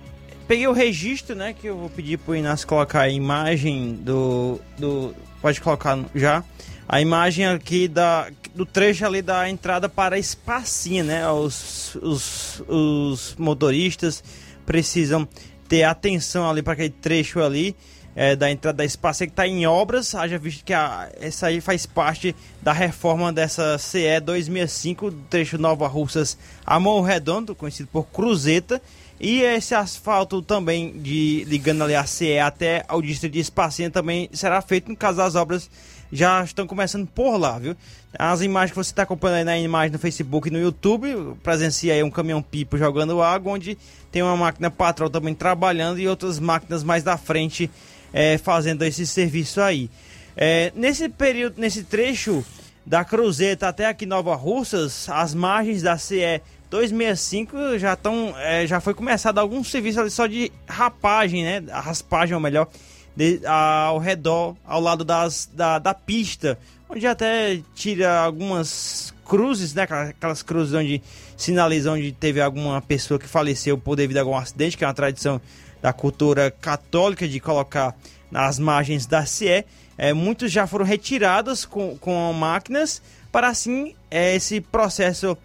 peguei 0.45 0.67
o 0.67 0.73
registro, 0.73 1.38
né? 1.38 1.53
Que 1.53 1.67
eu 1.67 1.77
vou 1.77 1.89
pedir 1.89 2.17
pro 2.17 2.36
Inácio 2.36 2.67
colocar 2.67 3.01
a 3.01 3.09
imagem 3.09 3.93
do. 3.93 4.59
do 4.77 5.15
pode 5.41 5.61
colocar 5.61 5.97
já 6.13 6.43
a 6.88 6.99
imagem 6.99 7.45
aqui 7.47 7.88
da, 7.88 8.27
do 8.53 8.65
trecho 8.65 9.05
ali 9.05 9.21
da 9.21 9.49
entrada 9.49 9.88
para 9.88 10.17
a 10.17 10.19
Espacinha, 10.19 11.03
né? 11.03 11.29
Os, 11.29 11.95
os, 11.95 12.61
os 12.67 13.36
motoristas 13.39 14.21
precisam 14.65 15.25
ter 15.68 15.84
atenção 15.84 16.49
ali 16.49 16.61
para 16.61 16.74
aquele 16.74 16.89
trecho 16.89 17.41
ali 17.41 17.76
é, 18.16 18.36
da 18.36 18.49
entrada 18.49 18.78
da 18.78 18.86
Espacinha 18.86 19.28
que 19.28 19.34
está 19.34 19.47
em 19.47 19.68
obras. 19.68 20.16
Haja 20.16 20.38
visto 20.38 20.63
que 20.63 20.74
a, 20.74 21.09
essa 21.20 21.47
aí 21.47 21.59
faz 21.59 21.86
parte 21.86 22.36
da 22.61 22.72
reforma 22.72 23.32
dessa 23.34 23.78
CE 23.78 24.20
265, 24.22 25.11
trecho 25.30 25.57
Nova 25.57 25.88
Russas 25.88 26.38
a 26.66 26.80
Morro 26.80 27.05
Redondo, 27.05 27.53
conhecido 27.53 27.89
por 27.91 28.05
Cruzeta. 28.07 28.82
E 29.20 29.41
esse 29.41 29.74
asfalto 29.74 30.41
também 30.41 30.91
de 30.99 31.45
ligando 31.45 31.84
ali 31.84 31.95
a 31.95 32.05
CE 32.05 32.38
até 32.38 32.84
ao 32.88 33.01
distrito 33.01 33.34
de 33.34 33.39
Espacinha 33.39 33.89
também 33.89 34.30
será 34.34 34.61
feito 34.61 34.89
no 34.89 34.97
caso 34.97 35.18
das 35.18 35.36
obras 35.36 35.70
já 36.12 36.43
estão 36.43 36.68
começando 36.68 37.08
por 37.08 37.38
lá, 37.38 37.58
viu? 37.60 37.76
As 38.18 38.41
imagens 38.41 38.72
que 38.72 38.78
você 38.78 38.91
está 38.91 39.03
acompanhando 39.03 39.49
aí 39.49 39.60
na 39.60 39.66
imagem 39.66 39.91
no 39.91 39.99
Facebook 39.99 40.47
e 40.47 40.51
no 40.51 40.60
YouTube, 40.60 41.36
presencia 41.43 41.93
aí 41.93 42.03
um 42.03 42.12
caminhão 42.12 42.41
pipo 42.41 42.78
jogando 42.78 43.22
água, 43.22 43.53
onde 43.53 43.78
tem 44.12 44.22
uma 44.22 44.38
máquina 44.38 44.72
patrol 44.72 45.10
também 45.10 45.34
trabalhando 45.34 45.99
e 45.99 46.08
outras 46.08 46.39
máquinas 46.39 46.84
mais 46.84 47.03
da 47.03 47.18
frente 47.18 47.70
é, 48.14 48.38
fazendo 48.38 48.84
esse 48.84 49.06
serviço 49.06 49.60
aí. 49.60 49.89
É, 50.38 50.72
nesse 50.76 51.10
período, 51.10 51.60
nesse 51.60 51.84
trecho 51.84 52.45
da 52.86 53.03
Cruzeta 53.03 53.68
até 53.68 53.88
aqui 53.88 54.06
Nova 54.06 54.36
Russas, 54.36 55.10
as 55.10 55.34
margens 55.34 55.82
da 55.82 55.97
CE 55.97 56.41
265 56.70 57.78
já 57.78 57.93
estão, 57.93 58.34
é, 58.38 58.68
já 58.68 58.80
foi 58.80 58.93
começado 58.93 59.39
algum 59.39 59.64
serviço 59.64 59.99
ali 59.99 60.10
só 60.10 60.28
de 60.28 60.51
rapagem, 60.68 61.43
né? 61.43 61.64
Raspagem, 61.72 62.36
ou 62.36 62.41
melhor, 62.41 62.68
de, 63.16 63.41
ao 63.45 63.97
redor, 63.97 64.55
ao 64.66 64.82
lado 64.82 65.03
das, 65.03 65.49
da, 65.53 65.80
da 65.80 65.93
pista, 65.93 66.57
onde 66.89 67.07
até 67.07 67.59
tira 67.74 68.20
algumas 68.20 69.13
cruzes, 69.24 69.74
né? 69.74 69.84
Aquelas 69.84 70.43
cruzes 70.43 70.74
onde 70.74 71.01
sinaliza 71.36 71.91
onde 71.91 72.11
teve 72.11 72.41
alguma 72.41 72.82
pessoa 72.82 73.20
que 73.20 73.28
faleceu 73.28 73.78
por 73.78 73.95
devido 73.95 74.18
a 74.18 74.22
algum 74.22 74.36
acidente, 74.36 74.78
que 74.78 74.84
é 74.84 74.88
uma 74.88 74.93
tradição 74.93 75.41
da 75.82 75.91
cultura 75.91 76.51
católica 76.51 77.28
de 77.28 77.39
colocar 77.39 77.95
nas 78.32 78.59
margens 78.59 79.05
da 79.05 79.26
CE. 79.26 79.66
É, 79.97 80.13
muitos 80.13 80.51
já 80.51 80.67
foram 80.67 80.86
retirados 80.86 81.66
com, 81.66 81.97
com 81.97 82.33
máquinas 82.33 83.01
para 83.32 83.47
assim 83.47 83.96
é, 84.09 84.36
esse 84.36 84.62
processo 84.62 85.37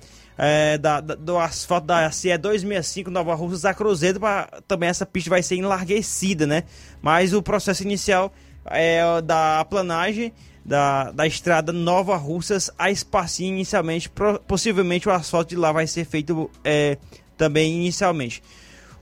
é, 0.43 0.79
da, 0.79 1.03
da, 1.03 1.15
do 1.15 1.37
asfalto 1.37 1.87
da 1.87 2.11
CE 2.11 2.37
265 2.39 3.11
Nova 3.11 3.35
Russas 3.35 3.67
a 3.67 3.75
Cruzeiro, 3.75 4.19
pra, 4.19 4.49
também 4.67 4.89
essa 4.89 5.05
pista 5.05 5.29
vai 5.29 5.43
ser 5.43 5.57
enlarguecida, 5.57 6.47
né? 6.47 6.65
Mas 7.03 7.35
o 7.35 7.43
processo 7.43 7.83
inicial 7.83 8.33
é 8.65 9.03
da 9.21 9.63
planagem 9.67 10.33
da, 10.65 11.11
da 11.11 11.27
estrada 11.27 11.73
Nova 11.73 12.17
Russas 12.17 12.71
a 12.79 12.91
Espacinha 12.91 13.51
inicialmente, 13.51 14.09
pro, 14.09 14.41
possivelmente 14.41 15.11
o 15.11 15.13
asfalto 15.13 15.51
de 15.51 15.57
lá 15.57 15.73
vai 15.73 15.87
ser 15.87 16.07
feito 16.07 16.51
é, 16.65 16.97
também 17.37 17.77
inicialmente. 17.77 18.43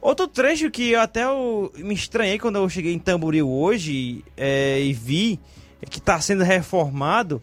Outro 0.00 0.26
trecho 0.26 0.68
que 0.72 0.90
eu 0.90 1.00
até 1.00 1.22
eu 1.22 1.72
me 1.76 1.94
estranhei 1.94 2.40
quando 2.40 2.56
eu 2.56 2.68
cheguei 2.68 2.92
em 2.92 2.98
Tamboril 2.98 3.48
hoje 3.48 4.24
é, 4.36 4.80
e 4.80 4.92
vi 4.92 5.38
que 5.88 5.98
está 5.98 6.20
sendo 6.20 6.42
reformado 6.42 7.40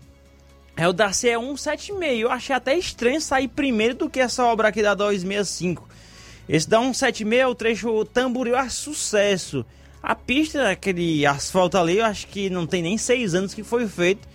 é 0.75 0.87
o 0.87 0.93
da 0.93 1.11
CE 1.11 1.33
176. 1.33 2.19
Eu 2.21 2.31
achei 2.31 2.55
até 2.55 2.77
estranho 2.77 3.21
sair 3.21 3.47
primeiro 3.47 3.95
do 3.95 4.09
que 4.09 4.19
essa 4.19 4.43
obra 4.45 4.67
aqui 4.67 4.81
da 4.81 4.93
265. 4.93 5.87
Esse 6.47 6.69
da 6.69 6.79
176 6.79 7.41
é 7.41 7.47
o 7.47 7.55
trecho 7.55 8.05
Tamboril 8.05 8.55
a 8.57 8.69
sucesso. 8.69 9.65
A 10.03 10.13
pista, 10.13 10.69
aquele 10.69 11.25
asfalto 11.25 11.77
ali, 11.77 11.97
eu 11.97 12.05
acho 12.05 12.27
que 12.27 12.49
não 12.49 12.67
tem 12.67 12.83
nem 12.83 12.97
seis 12.97 13.33
anos 13.33 13.53
que 13.53 13.63
foi 13.63 13.87
feito. 13.87 14.27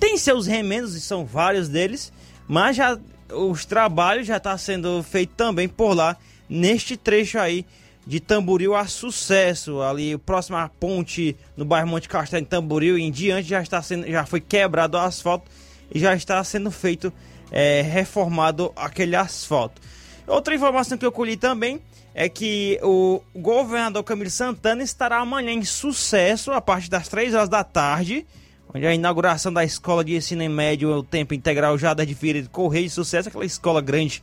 Tem 0.00 0.16
seus 0.16 0.46
remendos, 0.46 0.94
e 0.94 1.00
são 1.00 1.24
vários 1.24 1.68
deles, 1.68 2.12
mas 2.48 2.76
já 2.76 2.98
os 3.32 3.64
trabalhos 3.64 4.26
já 4.26 4.38
estão 4.38 4.52
tá 4.52 4.58
sendo 4.58 5.02
feitos 5.02 5.36
também 5.36 5.68
por 5.68 5.94
lá, 5.94 6.16
neste 6.48 6.96
trecho 6.96 7.38
aí 7.38 7.64
de 8.10 8.18
Tamboril 8.18 8.74
a 8.74 8.88
sucesso. 8.88 9.80
Ali, 9.80 10.18
próximo 10.18 10.56
à 10.56 10.68
ponte 10.68 11.36
no 11.56 11.64
bairro 11.64 11.86
Monte 11.86 12.08
Castelo, 12.08 12.42
em 12.42 12.44
Tamboril, 12.44 12.98
em 12.98 13.08
diante, 13.08 13.48
já, 13.48 13.62
está 13.62 13.80
sendo, 13.80 14.04
já 14.10 14.26
foi 14.26 14.40
quebrado 14.40 14.96
o 14.96 15.00
asfalto 15.00 15.48
e 15.94 16.00
já 16.00 16.12
está 16.12 16.42
sendo 16.42 16.72
feito, 16.72 17.12
é, 17.52 17.82
reformado 17.82 18.72
aquele 18.74 19.14
asfalto. 19.14 19.80
Outra 20.26 20.52
informação 20.52 20.98
que 20.98 21.06
eu 21.06 21.12
colhi 21.12 21.36
também 21.36 21.80
é 22.12 22.28
que 22.28 22.80
o 22.82 23.22
governador 23.32 24.02
Camilo 24.02 24.28
Santana 24.28 24.82
estará 24.82 25.18
amanhã 25.18 25.52
em 25.52 25.64
sucesso, 25.64 26.50
a 26.50 26.60
partir 26.60 26.90
das 26.90 27.06
3 27.06 27.32
horas 27.32 27.48
da 27.48 27.62
tarde, 27.62 28.26
onde 28.74 28.88
a 28.88 28.92
inauguração 28.92 29.52
da 29.52 29.62
escola 29.62 30.04
de 30.04 30.16
ensino 30.16 30.50
médio 30.50 30.90
o 30.90 31.04
tempo 31.04 31.32
integral 31.32 31.78
já 31.78 31.94
da 31.94 32.04
de 32.04 32.16
Feira 32.16 32.42
de 32.42 32.48
Correio 32.48 32.86
de 32.86 32.90
Sucesso, 32.90 33.28
aquela 33.28 33.44
escola 33.44 33.80
grande, 33.80 34.20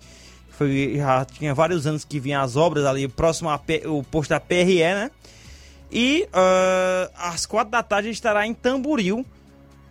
foi, 0.57 0.95
já 0.97 1.23
tinha 1.23 1.53
vários 1.53 1.85
anos 1.85 2.03
que 2.03 2.19
vinha 2.19 2.41
as 2.41 2.55
obras 2.55 2.84
ali 2.85 3.07
próximo 3.07 3.47
ao 3.49 3.61
posto 4.09 4.31
da 4.31 4.39
PRE, 4.39 4.79
né? 4.79 5.11
E 5.91 6.27
uh, 6.34 7.11
às 7.15 7.45
quatro 7.45 7.71
da 7.71 7.84
tarde 7.84 8.09
a 8.09 8.11
estará 8.11 8.45
em 8.45 8.53
Tamboril, 8.53 9.23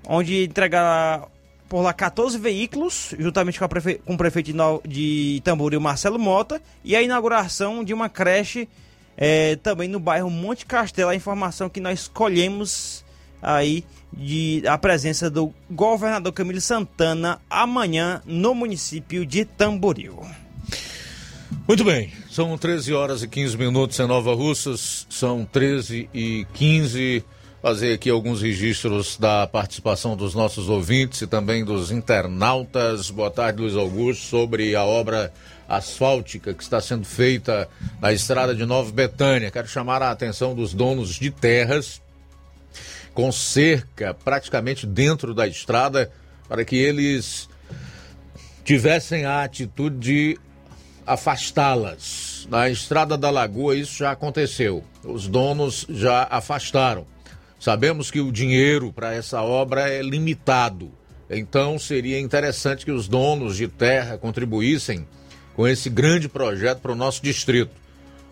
onde 0.06 0.44
entregará 0.44 1.22
por 1.68 1.82
lá 1.82 1.93
14 1.93 2.36
veículos, 2.36 3.14
juntamente 3.18 3.59
com, 3.59 3.68
prefe... 3.68 3.94
com 4.05 4.14
o 4.14 4.18
prefeito 4.18 4.52
de, 4.86 5.40
Tamboril, 5.44 5.80
Marcelo 5.80 6.18
Mota, 6.18 6.60
e 6.84 6.97
a 6.97 7.02
inauguração 7.02 7.84
de 7.84 7.94
uma 7.94 8.09
creche 8.09 8.68
é, 9.16 9.56
também 9.56 9.88
no 9.88 10.01
bairro 10.01 10.28
Monte 10.28 10.66
Castelo. 10.66 11.10
A 11.10 11.14
informação 11.14 11.68
que 11.68 11.80
nós 11.80 12.01
escolhemos 12.01 13.05
aí 13.40 13.84
de 14.12 14.62
a 14.66 14.76
presença 14.76 15.30
do 15.30 15.52
governador 15.70 16.32
Camilo 16.32 16.60
Santana 16.60 17.40
amanhã 17.48 18.20
no 18.26 18.55
município 18.55 19.24
de 19.24 19.44
Tamboril. 19.44 20.20
Muito 21.66 21.85
bem, 21.85 22.12
são 22.31 22.56
13 22.56 22.93
horas 22.93 23.23
e 23.23 23.28
15 23.28 23.56
minutos 23.56 23.98
em 23.98 24.06
Nova 24.06 24.35
Russas, 24.35 25.06
são 25.09 25.44
13 25.44 26.09
e 26.12 26.47
15 26.55 27.24
fazer 27.62 27.94
aqui 27.94 28.09
alguns 28.09 28.43
registros 28.43 29.16
da 29.16 29.47
participação 29.47 30.16
dos 30.16 30.35
nossos 30.35 30.68
ouvintes 30.68 31.23
e 31.23 31.27
também 31.27 31.64
dos 31.64 31.90
internautas. 31.90 33.10
Boa 33.10 33.31
tarde, 33.31 33.60
Luiz 33.60 33.74
Augusto, 33.74 34.24
sobre 34.24 34.77
a 34.77 34.85
obra 34.85 35.32
asfáltica 35.68 36.55
que 36.55 36.62
está 36.62 36.81
sendo 36.81 37.05
feita 37.05 37.68
na 38.01 38.12
estrada 38.12 38.55
de 38.55 38.64
Nova 38.64 38.93
Betânia. 38.93 39.51
Quero 39.51 39.66
chamar 39.66 40.01
a 40.02 40.12
atenção 40.12 40.55
dos 40.55 40.73
donos 40.73 41.16
de 41.16 41.31
terras 41.31 42.01
com 43.12 43.32
cerca 43.32 44.12
praticamente 44.12 44.86
dentro 44.86 45.35
da 45.35 45.47
estrada 45.47 46.12
para 46.48 46.64
que 46.64 46.77
eles 46.77 47.48
tivessem 48.62 49.24
a 49.24 49.43
atitude 49.43 49.97
de 49.98 50.39
afastá-las. 51.07 52.47
Na 52.51 52.69
estrada 52.69 53.16
da 53.16 53.31
Lagoa 53.31 53.77
isso 53.77 53.99
já 53.99 54.11
aconteceu. 54.11 54.85
Os 55.05 55.28
donos 55.28 55.87
já 55.89 56.27
afastaram. 56.31 57.07
Sabemos 57.59 58.11
que 58.11 58.20
o 58.20 58.33
dinheiro 58.33 58.93
para 58.93 59.15
essa 59.15 59.41
obra 59.43 59.89
é 59.89 60.03
limitado. 60.03 60.91
Então 61.31 61.78
seria 61.78 62.20
interessante 62.20 62.85
que 62.85 62.93
os 62.93 63.09
donos 63.09 63.57
de 63.57 63.69
terra 63.69 64.19
contribuíssem 64.19 65.07
com 65.55 65.66
esse 65.66 65.89
grande 65.89 66.28
projeto 66.28 66.81
para 66.81 66.93
o 66.93 66.97
nosso 66.97 67.23
distrito. 67.23 67.73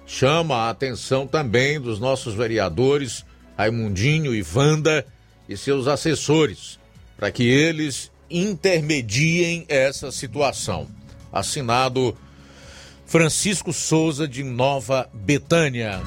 Chama 0.07 0.55
a 0.57 0.71
atenção 0.71 1.27
também 1.27 1.81
dos 1.81 1.99
nossos 1.99 2.35
vereadores, 2.35 3.25
Raimundinho 3.57 4.35
e 4.35 4.43
Vanda 4.43 5.07
e 5.49 5.57
seus 5.57 5.87
assessores, 5.87 6.79
para 7.17 7.31
que 7.31 7.45
eles 7.45 8.13
intermediem 8.31 9.65
essa 9.69 10.13
situação. 10.13 10.87
Assinado 11.33 12.17
Francisco 13.15 13.73
Souza 13.73 14.27
de 14.27 14.43
Nova 14.43 15.09
Betânia. 15.15 16.01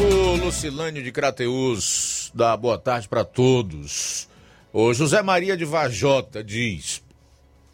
O 0.00 0.36
Lucilânio 0.36 1.02
de 1.02 1.10
Crateus 1.10 2.30
dá 2.32 2.56
boa 2.56 2.78
tarde 2.78 3.08
para 3.08 3.24
todos. 3.24 4.28
O 4.72 4.94
José 4.94 5.20
Maria 5.20 5.56
de 5.56 5.64
Vajota 5.64 6.44
diz: 6.44 7.02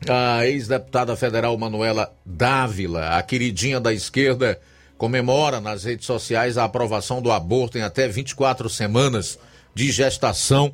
a 0.08 0.46
ex-deputada 0.46 1.14
federal 1.14 1.58
Manuela 1.58 2.10
Dávila, 2.24 3.18
a 3.18 3.22
queridinha 3.22 3.78
da 3.78 3.92
esquerda, 3.92 4.58
comemora 4.96 5.60
nas 5.60 5.84
redes 5.84 6.06
sociais 6.06 6.56
a 6.56 6.64
aprovação 6.64 7.20
do 7.20 7.30
aborto 7.30 7.76
em 7.76 7.82
até 7.82 8.08
24 8.08 8.70
semanas 8.70 9.38
de 9.74 9.92
gestação, 9.92 10.72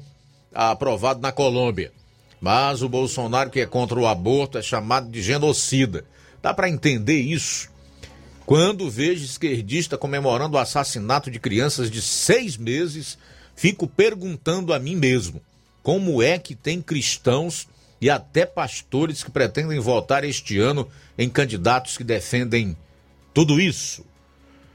aprovado 0.54 1.20
na 1.20 1.32
Colômbia. 1.32 1.90
Mas 2.40 2.82
o 2.82 2.88
Bolsonaro, 2.88 3.50
que 3.50 3.58
é 3.58 3.66
contra 3.66 3.98
o 3.98 4.06
aborto, 4.06 4.58
é 4.58 4.62
chamado 4.62 5.10
de 5.10 5.20
genocida. 5.20 6.04
Dá 6.40 6.54
para 6.54 6.70
entender 6.70 7.18
isso? 7.20 7.69
Quando 8.50 8.90
vejo 8.90 9.24
esquerdista 9.24 9.96
comemorando 9.96 10.56
o 10.56 10.58
assassinato 10.58 11.30
de 11.30 11.38
crianças 11.38 11.88
de 11.88 12.02
seis 12.02 12.56
meses, 12.56 13.16
fico 13.54 13.86
perguntando 13.86 14.74
a 14.74 14.78
mim 14.80 14.96
mesmo: 14.96 15.40
como 15.84 16.20
é 16.20 16.36
que 16.36 16.56
tem 16.56 16.82
cristãos 16.82 17.68
e 18.00 18.10
até 18.10 18.44
pastores 18.44 19.22
que 19.22 19.30
pretendem 19.30 19.78
votar 19.78 20.24
este 20.24 20.58
ano 20.58 20.88
em 21.16 21.28
candidatos 21.30 21.96
que 21.96 22.02
defendem 22.02 22.76
tudo 23.32 23.60
isso. 23.60 24.04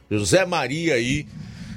José 0.09 0.45
Maria 0.45 0.93
aí 0.93 1.27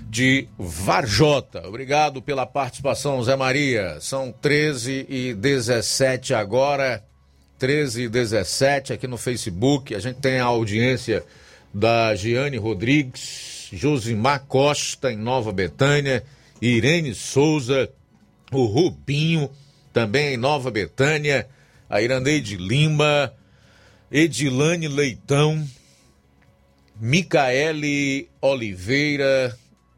de 0.09 0.47
Varjota. 0.57 1.67
Obrigado 1.67 2.23
pela 2.23 2.47
participação, 2.47 3.21
Zé 3.25 3.35
Maria. 3.35 3.99
São 4.01 4.31
13 4.31 5.05
e 5.09 5.35
17 5.35 6.33
agora. 6.33 7.03
13 7.59 8.03
e 8.03 8.09
17 8.09 8.93
aqui 8.93 9.09
no 9.09 9.19
Facebook. 9.19 9.97
A 9.97 9.99
gente 9.99 10.21
tem 10.21 10.39
a 10.39 10.45
audiência 10.45 11.25
da 11.73 12.15
Giane 12.15 12.57
Rodrigues, 12.57 13.69
Josimar 13.73 14.45
Costa 14.47 15.13
em 15.13 15.17
Nova 15.17 15.53
Betânia, 15.53 16.25
Irene 16.61 17.15
Souza, 17.15 17.91
o 18.51 18.65
Rubinho 18.65 19.51
também 19.93 20.35
em 20.35 20.37
Nova 20.37 20.71
Betânia, 20.71 21.49
a 21.89 22.01
Irandeide 22.01 22.57
Lima, 22.57 23.33
Edilane 24.11 24.89
Leitão, 24.89 25.67
Micaele 27.01 28.29
Oliveira, 28.41 29.57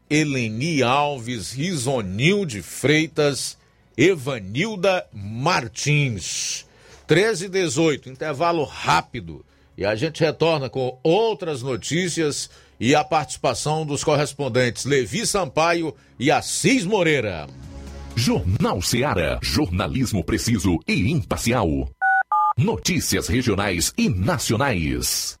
Eleni 0.09 0.83
Alves, 0.83 1.53
Risonil 1.53 2.45
de 2.45 2.61
Freitas, 2.61 3.57
Evanilda 3.97 5.05
Martins. 5.13 6.65
13 7.07 7.45
e 7.45 7.49
18, 7.49 8.09
intervalo 8.09 8.63
rápido. 8.63 9.45
E 9.77 9.85
a 9.85 9.95
gente 9.95 10.21
retorna 10.21 10.69
com 10.69 10.99
outras 11.03 11.61
notícias 11.61 12.49
e 12.79 12.93
a 12.95 13.03
participação 13.03 13.85
dos 13.85 14.03
correspondentes 14.03 14.85
Levi 14.85 15.25
Sampaio 15.25 15.95
e 16.19 16.29
Assis 16.29 16.85
Moreira. 16.85 17.47
Jornal 18.15 18.81
Seara. 18.81 19.39
Jornalismo 19.41 20.23
preciso 20.23 20.79
e 20.87 21.11
imparcial. 21.11 21.67
Notícias 22.57 23.27
regionais 23.27 23.93
e 23.97 24.09
nacionais. 24.09 25.40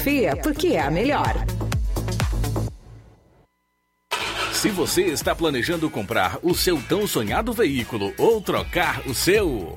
confia 0.00 0.34
porque 0.36 0.68
é 0.68 0.80
a 0.80 0.90
melhor. 0.90 1.34
Se 4.52 4.70
você 4.70 5.02
está 5.04 5.34
planejando 5.34 5.88
comprar 5.90 6.38
o 6.42 6.54
seu 6.54 6.80
tão 6.82 7.06
sonhado 7.06 7.52
veículo 7.52 8.12
ou 8.18 8.40
trocar 8.40 9.02
o 9.06 9.14
seu. 9.14 9.76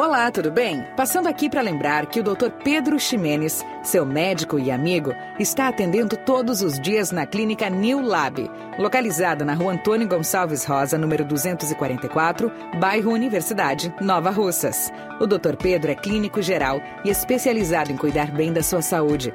Olá, 0.00 0.30
tudo 0.30 0.50
bem? 0.50 0.82
Passando 0.96 1.26
aqui 1.26 1.50
para 1.50 1.60
lembrar 1.60 2.06
que 2.06 2.20
o 2.20 2.22
Dr. 2.22 2.48
Pedro 2.64 2.98
Ximenes, 2.98 3.62
seu 3.82 4.06
médico 4.06 4.58
e 4.58 4.70
amigo, 4.70 5.12
está 5.38 5.68
atendendo 5.68 6.16
todos 6.16 6.62
os 6.62 6.80
dias 6.80 7.12
na 7.12 7.26
clínica 7.26 7.68
New 7.68 8.00
Lab, 8.00 8.50
localizada 8.78 9.44
na 9.44 9.52
rua 9.52 9.74
Antônio 9.74 10.08
Gonçalves 10.08 10.64
Rosa, 10.64 10.96
número 10.96 11.22
244, 11.22 12.50
bairro 12.78 13.12
Universidade, 13.12 13.94
Nova 14.00 14.30
Russas. 14.30 14.90
O 15.20 15.26
Dr. 15.26 15.56
Pedro 15.62 15.90
é 15.90 15.94
clínico 15.94 16.40
geral 16.40 16.80
e 17.04 17.10
especializado 17.10 17.92
em 17.92 17.96
cuidar 17.98 18.30
bem 18.30 18.54
da 18.54 18.62
sua 18.62 18.80
saúde, 18.80 19.34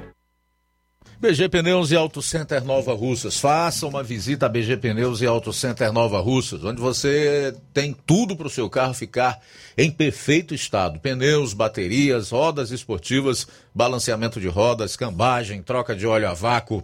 BG 1.21 1.49
Pneus 1.49 1.91
e 1.91 1.95
Auto 1.95 2.19
Center 2.19 2.63
Nova 2.63 2.95
Russas. 2.95 3.37
Faça 3.37 3.85
uma 3.85 4.01
visita 4.01 4.47
a 4.47 4.49
BG 4.49 4.77
Pneus 4.77 5.21
e 5.21 5.27
Auto 5.27 5.53
Center 5.53 5.93
Nova 5.93 6.19
Russas, 6.19 6.63
onde 6.63 6.81
você 6.81 7.53
tem 7.71 7.95
tudo 8.07 8.35
para 8.35 8.47
o 8.47 8.49
seu 8.49 8.67
carro 8.67 8.95
ficar 8.95 9.39
em 9.77 9.91
perfeito 9.91 10.55
estado: 10.55 10.99
pneus, 10.99 11.53
baterias, 11.53 12.31
rodas 12.31 12.71
esportivas, 12.71 13.47
balanceamento 13.71 14.41
de 14.41 14.47
rodas, 14.47 14.95
cambagem, 14.95 15.61
troca 15.61 15.95
de 15.95 16.07
óleo 16.07 16.27
a 16.27 16.33
vácuo, 16.33 16.83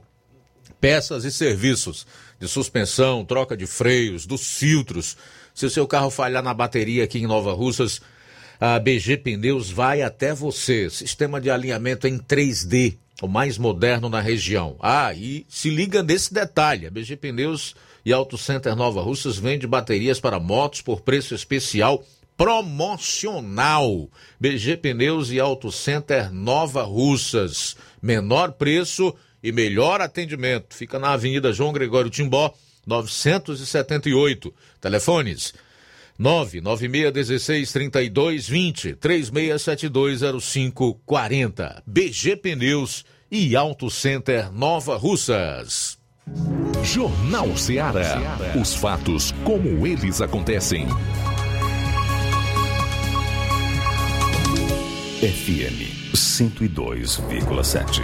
peças 0.80 1.26
e 1.26 1.32
serviços 1.32 2.06
de 2.40 2.48
suspensão, 2.48 3.26
troca 3.26 3.58
de 3.58 3.66
freios, 3.66 4.28
dos 4.28 4.60
filtros. 4.60 5.18
Se 5.52 5.66
o 5.66 5.70
seu 5.72 5.88
carro 5.88 6.12
falhar 6.12 6.44
na 6.44 6.54
bateria 6.54 7.06
aqui 7.06 7.18
em 7.18 7.26
Nova 7.26 7.54
Russas, 7.54 8.00
a 8.62 8.78
BG 8.78 9.18
Pneus 9.18 9.72
vai 9.72 10.04
até 10.04 10.32
você. 10.32 10.92
Sistema 10.92 11.42
de 11.42 11.50
alinhamento 11.50 12.08
em 12.08 12.20
3D 12.20 13.00
o 13.22 13.28
mais 13.28 13.58
moderno 13.58 14.10
na 14.10 14.20
região. 14.20 14.76
Ah, 14.80 15.14
e 15.14 15.46
se 15.50 15.70
liga 15.70 16.04
nesse 16.04 16.34
detalhe: 16.34 16.86
a 16.86 16.92
BG 16.92 17.16
Pneus 17.18 17.76
e 18.06 18.14
Auto 18.14 18.38
Center 18.38 18.76
Nova 18.76 19.02
Russas 19.02 19.38
vende 19.38 19.68
baterias 19.68 20.20
para 20.20 20.40
motos 20.40 20.82
por 20.82 21.02
preço 21.02 21.34
especial 21.34 22.04
promocional. 22.38 24.10
BG 24.40 24.78
Pneus 24.78 25.32
e 25.32 25.40
Auto 25.40 25.72
Center 25.72 26.32
Nova 26.32 26.84
Russas. 26.84 27.76
Menor 28.02 28.52
preço 28.54 29.14
e 29.42 29.52
melhor 29.52 30.02
atendimento. 30.02 30.76
Fica 30.76 31.00
na 31.00 31.14
Avenida 31.14 31.52
João 31.52 31.74
Gregório 31.74 32.12
Timbó, 32.12 32.54
978. 32.86 34.54
Telefones 34.80 35.54
996163220 36.20 38.98
36720540. 38.98 41.84
BG 41.86 42.36
Pneus 42.38 43.06
e 43.30 43.56
Auto 43.56 43.90
Center 43.90 44.52
Nova 44.52 44.98
Russas. 44.98 45.98
Jornal 46.84 47.56
Ceará. 47.58 48.38
Os 48.60 48.76
fatos 48.76 49.34
como 49.44 49.86
eles 49.86 50.22
acontecem. 50.22 50.88
FM 55.22 56.14
102,7. 56.14 58.02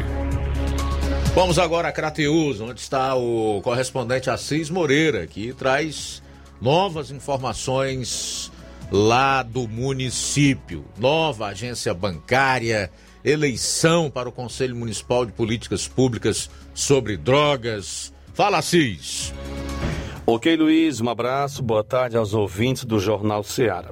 Vamos 1.35 1.57
agora 1.57 1.88
a 1.88 1.91
Crateus, 1.91 2.60
onde 2.60 2.80
está 2.80 3.15
o 3.15 3.60
correspondente 3.61 4.30
Assis 4.30 4.69
Moreira, 4.69 5.26
que 5.26 5.53
traz 5.53 6.22
novas 6.64 7.11
informações 7.11 8.49
lá 8.90 9.44
do 9.44 9.68
município. 9.68 10.85
Nova 10.98 11.48
agência 11.48 11.94
bancária, 11.94 12.90
eleição 13.22 14.10
para 14.10 14.30
o 14.30 14.31
Conselho 14.31 14.73
Municipal 14.73 15.26
de 15.26 15.34
Políticas 15.34 15.90
Públicas 15.90 16.49
sobre 16.73 17.18
Drogas. 17.18 18.14
Fala, 18.34 18.60
Assis. 18.60 19.34
Ok, 20.26 20.56
Luiz, 20.56 21.02
um 21.02 21.10
abraço, 21.10 21.61
boa 21.61 21.84
tarde 21.84 22.15
aos 22.15 22.34
ouvintes 22.34 22.85
do 22.85 22.98
Jornal 22.98 23.44
Ceará. 23.44 23.91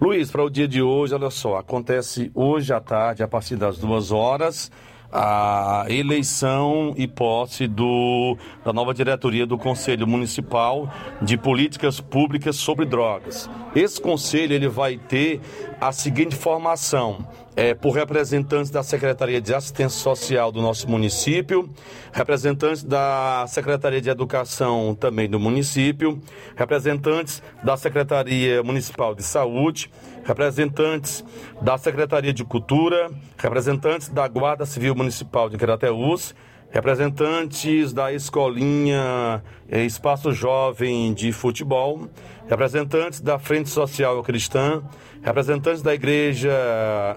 Luiz, 0.00 0.32
para 0.32 0.42
o 0.42 0.50
dia 0.50 0.66
de 0.66 0.82
hoje, 0.82 1.14
olha 1.14 1.30
só, 1.30 1.58
acontece 1.58 2.28
hoje 2.34 2.72
à 2.72 2.80
tarde, 2.80 3.22
a 3.22 3.28
partir 3.28 3.54
das 3.54 3.78
duas 3.78 4.10
horas, 4.10 4.68
a 5.12 5.86
eleição 5.88 6.94
e 6.96 7.06
posse 7.08 7.66
do, 7.66 8.36
da 8.64 8.72
nova 8.72 8.94
diretoria 8.94 9.46
do 9.46 9.58
Conselho 9.58 10.06
Municipal 10.06 10.92
de 11.20 11.36
Políticas 11.36 12.00
Públicas 12.00 12.56
sobre 12.56 12.86
Drogas. 12.86 13.50
Esse 13.74 14.00
conselho 14.00 14.52
ele 14.52 14.68
vai 14.68 14.96
ter 14.96 15.40
a 15.80 15.90
seguinte 15.92 16.36
formação: 16.36 17.26
é, 17.56 17.74
por 17.74 17.92
representantes 17.92 18.70
da 18.70 18.82
Secretaria 18.82 19.40
de 19.40 19.52
Assistência 19.52 19.98
Social 20.00 20.52
do 20.52 20.62
nosso 20.62 20.88
município, 20.88 21.68
representantes 22.12 22.82
da 22.84 23.44
Secretaria 23.48 24.00
de 24.00 24.10
Educação 24.10 24.94
também 24.94 25.28
do 25.28 25.40
município, 25.40 26.20
representantes 26.56 27.42
da 27.62 27.76
Secretaria 27.76 28.62
Municipal 28.62 29.14
de 29.14 29.22
Saúde, 29.22 29.90
representantes 30.24 31.24
da 31.60 31.76
Secretaria 31.78 32.32
de 32.32 32.44
Cultura, 32.44 33.10
representantes 33.36 34.08
da 34.08 34.26
Guarda 34.28 34.66
Civil 34.66 34.94
Municipal 34.94 35.48
de 35.48 35.56
Crateús, 35.56 36.34
representantes 36.70 37.92
da 37.92 38.12
Escolinha 38.12 39.42
eh, 39.68 39.84
Espaço 39.84 40.32
Jovem 40.32 41.12
de 41.12 41.32
Futebol, 41.32 42.08
representantes 42.48 43.20
da 43.20 43.38
Frente 43.38 43.68
Social 43.68 44.22
Cristã, 44.22 44.82
representantes 45.22 45.82
da 45.82 45.92
Igreja, 45.92 46.50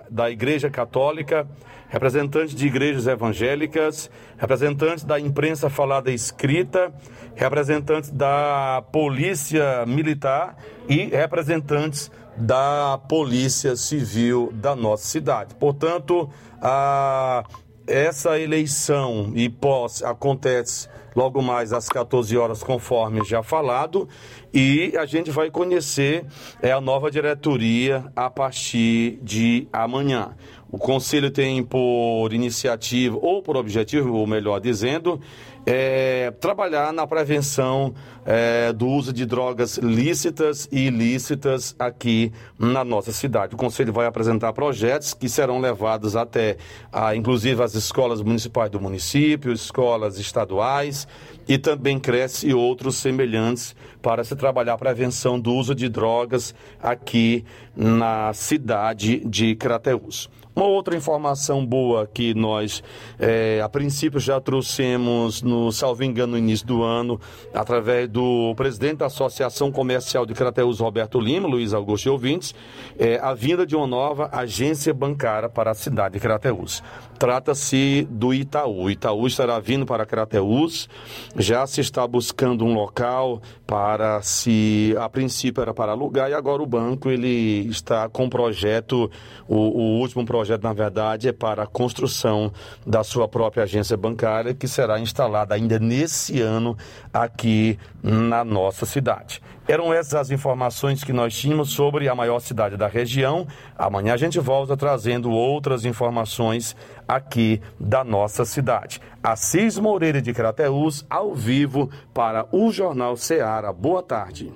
da 0.10 0.30
Igreja 0.30 0.70
Católica, 0.70 1.48
representantes 1.88 2.56
de 2.56 2.66
igrejas 2.66 3.06
evangélicas, 3.06 4.10
representantes 4.38 5.04
da 5.04 5.20
imprensa 5.20 5.70
falada 5.70 6.10
e 6.10 6.16
escrita, 6.16 6.92
representantes 7.36 8.10
da 8.10 8.84
Polícia 8.92 9.86
Militar 9.86 10.58
e 10.90 11.06
representantes 11.06 12.12
da 12.36 13.00
Polícia 13.08 13.76
Civil 13.76 14.52
da 14.54 14.76
nossa 14.76 15.06
cidade. 15.06 15.56
Portanto, 15.56 16.30
a 16.62 17.44
essa 17.86 18.40
eleição 18.40 19.32
e 19.36 19.50
pós 19.50 20.02
acontece 20.02 20.88
logo 21.16 21.42
mais 21.42 21.74
às 21.74 21.90
14 21.90 22.36
horas, 22.38 22.64
conforme 22.64 23.24
já 23.24 23.44
falado, 23.44 24.08
e 24.54 24.94
a 24.98 25.06
gente 25.06 25.30
vai 25.32 25.52
conhecer 25.52 26.26
é, 26.62 26.72
a 26.72 26.82
nova 26.82 27.12
diretoria 27.12 28.06
a 28.16 28.30
partir 28.30 29.20
de 29.22 29.68
amanhã. 29.72 30.36
O 30.72 30.78
Conselho 30.80 31.30
tem 31.30 31.64
por 31.64 32.34
iniciativa, 32.34 33.18
ou 33.22 33.44
por 33.44 33.56
objetivo, 33.56 34.14
ou 34.14 34.26
melhor 34.26 34.60
dizendo, 34.60 35.22
é, 35.66 36.32
trabalhar 36.40 36.92
na 36.92 37.08
prevenção 37.08 37.94
é, 38.26 38.74
do 38.74 38.88
uso 38.88 39.14
de 39.14 39.26
drogas 39.26 39.78
lícitas 39.78 40.68
e 40.72 40.88
ilícitas 40.88 41.76
aqui 41.80 42.32
na 42.58 42.84
nossa 42.84 43.12
cidade. 43.12 43.56
O 43.56 43.58
Conselho 43.58 43.94
vai 43.94 44.06
apresentar 44.06 44.52
projetos 44.54 45.14
que 45.14 45.30
serão 45.30 45.60
levados 45.60 46.16
até, 46.16 46.58
a, 46.92 47.16
inclusive, 47.16 47.62
as 47.64 47.76
escolas 47.76 48.22
municipais 48.22 48.70
do 48.70 48.80
município, 48.80 49.52
escolas 49.52 50.20
estaduais 50.20 51.08
e 51.48 51.58
também 51.58 52.00
cresce 52.00 52.54
outros 52.54 52.96
semelhantes 52.96 53.76
para 54.02 54.24
se 54.24 54.36
trabalhar 54.36 54.74
a 54.74 54.78
prevenção 54.78 55.40
do 55.40 55.54
uso 55.54 55.74
de 55.74 55.88
drogas 55.90 56.54
aqui 56.82 57.46
na 57.76 58.34
cidade 58.34 59.20
de 59.26 59.56
Crateús. 59.56 60.30
Uma 60.56 60.68
outra 60.68 60.96
informação 60.96 61.66
boa 61.66 62.06
que 62.06 62.36
nós, 62.36 62.84
é, 63.18 63.60
a 63.60 63.68
princípio, 63.68 64.20
já 64.20 64.40
trouxemos, 64.40 65.42
no 65.42 65.72
salvo 65.72 66.04
engano, 66.04 66.34
no 66.34 66.38
início 66.38 66.68
do 66.68 66.84
ano, 66.84 67.20
através 67.52 68.08
do 68.08 68.54
presidente 68.56 68.98
da 68.98 69.08
Associação 69.08 69.72
Comercial 69.72 70.28
de 70.28 70.34
Crateus, 70.36 70.80
Roberto 70.80 71.20
Lima, 71.20 71.48
Luiz 71.48 71.74
Augusto 71.74 72.06
e 72.06 72.10
ouvintes, 72.10 72.54
é, 73.00 73.20
a 73.20 73.34
vinda 73.34 73.66
de 73.66 73.76
uma 73.76 73.88
nova 73.88 74.30
agência 74.32 74.94
bancária 74.94 75.50
para 75.50 75.72
a 75.72 75.74
cidade 75.74 76.14
de 76.14 76.20
Crateus. 76.20 76.84
Trata-se 77.18 78.08
do 78.10 78.34
Itaú. 78.34 78.84
O 78.84 78.90
Itaú 78.90 79.28
estará 79.28 79.60
vindo 79.60 79.86
para 79.86 80.06
Crateus, 80.06 80.90
já 81.38 81.66
se 81.66 81.82
está 81.82 82.06
buscando 82.08 82.66
um 82.66 82.74
local 82.74 83.42
para 83.66 84.22
se, 84.22 84.96
a 85.00 85.08
princípio 85.08 85.62
era 85.62 85.74
para 85.74 85.94
alugar 85.94 86.30
e 86.30 86.34
agora 86.34 86.62
o 86.62 86.66
banco 86.66 87.10
ele 87.10 87.68
está 87.70 88.10
com 88.10 88.30
projeto, 88.30 89.10
o, 89.48 89.56
o 89.56 90.00
último 90.00 90.26
projeto 90.26 90.64
na 90.64 90.74
verdade 90.74 91.30
é 91.30 91.32
para 91.32 91.64
a 91.64 91.68
construção 91.68 92.52
da 92.86 93.04
sua 93.04 93.28
própria 93.28 93.64
agência 93.64 93.96
bancária 93.96 94.54
que 94.54 94.68
será 94.68 95.00
instalada 95.00 95.56
ainda 95.56 95.80
nesse 95.80 96.42
ano 96.42 96.78
aqui 97.14 97.80
na 98.02 98.44
nossa 98.44 98.86
cidade. 98.86 99.42
Eram 99.68 99.94
essas 99.94 100.14
as 100.16 100.32
informações 100.32 101.04
que 101.04 101.14
nós 101.14 101.34
tínhamos 101.34 101.70
sobre 101.70 102.10
a 102.10 102.16
maior 102.16 102.40
cidade 102.40 102.76
da 102.76 102.88
região. 102.88 103.48
Amanhã 103.78 104.14
a 104.14 104.18
gente 104.18 104.40
volta 104.40 104.76
trazendo 104.76 105.32
outras 105.32 105.86
informações 105.86 106.76
aqui 107.08 107.62
da 107.80 108.04
nossa 108.04 108.44
cidade. 108.44 109.00
Assis 109.24 109.78
Moreira 109.78 110.22
de 110.22 110.34
Crateús, 110.34 111.06
ao 111.10 111.34
vivo 111.34 111.90
para 112.14 112.46
o 112.52 112.72
Jornal 112.72 113.16
Ceará. 113.16 113.72
Boa 113.72 114.04
tarde. 114.04 114.52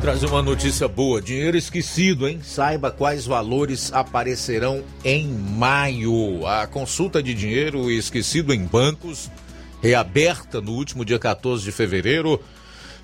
Trazer 0.00 0.26
uma 0.26 0.42
notícia 0.42 0.86
boa: 0.86 1.20
dinheiro 1.20 1.56
esquecido, 1.56 2.28
hein? 2.28 2.40
Saiba 2.40 2.92
quais 2.92 3.26
valores 3.26 3.92
aparecerão 3.92 4.84
em 5.04 5.26
maio. 5.26 6.46
A 6.46 6.68
consulta 6.68 7.20
de 7.20 7.34
dinheiro 7.34 7.90
esquecido 7.90 8.54
em 8.54 8.64
bancos, 8.64 9.28
reaberta 9.82 10.60
no 10.60 10.72
último 10.72 11.04
dia 11.04 11.18
14 11.18 11.64
de 11.64 11.72
fevereiro 11.72 12.40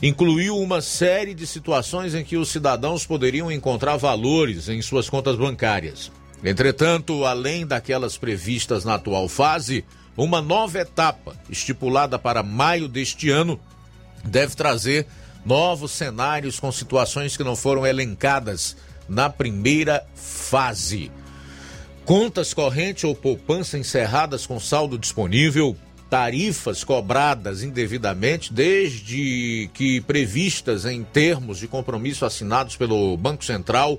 incluiu 0.03 0.59
uma 0.59 0.81
série 0.81 1.35
de 1.35 1.47
situações 1.47 2.15
em 2.15 2.25
que 2.25 2.37
os 2.37 2.49
cidadãos 2.49 3.07
poderiam 3.07 3.51
encontrar 3.51 3.97
valores 3.97 4.69
em 4.69 4.83
suas 4.83 5.09
contas 5.09 5.37
bancárias. 5.37 6.11
Entretanto, 6.45 7.25
além 7.25 7.67
daquelas 7.67 8.19
previstas 8.19 8.85
na 8.85 8.95
atual 8.95 9.29
fase, 9.29 9.85
uma 10.17 10.43
nova 10.43 10.79
etapa, 10.79 11.37
estipulada 11.49 12.19
para 12.19 12.43
maio 12.43 12.87
deste 12.87 13.31
ano, 13.31 13.59
deve 14.25 14.55
trazer 14.55 15.07
novos 15.45 15.93
cenários 15.93 16.61
com 16.61 16.71
situações 16.71 17.37
que 17.37 17.45
não 17.45 17.57
foram 17.57 17.87
elencadas 17.87 18.77
na 19.09 19.29
primeira 19.29 20.05
fase. 20.15 21.11
Contas 22.05 22.53
corrente 22.53 23.07
ou 23.07 23.15
poupança 23.15 23.79
encerradas 23.79 24.47
com 24.47 24.61
saldo 24.61 24.99
disponível, 24.99 25.77
tarifas 26.15 26.85
cobradas 26.85 27.65
indevidamente, 27.65 28.55
desde 28.55 29.69
que 29.75 30.01
previstas 30.03 30.85
em 30.85 31.03
termos 31.03 31.59
de 31.59 31.67
compromisso 31.67 32.25
assinados 32.25 32.77
pelo 32.77 33.17
Banco 33.17 33.45
Central, 33.45 33.99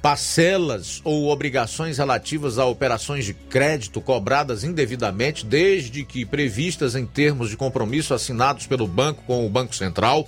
parcelas 0.00 1.02
ou 1.04 1.28
obrigações 1.28 1.98
relativas 1.98 2.58
a 2.58 2.64
operações 2.64 3.26
de 3.26 3.34
crédito 3.34 4.00
cobradas 4.00 4.64
indevidamente, 4.64 5.44
desde 5.44 6.06
que 6.06 6.24
previstas 6.24 6.94
em 6.94 7.04
termos 7.04 7.50
de 7.50 7.56
compromisso 7.58 8.14
assinados 8.14 8.66
pelo 8.66 8.86
banco 8.86 9.22
com 9.26 9.44
o 9.44 9.50
Banco 9.50 9.76
Central, 9.76 10.26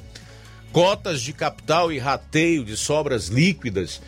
cotas 0.72 1.22
de 1.22 1.32
capital 1.32 1.90
e 1.90 1.98
rateio 1.98 2.62
de 2.62 2.76
sobras 2.76 3.28
líquidas 3.28 4.02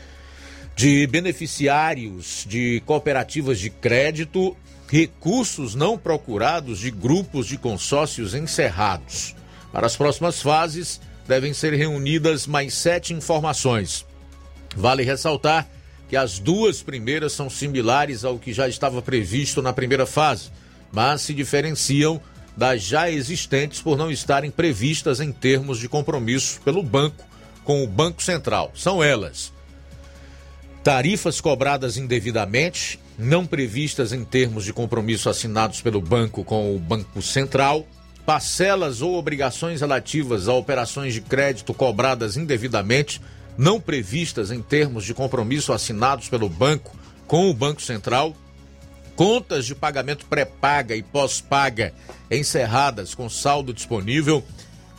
de 0.77 1.07
beneficiários 1.07 2.45
de 2.47 2.83
cooperativas 2.85 3.59
de 3.59 3.71
crédito 3.71 4.55
recursos 4.89 5.75
não 5.75 5.99
procurados 5.99 6.79
de 6.79 6.91
grupos 6.91 7.47
de 7.47 7.59
consórcios 7.59 8.35
encerrados. 8.35 9.35
Para 9.71 9.87
as 9.87 9.97
próximas 9.97 10.41
fases, 10.41 11.01
devem 11.27 11.53
ser 11.53 11.75
reunidas 11.75 12.47
mais 12.47 12.73
sete 12.75 13.13
informações. 13.13 14.07
Vale 14.75 15.03
ressaltar 15.03 15.69
que 16.09 16.17
as 16.17 16.39
duas 16.39 16.83
primeiras 16.83 17.33
são 17.35 17.51
similares 17.51 18.25
ao 18.25 18.39
que 18.39 18.53
já 18.53 18.67
estava 18.67 19.03
previsto 19.03 19.61
na 19.61 19.75
primeira 19.75 20.07
fase, 20.07 20.51
mas 20.91 21.21
se 21.21 21.35
diferenciam 21.35 22.21
das 22.57 22.83
já 22.83 23.11
existentes 23.11 23.83
por 23.83 23.97
não 23.97 24.11
estarem 24.11 24.51
previstas 24.51 25.21
em 25.21 25.31
termos 25.31 25.79
de 25.79 25.89
compromisso 25.89 26.61
pelo 26.63 26.83
banco 26.83 27.25
com 27.63 27.85
o 27.85 27.87
Banco 27.87 28.23
Central. 28.23 28.73
São 28.75 29.05
elas: 29.05 29.53
tarifas 30.89 31.39
cobradas 31.39 31.99
indevidamente, 31.99 32.99
não 33.19 33.45
previstas 33.45 34.11
em 34.11 34.25
termos 34.25 34.65
de 34.65 34.73
compromisso 34.73 35.29
assinados 35.29 35.83
pelo 35.83 36.01
banco 36.01 36.43
com 36.43 36.75
o 36.75 36.79
Banco 36.79 37.21
Central, 37.21 37.87
parcelas 38.25 39.03
ou 39.03 39.15
obrigações 39.15 39.83
relativas 39.83 40.49
a 40.49 40.55
operações 40.55 41.13
de 41.13 41.21
crédito 41.21 41.75
cobradas 41.75 42.39
indevidamente, 42.39 43.21
não 43.55 43.79
previstas 43.79 44.51
em 44.51 44.63
termos 44.63 45.05
de 45.05 45.13
compromisso 45.13 45.75
assinados 45.75 46.31
pelo 46.31 46.49
banco 46.49 46.97
com 47.27 47.51
o 47.51 47.53
Banco 47.53 47.83
Central, 47.83 48.35
contas 49.15 49.67
de 49.67 49.75
pagamento 49.75 50.25
pré-paga 50.25 50.97
e 50.97 51.03
pós-paga 51.03 51.93
encerradas 52.31 53.15
com 53.15 53.29
saldo 53.29 53.75
disponível, 53.75 54.43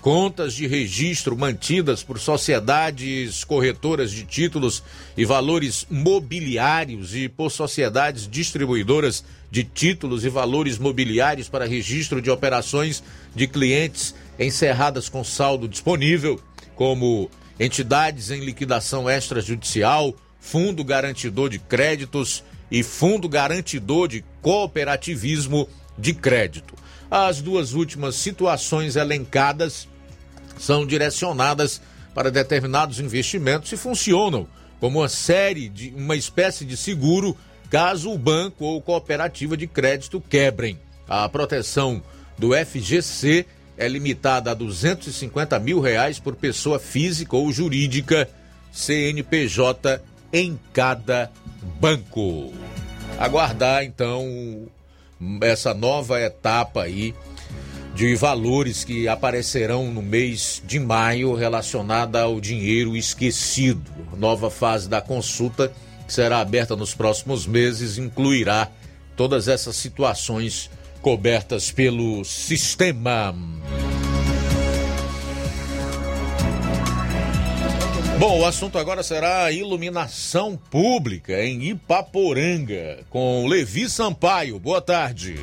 contas 0.01 0.53
de 0.53 0.65
registro 0.65 1.37
mantidas 1.37 2.03
por 2.03 2.19
sociedades 2.19 3.43
corretoras 3.43 4.11
de 4.11 4.23
títulos 4.23 4.81
e 5.17 5.25
valores 5.25 5.85
mobiliários 5.89 7.13
e 7.13 7.27
por 7.27 7.51
sociedades 7.51 8.27
distribuidoras 8.27 9.23
de 9.51 9.63
títulos 9.63 10.23
e 10.23 10.29
valores 10.29 10.77
mobiliários 10.77 11.49
para 11.49 11.65
registro 11.65 12.21
de 12.21 12.29
operações 12.29 13.03
de 13.35 13.47
clientes 13.47 14.15
encerradas 14.37 15.09
com 15.09 15.23
saldo 15.23 15.67
disponível, 15.67 16.39
como 16.75 17.29
entidades 17.59 18.31
em 18.31 18.39
liquidação 18.39 19.09
extrajudicial, 19.09 20.15
fundo 20.39 20.83
garantidor 20.83 21.49
de 21.49 21.59
créditos 21.59 22.43
e 22.71 22.83
fundo 22.83 23.27
garantidor 23.27 24.07
de 24.07 24.23
cooperativismo 24.41 25.67
de 25.97 26.13
crédito. 26.13 26.73
As 27.11 27.41
duas 27.41 27.73
últimas 27.73 28.15
situações 28.15 28.95
elencadas 28.95 29.88
são 30.59 30.85
direcionadas 30.85 31.81
para 32.13 32.29
determinados 32.29 32.99
investimentos 32.99 33.71
e 33.71 33.77
funcionam 33.77 34.47
como 34.79 34.99
uma 34.99 35.09
série 35.09 35.69
de 35.69 35.93
uma 35.95 36.15
espécie 36.15 36.65
de 36.65 36.77
seguro 36.77 37.35
caso 37.69 38.11
o 38.11 38.17
banco 38.17 38.65
ou 38.65 38.81
cooperativa 38.81 39.55
de 39.55 39.67
crédito 39.67 40.21
quebrem. 40.21 40.77
A 41.07 41.27
proteção 41.29 42.01
do 42.37 42.51
FGC 42.53 43.45
é 43.77 43.87
limitada 43.87 44.51
a 44.51 44.53
250 44.53 45.57
mil 45.59 45.79
reais 45.79 46.19
por 46.19 46.35
pessoa 46.35 46.79
física 46.79 47.35
ou 47.35 47.51
jurídica, 47.51 48.29
CNPJ 48.71 50.01
em 50.33 50.59
cada 50.73 51.31
banco. 51.79 52.53
Aguardar 53.17 53.83
então 53.83 54.67
essa 55.41 55.73
nova 55.73 56.21
etapa 56.21 56.83
aí 56.83 57.13
de 57.99 58.15
valores 58.15 58.85
que 58.85 59.09
aparecerão 59.09 59.91
no 59.91 60.01
mês 60.01 60.63
de 60.65 60.79
maio 60.79 61.33
relacionada 61.33 62.21
ao 62.21 62.39
dinheiro 62.39 62.95
esquecido. 62.95 63.91
Nova 64.17 64.49
fase 64.49 64.87
da 64.87 65.01
consulta 65.01 65.69
que 66.07 66.13
será 66.13 66.39
aberta 66.39 66.77
nos 66.77 66.93
próximos 66.93 67.45
meses 67.45 67.97
incluirá 67.97 68.69
todas 69.17 69.49
essas 69.49 69.75
situações 69.75 70.71
cobertas 71.01 71.71
pelo 71.71 72.23
sistema. 72.23 73.35
Bom, 78.17 78.39
o 78.39 78.45
assunto 78.45 78.77
agora 78.77 79.03
será 79.03 79.43
a 79.43 79.51
iluminação 79.51 80.55
pública 80.55 81.43
em 81.43 81.71
Ipaporanga, 81.71 82.99
com 83.09 83.45
Levi 83.45 83.89
Sampaio. 83.89 84.57
Boa 84.57 84.79
tarde. 84.79 85.35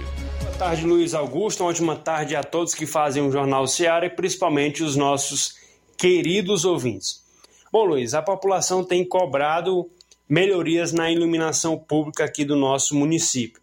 Tarde, 0.58 0.86
Luiz 0.86 1.12
Augusto. 1.12 1.62
Uma 1.62 1.70
ótima 1.70 1.96
tarde 1.96 2.34
a 2.34 2.42
todos 2.42 2.74
que 2.74 2.86
fazem 2.86 3.22
o 3.22 3.30
Jornal 3.30 3.66
Seara 3.66 4.06
e 4.06 4.10
principalmente 4.10 4.82
os 4.82 4.96
nossos 4.96 5.54
queridos 5.98 6.64
ouvintes. 6.64 7.22
Bom, 7.70 7.84
Luiz, 7.84 8.14
a 8.14 8.22
população 8.22 8.82
tem 8.82 9.04
cobrado 9.04 9.90
melhorias 10.26 10.92
na 10.92 11.10
iluminação 11.10 11.76
pública 11.78 12.24
aqui 12.24 12.42
do 12.42 12.56
nosso 12.56 12.96
município. 12.96 13.60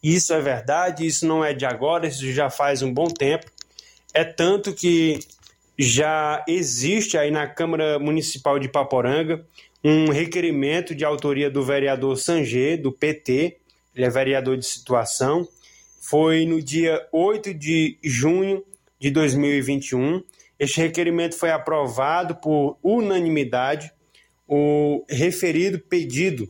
Isso 0.00 0.32
é 0.32 0.40
verdade, 0.40 1.04
isso 1.04 1.26
não 1.26 1.44
é 1.44 1.52
de 1.52 1.66
agora, 1.66 2.06
isso 2.06 2.30
já 2.30 2.48
faz 2.48 2.80
um 2.80 2.94
bom 2.94 3.08
tempo. 3.08 3.46
É 4.14 4.24
tanto 4.24 4.72
que 4.72 5.18
já 5.76 6.44
existe 6.46 7.18
aí 7.18 7.30
na 7.30 7.48
Câmara 7.48 7.98
Municipal 7.98 8.58
de 8.60 8.68
Paporanga 8.68 9.44
um 9.82 10.10
requerimento 10.10 10.94
de 10.94 11.04
autoria 11.04 11.50
do 11.50 11.64
vereador 11.64 12.16
Sanger, 12.16 12.80
do 12.80 12.92
PT, 12.92 13.56
ele 13.96 14.06
é 14.06 14.10
vereador 14.10 14.56
de 14.56 14.64
situação. 14.64 15.46
Foi 16.08 16.46
no 16.46 16.62
dia 16.62 17.04
8 17.10 17.52
de 17.52 17.98
junho 18.00 18.62
de 18.96 19.10
2021. 19.10 20.22
Este 20.56 20.80
requerimento 20.80 21.36
foi 21.36 21.50
aprovado 21.50 22.36
por 22.36 22.78
unanimidade. 22.80 23.90
O 24.46 25.04
referido 25.10 25.80
pedido 25.80 26.48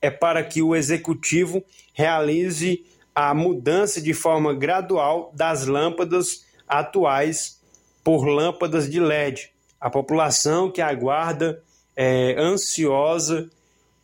é 0.00 0.08
para 0.08 0.44
que 0.44 0.62
o 0.62 0.76
executivo 0.76 1.64
realize 1.92 2.86
a 3.12 3.34
mudança 3.34 4.00
de 4.00 4.14
forma 4.14 4.54
gradual 4.54 5.32
das 5.34 5.66
lâmpadas 5.66 6.46
atuais 6.68 7.60
por 8.04 8.24
lâmpadas 8.24 8.88
de 8.88 9.00
LED. 9.00 9.50
A 9.80 9.90
população 9.90 10.70
que 10.70 10.80
aguarda 10.80 11.60
é, 11.96 12.36
ansiosa 12.38 13.50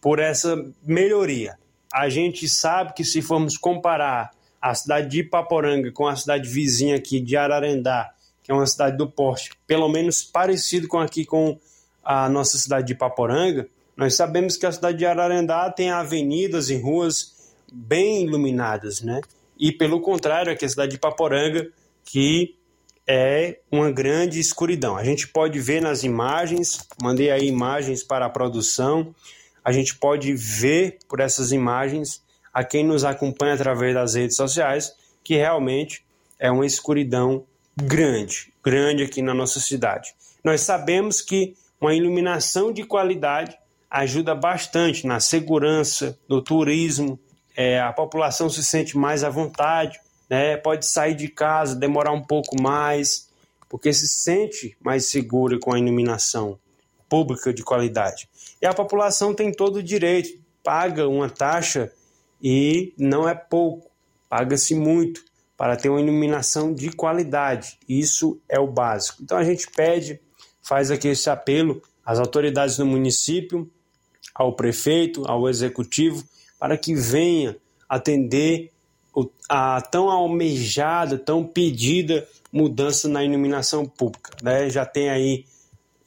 por 0.01 0.19
essa 0.19 0.57
melhoria. 0.83 1.57
A 1.95 2.09
gente 2.09 2.49
sabe 2.49 2.95
que 2.95 3.05
se 3.05 3.23
formos 3.23 3.57
comparar 3.57 4.35
a 4.67 4.75
cidade 4.75 5.09
de 5.09 5.21
Ipaporanga 5.21 5.93
com 5.93 6.09
a 6.09 6.17
cidade 6.17 6.49
vizinha 6.49 6.97
aqui 6.97 7.21
de 7.21 7.37
Ararendá, 7.37 8.13
que 8.43 8.51
é 8.51 8.55
uma 8.55 8.67
cidade 8.67 8.97
do 8.97 9.09
porte, 9.09 9.51
pelo 9.65 9.89
menos 9.89 10.25
parecido 10.25 10.89
com 10.89 10.99
aqui 10.99 11.25
com 11.25 11.57
a 12.03 12.29
nossa 12.29 12.59
cidade 12.59 12.89
de 12.89 12.93
Ipaporanga, 12.95 13.69
nós 13.97 14.17
sabemos 14.17 14.57
que 14.57 14.67
a 14.67 14.73
cidade 14.73 14.99
de 14.99 15.07
Ararendá 15.07 15.71
tem 15.71 15.93
avenidas 15.93 16.69
e 16.69 16.77
ruas 16.77 17.53
bem 17.73 18.25
iluminadas, 18.25 19.01
né? 19.03 19.21
E 19.57 19.71
pelo 19.71 20.01
contrário, 20.01 20.53
aqui 20.53 20.65
a 20.65 20.69
cidade 20.69 20.91
de 20.91 20.97
Ipaporanga, 20.97 21.71
que 22.05 22.57
é 23.07 23.61
uma 23.71 23.93
grande 23.93 24.41
escuridão. 24.41 24.97
A 24.97 25.05
gente 25.05 25.29
pode 25.29 25.61
ver 25.61 25.81
nas 25.81 26.03
imagens, 26.03 26.85
mandei 27.01 27.31
aí 27.31 27.47
imagens 27.47 28.03
para 28.03 28.27
a 28.27 28.31
produção, 28.31 29.15
a 29.65 29.71
gente 29.71 29.95
pode 29.95 30.35
ver 30.35 30.99
por 31.09 31.21
essas 31.21 31.53
imagens 31.53 32.26
a 32.57 32.65
quem 32.65 32.83
nos 32.83 33.05
acompanha 33.05 33.53
através 33.53 33.93
das 33.93 34.15
redes 34.15 34.35
sociais 34.35 34.95
que 35.23 35.37
realmente 35.37 36.03
é 36.39 36.51
uma 36.51 36.65
escuridão 36.65 37.45
grande, 37.77 38.51
grande 38.65 39.03
aqui 39.03 39.21
na 39.21 39.35
nossa 39.35 39.61
cidade. 39.61 40.15
Nós 40.43 40.63
sabemos 40.63 41.21
que 41.21 41.55
uma 41.79 41.95
iluminação 41.95 42.73
de 42.73 42.83
qualidade 42.83 43.59
ajuda 43.91 44.35
bastante 44.35 45.07
na 45.07 45.21
segurança, 45.21 46.19
no 46.27 46.41
turismo, 46.41 47.21
é, 47.55 47.79
a 47.79 47.93
população 47.93 48.49
se 48.49 48.65
sente 48.65 48.97
mais 48.97 49.23
à 49.23 49.29
vontade, 49.29 50.01
né? 50.27 50.57
Pode 50.57 50.87
sair 50.87 51.15
de 51.15 51.29
casa, 51.29 51.77
demorar 51.77 52.13
um 52.13 52.23
pouco 52.23 52.59
mais, 52.59 53.29
porque 53.69 53.93
se 53.93 54.09
sente 54.09 54.75
mais 54.81 55.05
seguro 55.11 55.61
com 55.61 55.75
a 55.75 55.79
iluminação 55.79 56.59
pública 57.07 57.53
de 57.53 57.63
qualidade. 57.63 58.31
E 58.63 58.67
a 58.67 58.73
população 58.73 59.35
tem 59.35 59.53
todo 59.53 59.77
o 59.77 59.83
direito, 59.83 60.31
paga 60.65 61.07
uma 61.07 61.29
taxa 61.29 61.93
e 62.49 62.95
não 62.97 63.29
é 63.29 63.35
pouco, 63.35 63.91
paga-se 64.29 64.73
muito 64.73 65.21
para 65.57 65.77
ter 65.77 65.89
uma 65.89 66.01
iluminação 66.01 66.73
de 66.73 66.93
qualidade. 66.93 67.77
Isso 67.89 68.41
é 68.49 68.57
o 68.57 68.69
básico. 68.69 69.21
Então 69.21 69.37
a 69.37 69.43
gente 69.43 69.69
pede, 69.69 70.21
faz 70.63 70.93
aqui 70.93 71.09
esse 71.09 71.29
apelo 71.29 71.83
às 72.05 72.21
autoridades 72.21 72.77
do 72.77 72.87
município, 72.87 73.69
ao 74.33 74.55
prefeito, 74.55 75.27
ao 75.27 75.49
executivo, 75.49 76.23
para 76.57 76.79
que 76.79 76.95
venha 76.95 77.57
atender 77.89 78.71
a 79.49 79.81
tão 79.81 80.09
almejada, 80.09 81.19
tão 81.19 81.45
pedida 81.45 82.29
mudança 82.53 83.09
na 83.09 83.25
iluminação 83.25 83.85
pública. 83.87 84.37
Né? 84.41 84.71
Já 84.71 84.87
tem 84.87 85.11
aí 85.11 85.47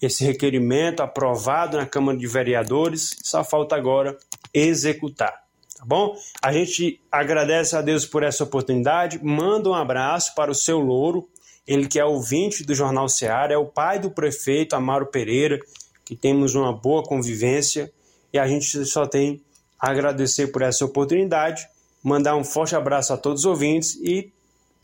esse 0.01 0.23
requerimento 0.23 1.01
aprovado 1.01 1.75
na 1.75 1.85
Câmara 1.85 2.17
de 2.17 2.27
Vereadores, 2.27 3.17
só 3.21 3.43
falta 3.43 3.75
agora 3.75 4.17
executar. 4.53 5.48
Tá 5.79 5.85
bom? 5.85 6.13
A 6.41 6.51
gente 6.51 6.99
agradece 7.09 7.73
a 7.73 7.81
Deus 7.81 8.05
por 8.05 8.21
essa 8.21 8.43
oportunidade, 8.43 9.17
manda 9.23 9.69
um 9.69 9.73
abraço 9.73 10.35
para 10.35 10.51
o 10.51 10.55
seu 10.55 10.77
Louro, 10.77 11.29
ele 11.65 11.87
que 11.87 11.97
é 11.97 12.03
ouvinte 12.03 12.65
do 12.65 12.75
Jornal 12.75 13.07
Seara, 13.07 13.53
é 13.53 13.57
o 13.57 13.65
pai 13.65 13.97
do 13.97 14.11
prefeito 14.11 14.75
Amaro 14.75 15.05
Pereira, 15.05 15.57
que 16.03 16.17
temos 16.17 16.53
uma 16.53 16.73
boa 16.73 17.01
convivência 17.01 17.89
e 18.33 18.37
a 18.37 18.45
gente 18.45 18.85
só 18.85 19.07
tem 19.07 19.41
a 19.79 19.89
agradecer 19.89 20.47
por 20.47 20.61
essa 20.61 20.83
oportunidade 20.83 21.65
mandar 22.03 22.35
um 22.35 22.43
forte 22.43 22.75
abraço 22.75 23.13
a 23.13 23.17
todos 23.17 23.41
os 23.41 23.45
ouvintes 23.45 23.95
e 24.01 24.33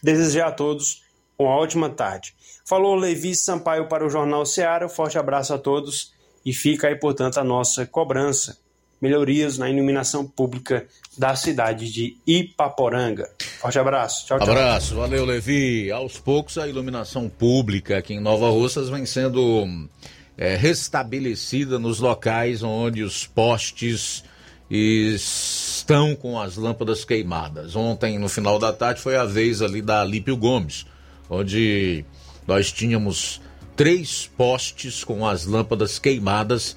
desejar 0.01 0.47
a 0.47 0.51
todos 0.51 1.03
uma 1.37 1.49
ótima 1.49 1.89
tarde. 1.89 2.33
Falou 2.65 2.95
Levi 2.95 3.35
Sampaio 3.35 3.89
para 3.89 4.05
o 4.05 4.09
Jornal 4.09 4.43
um 4.83 4.89
forte 4.89 5.17
abraço 5.17 5.53
a 5.53 5.57
todos 5.57 6.13
e 6.45 6.53
fica 6.53 6.87
aí, 6.87 6.95
portanto, 6.95 7.37
a 7.37 7.43
nossa 7.43 7.85
cobrança. 7.85 8.57
Melhorias 9.05 9.59
na 9.59 9.69
iluminação 9.69 10.25
pública 10.25 10.87
da 11.15 11.35
cidade 11.35 11.91
de 11.93 12.17
Ipaporanga. 12.25 13.29
Forte 13.59 13.77
abraço. 13.77 14.25
Tchau, 14.25 14.39
tchau. 14.39 14.49
Abraço, 14.49 14.95
valeu, 14.95 15.23
Levi. 15.23 15.91
Aos 15.91 16.17
poucos, 16.17 16.57
a 16.57 16.67
iluminação 16.67 17.29
pública 17.29 17.99
aqui 17.99 18.15
em 18.15 18.19
Nova 18.19 18.49
Russas 18.49 18.89
vem 18.89 19.05
sendo 19.05 19.87
é, 20.35 20.55
restabelecida 20.55 21.77
nos 21.77 21.99
locais 21.99 22.63
onde 22.63 23.03
os 23.03 23.27
postes 23.27 24.23
estão 24.71 26.15
com 26.15 26.41
as 26.41 26.57
lâmpadas 26.57 27.05
queimadas. 27.05 27.75
Ontem, 27.75 28.17
no 28.17 28.27
final 28.27 28.57
da 28.57 28.73
tarde, 28.73 29.01
foi 29.01 29.15
a 29.15 29.23
vez 29.23 29.61
ali 29.61 29.83
da 29.83 30.01
Alípio 30.01 30.35
Gomes, 30.35 30.87
onde 31.29 32.03
nós 32.47 32.71
tínhamos 32.71 33.39
três 33.75 34.27
postes 34.35 35.03
com 35.03 35.27
as 35.27 35.45
lâmpadas 35.45 35.99
queimadas 35.99 36.75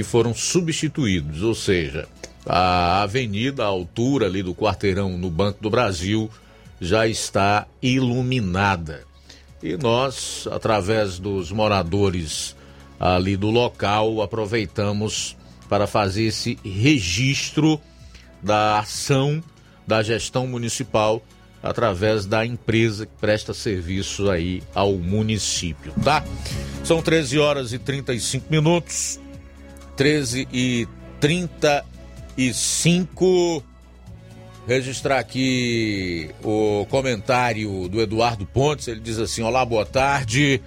que 0.00 0.04
foram 0.04 0.32
substituídos, 0.32 1.42
ou 1.42 1.54
seja, 1.54 2.08
a 2.46 3.02
avenida, 3.02 3.64
a 3.64 3.66
altura 3.66 4.24
ali 4.24 4.42
do 4.42 4.54
quarteirão 4.54 5.18
no 5.18 5.30
Banco 5.30 5.62
do 5.62 5.68
Brasil 5.68 6.30
já 6.80 7.06
está 7.06 7.66
iluminada. 7.82 9.04
E 9.62 9.76
nós, 9.76 10.48
através 10.50 11.18
dos 11.18 11.52
moradores 11.52 12.56
ali 12.98 13.36
do 13.36 13.50
local, 13.50 14.22
aproveitamos 14.22 15.36
para 15.68 15.86
fazer 15.86 16.22
esse 16.22 16.58
registro 16.64 17.78
da 18.42 18.78
ação 18.78 19.44
da 19.86 20.02
gestão 20.02 20.46
municipal 20.46 21.22
através 21.62 22.24
da 22.24 22.46
empresa 22.46 23.04
que 23.04 23.12
presta 23.20 23.52
serviço 23.52 24.30
aí 24.30 24.62
ao 24.74 24.94
município, 24.94 25.92
tá? 26.02 26.24
São 26.82 27.02
13 27.02 27.38
horas 27.38 27.74
e 27.74 27.78
35 27.78 28.46
minutos. 28.50 29.20
13 30.00 30.48
e 30.50 30.88
35. 31.20 33.62
Registrar 34.66 35.18
aqui 35.18 36.30
o 36.42 36.86
comentário 36.88 37.86
do 37.86 38.00
Eduardo 38.00 38.46
Pontes. 38.46 38.88
Ele 38.88 39.00
diz 39.00 39.18
assim: 39.18 39.42
Olá, 39.42 39.62
boa 39.62 39.84
tarde. 39.84 40.62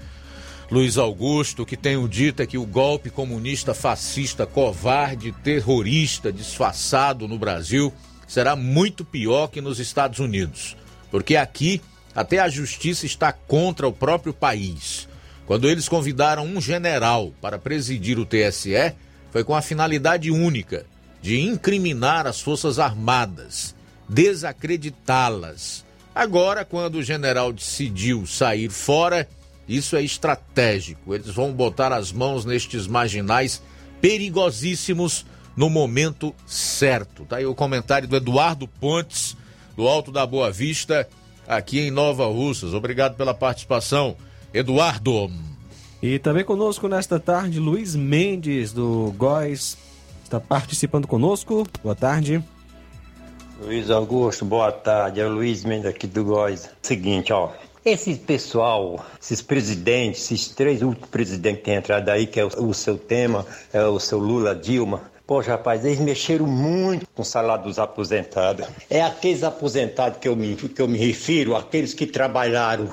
Luiz 0.69 0.99
Augusto, 0.99 1.65
que 1.65 1.75
tenho 1.75 2.07
dito 2.07 2.43
é 2.43 2.45
que 2.45 2.59
o 2.59 2.65
golpe 2.65 3.09
comunista 3.09 3.73
fascista, 3.73 4.45
covarde, 4.45 5.31
terrorista, 5.31 6.31
disfarçado 6.31 7.27
no 7.27 7.39
Brasil 7.39 7.91
será 8.27 8.55
muito 8.55 9.03
pior 9.03 9.47
que 9.47 9.61
nos 9.61 9.79
Estados 9.79 10.19
Unidos. 10.19 10.77
Porque 11.09 11.35
aqui 11.35 11.81
até 12.13 12.37
a 12.37 12.49
justiça 12.49 13.07
está 13.07 13.33
contra 13.33 13.87
o 13.87 13.93
próprio 13.93 14.31
país. 14.31 15.07
Quando 15.47 15.67
eles 15.67 15.89
convidaram 15.89 16.45
um 16.45 16.61
general 16.61 17.33
para 17.41 17.57
presidir 17.57 18.19
o 18.19 18.27
TSE, 18.27 18.93
foi 19.33 19.43
com 19.43 19.55
a 19.55 19.63
finalidade 19.63 20.29
única 20.29 20.85
de 21.19 21.41
incriminar 21.41 22.27
as 22.27 22.39
Forças 22.39 22.77
Armadas, 22.77 23.75
desacreditá-las. 24.07 25.83
Agora, 26.13 26.63
quando 26.63 26.99
o 26.99 27.03
general 27.03 27.51
decidiu 27.51 28.27
sair 28.27 28.69
fora, 28.69 29.27
isso 29.67 29.95
é 29.95 30.03
estratégico. 30.03 31.15
Eles 31.15 31.33
vão 31.33 31.51
botar 31.51 31.91
as 31.91 32.11
mãos 32.11 32.45
nestes 32.45 32.85
marginais 32.85 33.59
perigosíssimos 33.99 35.25
no 35.57 35.67
momento 35.67 36.35
certo. 36.45 37.25
Tá 37.25 37.37
aí 37.37 37.45
o 37.47 37.55
comentário 37.55 38.07
do 38.07 38.15
Eduardo 38.15 38.67
Pontes, 38.67 39.35
do 39.75 39.87
Alto 39.87 40.11
da 40.11 40.27
Boa 40.27 40.51
Vista, 40.51 41.09
aqui 41.47 41.79
em 41.79 41.89
Nova 41.89 42.27
Russas. 42.27 42.75
Obrigado 42.75 43.15
pela 43.15 43.33
participação, 43.33 44.15
Eduardo. 44.53 45.31
E 46.03 46.19
também 46.19 46.43
conosco 46.43 46.89
nesta 46.89 47.17
tarde, 47.17 47.61
Luiz 47.61 47.95
Mendes, 47.95 48.73
do 48.73 49.13
Góis, 49.15 49.77
está 50.21 50.37
participando 50.37 51.07
conosco. 51.07 51.65
Boa 51.81 51.95
tarde. 51.95 52.43
Luiz 53.61 53.89
Augusto, 53.89 54.43
boa 54.43 54.69
tarde. 54.69 55.21
É 55.21 55.25
o 55.25 55.29
Luiz 55.29 55.63
Mendes 55.63 55.85
aqui 55.85 56.05
do 56.05 56.25
Góis. 56.25 56.69
Seguinte, 56.81 57.31
ó. 57.31 57.51
Esse 57.85 58.15
pessoal, 58.15 58.99
esses 59.21 59.41
presidentes, 59.41 60.29
esses 60.29 60.49
três 60.49 60.81
últimos 60.81 61.07
presidentes 61.07 61.59
que 61.59 61.65
têm 61.67 61.75
entrado 61.75 62.09
aí, 62.09 62.27
que 62.27 62.37
é 62.37 62.43
o, 62.43 62.49
o 62.49 62.73
seu 62.73 62.97
tema, 62.97 63.45
é 63.71 63.85
o 63.85 63.97
seu 63.97 64.19
Lula, 64.19 64.53
Dilma, 64.53 65.13
Poxa, 65.25 65.51
rapaz, 65.51 65.85
eles 65.85 66.01
mexeram 66.01 66.45
muito 66.45 67.07
com 67.15 67.21
o 67.21 67.25
salário 67.25 67.63
dos 67.63 67.79
aposentados. 67.79 68.67
É 68.89 69.01
aqueles 69.01 69.41
aposentados 69.41 70.19
que 70.19 70.27
eu 70.27 70.35
me, 70.35 70.53
que 70.53 70.81
eu 70.81 70.87
me 70.87 70.97
refiro, 70.97 71.55
aqueles 71.55 71.93
que 71.93 72.05
trabalharam 72.05 72.89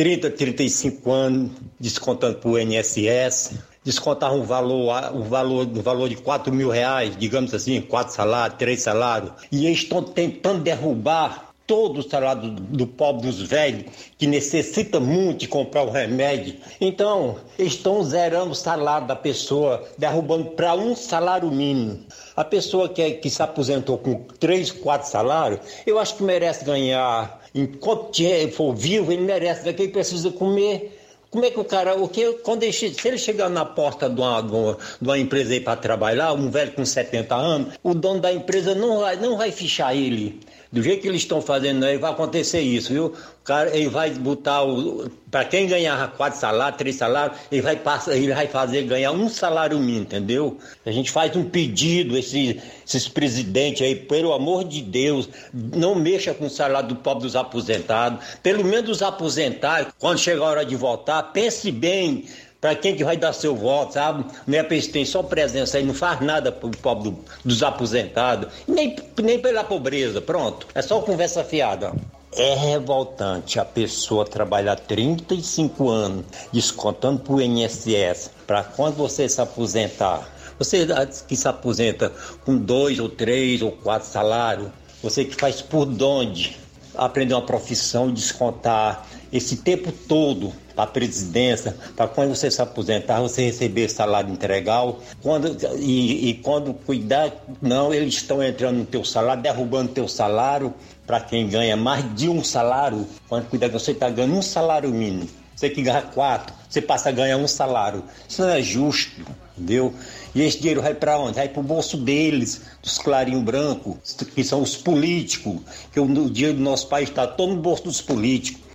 30, 0.00 0.30
35 0.30 1.12
anos, 1.12 1.50
descontando 1.78 2.38
para 2.38 2.48
o 2.48 2.58
INSS, 2.58 3.58
descontaram 3.84 4.40
um 4.40 4.44
valor, 4.44 5.14
um 5.14 5.24
valor, 5.24 5.66
um 5.66 5.82
valor 5.82 6.08
de 6.08 6.16
4 6.16 6.50
mil 6.50 6.70
reais, 6.70 7.14
digamos 7.18 7.52
assim, 7.52 7.82
quatro 7.82 8.14
salários, 8.14 8.58
três 8.58 8.80
salários, 8.80 9.30
e 9.52 9.66
eles 9.66 9.80
estão 9.80 10.02
tentando 10.02 10.62
derrubar 10.62 11.50
todo 11.66 11.98
o 11.98 12.02
salário 12.02 12.50
do, 12.50 12.62
do 12.62 12.86
pobre 12.86 13.26
dos 13.26 13.42
velhos, 13.42 13.84
que 14.16 14.26
necessita 14.26 14.98
muito 14.98 15.40
de 15.40 15.48
comprar 15.48 15.82
o 15.82 15.90
remédio. 15.90 16.56
Então, 16.80 17.36
estão 17.58 18.02
zerando 18.02 18.52
o 18.52 18.54
salário 18.56 19.06
da 19.06 19.14
pessoa, 19.14 19.86
derrubando 19.98 20.46
para 20.52 20.74
um 20.74 20.96
salário 20.96 21.50
mínimo. 21.50 22.06
A 22.34 22.42
pessoa 22.42 22.88
que, 22.88 23.02
é, 23.02 23.10
que 23.10 23.28
se 23.28 23.42
aposentou 23.42 23.98
com 23.98 24.24
três, 24.38 24.72
quatro 24.72 25.10
salários, 25.10 25.60
eu 25.86 25.98
acho 25.98 26.16
que 26.16 26.22
merece 26.22 26.64
ganhar. 26.64 27.39
Enquanto 27.54 28.22
for 28.52 28.74
vivo, 28.74 29.12
ele 29.12 29.22
merece, 29.22 29.64
daqui 29.64 29.82
ele 29.82 29.92
precisa 29.92 30.30
comer. 30.30 30.96
Como 31.30 31.44
é 31.44 31.50
que 31.50 31.60
o 31.60 31.64
cara, 31.64 31.94
o 31.94 32.08
que, 32.08 32.32
quando 32.42 32.64
ele, 32.64 32.72
se 32.72 32.92
ele 33.04 33.16
chegar 33.16 33.48
na 33.48 33.64
porta 33.64 34.10
de 34.10 34.20
uma, 34.20 34.42
de 34.42 34.76
uma, 35.00 35.18
empresa 35.18 35.52
aí 35.52 35.60
para 35.60 35.76
trabalhar, 35.76 36.32
um 36.32 36.50
velho 36.50 36.72
com 36.72 36.84
70 36.84 37.34
anos, 37.36 37.74
o 37.84 37.94
dono 37.94 38.20
da 38.20 38.32
empresa 38.32 38.74
não 38.74 38.98
vai, 38.98 39.14
não 39.14 39.36
vai 39.36 39.52
fichar 39.52 39.94
ele 39.94 40.40
do 40.72 40.80
jeito 40.82 41.02
que 41.02 41.08
eles 41.08 41.22
estão 41.22 41.42
fazendo 41.42 41.84
aí, 41.84 41.98
vai 41.98 42.12
acontecer 42.12 42.60
isso, 42.60 42.92
viu? 42.92 43.06
O 43.06 43.44
cara, 43.44 43.76
ele 43.76 43.88
vai 43.88 44.10
botar 44.10 44.62
o. 44.62 45.10
Para 45.28 45.44
quem 45.44 45.66
ganhar 45.66 46.12
quatro 46.16 46.38
salários, 46.38 46.78
três 46.78 46.94
salários, 46.94 47.38
ele 47.50 47.60
vai, 47.60 47.74
passar, 47.74 48.16
ele 48.16 48.32
vai 48.32 48.46
fazer 48.46 48.82
ganhar 48.82 49.10
um 49.10 49.28
salário 49.28 49.78
mínimo, 49.80 50.02
entendeu? 50.02 50.58
A 50.86 50.92
gente 50.92 51.10
faz 51.10 51.34
um 51.34 51.44
pedido, 51.44 52.16
esses, 52.16 52.56
esses 52.86 53.08
presidentes 53.08 53.82
aí, 53.82 53.96
pelo 53.96 54.32
amor 54.32 54.62
de 54.62 54.80
Deus, 54.80 55.28
não 55.52 55.96
mexa 55.96 56.32
com 56.32 56.46
o 56.46 56.50
salário 56.50 56.90
do 56.90 56.96
pobre 56.96 57.24
dos 57.24 57.34
aposentados. 57.34 58.24
Pelo 58.40 58.64
menos 58.64 58.90
os 58.90 59.02
aposentados, 59.02 59.92
quando 59.98 60.18
chegar 60.18 60.44
a 60.44 60.48
hora 60.50 60.64
de 60.64 60.76
votar, 60.76 61.32
pense 61.32 61.72
bem 61.72 62.26
para 62.60 62.74
quem 62.74 62.94
que 62.94 63.02
vai 63.02 63.16
dar 63.16 63.32
seu 63.32 63.56
voto, 63.56 63.94
sabe? 63.94 64.24
Não 64.46 64.58
é 64.58 64.62
tem 64.62 65.04
só 65.04 65.22
presença 65.22 65.78
aí, 65.78 65.84
não 65.84 65.94
faz 65.94 66.20
nada 66.20 66.52
pro 66.52 66.70
pobre 66.70 67.10
do, 67.10 67.18
dos 67.44 67.62
aposentados, 67.62 68.52
nem, 68.68 68.94
nem 69.22 69.38
pela 69.38 69.64
pobreza, 69.64 70.20
pronto. 70.20 70.66
É 70.74 70.82
só 70.82 71.00
conversa 71.00 71.42
fiada. 71.42 71.92
É 72.32 72.54
revoltante 72.54 73.58
a 73.58 73.64
pessoa 73.64 74.24
trabalhar 74.24 74.76
35 74.76 75.88
anos 75.88 76.24
descontando 76.52 77.18
pro 77.20 77.40
INSS 77.40 78.30
para 78.46 78.62
quando 78.62 78.94
você 78.96 79.28
se 79.28 79.40
aposentar. 79.40 80.28
Você 80.56 80.86
que 81.26 81.34
se 81.34 81.48
aposenta 81.48 82.12
com 82.44 82.56
dois 82.56 83.00
ou 83.00 83.08
três 83.08 83.62
ou 83.62 83.72
quatro 83.72 84.06
salários, 84.06 84.68
você 85.02 85.24
que 85.24 85.34
faz 85.34 85.62
por 85.62 85.88
onde 86.02 86.56
aprender 86.94 87.34
uma 87.34 87.42
profissão, 87.42 88.12
descontar 88.12 89.06
esse 89.32 89.56
tempo 89.56 89.92
todo 89.92 90.52
para 90.74 90.84
a 90.84 90.86
presidência, 90.86 91.76
para 91.96 92.08
quando 92.08 92.34
você 92.34 92.50
se 92.50 92.60
aposentar, 92.60 93.20
você 93.20 93.42
receber 93.42 93.88
salário 93.88 94.32
integral. 94.32 95.00
Quando, 95.22 95.56
e, 95.78 96.30
e 96.30 96.34
quando 96.34 96.74
cuidar, 96.74 97.32
não, 97.60 97.92
eles 97.92 98.14
estão 98.14 98.42
entrando 98.42 98.78
no 98.78 98.86
teu 98.86 99.04
salário, 99.04 99.42
derrubando 99.42 99.92
teu 99.92 100.08
salário 100.08 100.72
para 101.06 101.20
quem 101.20 101.48
ganha 101.48 101.76
mais 101.76 102.14
de 102.14 102.28
um 102.28 102.42
salário. 102.42 103.06
Quando 103.28 103.48
cuidar, 103.48 103.68
você 103.68 103.92
está 103.92 104.08
ganhando 104.08 104.36
um 104.36 104.42
salário 104.42 104.90
mínimo. 104.90 105.28
Você 105.54 105.68
que 105.68 105.82
ganha 105.82 106.00
quatro, 106.00 106.54
você 106.66 106.80
passa 106.80 107.10
a 107.10 107.12
ganhar 107.12 107.36
um 107.36 107.46
salário. 107.46 108.02
Isso 108.26 108.40
não 108.40 108.48
é 108.48 108.62
justo, 108.62 109.20
entendeu? 109.58 109.92
E 110.34 110.40
esse 110.40 110.58
dinheiro 110.58 110.80
vai 110.80 110.94
para 110.94 111.18
onde? 111.18 111.34
Vai 111.34 111.50
para 111.50 111.60
o 111.60 111.62
bolso 111.62 111.98
deles, 111.98 112.62
dos 112.82 112.96
clarinho 112.96 113.42
branco, 113.42 113.98
que 114.34 114.42
são 114.42 114.62
os 114.62 114.74
políticos, 114.74 115.60
que 115.92 116.00
o 116.00 116.30
dinheiro 116.30 116.56
do 116.56 116.62
nosso 116.62 116.88
país 116.88 117.10
está 117.10 117.26
todo 117.26 117.54
no 117.54 117.60
bolso 117.60 117.84
dos 117.84 118.00
políticos. 118.00 118.69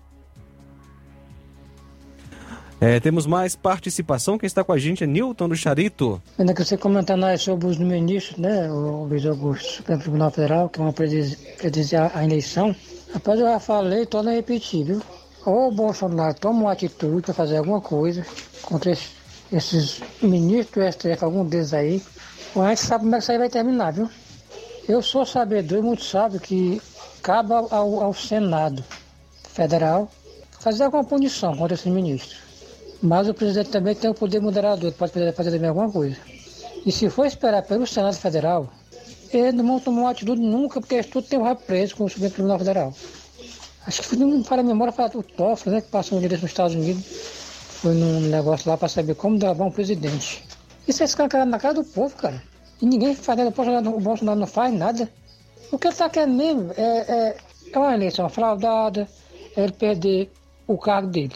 É, 2.85 2.99
temos 2.99 3.25
mais 3.25 3.55
participação. 3.55 4.37
Quem 4.37 4.45
está 4.45 4.63
com 4.63 4.71
a 4.71 4.77
gente 4.77 5.03
é 5.03 5.07
Newton 5.07 5.49
do 5.49 5.55
Charito. 5.55 6.21
Ainda 6.37 6.53
que 6.53 6.63
você 6.63 6.77
comentando 6.77 7.23
aí 7.23 7.35
sobre 7.35 7.65
os 7.65 7.79
ministros, 7.79 8.37
né, 8.37 8.69
o 8.69 9.05
Luiz 9.05 9.25
Augusto, 9.25 9.77
Supremo 9.77 10.01
Tribunal 10.03 10.29
Federal, 10.29 10.69
que 10.69 10.77
vão 10.77 10.93
predizer 10.93 12.11
a 12.13 12.23
eleição. 12.23 12.75
Rapaz, 13.11 13.39
eu 13.39 13.47
já 13.47 13.59
falei, 13.59 14.05
torna 14.05 14.29
a 14.29 14.35
repetir, 14.35 14.85
viu? 14.85 15.01
Ou 15.47 15.69
o 15.69 15.71
Bolsonaro 15.71 16.35
toma 16.35 16.59
uma 16.59 16.73
atitude 16.73 17.23
para 17.23 17.33
fazer 17.33 17.57
alguma 17.57 17.81
coisa 17.81 18.23
contra 18.61 18.91
esses 19.51 19.99
ministros 20.21 20.85
do 20.85 20.91
STF, 20.91 21.25
algum 21.25 21.43
deles 21.43 21.73
aí, 21.73 22.03
ou 22.53 22.61
a 22.61 22.69
gente 22.69 22.81
sabe 22.81 23.03
como 23.05 23.15
é 23.15 23.17
que 23.17 23.23
isso 23.23 23.31
aí 23.31 23.39
vai 23.39 23.49
terminar, 23.49 23.93
viu? 23.93 24.07
Eu 24.87 25.01
sou 25.01 25.25
sabedor 25.25 25.79
e 25.79 25.81
muito 25.81 26.03
sábio 26.03 26.39
que 26.39 26.79
cabe 27.23 27.51
ao, 27.51 28.03
ao 28.03 28.13
Senado 28.13 28.83
Federal 29.49 30.07
fazer 30.59 30.83
alguma 30.83 31.03
punição 31.03 31.57
contra 31.57 31.73
esses 31.73 31.91
ministros. 31.91 32.44
Mas 33.01 33.27
o 33.27 33.33
presidente 33.33 33.69
também 33.69 33.95
tem 33.95 34.09
o 34.09 34.13
poder 34.13 34.39
moderador, 34.41 34.91
pode 34.93 35.11
fazer 35.33 35.51
também 35.51 35.69
alguma 35.69 35.91
coisa. 35.91 36.17
E 36.85 36.91
se 36.91 37.09
for 37.09 37.25
esperar 37.25 37.63
pelo 37.63 37.85
Senado 37.85 38.15
Federal, 38.15 38.69
ele 39.31 39.51
não 39.51 39.79
tomar 39.79 40.01
uma 40.01 40.11
atitude 40.11 40.41
nunca, 40.41 40.79
porque 40.79 41.03
tudo 41.03 41.27
tem 41.27 41.39
um 41.39 41.55
preso 41.55 41.95
com 41.95 42.05
o 42.05 42.09
Supremo 42.09 42.33
Tribunal 42.33 42.59
Federal. 42.59 42.93
Acho 43.85 44.01
que 44.03 44.15
não 44.15 44.41
para 44.41 44.61
a 44.61 44.63
memória, 44.63 44.91
foi 44.91 45.05
o 45.05 45.23
Toffler, 45.23 45.75
né, 45.75 45.81
que 45.81 45.89
passou 45.89 46.17
um 46.17 46.21
direito 46.21 46.41
nos 46.41 46.51
Estados 46.51 46.75
Unidos. 46.75 47.03
fui 47.05 47.93
num 47.93 48.21
negócio 48.21 48.69
lá 48.69 48.77
para 48.77 48.87
saber 48.87 49.15
como 49.15 49.37
levar 49.37 49.65
um 49.65 49.71
presidente. 49.71 50.43
Isso 50.87 51.03
é 51.03 51.05
escancarado 51.05 51.49
na 51.49 51.59
cara 51.59 51.75
do 51.75 51.83
povo, 51.83 52.15
cara. 52.15 52.41
E 52.81 52.85
ninguém 52.85 53.15
faz 53.15 53.37
nada, 53.37 53.89
o 53.89 53.99
Bolsonaro 53.99 54.39
não 54.39 54.47
faz 54.47 54.73
nada. 54.73 55.09
O 55.71 55.77
que 55.77 55.87
ele 55.87 55.93
está 55.93 56.09
querendo 56.09 56.35
mesmo 56.35 56.71
é, 56.77 56.81
é, 56.81 57.37
é 57.71 57.79
uma 57.79 57.93
eleição 57.93 58.27
fraudada, 58.29 59.07
é 59.55 59.63
ele 59.63 59.71
perder 59.71 60.31
o 60.67 60.77
cargo 60.77 61.09
dele. 61.09 61.35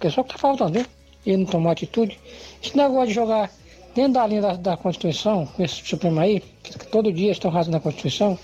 Que 0.00 0.06
é 0.06 0.10
está 0.10 0.38
faltando, 0.38 0.72
viu? 0.72 0.86
Ele 1.26 1.38
não 1.38 1.46
tomou 1.46 1.72
atitude. 1.72 2.18
Esse 2.62 2.76
negócio 2.76 3.08
de 3.08 3.14
jogar 3.14 3.50
dentro 3.94 4.12
da 4.12 4.26
linha 4.26 4.42
da, 4.42 4.52
da 4.54 4.76
Constituição, 4.76 5.48
esse 5.58 5.84
Supremo 5.84 6.20
aí, 6.20 6.40
que 6.62 6.86
todo 6.86 7.12
dia 7.12 7.32
estão 7.32 7.50
rasgando 7.50 7.78
a 7.78 7.80
Constituição, 7.80 8.38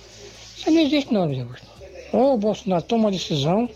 isso 0.56 0.70
não 0.70 0.80
existe 0.80 1.12
não, 1.12 1.26
Luiz 1.26 1.38
Augusto. 1.38 1.66
Ou 2.12 2.34
o 2.34 2.38
Bolsonaro 2.38 2.82
toma 2.82 3.04
uma 3.04 3.10
decisão, 3.10 3.68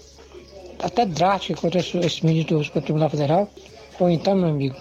até 0.83 1.07
drástica 1.07 1.61
contra 1.61 1.81
esse, 1.81 1.97
esse 1.99 2.25
ministro 2.25 2.59
do 2.59 2.81
Tribunal 2.81 3.11
Federal, 3.11 3.49
ou 3.99 4.11
então, 4.11 4.35
meu 4.35 4.49
amigo, 4.49 4.77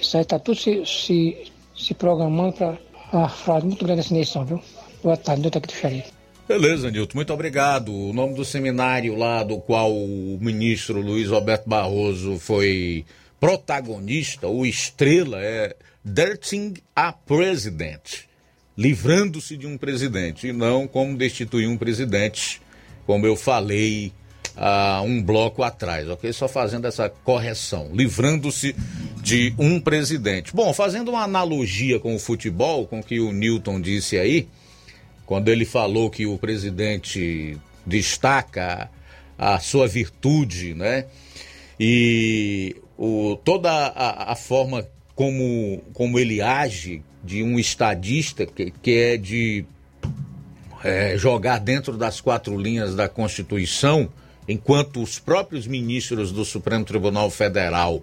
isso 0.00 0.16
aí 0.16 0.22
está 0.22 0.38
tudo 0.38 0.58
se, 0.58 0.84
se, 0.84 1.52
se 1.76 1.94
programando 1.94 2.54
para 2.54 2.78
uma 3.12 3.28
fraude 3.28 3.66
muito 3.66 3.84
grande 3.84 3.98
nessa 3.98 4.14
eleição, 4.14 4.44
viu? 4.44 4.60
Boa 5.02 5.16
tarde, 5.16 5.42
doutor 5.42 5.58
aqui 5.58 5.68
do 5.68 5.74
Xaria. 5.74 6.21
Beleza, 6.52 6.90
Nilton, 6.90 7.16
muito 7.16 7.32
obrigado. 7.32 7.90
O 7.90 8.12
nome 8.12 8.34
do 8.34 8.44
seminário 8.44 9.16
lá 9.16 9.42
do 9.42 9.56
qual 9.56 9.90
o 9.90 10.36
ministro 10.38 11.00
Luiz 11.00 11.26
Roberto 11.26 11.66
Barroso 11.66 12.38
foi 12.38 13.06
protagonista, 13.40 14.46
o 14.46 14.66
estrela, 14.66 15.38
é 15.40 15.74
Dirting 16.04 16.74
a 16.94 17.10
President, 17.10 18.26
livrando-se 18.76 19.56
de 19.56 19.66
um 19.66 19.78
presidente, 19.78 20.48
e 20.48 20.52
não 20.52 20.86
como 20.86 21.16
destituir 21.16 21.66
um 21.66 21.78
presidente, 21.78 22.60
como 23.06 23.26
eu 23.26 23.34
falei 23.34 24.12
há 24.54 25.00
um 25.00 25.22
bloco 25.22 25.62
atrás, 25.62 26.06
ok? 26.06 26.30
Só 26.34 26.48
fazendo 26.48 26.86
essa 26.86 27.08
correção, 27.08 27.88
livrando-se 27.94 28.76
de 29.22 29.54
um 29.58 29.80
presidente. 29.80 30.54
Bom, 30.54 30.74
fazendo 30.74 31.12
uma 31.12 31.22
analogia 31.22 31.98
com 31.98 32.14
o 32.14 32.18
futebol, 32.18 32.86
com 32.86 33.00
o 33.00 33.02
que 33.02 33.20
o 33.20 33.32
Newton 33.32 33.80
disse 33.80 34.18
aí, 34.18 34.46
quando 35.32 35.48
ele 35.48 35.64
falou 35.64 36.10
que 36.10 36.26
o 36.26 36.36
presidente 36.36 37.56
destaca 37.86 38.90
a 39.38 39.58
sua 39.58 39.88
virtude, 39.88 40.74
né? 40.74 41.06
E 41.80 42.76
o, 42.98 43.38
toda 43.42 43.70
a, 43.70 44.32
a 44.32 44.36
forma 44.36 44.86
como, 45.14 45.82
como 45.94 46.18
ele 46.18 46.42
age 46.42 47.02
de 47.24 47.42
um 47.42 47.58
estadista 47.58 48.44
que, 48.44 48.70
que 48.82 48.90
é 48.90 49.16
de 49.16 49.64
é, 50.84 51.16
jogar 51.16 51.60
dentro 51.60 51.96
das 51.96 52.20
quatro 52.20 52.54
linhas 52.58 52.94
da 52.94 53.08
Constituição, 53.08 54.12
enquanto 54.46 55.02
os 55.02 55.18
próprios 55.18 55.66
ministros 55.66 56.30
do 56.30 56.44
Supremo 56.44 56.84
Tribunal 56.84 57.30
Federal, 57.30 58.02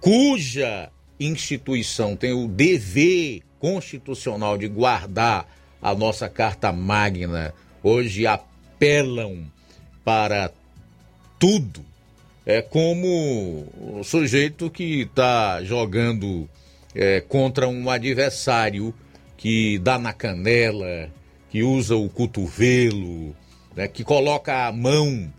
cuja 0.00 0.88
instituição 1.18 2.14
tem 2.14 2.32
o 2.32 2.46
dever 2.46 3.42
constitucional 3.58 4.56
de 4.56 4.68
guardar 4.68 5.48
a 5.84 5.94
nossa 5.94 6.30
Carta 6.30 6.72
Magna, 6.72 7.52
hoje 7.82 8.26
apelam 8.26 9.44
para 10.02 10.50
tudo 11.38 11.84
é 12.46 12.62
como 12.62 13.66
o 13.98 14.02
sujeito 14.02 14.70
que 14.70 15.02
está 15.02 15.62
jogando 15.62 16.48
é, 16.94 17.20
contra 17.20 17.68
um 17.68 17.90
adversário 17.90 18.94
que 19.36 19.78
dá 19.78 19.98
na 19.98 20.14
canela, 20.14 21.10
que 21.50 21.62
usa 21.62 21.96
o 21.96 22.08
cotovelo, 22.08 23.36
né, 23.76 23.86
que 23.86 24.02
coloca 24.02 24.66
a 24.66 24.72
mão 24.72 25.30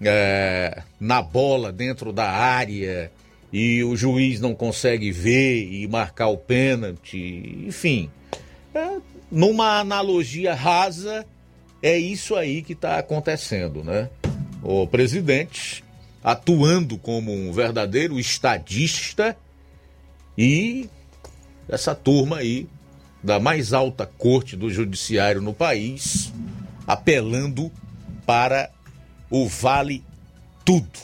é, 0.00 0.82
na 0.98 1.20
bola 1.20 1.70
dentro 1.70 2.10
da 2.10 2.30
área 2.30 3.12
e 3.52 3.84
o 3.84 3.94
juiz 3.94 4.40
não 4.40 4.54
consegue 4.54 5.12
ver 5.12 5.62
e 5.62 5.86
marcar 5.86 6.28
o 6.28 6.38
pênalti, 6.38 7.66
enfim. 7.66 8.10
É, 8.74 9.13
numa 9.30 9.80
analogia 9.80 10.54
rasa, 10.54 11.26
é 11.82 11.98
isso 11.98 12.34
aí 12.34 12.62
que 12.62 12.72
está 12.72 12.98
acontecendo, 12.98 13.82
né? 13.82 14.08
O 14.62 14.86
presidente 14.86 15.84
atuando 16.22 16.96
como 16.96 17.32
um 17.32 17.52
verdadeiro 17.52 18.18
estadista 18.18 19.36
e 20.36 20.88
essa 21.68 21.94
turma 21.94 22.38
aí 22.38 22.66
da 23.22 23.38
mais 23.38 23.72
alta 23.72 24.06
corte 24.06 24.56
do 24.56 24.70
judiciário 24.70 25.42
no 25.42 25.52
país 25.52 26.32
apelando 26.86 27.70
para 28.26 28.70
o 29.30 29.48
vale 29.48 30.02
tudo. 30.64 30.98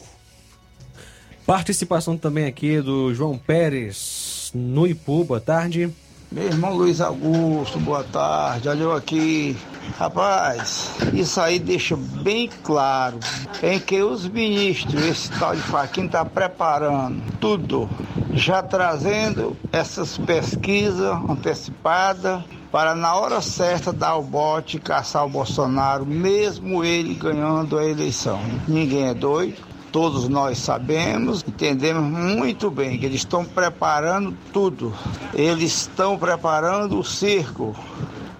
Participação 1.47 2.17
também 2.17 2.47
aqui 2.47 2.81
do 2.81 3.15
João 3.15 3.37
Pérez 3.37 4.51
no 4.55 4.87
Ipu, 4.87 5.25
boa 5.25 5.41
tarde. 5.41 5.91
Meu 6.33 6.45
irmão 6.45 6.77
Luiz 6.77 7.01
Augusto, 7.01 7.81
boa 7.81 8.05
tarde. 8.05 8.69
Olha 8.69 8.83
eu 8.83 8.93
aqui. 8.95 9.57
Rapaz, 9.99 10.95
isso 11.13 11.41
aí 11.41 11.59
deixa 11.59 11.97
bem 11.97 12.49
claro 12.63 13.19
em 13.61 13.81
que 13.81 14.01
os 14.01 14.29
ministros, 14.29 15.05
esse 15.07 15.29
tal 15.41 15.57
de 15.57 15.63
Faquinha 15.63 16.07
está 16.07 16.25
preparando 16.25 17.21
tudo, 17.41 17.91
já 18.33 18.63
trazendo 18.63 19.57
essas 19.73 20.17
pesquisas 20.19 21.11
antecipadas 21.29 22.45
para 22.71 22.95
na 22.95 23.13
hora 23.17 23.41
certa 23.41 23.93
dar 23.93 24.15
o 24.15 24.23
bote 24.23 24.77
e 24.77 24.81
caçar 24.81 25.27
o 25.27 25.29
Bolsonaro, 25.29 26.07
mesmo 26.07 26.85
ele 26.85 27.13
ganhando 27.13 27.77
a 27.77 27.85
eleição. 27.85 28.39
Ninguém 28.69 29.09
é 29.09 29.15
doido. 29.15 29.70
Todos 29.93 30.29
nós 30.29 30.59
sabemos, 30.59 31.45
entendemos 31.47 32.03
muito 32.03 32.71
bem 32.71 32.97
que 32.97 33.07
eles 33.07 33.23
estão 33.23 33.45
preparando 33.45 34.37
tudo. 34.53 34.95
Eles 35.35 35.73
estão 35.73 36.17
preparando 36.17 36.99
o 36.99 37.05
circo 37.05 37.75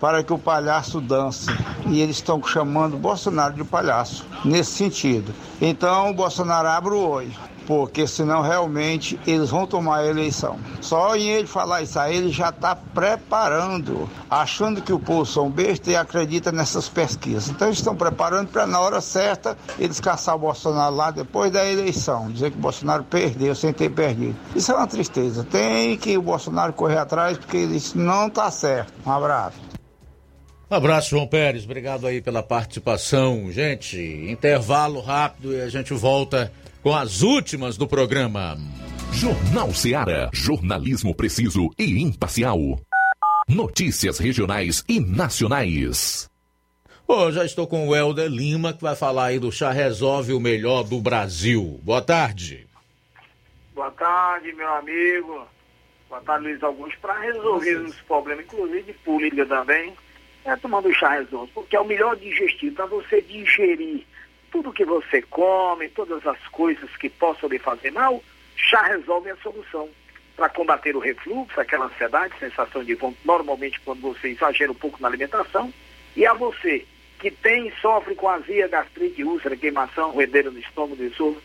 para 0.01 0.23
que 0.23 0.33
o 0.33 0.39
palhaço 0.39 1.01
dance. 1.01 1.51
E 1.87 2.01
eles 2.01 2.17
estão 2.17 2.43
chamando 2.43 2.97
Bolsonaro 2.97 3.55
de 3.55 3.65
palhaço, 3.65 4.25
nesse 4.45 4.73
sentido. 4.73 5.35
Então, 5.61 6.13
Bolsonaro 6.13 6.69
abre 6.69 6.95
o 6.95 7.09
olho 7.09 7.51
porque 7.71 8.05
senão 8.05 8.43
realmente 8.43 9.17
eles 9.25 9.51
vão 9.51 9.65
tomar 9.65 9.99
a 9.99 10.05
eleição. 10.05 10.59
Só 10.81 11.15
em 11.15 11.29
ele 11.29 11.47
falar 11.47 11.83
isso 11.83 12.01
aí, 12.01 12.17
ele 12.17 12.33
já 12.33 12.49
está 12.49 12.75
preparando, 12.75 14.11
achando 14.29 14.83
que 14.83 14.93
o 14.93 14.99
povo 14.99 15.25
são 15.25 15.49
besta 15.49 15.89
e 15.89 15.95
acredita 15.95 16.51
nessas 16.51 16.89
pesquisas. 16.89 17.49
Então 17.49 17.69
eles 17.69 17.79
estão 17.79 17.95
preparando 17.95 18.49
para 18.49 18.67
na 18.67 18.81
hora 18.81 19.01
certa 19.01 19.57
eles 19.79 20.01
caçar 20.01 20.35
o 20.35 20.41
Bolsonaro 20.41 20.97
lá 20.97 21.13
depois 21.13 21.53
da 21.53 21.65
eleição, 21.65 22.29
dizer 22.33 22.51
que 22.51 22.59
o 22.59 22.61
Bolsonaro 22.61 23.05
perdeu 23.05 23.55
sem 23.55 23.73
ter 23.73 23.89
perdido. 23.89 24.35
Isso 24.53 24.73
é 24.73 24.75
uma 24.75 24.89
tristeza. 24.89 25.47
Tem 25.49 25.97
que 25.97 26.19
o 26.19 26.23
Bolsonaro 26.23 26.73
correr 26.73 26.99
atrás 26.99 27.39
porque 27.39 27.59
isso 27.59 27.97
não 27.97 28.27
está 28.27 28.51
certo. 28.51 28.93
Um 29.07 29.13
abraço. 29.13 29.61
Um 30.69 30.75
abraço, 30.75 31.11
João 31.11 31.27
Pérez. 31.27 31.65
Obrigado 31.65 32.05
aí 32.05 32.21
pela 32.21 32.43
participação. 32.43 33.51
Gente, 33.53 33.97
intervalo 34.29 35.01
rápido 35.01 35.53
e 35.53 35.61
a 35.61 35.69
gente 35.69 35.95
volta 35.95 36.53
com 36.83 36.95
as 36.95 37.23
últimas 37.23 37.77
do 37.77 37.87
programa. 37.87 38.57
Jornal 39.13 39.73
Seara. 39.75 40.31
Jornalismo 40.33 41.15
preciso 41.15 41.69
e 41.79 42.03
imparcial. 42.03 42.59
Notícias 43.47 44.19
regionais 44.19 44.83
e 44.89 44.99
nacionais. 44.99 46.31
Bom, 47.07 47.31
já 47.33 47.45
estou 47.45 47.67
com 47.67 47.89
o 47.89 47.95
Helder 47.95 48.29
Lima, 48.31 48.73
que 48.73 48.83
vai 48.83 48.95
falar 48.95 49.27
aí 49.27 49.39
do 49.39 49.51
Chá 49.51 49.71
Resolve 49.73 50.33
o 50.33 50.41
Melhor 50.41 50.85
do 50.85 51.01
Brasil. 51.01 51.81
Boa 51.83 52.01
tarde. 52.01 52.67
Boa 53.75 53.91
tarde, 53.91 54.53
meu 54.53 54.73
amigo. 54.75 55.47
Boa 56.09 56.21
tarde, 56.23 56.45
Luiz 56.45 56.63
Augusto. 56.63 56.99
Para 57.01 57.19
resolver 57.21 57.77
os 57.77 57.97
problemas, 58.03 58.45
inclusive 58.45 58.83
de 58.85 58.93
política 58.95 59.45
também, 59.45 59.93
é 60.45 60.57
tomando 60.57 60.89
o 60.89 60.95
chá 60.95 61.11
resolve, 61.11 61.51
porque 61.53 61.77
é 61.77 61.81
o 61.81 61.85
melhor 61.85 62.17
digestivo 62.17 62.77
para 62.77 62.87
você 62.87 63.21
digerir 63.21 64.07
tudo 64.51 64.73
que 64.73 64.85
você 64.85 65.23
come, 65.23 65.89
todas 65.89 66.27
as 66.27 66.39
coisas 66.49 66.91
que 66.97 67.09
possam 67.09 67.49
lhe 67.49 67.59
fazer 67.59 67.91
mal, 67.93 68.23
chá 68.57 68.83
resolve 68.83 69.31
a 69.31 69.37
solução. 69.37 69.89
Para 70.37 70.49
combater 70.49 70.97
o 70.97 71.01
refluxo, 71.01 71.61
aquela 71.61 71.87
ansiedade, 71.87 72.35
sensação 72.39 72.83
de 72.83 72.95
vômito, 72.95 73.21
normalmente 73.25 73.81
quando 73.81 74.01
você 74.01 74.29
exagera 74.29 74.73
um 74.73 74.75
pouco 74.75 75.01
na 75.01 75.09
alimentação, 75.09 75.73
e 76.17 76.27
a 76.27 76.33
você 76.33 76.87
que 77.19 77.31
tem, 77.31 77.71
sofre 77.83 78.15
com 78.15 78.29
azia, 78.29 78.67
gastrite, 78.67 79.23
úlcera, 79.23 79.57
queimação, 79.57 80.11
roedeira 80.11 80.51
no 80.51 80.59
estômago, 80.59 81.03
esôfago, 81.03 81.43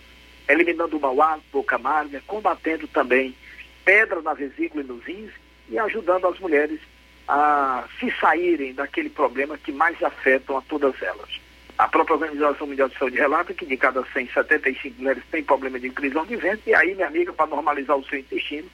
eliminando 0.48 0.98
o 0.98 0.99
mau 0.99 1.22
hálito, 1.22 1.48
boca 1.52 1.76
amarga, 1.76 2.22
combatendo 2.26 2.88
também 2.88 3.36
pedra 3.84 4.22
na 4.22 4.34
vesícula 4.34 4.84
e 4.84 4.88
nos 4.88 5.03
rins 5.03 5.32
e 5.69 5.77
ajudando 5.77 6.27
as 6.27 6.40
mulheres 6.40 6.80
a 7.27 7.86
se 7.99 8.11
saírem 8.19 8.73
daquele 8.73 9.10
problema 9.10 9.57
que 9.57 9.72
mais 9.72 10.02
afetam 10.02 10.57
a 10.57 10.61
todas 10.61 11.02
elas. 11.02 11.45
A 11.77 11.88
própria 11.89 12.15
Organização 12.15 12.68
Mundial 12.68 12.88
de 12.88 12.97
Saúde 12.97 13.18
relata 13.18 13.53
que 13.53 13.65
de 13.65 13.76
cada 13.76 14.03
175 14.06 14.97
mulheres 14.97 15.23
tem 15.30 15.43
problema 15.43 15.77
de 15.77 15.89
prisão 15.89 16.26
de 16.26 16.38
ventre, 16.38 16.72
e 16.72 16.73
aí, 16.73 16.95
minha 16.95 17.07
amiga, 17.07 17.34
para 17.34 17.47
normalizar 17.47 17.97
o 17.97 18.06
seu 18.06 18.18
intestino, 18.18 18.69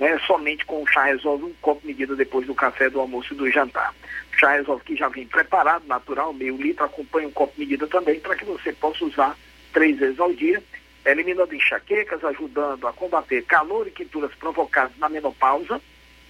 né, 0.00 0.18
somente 0.26 0.64
com 0.64 0.82
o 0.82 0.86
chá 0.86 1.04
resolve 1.04 1.44
um 1.44 1.52
copo 1.60 1.86
medida 1.86 2.16
depois 2.16 2.46
do 2.46 2.54
café, 2.54 2.88
do 2.88 3.00
almoço 3.00 3.34
e 3.34 3.36
do 3.36 3.50
jantar. 3.50 3.94
O 4.32 4.38
chá 4.38 4.52
resolve 4.52 4.84
que 4.84 4.96
já 4.96 5.08
vem 5.08 5.26
preparado, 5.26 5.86
natural, 5.86 6.32
meio 6.32 6.56
litro, 6.56 6.84
acompanha 6.84 7.28
um 7.28 7.32
copo 7.32 7.52
medida 7.58 7.86
também, 7.86 8.20
para 8.20 8.36
que 8.36 8.44
você 8.44 8.72
possa 8.72 9.04
usar 9.04 9.36
três 9.72 9.98
vezes 9.98 10.18
ao 10.18 10.32
dia. 10.32 10.62
eliminando 11.04 11.54
enxaquecas, 11.54 12.24
ajudando 12.24 12.86
a 12.88 12.92
combater 12.92 13.44
calor 13.44 13.86
e 13.86 13.92
quinturas 13.92 14.34
provocadas 14.34 14.96
na 14.98 15.08
menopausa, 15.08 15.80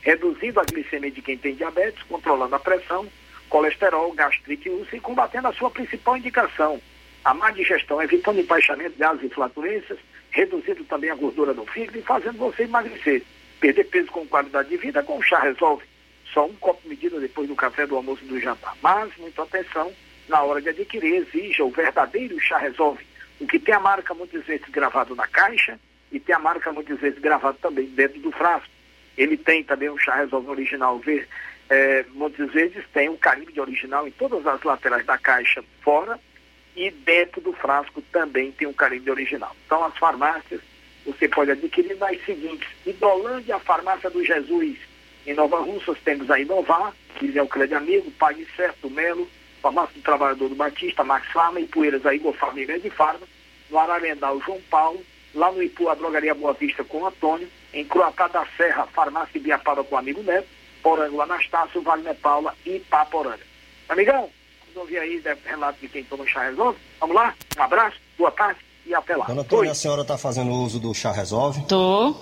reduzindo 0.02 0.60
a 0.60 0.64
glicemia 0.64 1.10
de 1.10 1.22
quem 1.22 1.38
tem 1.38 1.54
diabetes, 1.54 2.02
controlando 2.02 2.54
a 2.54 2.58
pressão, 2.58 3.08
colesterol, 3.48 4.12
gastrite 4.12 4.68
e 4.68 4.73
úlcera 4.73 4.97
e 4.97 5.01
combatendo 5.01 5.48
a 5.48 5.52
sua 5.52 5.70
principal 5.70 6.16
indicação, 6.16 6.81
a 7.24 7.35
má 7.35 7.51
digestão, 7.51 8.02
evitando 8.02 8.40
empaixamento 8.40 8.98
gases 8.98 9.24
e 9.24 9.35
flatulências, 9.35 9.98
reduzindo 10.31 10.85
também 10.85 11.10
a 11.10 11.14
gordura 11.14 11.52
do 11.52 11.66
fígado 11.66 11.98
e 11.98 12.02
fazendo 12.02 12.39
você 12.39 12.64
emagrecer. 12.64 13.23
Perder 13.59 13.85
peso 13.85 14.12
com 14.12 14.27
qualidade 14.27 14.68
de 14.68 14.77
vida 14.77 15.02
com 15.02 15.18
o 15.18 15.23
chá 15.23 15.40
resolve. 15.40 15.85
Só 16.32 16.47
um 16.47 16.55
copo 16.55 16.86
medida 16.86 17.18
depois 17.18 17.48
do 17.48 17.56
café, 17.56 17.86
do 17.86 17.97
almoço 17.97 18.23
e 18.24 18.28
do 18.28 18.39
jantar. 18.39 18.77
Mas, 18.82 19.10
muita 19.16 19.43
atenção, 19.43 19.93
na 20.28 20.43
hora 20.43 20.60
de 20.60 20.68
adquirir, 20.68 21.14
exija 21.14 21.64
o 21.64 21.70
verdadeiro 21.70 22.39
chá 22.40 22.59
resolve. 22.59 23.05
O 23.40 23.47
que 23.47 23.59
tem 23.59 23.74
a 23.74 23.81
marca 23.81 24.14
muitas 24.14 24.44
vezes 24.44 24.68
gravado 24.68 25.14
na 25.14 25.27
caixa 25.27 25.81
e 26.12 26.20
tem 26.20 26.35
a 26.35 26.39
marca 26.39 26.73
muitas 26.73 26.98
vezes 27.01 27.18
gravado 27.18 27.59
também 27.60 27.86
dentro 27.86 28.20
do 28.20 28.31
frasco. 28.31 28.70
Ele 29.16 29.36
tem 29.36 29.64
também 29.64 29.89
um 29.89 29.98
chá 29.98 30.14
resolve 30.16 30.48
original 30.48 30.98
ver, 30.98 31.28
é, 31.68 32.05
muitas 32.12 32.52
vezes 32.52 32.84
tem 32.93 33.09
um 33.09 33.16
caribe 33.16 33.60
original 33.60 34.06
em 34.06 34.10
todas 34.12 34.47
as 34.47 34.62
laterais 34.62 35.05
da 35.05 35.18
caixa 35.18 35.64
fora 35.82 36.18
e 36.76 36.90
dentro 36.90 37.40
do 37.40 37.52
frasco 37.52 38.02
também 38.12 38.52
tem 38.52 38.68
um 38.68 38.72
caribe 38.72 39.10
original. 39.10 39.55
Então 39.66 39.84
as 39.84 39.97
farmácias 39.97 40.60
você 41.05 41.28
pode 41.28 41.52
adquirir 41.52 41.97
nas 41.97 42.24
seguintes, 42.24 42.68
Idolândia, 42.84 43.56
a 43.56 43.60
farmácia 43.60 44.10
do 44.10 44.24
Jesus, 44.24 44.76
em 45.26 45.34
Nova 45.34 45.60
Russas 45.60 45.98
temos 46.05 46.30
a 46.30 46.38
Inovar, 46.38 46.93
que 47.16 47.36
é 47.38 47.43
o 47.43 47.48
Crédito 47.48 47.76
Amigo, 47.76 48.10
Pague 48.12 48.47
Certo, 48.56 48.90
Melo, 48.90 49.28
Farmácia 49.62 49.94
do 49.94 50.02
Trabalhador 50.02 50.48
do 50.48 50.55
Batista, 50.55 51.02
Max 51.05 51.26
Farma, 51.32 51.60
Ipueiras, 51.60 52.05
a 52.05 52.14
Igor 52.14 52.32
Família 52.34 52.78
de 52.78 52.90
Farma, 52.90 53.26
no 53.70 53.78
Ararendal, 53.78 54.40
João 54.40 54.60
Paulo, 54.70 55.01
lá 55.34 55.51
no 55.51 55.62
Ipu, 55.62 55.88
a 55.88 55.94
Drogaria 55.94 56.34
Boa 56.34 56.52
Vista 56.52 56.84
com 56.84 56.98
o 56.98 57.06
Antônio, 57.06 57.48
em 57.72 57.84
Croatá 57.84 58.28
da 58.28 58.47
Serra, 58.56 58.86
Farmácia 58.86 59.40
Biapada 59.40 59.82
com 59.82 59.94
o 59.94 59.98
amigo 59.98 60.22
Neto, 60.22 60.48
Porango 60.86 61.20
Anastácio, 61.20 61.82
Wagner 61.82 62.14
Paula 62.14 62.54
e 62.64 62.78
Paporanga. 62.78 63.40
Amigão, 63.88 64.30
vamos 64.60 64.76
ouvir 64.76 64.98
aí 64.98 65.18
o 65.18 65.48
relato 65.48 65.80
de 65.80 65.88
quem 65.88 66.04
toma 66.04 66.24
chá 66.28 66.44
resolve? 66.44 66.78
Vamos 67.00 67.16
lá? 67.16 67.34
Um 67.58 67.62
abraço, 67.62 67.96
boa 68.16 68.30
tarde 68.30 68.60
e 68.86 68.94
até 68.94 69.16
lá. 69.16 69.26
Dona 69.26 69.42
Tônia, 69.42 69.72
a 69.72 69.74
senhora 69.74 70.02
está 70.02 70.16
fazendo 70.16 70.52
uso 70.52 70.78
do 70.78 70.94
chá 70.94 71.10
resolve? 71.10 71.66
Tô. 71.66 72.14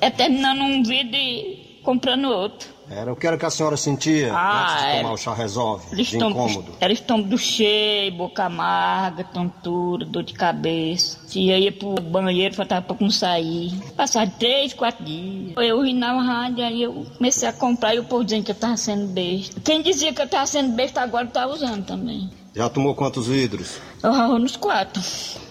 É, 0.00 0.06
é 0.06 0.10
terminando 0.10 0.62
um 0.62 0.82
vídeo 0.82 1.14
e 1.14 1.80
comprando 1.84 2.24
outro. 2.32 2.73
Era, 2.90 3.10
eu 3.10 3.16
quero 3.16 3.38
que 3.38 3.46
a 3.46 3.50
senhora 3.50 3.76
sentia 3.76 4.32
Ah, 4.34 4.62
antes 4.74 4.84
de 4.92 4.96
tomar 4.98 5.12
o 5.12 5.16
chá 5.16 5.34
resolve, 5.34 5.86
Eles 5.92 6.06
de 6.08 6.12
estão, 6.16 6.30
incômodo. 6.30 6.72
era 6.80 6.92
estômago 6.92 7.38
cheio, 7.38 8.12
boca 8.12 8.44
amarga, 8.44 9.24
tontura, 9.24 10.04
dor 10.04 10.22
de 10.22 10.32
cabeça. 10.34 11.18
Se 11.26 11.48
eu 11.48 11.58
ia 11.58 11.72
pro 11.72 11.94
banheiro, 11.94 12.54
faltava 12.54 12.82
pouco 12.82 13.02
não 13.02 13.10
sair. 13.10 13.72
Passaram 13.96 14.30
três, 14.38 14.72
quatro 14.74 15.04
dias. 15.04 15.54
Eu 15.56 15.82
ri 15.82 15.92
na 15.92 16.12
rádio, 16.22 16.64
aí 16.64 16.82
eu 16.82 17.06
comecei 17.16 17.48
a 17.48 17.52
comprar 17.52 17.94
e 17.94 17.98
o 17.98 18.04
povo 18.04 18.24
dizendo 18.24 18.44
que 18.44 18.50
eu 18.50 18.54
tava 18.56 18.76
sendo 18.76 19.06
besta. 19.08 19.60
Quem 19.60 19.82
dizia 19.82 20.12
que 20.12 20.20
eu 20.22 20.28
tava 20.28 20.46
sendo 20.46 20.72
besta 20.74 21.00
agora 21.00 21.26
tá 21.26 21.46
usando 21.46 21.84
também. 21.84 22.28
Já 22.54 22.68
tomou 22.68 22.94
quantos 22.94 23.26
vidros? 23.26 23.78
Eu 24.00 24.12
ralo 24.12 24.38
nos 24.38 24.56
quatro. 24.56 25.02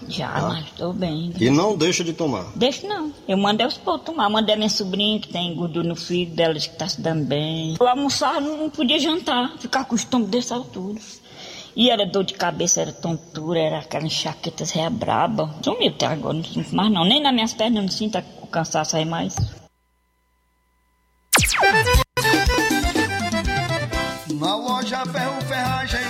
Já, 0.08 0.30
Ah. 0.34 0.48
mas 0.48 0.70
tô 0.70 0.92
bem. 0.92 1.32
E 1.38 1.50
não 1.50 1.76
deixa 1.76 2.02
de 2.02 2.14
tomar. 2.14 2.46
Deixa 2.56 2.86
não. 2.86 3.12
Eu 3.28 3.36
mandei 3.36 3.66
os 3.66 3.76
povos 3.76 4.06
tomar. 4.06 4.30
Mandei 4.30 4.54
a 4.54 4.56
minha 4.58 4.70
sobrinha 4.70 5.20
que 5.20 5.28
tem 5.28 5.54
gordura 5.54 5.86
no 5.86 5.96
filho 5.96 6.34
dela, 6.34 6.54
que 6.54 6.68
tá 6.70 6.88
se 6.88 7.00
dando 7.02 7.24
bem. 7.24 7.76
Eu 7.78 7.86
almoçava, 7.86 8.40
não 8.40 8.70
podia 8.70 8.98
jantar. 8.98 9.52
Ficar 9.58 9.84
com 9.84 9.92
o 9.94 9.96
estômago 9.98 10.30
dessa 10.30 10.54
altura. 10.54 10.98
E 11.76 11.90
era 11.90 12.06
dor 12.06 12.24
de 12.24 12.34
cabeça, 12.34 12.80
era 12.80 12.92
tontura, 12.92 13.58
era 13.58 13.78
aquelas 13.80 14.06
enxaquetas 14.06 14.70
réia 14.70 14.88
braba. 14.88 15.54
Sumiu 15.62 15.88
até 15.90 16.06
agora, 16.06 16.34
não 16.34 16.44
sinto 16.44 16.74
mais 16.74 16.90
não. 16.90 17.04
Nem 17.04 17.20
nas 17.20 17.34
minhas 17.34 17.52
pernas 17.52 17.76
eu 17.76 17.82
não 17.82 17.90
sinto 17.90 18.18
o 18.40 18.46
cansaço 18.46 18.96
aí 18.96 19.04
mais. 19.04 19.34
Na 24.40 24.56
loja 24.56 25.04
Ferro 25.06 25.40
Ferragens, 25.42 26.03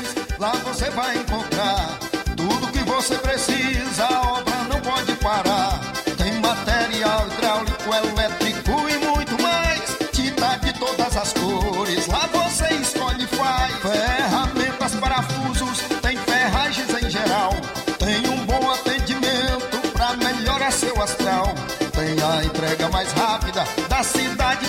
lá 0.45 0.53
você 0.63 0.91
vai 0.91 1.17
encontrar 1.17 1.99
tudo 2.37 2.71
que 2.71 2.81
você 2.81 3.17
precisa, 3.17 4.05
a 4.05 4.21
obra 4.39 4.57
não 4.69 4.79
pode 4.81 5.13
parar. 5.15 5.81
Tem 6.19 6.33
material 6.39 7.27
hidráulico, 7.29 7.95
elétrico 7.95 8.73
e 8.91 9.07
muito 9.07 9.43
mais. 9.43 9.81
Tinta 10.13 10.57
de 10.57 10.75
todas 10.75 11.17
as 11.17 11.33
cores, 11.33 12.07
lá 12.09 12.29
você 12.31 12.75
escolhe 12.75 13.25
e 13.25 13.27
faz. 13.27 13.73
Ferramentas, 13.77 14.95
parafusos, 14.97 15.79
tem 16.03 16.17
ferragens 16.19 16.91
em 17.03 17.09
geral. 17.09 17.53
Tem 17.99 18.29
um 18.29 18.45
bom 18.45 18.71
atendimento 18.71 19.93
pra 19.95 20.15
melhorar 20.15 20.71
seu 20.71 21.03
astral. 21.03 21.55
Tem 21.93 22.23
a 22.23 22.45
entrega 22.45 22.91
mais 22.91 23.11
rápida 23.13 23.65
da 23.89 24.03
cidade, 24.03 24.69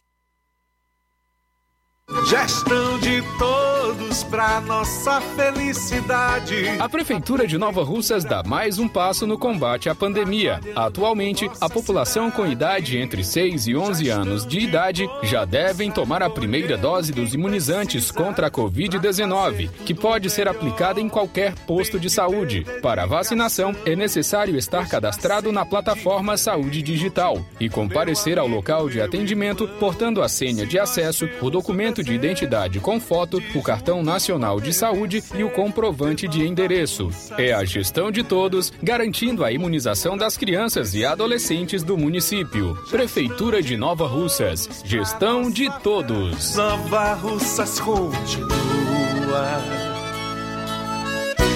Gestão 2.31 2.97
de 2.99 3.21
todos 3.37 4.23
pra 4.23 4.61
nossa 4.61 5.19
felicidade. 5.19 6.65
A 6.79 6.87
Prefeitura 6.87 7.45
de 7.45 7.57
Nova 7.57 7.83
Russas 7.83 8.23
dá 8.23 8.41
mais 8.41 8.79
um 8.79 8.87
passo 8.87 9.27
no 9.27 9.37
combate 9.37 9.89
à 9.89 9.95
pandemia. 9.95 10.61
Atualmente, 10.73 11.51
a 11.59 11.69
população 11.69 12.31
com 12.31 12.47
idade 12.47 12.97
entre 12.97 13.21
6 13.21 13.67
e 13.67 13.75
11 13.75 14.07
anos 14.07 14.47
de 14.47 14.59
idade 14.59 15.09
já 15.23 15.43
devem 15.43 15.91
tomar 15.91 16.23
a 16.23 16.29
primeira 16.29 16.77
dose 16.77 17.11
dos 17.11 17.33
imunizantes 17.33 18.09
contra 18.11 18.47
a 18.47 18.51
Covid-19, 18.51 19.69
que 19.85 19.93
pode 19.93 20.29
ser 20.29 20.47
aplicada 20.47 21.01
em 21.01 21.09
qualquer 21.09 21.53
posto 21.67 21.99
de 21.99 22.09
saúde. 22.09 22.65
Para 22.81 23.03
a 23.03 23.07
vacinação, 23.07 23.75
é 23.85 23.93
necessário 23.93 24.55
estar 24.55 24.87
cadastrado 24.87 25.51
na 25.51 25.65
plataforma 25.65 26.37
Saúde 26.37 26.81
Digital 26.81 27.43
e 27.59 27.67
comparecer 27.67 28.39
ao 28.39 28.47
local 28.47 28.87
de 28.87 29.01
atendimento 29.01 29.67
portando 29.81 30.21
a 30.21 30.29
senha 30.29 30.65
de 30.65 30.79
acesso, 30.79 31.27
o 31.41 31.49
documento 31.49 32.01
de 32.01 32.20
identidade 32.21 32.79
com 32.79 32.99
foto, 32.99 33.41
o 33.55 33.63
cartão 33.63 34.03
nacional 34.03 34.61
de 34.61 34.71
saúde 34.71 35.23
e 35.33 35.43
o 35.43 35.49
comprovante 35.49 36.27
de 36.27 36.45
endereço. 36.45 37.09
É 37.37 37.51
a 37.51 37.65
gestão 37.65 38.11
de 38.11 38.23
todos, 38.23 38.71
garantindo 38.81 39.43
a 39.43 39.51
imunização 39.51 40.15
das 40.15 40.37
crianças 40.37 40.93
e 40.93 41.03
adolescentes 41.03 41.81
do 41.83 41.97
município. 41.97 42.77
Prefeitura 42.89 43.61
de 43.61 43.75
Nova 43.75 44.07
Russas. 44.07 44.83
Gestão 44.85 45.49
de 45.49 45.67
todos. 45.79 46.55
Nova 46.55 47.13
Russas 47.15 47.79
continua 47.79 48.61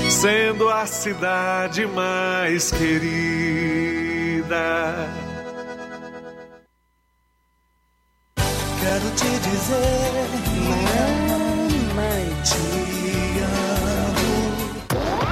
sendo 0.10 0.70
a 0.70 0.86
cidade 0.88 1.86
mais 1.86 2.72
querida. 2.72 3.76
Quero 8.80 9.12
te 9.16 9.40
dizer. 9.50 10.55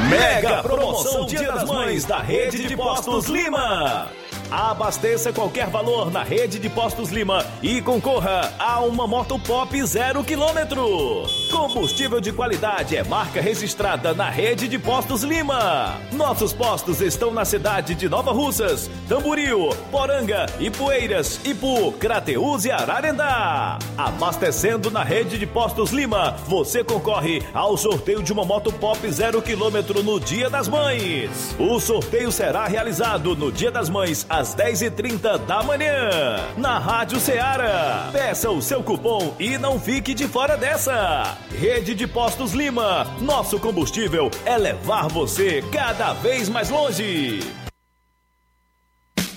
Mega 0.09 0.61
promoção 0.61 1.25
Dia 1.25 1.51
das 1.51 1.63
Mães 1.63 2.05
da 2.05 2.19
Rede 2.19 2.67
de 2.67 2.75
Postos 2.75 3.27
Lima. 3.27 4.09
Abasteça 4.51 5.33
qualquer 5.33 5.67
valor 5.67 6.11
na 6.11 6.23
rede 6.23 6.59
de 6.59 6.69
Postos 6.69 7.09
Lima 7.09 7.45
e 7.61 7.81
concorra 7.81 8.53
a 8.59 8.81
uma 8.81 9.07
moto 9.07 9.39
pop 9.39 9.83
zero 9.85 10.23
quilômetro. 10.23 11.25
Combustível 11.51 12.19
de 12.19 12.31
qualidade 12.31 12.95
é 12.95 13.03
marca 13.03 13.41
registrada 13.41 14.13
na 14.13 14.29
rede 14.29 14.67
de 14.67 14.77
Postos 14.77 15.23
Lima. 15.23 15.97
Nossos 16.11 16.53
postos 16.53 17.01
estão 17.01 17.31
na 17.31 17.45
cidade 17.45 17.95
de 17.95 18.07
Nova 18.07 18.31
Russas, 18.31 18.89
Tamboril, 19.07 19.69
Poranga, 19.91 20.45
Ipueiras, 20.59 21.39
Ipu, 21.43 21.91
Crateús 21.93 22.65
e 22.65 22.71
Ararendá. 22.71 23.79
Abastecendo 23.97 24.91
na 24.91 25.03
rede 25.03 25.37
de 25.37 25.45
Postos 25.47 25.91
Lima, 25.91 26.35
você 26.47 26.83
concorre 26.83 27.43
ao 27.53 27.75
sorteio 27.75 28.21
de 28.21 28.31
uma 28.31 28.45
moto 28.45 28.71
pop 28.71 29.09
zero 29.09 29.41
quilômetro 29.41 30.03
no 30.03 30.19
Dia 30.19 30.49
das 30.49 30.67
Mães. 30.67 31.55
O 31.59 31.79
sorteio 31.79 32.31
será 32.31 32.65
realizado 32.65 33.35
no 33.35 33.51
Dia 33.51 33.71
das 33.71 33.89
Mães 33.89 34.25
às 34.33 34.55
10h30 34.55 35.45
da 35.45 35.61
manhã, 35.61 36.09
na 36.57 36.79
Rádio 36.79 37.19
Ceará. 37.19 38.09
Peça 38.11 38.49
o 38.49 38.63
seu 38.63 38.81
cupom 38.81 39.35
e 39.39 39.59
não 39.59 39.79
fique 39.79 40.11
de 40.15 40.27
fora 40.27 40.57
dessa. 40.57 41.37
Rede 41.51 41.93
de 41.93 42.07
Postos 42.07 42.53
Lima, 42.53 43.05
nosso 43.21 43.59
combustível 43.59 44.31
é 44.43 44.57
levar 44.57 45.07
você 45.07 45.63
cada 45.71 46.13
vez 46.13 46.49
mais 46.49 46.71
longe. 46.71 47.62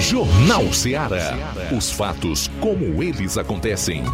Jornal 0.00 0.72
Ceará. 0.72 1.54
Os 1.76 1.90
fatos 1.90 2.50
como 2.60 3.02
eles 3.02 3.38
acontecem. 3.38 4.04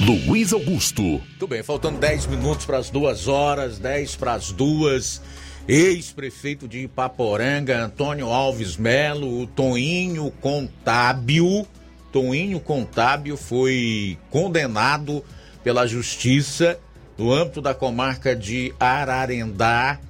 Luiz 0.00 0.52
Augusto. 0.52 1.02
Muito 1.02 1.46
bem, 1.46 1.62
faltando 1.62 1.98
10 1.98 2.26
minutos 2.26 2.64
para 2.64 2.78
as 2.78 2.90
duas 2.90 3.28
horas, 3.28 3.78
10 3.78 4.16
para 4.16 4.32
as 4.34 4.50
duas. 4.50 5.20
Ex-prefeito 5.68 6.66
de 6.66 6.80
Ipaporanga, 6.84 7.84
Antônio 7.84 8.28
Alves 8.28 8.76
Melo, 8.76 9.42
o 9.42 9.46
Toinho 9.46 10.30
Contábil. 10.40 11.66
Toinho 12.12 12.60
Contábil 12.60 13.36
foi 13.36 14.16
condenado 14.30 15.22
pela 15.62 15.86
justiça 15.86 16.78
no 17.18 17.32
âmbito 17.32 17.60
da 17.60 17.74
comarca 17.74 18.34
de 18.34 18.72
Ararendá 18.80 20.00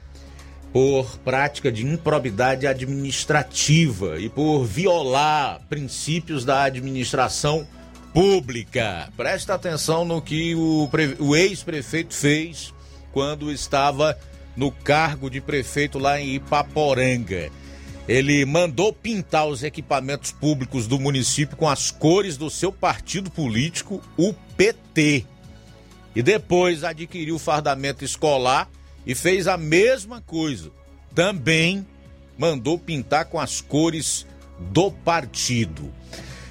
por 0.76 1.16
prática 1.20 1.72
de 1.72 1.86
improbidade 1.86 2.66
administrativa 2.66 4.20
e 4.20 4.28
por 4.28 4.66
violar 4.66 5.58
princípios 5.70 6.44
da 6.44 6.64
administração 6.64 7.66
pública. 8.12 9.10
Presta 9.16 9.54
atenção 9.54 10.04
no 10.04 10.20
que 10.20 10.54
o, 10.54 10.86
o 11.18 11.34
ex-prefeito 11.34 12.12
fez 12.12 12.74
quando 13.10 13.50
estava 13.50 14.18
no 14.54 14.70
cargo 14.70 15.30
de 15.30 15.40
prefeito 15.40 15.98
lá 15.98 16.20
em 16.20 16.34
Ipaporanga. 16.34 17.50
Ele 18.06 18.44
mandou 18.44 18.92
pintar 18.92 19.46
os 19.46 19.62
equipamentos 19.62 20.30
públicos 20.30 20.86
do 20.86 21.00
município 21.00 21.56
com 21.56 21.70
as 21.70 21.90
cores 21.90 22.36
do 22.36 22.50
seu 22.50 22.70
partido 22.70 23.30
político, 23.30 24.02
o 24.14 24.34
PT. 24.58 25.24
E 26.14 26.22
depois 26.22 26.84
adquiriu 26.84 27.38
fardamento 27.38 28.04
escolar 28.04 28.68
e 29.06 29.14
fez 29.14 29.46
a 29.46 29.56
mesma 29.56 30.20
coisa. 30.20 30.70
Também 31.14 31.86
mandou 32.36 32.78
pintar 32.78 33.26
com 33.26 33.38
as 33.38 33.60
cores 33.60 34.26
do 34.58 34.90
partido. 34.90 35.92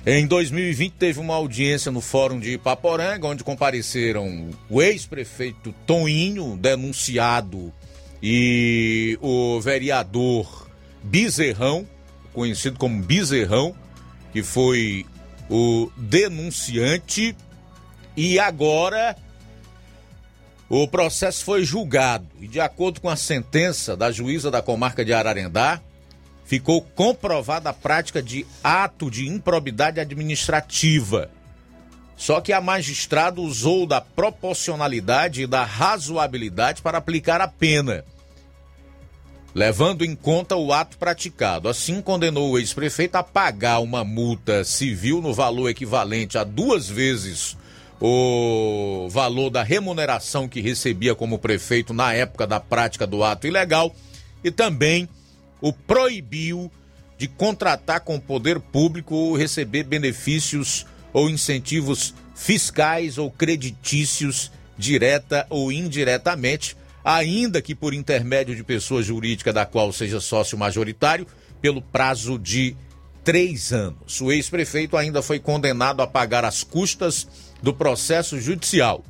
Em 0.05 0.25
2020 0.27 0.93
teve 0.93 1.19
uma 1.19 1.33
audiência 1.33 1.91
no 1.91 1.99
Fórum 1.99 2.39
de 2.39 2.53
Ipaporanga, 2.53 3.27
onde 3.27 3.43
compareceram 3.43 4.51
o 4.69 4.81
ex-prefeito 4.81 5.73
Toninho, 5.85 6.55
denunciado, 6.55 7.73
e 8.21 9.17
o 9.21 9.59
vereador 9.59 10.69
Bezerrão, 11.03 11.87
conhecido 12.33 12.77
como 12.77 13.01
Bezerrão, 13.01 13.75
que 14.31 14.43
foi 14.43 15.05
o 15.49 15.89
denunciante, 15.97 17.35
e 18.15 18.39
agora 18.39 19.15
o 20.69 20.87
processo 20.87 21.43
foi 21.43 21.63
julgado 21.63 22.27
e, 22.39 22.47
de 22.47 22.59
acordo 22.59 22.99
com 22.99 23.09
a 23.09 23.15
sentença 23.15 23.95
da 23.95 24.11
juíza 24.11 24.49
da 24.49 24.61
comarca 24.61 25.05
de 25.05 25.13
Ararendá, 25.13 25.79
ficou 26.45 26.81
comprovada 26.81 27.69
a 27.69 27.73
prática 27.73 28.21
de 28.21 28.45
ato 28.63 29.09
de 29.11 29.27
improbidade 29.27 29.99
administrativa. 29.99 31.29
Só 32.17 32.39
que 32.39 32.53
a 32.53 32.61
magistrada 32.61 33.41
usou 33.41 33.85
da 33.85 33.99
proporcionalidade 33.99 35.43
e 35.43 35.47
da 35.47 35.63
razoabilidade 35.65 36.81
para 36.81 36.97
aplicar 36.97 37.41
a 37.41 37.47
pena, 37.47 38.05
levando 39.53 40.05
em 40.05 40.15
conta 40.15 40.55
o 40.55 40.71
ato 40.71 40.97
praticado. 40.97 41.67
Assim, 41.67 42.01
condenou 42.01 42.51
o 42.51 42.57
ex-prefeito 42.57 43.15
a 43.15 43.23
pagar 43.23 43.79
uma 43.79 44.03
multa 44.03 44.63
civil 44.63 45.21
no 45.21 45.33
valor 45.33 45.69
equivalente 45.69 46.37
a 46.37 46.43
duas 46.43 46.87
vezes 46.87 47.57
o 47.99 49.07
valor 49.09 49.49
da 49.49 49.63
remuneração 49.63 50.47
que 50.47 50.61
recebia 50.61 51.15
como 51.15 51.39
prefeito 51.39 51.93
na 51.93 52.13
época 52.13 52.45
da 52.45 52.59
prática 52.59 53.07
do 53.07 53.23
ato 53.23 53.47
ilegal 53.47 53.95
e 54.43 54.51
também 54.51 55.07
o 55.61 55.71
proibiu 55.71 56.71
de 57.17 57.27
contratar 57.27 58.01
com 58.01 58.15
o 58.15 58.21
poder 58.21 58.59
público 58.59 59.15
ou 59.15 59.35
receber 59.35 59.83
benefícios 59.83 60.85
ou 61.13 61.29
incentivos 61.29 62.13
fiscais 62.35 63.17
ou 63.17 63.31
creditícios 63.31 64.51
direta 64.77 65.47
ou 65.49 65.71
indiretamente, 65.71 66.75
ainda 67.03 67.61
que 67.61 67.73
por 67.73 67.93
intermédio 67.93 68.55
de 68.55 68.63
pessoa 68.63 69.01
jurídica 69.01 69.53
da 69.53 69.65
qual 69.65 69.93
seja 69.93 70.19
sócio 70.19 70.57
majoritário, 70.57 71.25
pelo 71.61 71.81
prazo 71.81 72.37
de 72.37 72.75
três 73.25 73.73
anos. 73.73 74.21
O 74.21 74.31
ex-prefeito 74.31 74.95
ainda 74.95 75.21
foi 75.21 75.39
condenado 75.39 76.01
a 76.01 76.07
pagar 76.07 76.45
as 76.45 76.63
custas 76.63 77.27
do 77.61 77.73
processo 77.73 78.39
judicial. 78.39 79.03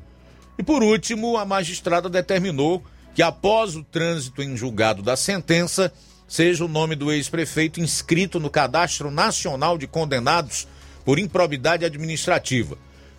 E 0.57 0.63
por 0.63 0.81
último, 0.81 1.37
a 1.37 1.45
magistrada 1.45 2.09
determinou 2.09 2.81
que 3.13 3.21
após 3.21 3.75
o 3.75 3.83
trânsito 3.83 4.41
em 4.41 4.55
julgado 4.55 5.03
da 5.03 5.17
sentença, 5.17 5.91
seja 6.27 6.63
o 6.63 6.69
nome 6.69 6.95
do 6.95 7.11
ex-prefeito 7.11 7.81
inscrito 7.81 8.39
no 8.39 8.49
Cadastro 8.49 9.11
Nacional 9.11 9.77
de 9.77 9.85
Condenados 9.85 10.65
por 11.03 11.19
Improbidade 11.19 11.85
Administrativa. 11.85 12.77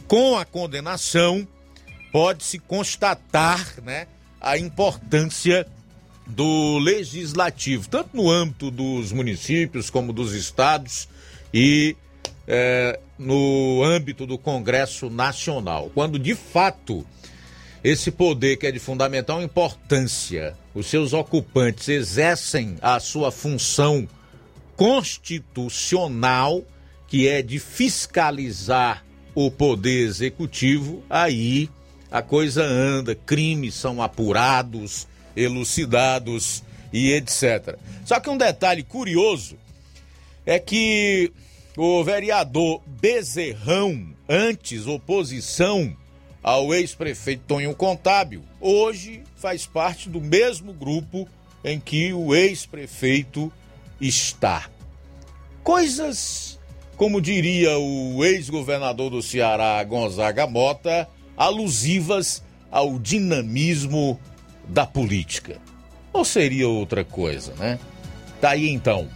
Com 0.08 0.36
a 0.36 0.44
condenação, 0.46 1.46
pode-se 2.10 2.58
constatar 2.58 3.74
né, 3.82 4.06
a 4.40 4.56
importância 4.56 5.66
do 6.26 6.78
legislativo, 6.78 7.88
tanto 7.88 8.16
no 8.16 8.30
âmbito 8.30 8.70
dos 8.70 9.12
municípios 9.12 9.90
como 9.90 10.12
dos 10.12 10.34
estados 10.34 11.08
e 11.54 11.96
é, 12.46 12.98
no 13.18 13.82
âmbito 13.84 14.26
do 14.26 14.36
Congresso 14.36 15.08
Nacional, 15.08 15.90
quando 15.94 16.18
de 16.18 16.34
fato 16.34 17.06
esse 17.82 18.10
poder 18.10 18.56
que 18.56 18.66
é 18.66 18.72
de 18.72 18.80
fundamental 18.80 19.40
importância, 19.40 20.56
os 20.74 20.86
seus 20.86 21.12
ocupantes 21.12 21.88
exercem 21.88 22.76
a 22.82 22.98
sua 22.98 23.30
função 23.30 24.08
constitucional, 24.74 26.64
que 27.06 27.28
é 27.28 27.42
de 27.42 27.60
fiscalizar 27.60 29.04
o 29.34 29.50
poder 29.50 30.04
executivo, 30.04 31.04
aí 31.08 31.70
a 32.10 32.22
coisa 32.22 32.64
anda, 32.64 33.14
crimes 33.14 33.74
são 33.74 34.02
apurados, 34.02 35.06
elucidados 35.36 36.62
e 36.92 37.12
etc. 37.12 37.76
Só 38.04 38.18
que 38.18 38.30
um 38.30 38.38
detalhe 38.38 38.82
curioso 38.82 39.56
é 40.44 40.58
que 40.58 41.30
o 41.76 42.02
vereador 42.02 42.80
Bezerrão, 42.86 44.08
antes 44.28 44.86
oposição 44.86 45.94
ao 46.42 46.72
ex-prefeito 46.72 47.42
Tonho 47.46 47.74
Contábil, 47.74 48.42
hoje 48.60 49.22
faz 49.36 49.66
parte 49.66 50.08
do 50.08 50.20
mesmo 50.20 50.72
grupo 50.72 51.28
em 51.64 51.78
que 51.78 52.12
o 52.12 52.34
ex-prefeito 52.34 53.52
está. 54.00 54.70
Coisas, 55.62 56.58
como 56.96 57.20
diria 57.20 57.76
o 57.76 58.24
ex-governador 58.24 59.10
do 59.10 59.20
Ceará, 59.20 59.82
Gonzaga 59.82 60.46
Mota, 60.46 61.08
alusivas 61.36 62.42
ao 62.70 62.98
dinamismo 62.98 64.18
da 64.68 64.86
política. 64.86 65.58
Ou 66.12 66.24
seria 66.24 66.68
outra 66.68 67.04
coisa, 67.04 67.54
né? 67.54 67.78
Tá 68.40 68.50
aí 68.50 68.68
então. 68.68 69.08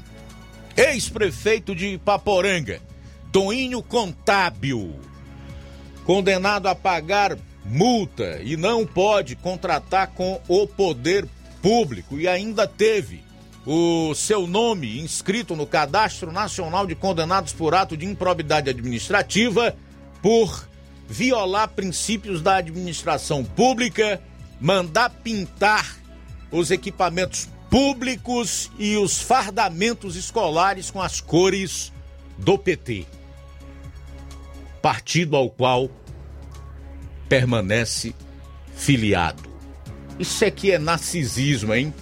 Ex-prefeito 0.76 1.74
de 1.74 1.98
Paporanga, 1.98 2.80
Toinho 3.32 3.82
Contábil, 3.82 4.98
condenado 6.04 6.66
a 6.66 6.74
pagar 6.74 7.36
multa 7.64 8.40
e 8.42 8.56
não 8.56 8.86
pode 8.86 9.36
contratar 9.36 10.08
com 10.08 10.40
o 10.48 10.66
poder 10.66 11.26
público 11.60 12.18
e 12.18 12.26
ainda 12.26 12.66
teve 12.66 13.22
o 13.66 14.14
seu 14.14 14.46
nome 14.46 14.98
inscrito 15.00 15.54
no 15.54 15.66
Cadastro 15.66 16.32
Nacional 16.32 16.86
de 16.86 16.94
Condenados 16.94 17.52
por 17.52 17.74
Ato 17.74 17.96
de 17.96 18.06
Improbidade 18.06 18.70
Administrativa 18.70 19.76
por 20.22 20.68
violar 21.08 21.68
princípios 21.68 22.40
da 22.40 22.56
administração 22.56 23.44
pública, 23.44 24.20
mandar 24.60 25.10
pintar 25.10 25.96
os 26.52 26.70
equipamentos 26.70 27.48
públicos 27.70 28.70
e 28.78 28.96
os 28.96 29.20
fardamentos 29.20 30.16
escolares 30.16 30.90
com 30.90 31.00
as 31.00 31.20
cores 31.20 31.92
do 32.36 32.58
PT. 32.58 33.06
Partido 34.82 35.36
ao 35.36 35.48
qual 35.48 35.90
permanece 37.28 38.14
filiado. 38.74 39.48
Isso 40.18 40.44
aqui 40.44 40.72
é 40.72 40.78
narcisismo, 40.78 41.72
hein? 41.72 41.94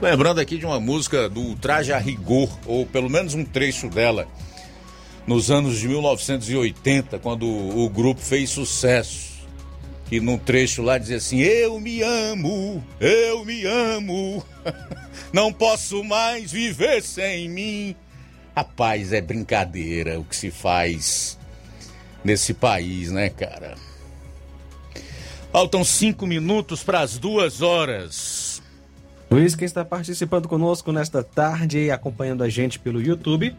Lembrando 0.00 0.40
aqui 0.40 0.58
de 0.58 0.66
uma 0.66 0.78
música 0.78 1.28
do 1.28 1.56
Traje 1.56 1.92
a 1.92 1.98
Rigor, 1.98 2.48
ou 2.66 2.86
pelo 2.86 3.10
menos 3.10 3.34
um 3.34 3.44
trecho 3.44 3.88
dela, 3.88 4.28
nos 5.26 5.50
anos 5.50 5.78
de 5.78 5.88
1980, 5.88 7.18
quando 7.18 7.44
o 7.46 7.88
grupo 7.88 8.20
fez 8.20 8.50
sucesso. 8.50 9.27
Que 10.08 10.20
num 10.20 10.38
trecho 10.38 10.82
lá 10.82 10.96
dizia 10.96 11.18
assim: 11.18 11.40
Eu 11.40 11.78
me 11.78 12.02
amo, 12.02 12.82
eu 12.98 13.44
me 13.44 13.64
amo, 13.64 14.42
não 15.32 15.52
posso 15.52 16.02
mais 16.02 16.50
viver 16.50 17.02
sem 17.02 17.48
mim. 17.48 17.96
Rapaz, 18.56 19.12
é 19.12 19.20
brincadeira 19.20 20.18
o 20.18 20.24
que 20.24 20.34
se 20.34 20.50
faz 20.50 21.38
nesse 22.24 22.54
país, 22.54 23.10
né, 23.10 23.28
cara? 23.28 23.76
Faltam 25.52 25.84
cinco 25.84 26.26
minutos 26.26 26.82
para 26.82 27.00
as 27.00 27.18
duas 27.18 27.62
horas. 27.62 28.62
Luiz, 29.30 29.54
quem 29.54 29.66
está 29.66 29.84
participando 29.84 30.48
conosco 30.48 30.90
nesta 30.90 31.22
tarde 31.22 31.78
e 31.78 31.90
acompanhando 31.90 32.42
a 32.42 32.48
gente 32.48 32.78
pelo 32.78 33.00
YouTube 33.00 33.54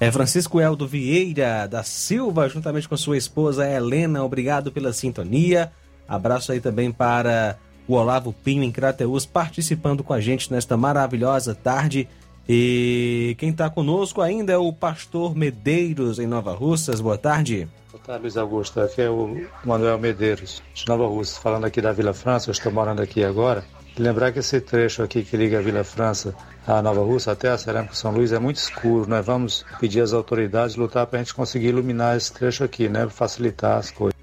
é 0.00 0.10
Francisco 0.10 0.58
Eldo 0.58 0.86
Vieira 0.86 1.68
da 1.68 1.82
Silva, 1.82 2.48
juntamente 2.48 2.88
com 2.88 2.96
sua 2.96 3.18
esposa 3.18 3.68
Helena. 3.68 4.24
Obrigado 4.24 4.72
pela 4.72 4.94
sintonia. 4.94 5.70
Abraço 6.08 6.52
aí 6.52 6.58
também 6.58 6.90
para 6.90 7.58
o 7.86 7.92
Olavo 7.92 8.32
Pinho 8.32 8.62
em 8.62 8.72
Crateus, 8.72 9.26
participando 9.26 10.02
com 10.02 10.14
a 10.14 10.20
gente 10.20 10.50
nesta 10.50 10.74
maravilhosa 10.74 11.54
tarde. 11.54 12.08
E 12.48 13.36
quem 13.38 13.50
está 13.50 13.68
conosco 13.68 14.22
ainda 14.22 14.54
é 14.54 14.56
o 14.56 14.72
Pastor 14.72 15.36
Medeiros 15.36 16.18
em 16.18 16.26
Nova 16.26 16.54
Russas. 16.54 16.98
Boa 17.02 17.18
tarde. 17.18 17.68
Boa 17.92 18.02
tarde, 18.02 18.22
Luiz 18.22 18.38
Augusto. 18.38 18.80
Aqui 18.80 19.02
é 19.02 19.10
o 19.10 19.46
Manuel 19.66 19.98
Medeiros, 19.98 20.62
de 20.72 20.88
Nova 20.88 21.06
Russa, 21.06 21.38
falando 21.38 21.66
aqui 21.66 21.82
da 21.82 21.92
Vila 21.92 22.14
França. 22.14 22.48
Eu 22.48 22.52
estou 22.52 22.72
morando 22.72 23.02
aqui 23.02 23.22
agora. 23.22 23.62
Lembrar 23.98 24.32
que 24.32 24.38
esse 24.38 24.62
trecho 24.62 25.02
aqui 25.02 25.22
que 25.22 25.36
liga 25.36 25.58
a 25.58 25.62
Vila 25.62 25.84
França 25.84 26.34
à 26.66 26.82
Nova 26.82 27.02
Russa 27.02 27.32
até 27.32 27.48
a 27.48 27.58
Cerâmica 27.58 27.94
São 27.94 28.12
Luís 28.12 28.32
é 28.32 28.38
muito 28.38 28.56
escuro. 28.56 29.08
Nós 29.08 29.24
vamos 29.24 29.64
pedir 29.78 30.00
às 30.00 30.12
autoridades 30.12 30.76
lutar 30.76 31.06
para 31.06 31.18
a 31.18 31.22
gente 31.22 31.34
conseguir 31.34 31.68
iluminar 31.68 32.16
esse 32.16 32.32
trecho 32.32 32.64
aqui, 32.64 32.88
né? 32.88 33.08
Facilitar 33.08 33.78
as 33.78 33.90
coisas. 33.90 34.18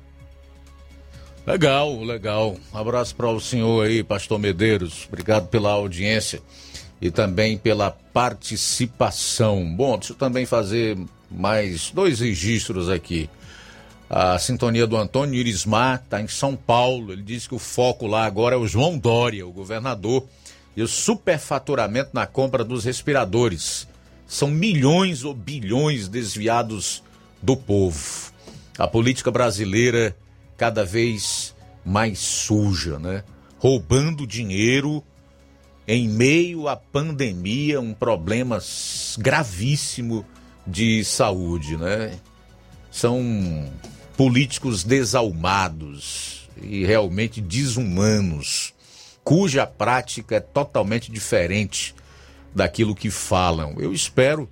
Legal, 1.45 2.03
legal. 2.03 2.57
Abraço 2.73 3.15
para 3.15 3.29
o 3.29 3.39
senhor 3.39 3.85
aí, 3.85 4.03
Pastor 4.03 4.37
Medeiros. 4.37 5.05
Obrigado 5.07 5.47
pela 5.47 5.71
audiência 5.71 6.41
e 7.01 7.09
também 7.09 7.57
pela 7.57 7.89
participação. 7.89 9.63
Bom, 9.75 9.97
deixa 9.97 10.13
eu 10.13 10.17
também 10.17 10.45
fazer 10.45 10.97
mais 11.31 11.91
dois 11.91 12.19
registros 12.19 12.89
aqui. 12.89 13.29
A 14.09 14.39
sintonia 14.39 14.87
do 14.87 14.95
Antônio 14.95 15.35
Irismar 15.35 16.01
está 16.03 16.21
em 16.21 16.27
São 16.27 16.55
Paulo. 16.55 17.11
Ele 17.11 17.21
diz 17.21 17.47
que 17.47 17.55
o 17.55 17.59
foco 17.59 18.07
lá 18.07 18.25
agora 18.25 18.55
é 18.55 18.57
o 18.57 18.67
João 18.67 18.97
Dória, 18.97 19.45
o 19.45 19.51
governador, 19.51 20.25
e 20.77 20.83
o 20.83 20.87
superfaturamento 20.87 22.11
na 22.13 22.27
compra 22.27 22.63
dos 22.63 22.85
respiradores. 22.85 23.87
São 24.27 24.51
milhões 24.51 25.23
ou 25.23 25.33
bilhões 25.33 26.07
desviados 26.07 27.01
do 27.41 27.57
povo. 27.57 28.31
A 28.77 28.87
política 28.87 29.31
brasileira 29.31 30.15
cada 30.55 30.85
vez 30.85 31.55
mais 31.83 32.19
suja, 32.19 32.99
né? 32.99 33.23
Roubando 33.57 34.27
dinheiro 34.27 35.03
em 35.87 36.07
meio 36.07 36.67
à 36.67 36.75
pandemia, 36.75 37.81
um 37.81 37.93
problema 37.93 38.59
gravíssimo 39.17 40.23
de 40.65 41.03
saúde, 41.03 41.75
né? 41.75 42.19
São 42.91 43.71
políticos 44.15 44.83
desalmados 44.83 46.47
e 46.61 46.85
realmente 46.85 47.41
desumanos, 47.41 48.73
cuja 49.27 49.67
prática 49.67 50.37
é 50.37 50.39
totalmente 50.39 51.11
diferente 51.11 51.93
daquilo 52.55 52.95
que 52.95 53.11
falam. 53.11 53.75
Eu 53.77 53.91
espero 53.91 54.49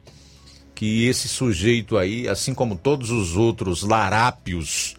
que 0.76 1.08
esse 1.08 1.30
sujeito 1.30 1.98
aí, 1.98 2.28
assim 2.28 2.54
como 2.54 2.76
todos 2.76 3.10
os 3.10 3.38
outros 3.38 3.84
larápios 3.84 4.98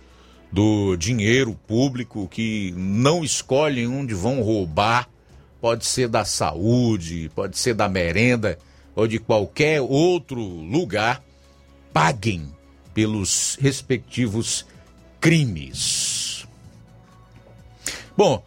do 0.51 0.97
dinheiro 0.97 1.55
público 1.66 2.27
que 2.27 2.73
não 2.74 3.23
escolhem 3.23 3.86
onde 3.86 4.15
vão 4.15 4.40
roubar, 4.40 5.11
pode 5.61 5.85
ser 5.85 6.09
da 6.09 6.24
saúde, 6.24 7.31
pode 7.35 7.59
ser 7.59 7.74
da 7.74 7.86
merenda 7.86 8.59
ou 8.94 9.07
de 9.07 9.19
qualquer 9.19 9.82
outro 9.82 10.40
lugar, 10.40 11.23
paguem 11.93 12.51
pelos 12.94 13.59
respectivos 13.61 14.65
crimes. 15.20 16.47
Bom, 18.16 18.43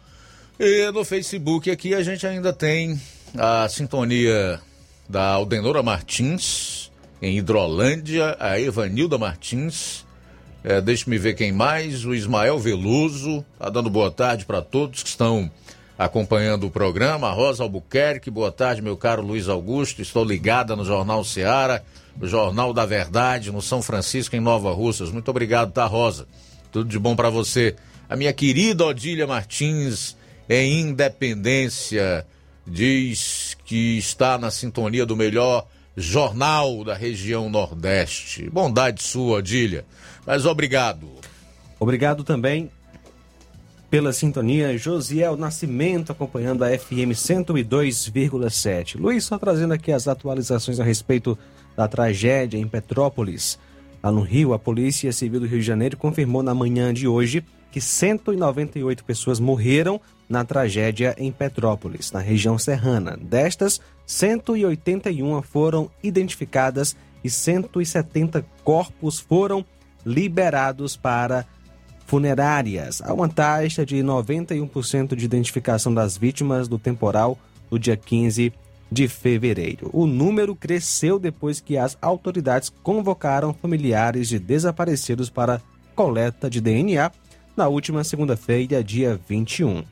no 0.92 1.04
Facebook 1.04 1.70
aqui 1.70 1.94
a 1.94 2.02
gente 2.02 2.26
ainda 2.26 2.52
tem 2.52 3.00
a 3.36 3.66
sintonia 3.68 4.60
da 5.08 5.28
Aldenora 5.30 5.82
Martins, 5.82 6.90
em 7.22 7.38
Hidrolândia, 7.38 8.36
a 8.38 8.60
Evanilda 8.60 9.16
Martins. 9.16 10.04
É, 10.62 10.78
Deixe-me 10.80 11.16
ver 11.16 11.34
quem 11.34 11.50
mais, 11.50 12.04
o 12.04 12.14
Ismael 12.14 12.58
Veloso, 12.58 13.42
tá 13.58 13.70
dando 13.70 13.88
boa 13.88 14.10
tarde 14.10 14.44
para 14.44 14.60
todos 14.60 15.02
que 15.02 15.08
estão 15.08 15.50
acompanhando 15.98 16.66
o 16.66 16.70
programa. 16.70 17.28
A 17.28 17.32
Rosa 17.32 17.62
Albuquerque, 17.62 18.30
boa 18.30 18.52
tarde, 18.52 18.82
meu 18.82 18.96
caro 18.96 19.22
Luiz 19.22 19.48
Augusto. 19.48 20.02
Estou 20.02 20.24
ligada 20.24 20.76
no 20.76 20.84
Jornal 20.84 21.24
Seara, 21.24 21.82
o 22.20 22.26
Jornal 22.26 22.74
da 22.74 22.84
Verdade, 22.84 23.50
no 23.50 23.62
São 23.62 23.80
Francisco, 23.80 24.36
em 24.36 24.40
Nova 24.40 24.70
Russas. 24.72 25.10
Muito 25.10 25.30
obrigado, 25.30 25.72
tá, 25.72 25.86
Rosa? 25.86 26.26
Tudo 26.70 26.90
de 26.90 26.98
bom 26.98 27.16
para 27.16 27.30
você. 27.30 27.74
A 28.08 28.16
minha 28.16 28.32
querida 28.32 28.84
Odília 28.84 29.26
Martins, 29.26 30.16
em 30.50 30.80
Independência, 30.80 32.26
diz 32.66 33.56
que 33.64 33.96
está 33.96 34.36
na 34.36 34.50
sintonia 34.50 35.06
do 35.06 35.16
melhor 35.16 35.68
jornal 35.96 36.82
da 36.82 36.92
região 36.92 37.48
Nordeste. 37.48 38.50
Bondade 38.50 39.00
sua, 39.00 39.38
Odília. 39.38 39.84
Mas 40.26 40.46
obrigado. 40.46 41.08
Obrigado 41.78 42.24
também 42.24 42.68
pela 43.88 44.12
sintonia. 44.12 44.76
Josiel 44.76 45.36
Nascimento 45.36 46.10
acompanhando 46.10 46.64
a 46.64 46.76
FM 46.76 47.14
102,7. 47.14 48.98
Luiz, 48.98 49.24
só 49.24 49.38
trazendo 49.38 49.74
aqui 49.74 49.92
as 49.92 50.08
atualizações 50.08 50.80
a 50.80 50.84
respeito 50.84 51.38
da 51.76 51.86
tragédia 51.86 52.58
em 52.58 52.66
Petrópolis. 52.66 53.56
Lá 54.02 54.10
no 54.10 54.22
Rio, 54.22 54.52
a 54.52 54.58
Polícia 54.58 55.12
Civil 55.12 55.38
do 55.38 55.46
Rio 55.46 55.60
de 55.60 55.66
Janeiro 55.66 55.96
confirmou 55.96 56.42
na 56.42 56.54
manhã 56.54 56.92
de 56.92 57.06
hoje 57.06 57.44
que 57.70 57.80
198 57.80 59.04
pessoas 59.04 59.38
morreram 59.38 60.00
na 60.28 60.44
tragédia 60.44 61.14
em 61.18 61.32
Petrópolis, 61.32 62.12
na 62.12 62.20
região 62.20 62.58
serrana. 62.58 63.16
Destas, 63.20 63.80
181 64.06 65.42
foram 65.42 65.90
identificadas 66.02 66.96
e 67.22 67.28
170 67.28 68.44
corpos 68.64 69.18
foram 69.18 69.64
liberados 70.04 70.96
para 70.96 71.46
funerárias. 72.06 73.00
Há 73.02 73.12
uma 73.12 73.28
taxa 73.28 73.84
de 73.84 73.96
91% 73.96 75.14
de 75.14 75.24
identificação 75.24 75.92
das 75.92 76.16
vítimas 76.16 76.66
do 76.66 76.78
temporal 76.78 77.38
do 77.70 77.78
dia 77.78 77.96
15 77.96 78.52
de 78.90 79.06
fevereiro. 79.06 79.88
O 79.92 80.06
número 80.06 80.56
cresceu 80.56 81.18
depois 81.18 81.60
que 81.60 81.78
as 81.78 81.96
autoridades 82.02 82.68
convocaram 82.82 83.54
familiares 83.54 84.28
de 84.28 84.38
desaparecidos 84.38 85.30
para 85.30 85.62
coleta 85.94 86.50
de 86.50 86.60
DNA 86.60 87.12
na 87.60 87.68
última 87.68 88.02
segunda-feira, 88.02 88.82
dia 88.82 89.20
21. 89.28 89.84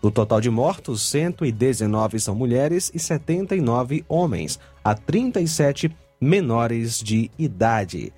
Do 0.00 0.08
total 0.08 0.40
de 0.40 0.48
mortos, 0.48 1.02
119 1.10 2.20
são 2.20 2.32
mulheres 2.32 2.92
e 2.94 2.98
79 3.00 4.04
homens, 4.08 4.60
a 4.84 4.94
37 4.94 5.90
menores 6.20 7.00
de 7.00 7.28
idade. 7.36 8.12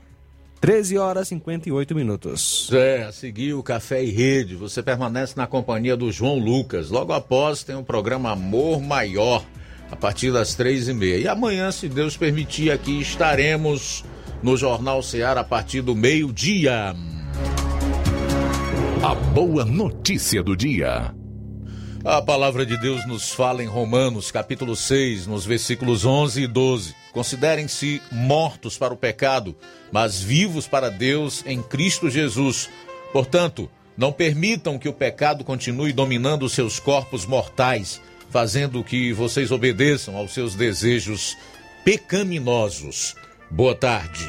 13 0.61 0.99
horas 0.99 1.29
e 1.29 1.31
58 1.31 1.95
minutos. 1.95 2.71
É, 2.75 3.05
a 3.05 3.13
seguir 3.13 3.55
o 3.55 3.63
Café 3.63 4.05
e 4.05 4.11
Rede. 4.11 4.55
Você 4.55 4.83
permanece 4.83 5.33
na 5.35 5.47
companhia 5.47 5.97
do 5.97 6.13
João 6.13 6.39
Lucas. 6.39 6.91
Logo 6.91 7.15
após 7.15 7.65
tem 7.65 7.77
o 7.77 7.83
programa 7.83 8.33
Amor 8.33 8.83
Maior, 8.83 9.43
a 9.91 9.97
partir 9.97 10.31
das 10.31 10.55
três 10.55 10.89
e 10.89 10.93
meia. 10.93 11.17
E 11.17 11.27
amanhã, 11.27 11.73
se 11.73 11.89
Deus 11.89 12.19
permitir, 12.19 12.71
aqui 12.71 13.01
estaremos 13.01 14.05
no 14.43 14.59
Jornal 14.59 15.03
Ceará 15.03 15.41
a 15.41 15.45
partir 15.45 15.81
do 15.81 15.97
meio-dia. 15.97 16.95
A 19.03 19.15
boa 19.15 19.65
notícia 19.65 20.43
do 20.43 20.55
dia. 20.55 21.15
A 22.05 22.21
palavra 22.21 22.67
de 22.67 22.77
Deus 22.77 23.07
nos 23.07 23.31
fala 23.31 23.63
em 23.63 23.67
Romanos, 23.67 24.31
capítulo 24.31 24.77
6, 24.77 25.27
nos 25.27 25.47
versículos 25.47 26.05
11 26.05 26.43
e 26.43 26.47
12. 26.47 26.95
Considerem-se 27.11 28.03
mortos 28.13 28.77
para 28.77 28.93
o 28.93 28.99
pecado, 28.99 29.57
mas 29.91 30.21
vivos 30.21 30.69
para 30.69 30.91
Deus 30.91 31.43
em 31.47 31.63
Cristo 31.63 32.11
Jesus. 32.11 32.69
Portanto, 33.11 33.71
não 33.97 34.13
permitam 34.13 34.79
que 34.79 34.89
o 34.89 34.93
pecado 34.93 35.45
continue 35.45 35.95
dominando 35.95 36.47
seus 36.47 36.79
corpos 36.79 37.25
mortais, 37.25 38.03
fazendo 38.29 38.85
que 38.85 39.15
vocês 39.15 39.51
obedeçam 39.51 40.15
aos 40.15 40.35
seus 40.35 40.55
desejos 40.55 41.39
pecaminosos. 41.83 43.17
Boa 43.51 43.75
tarde. 43.75 44.29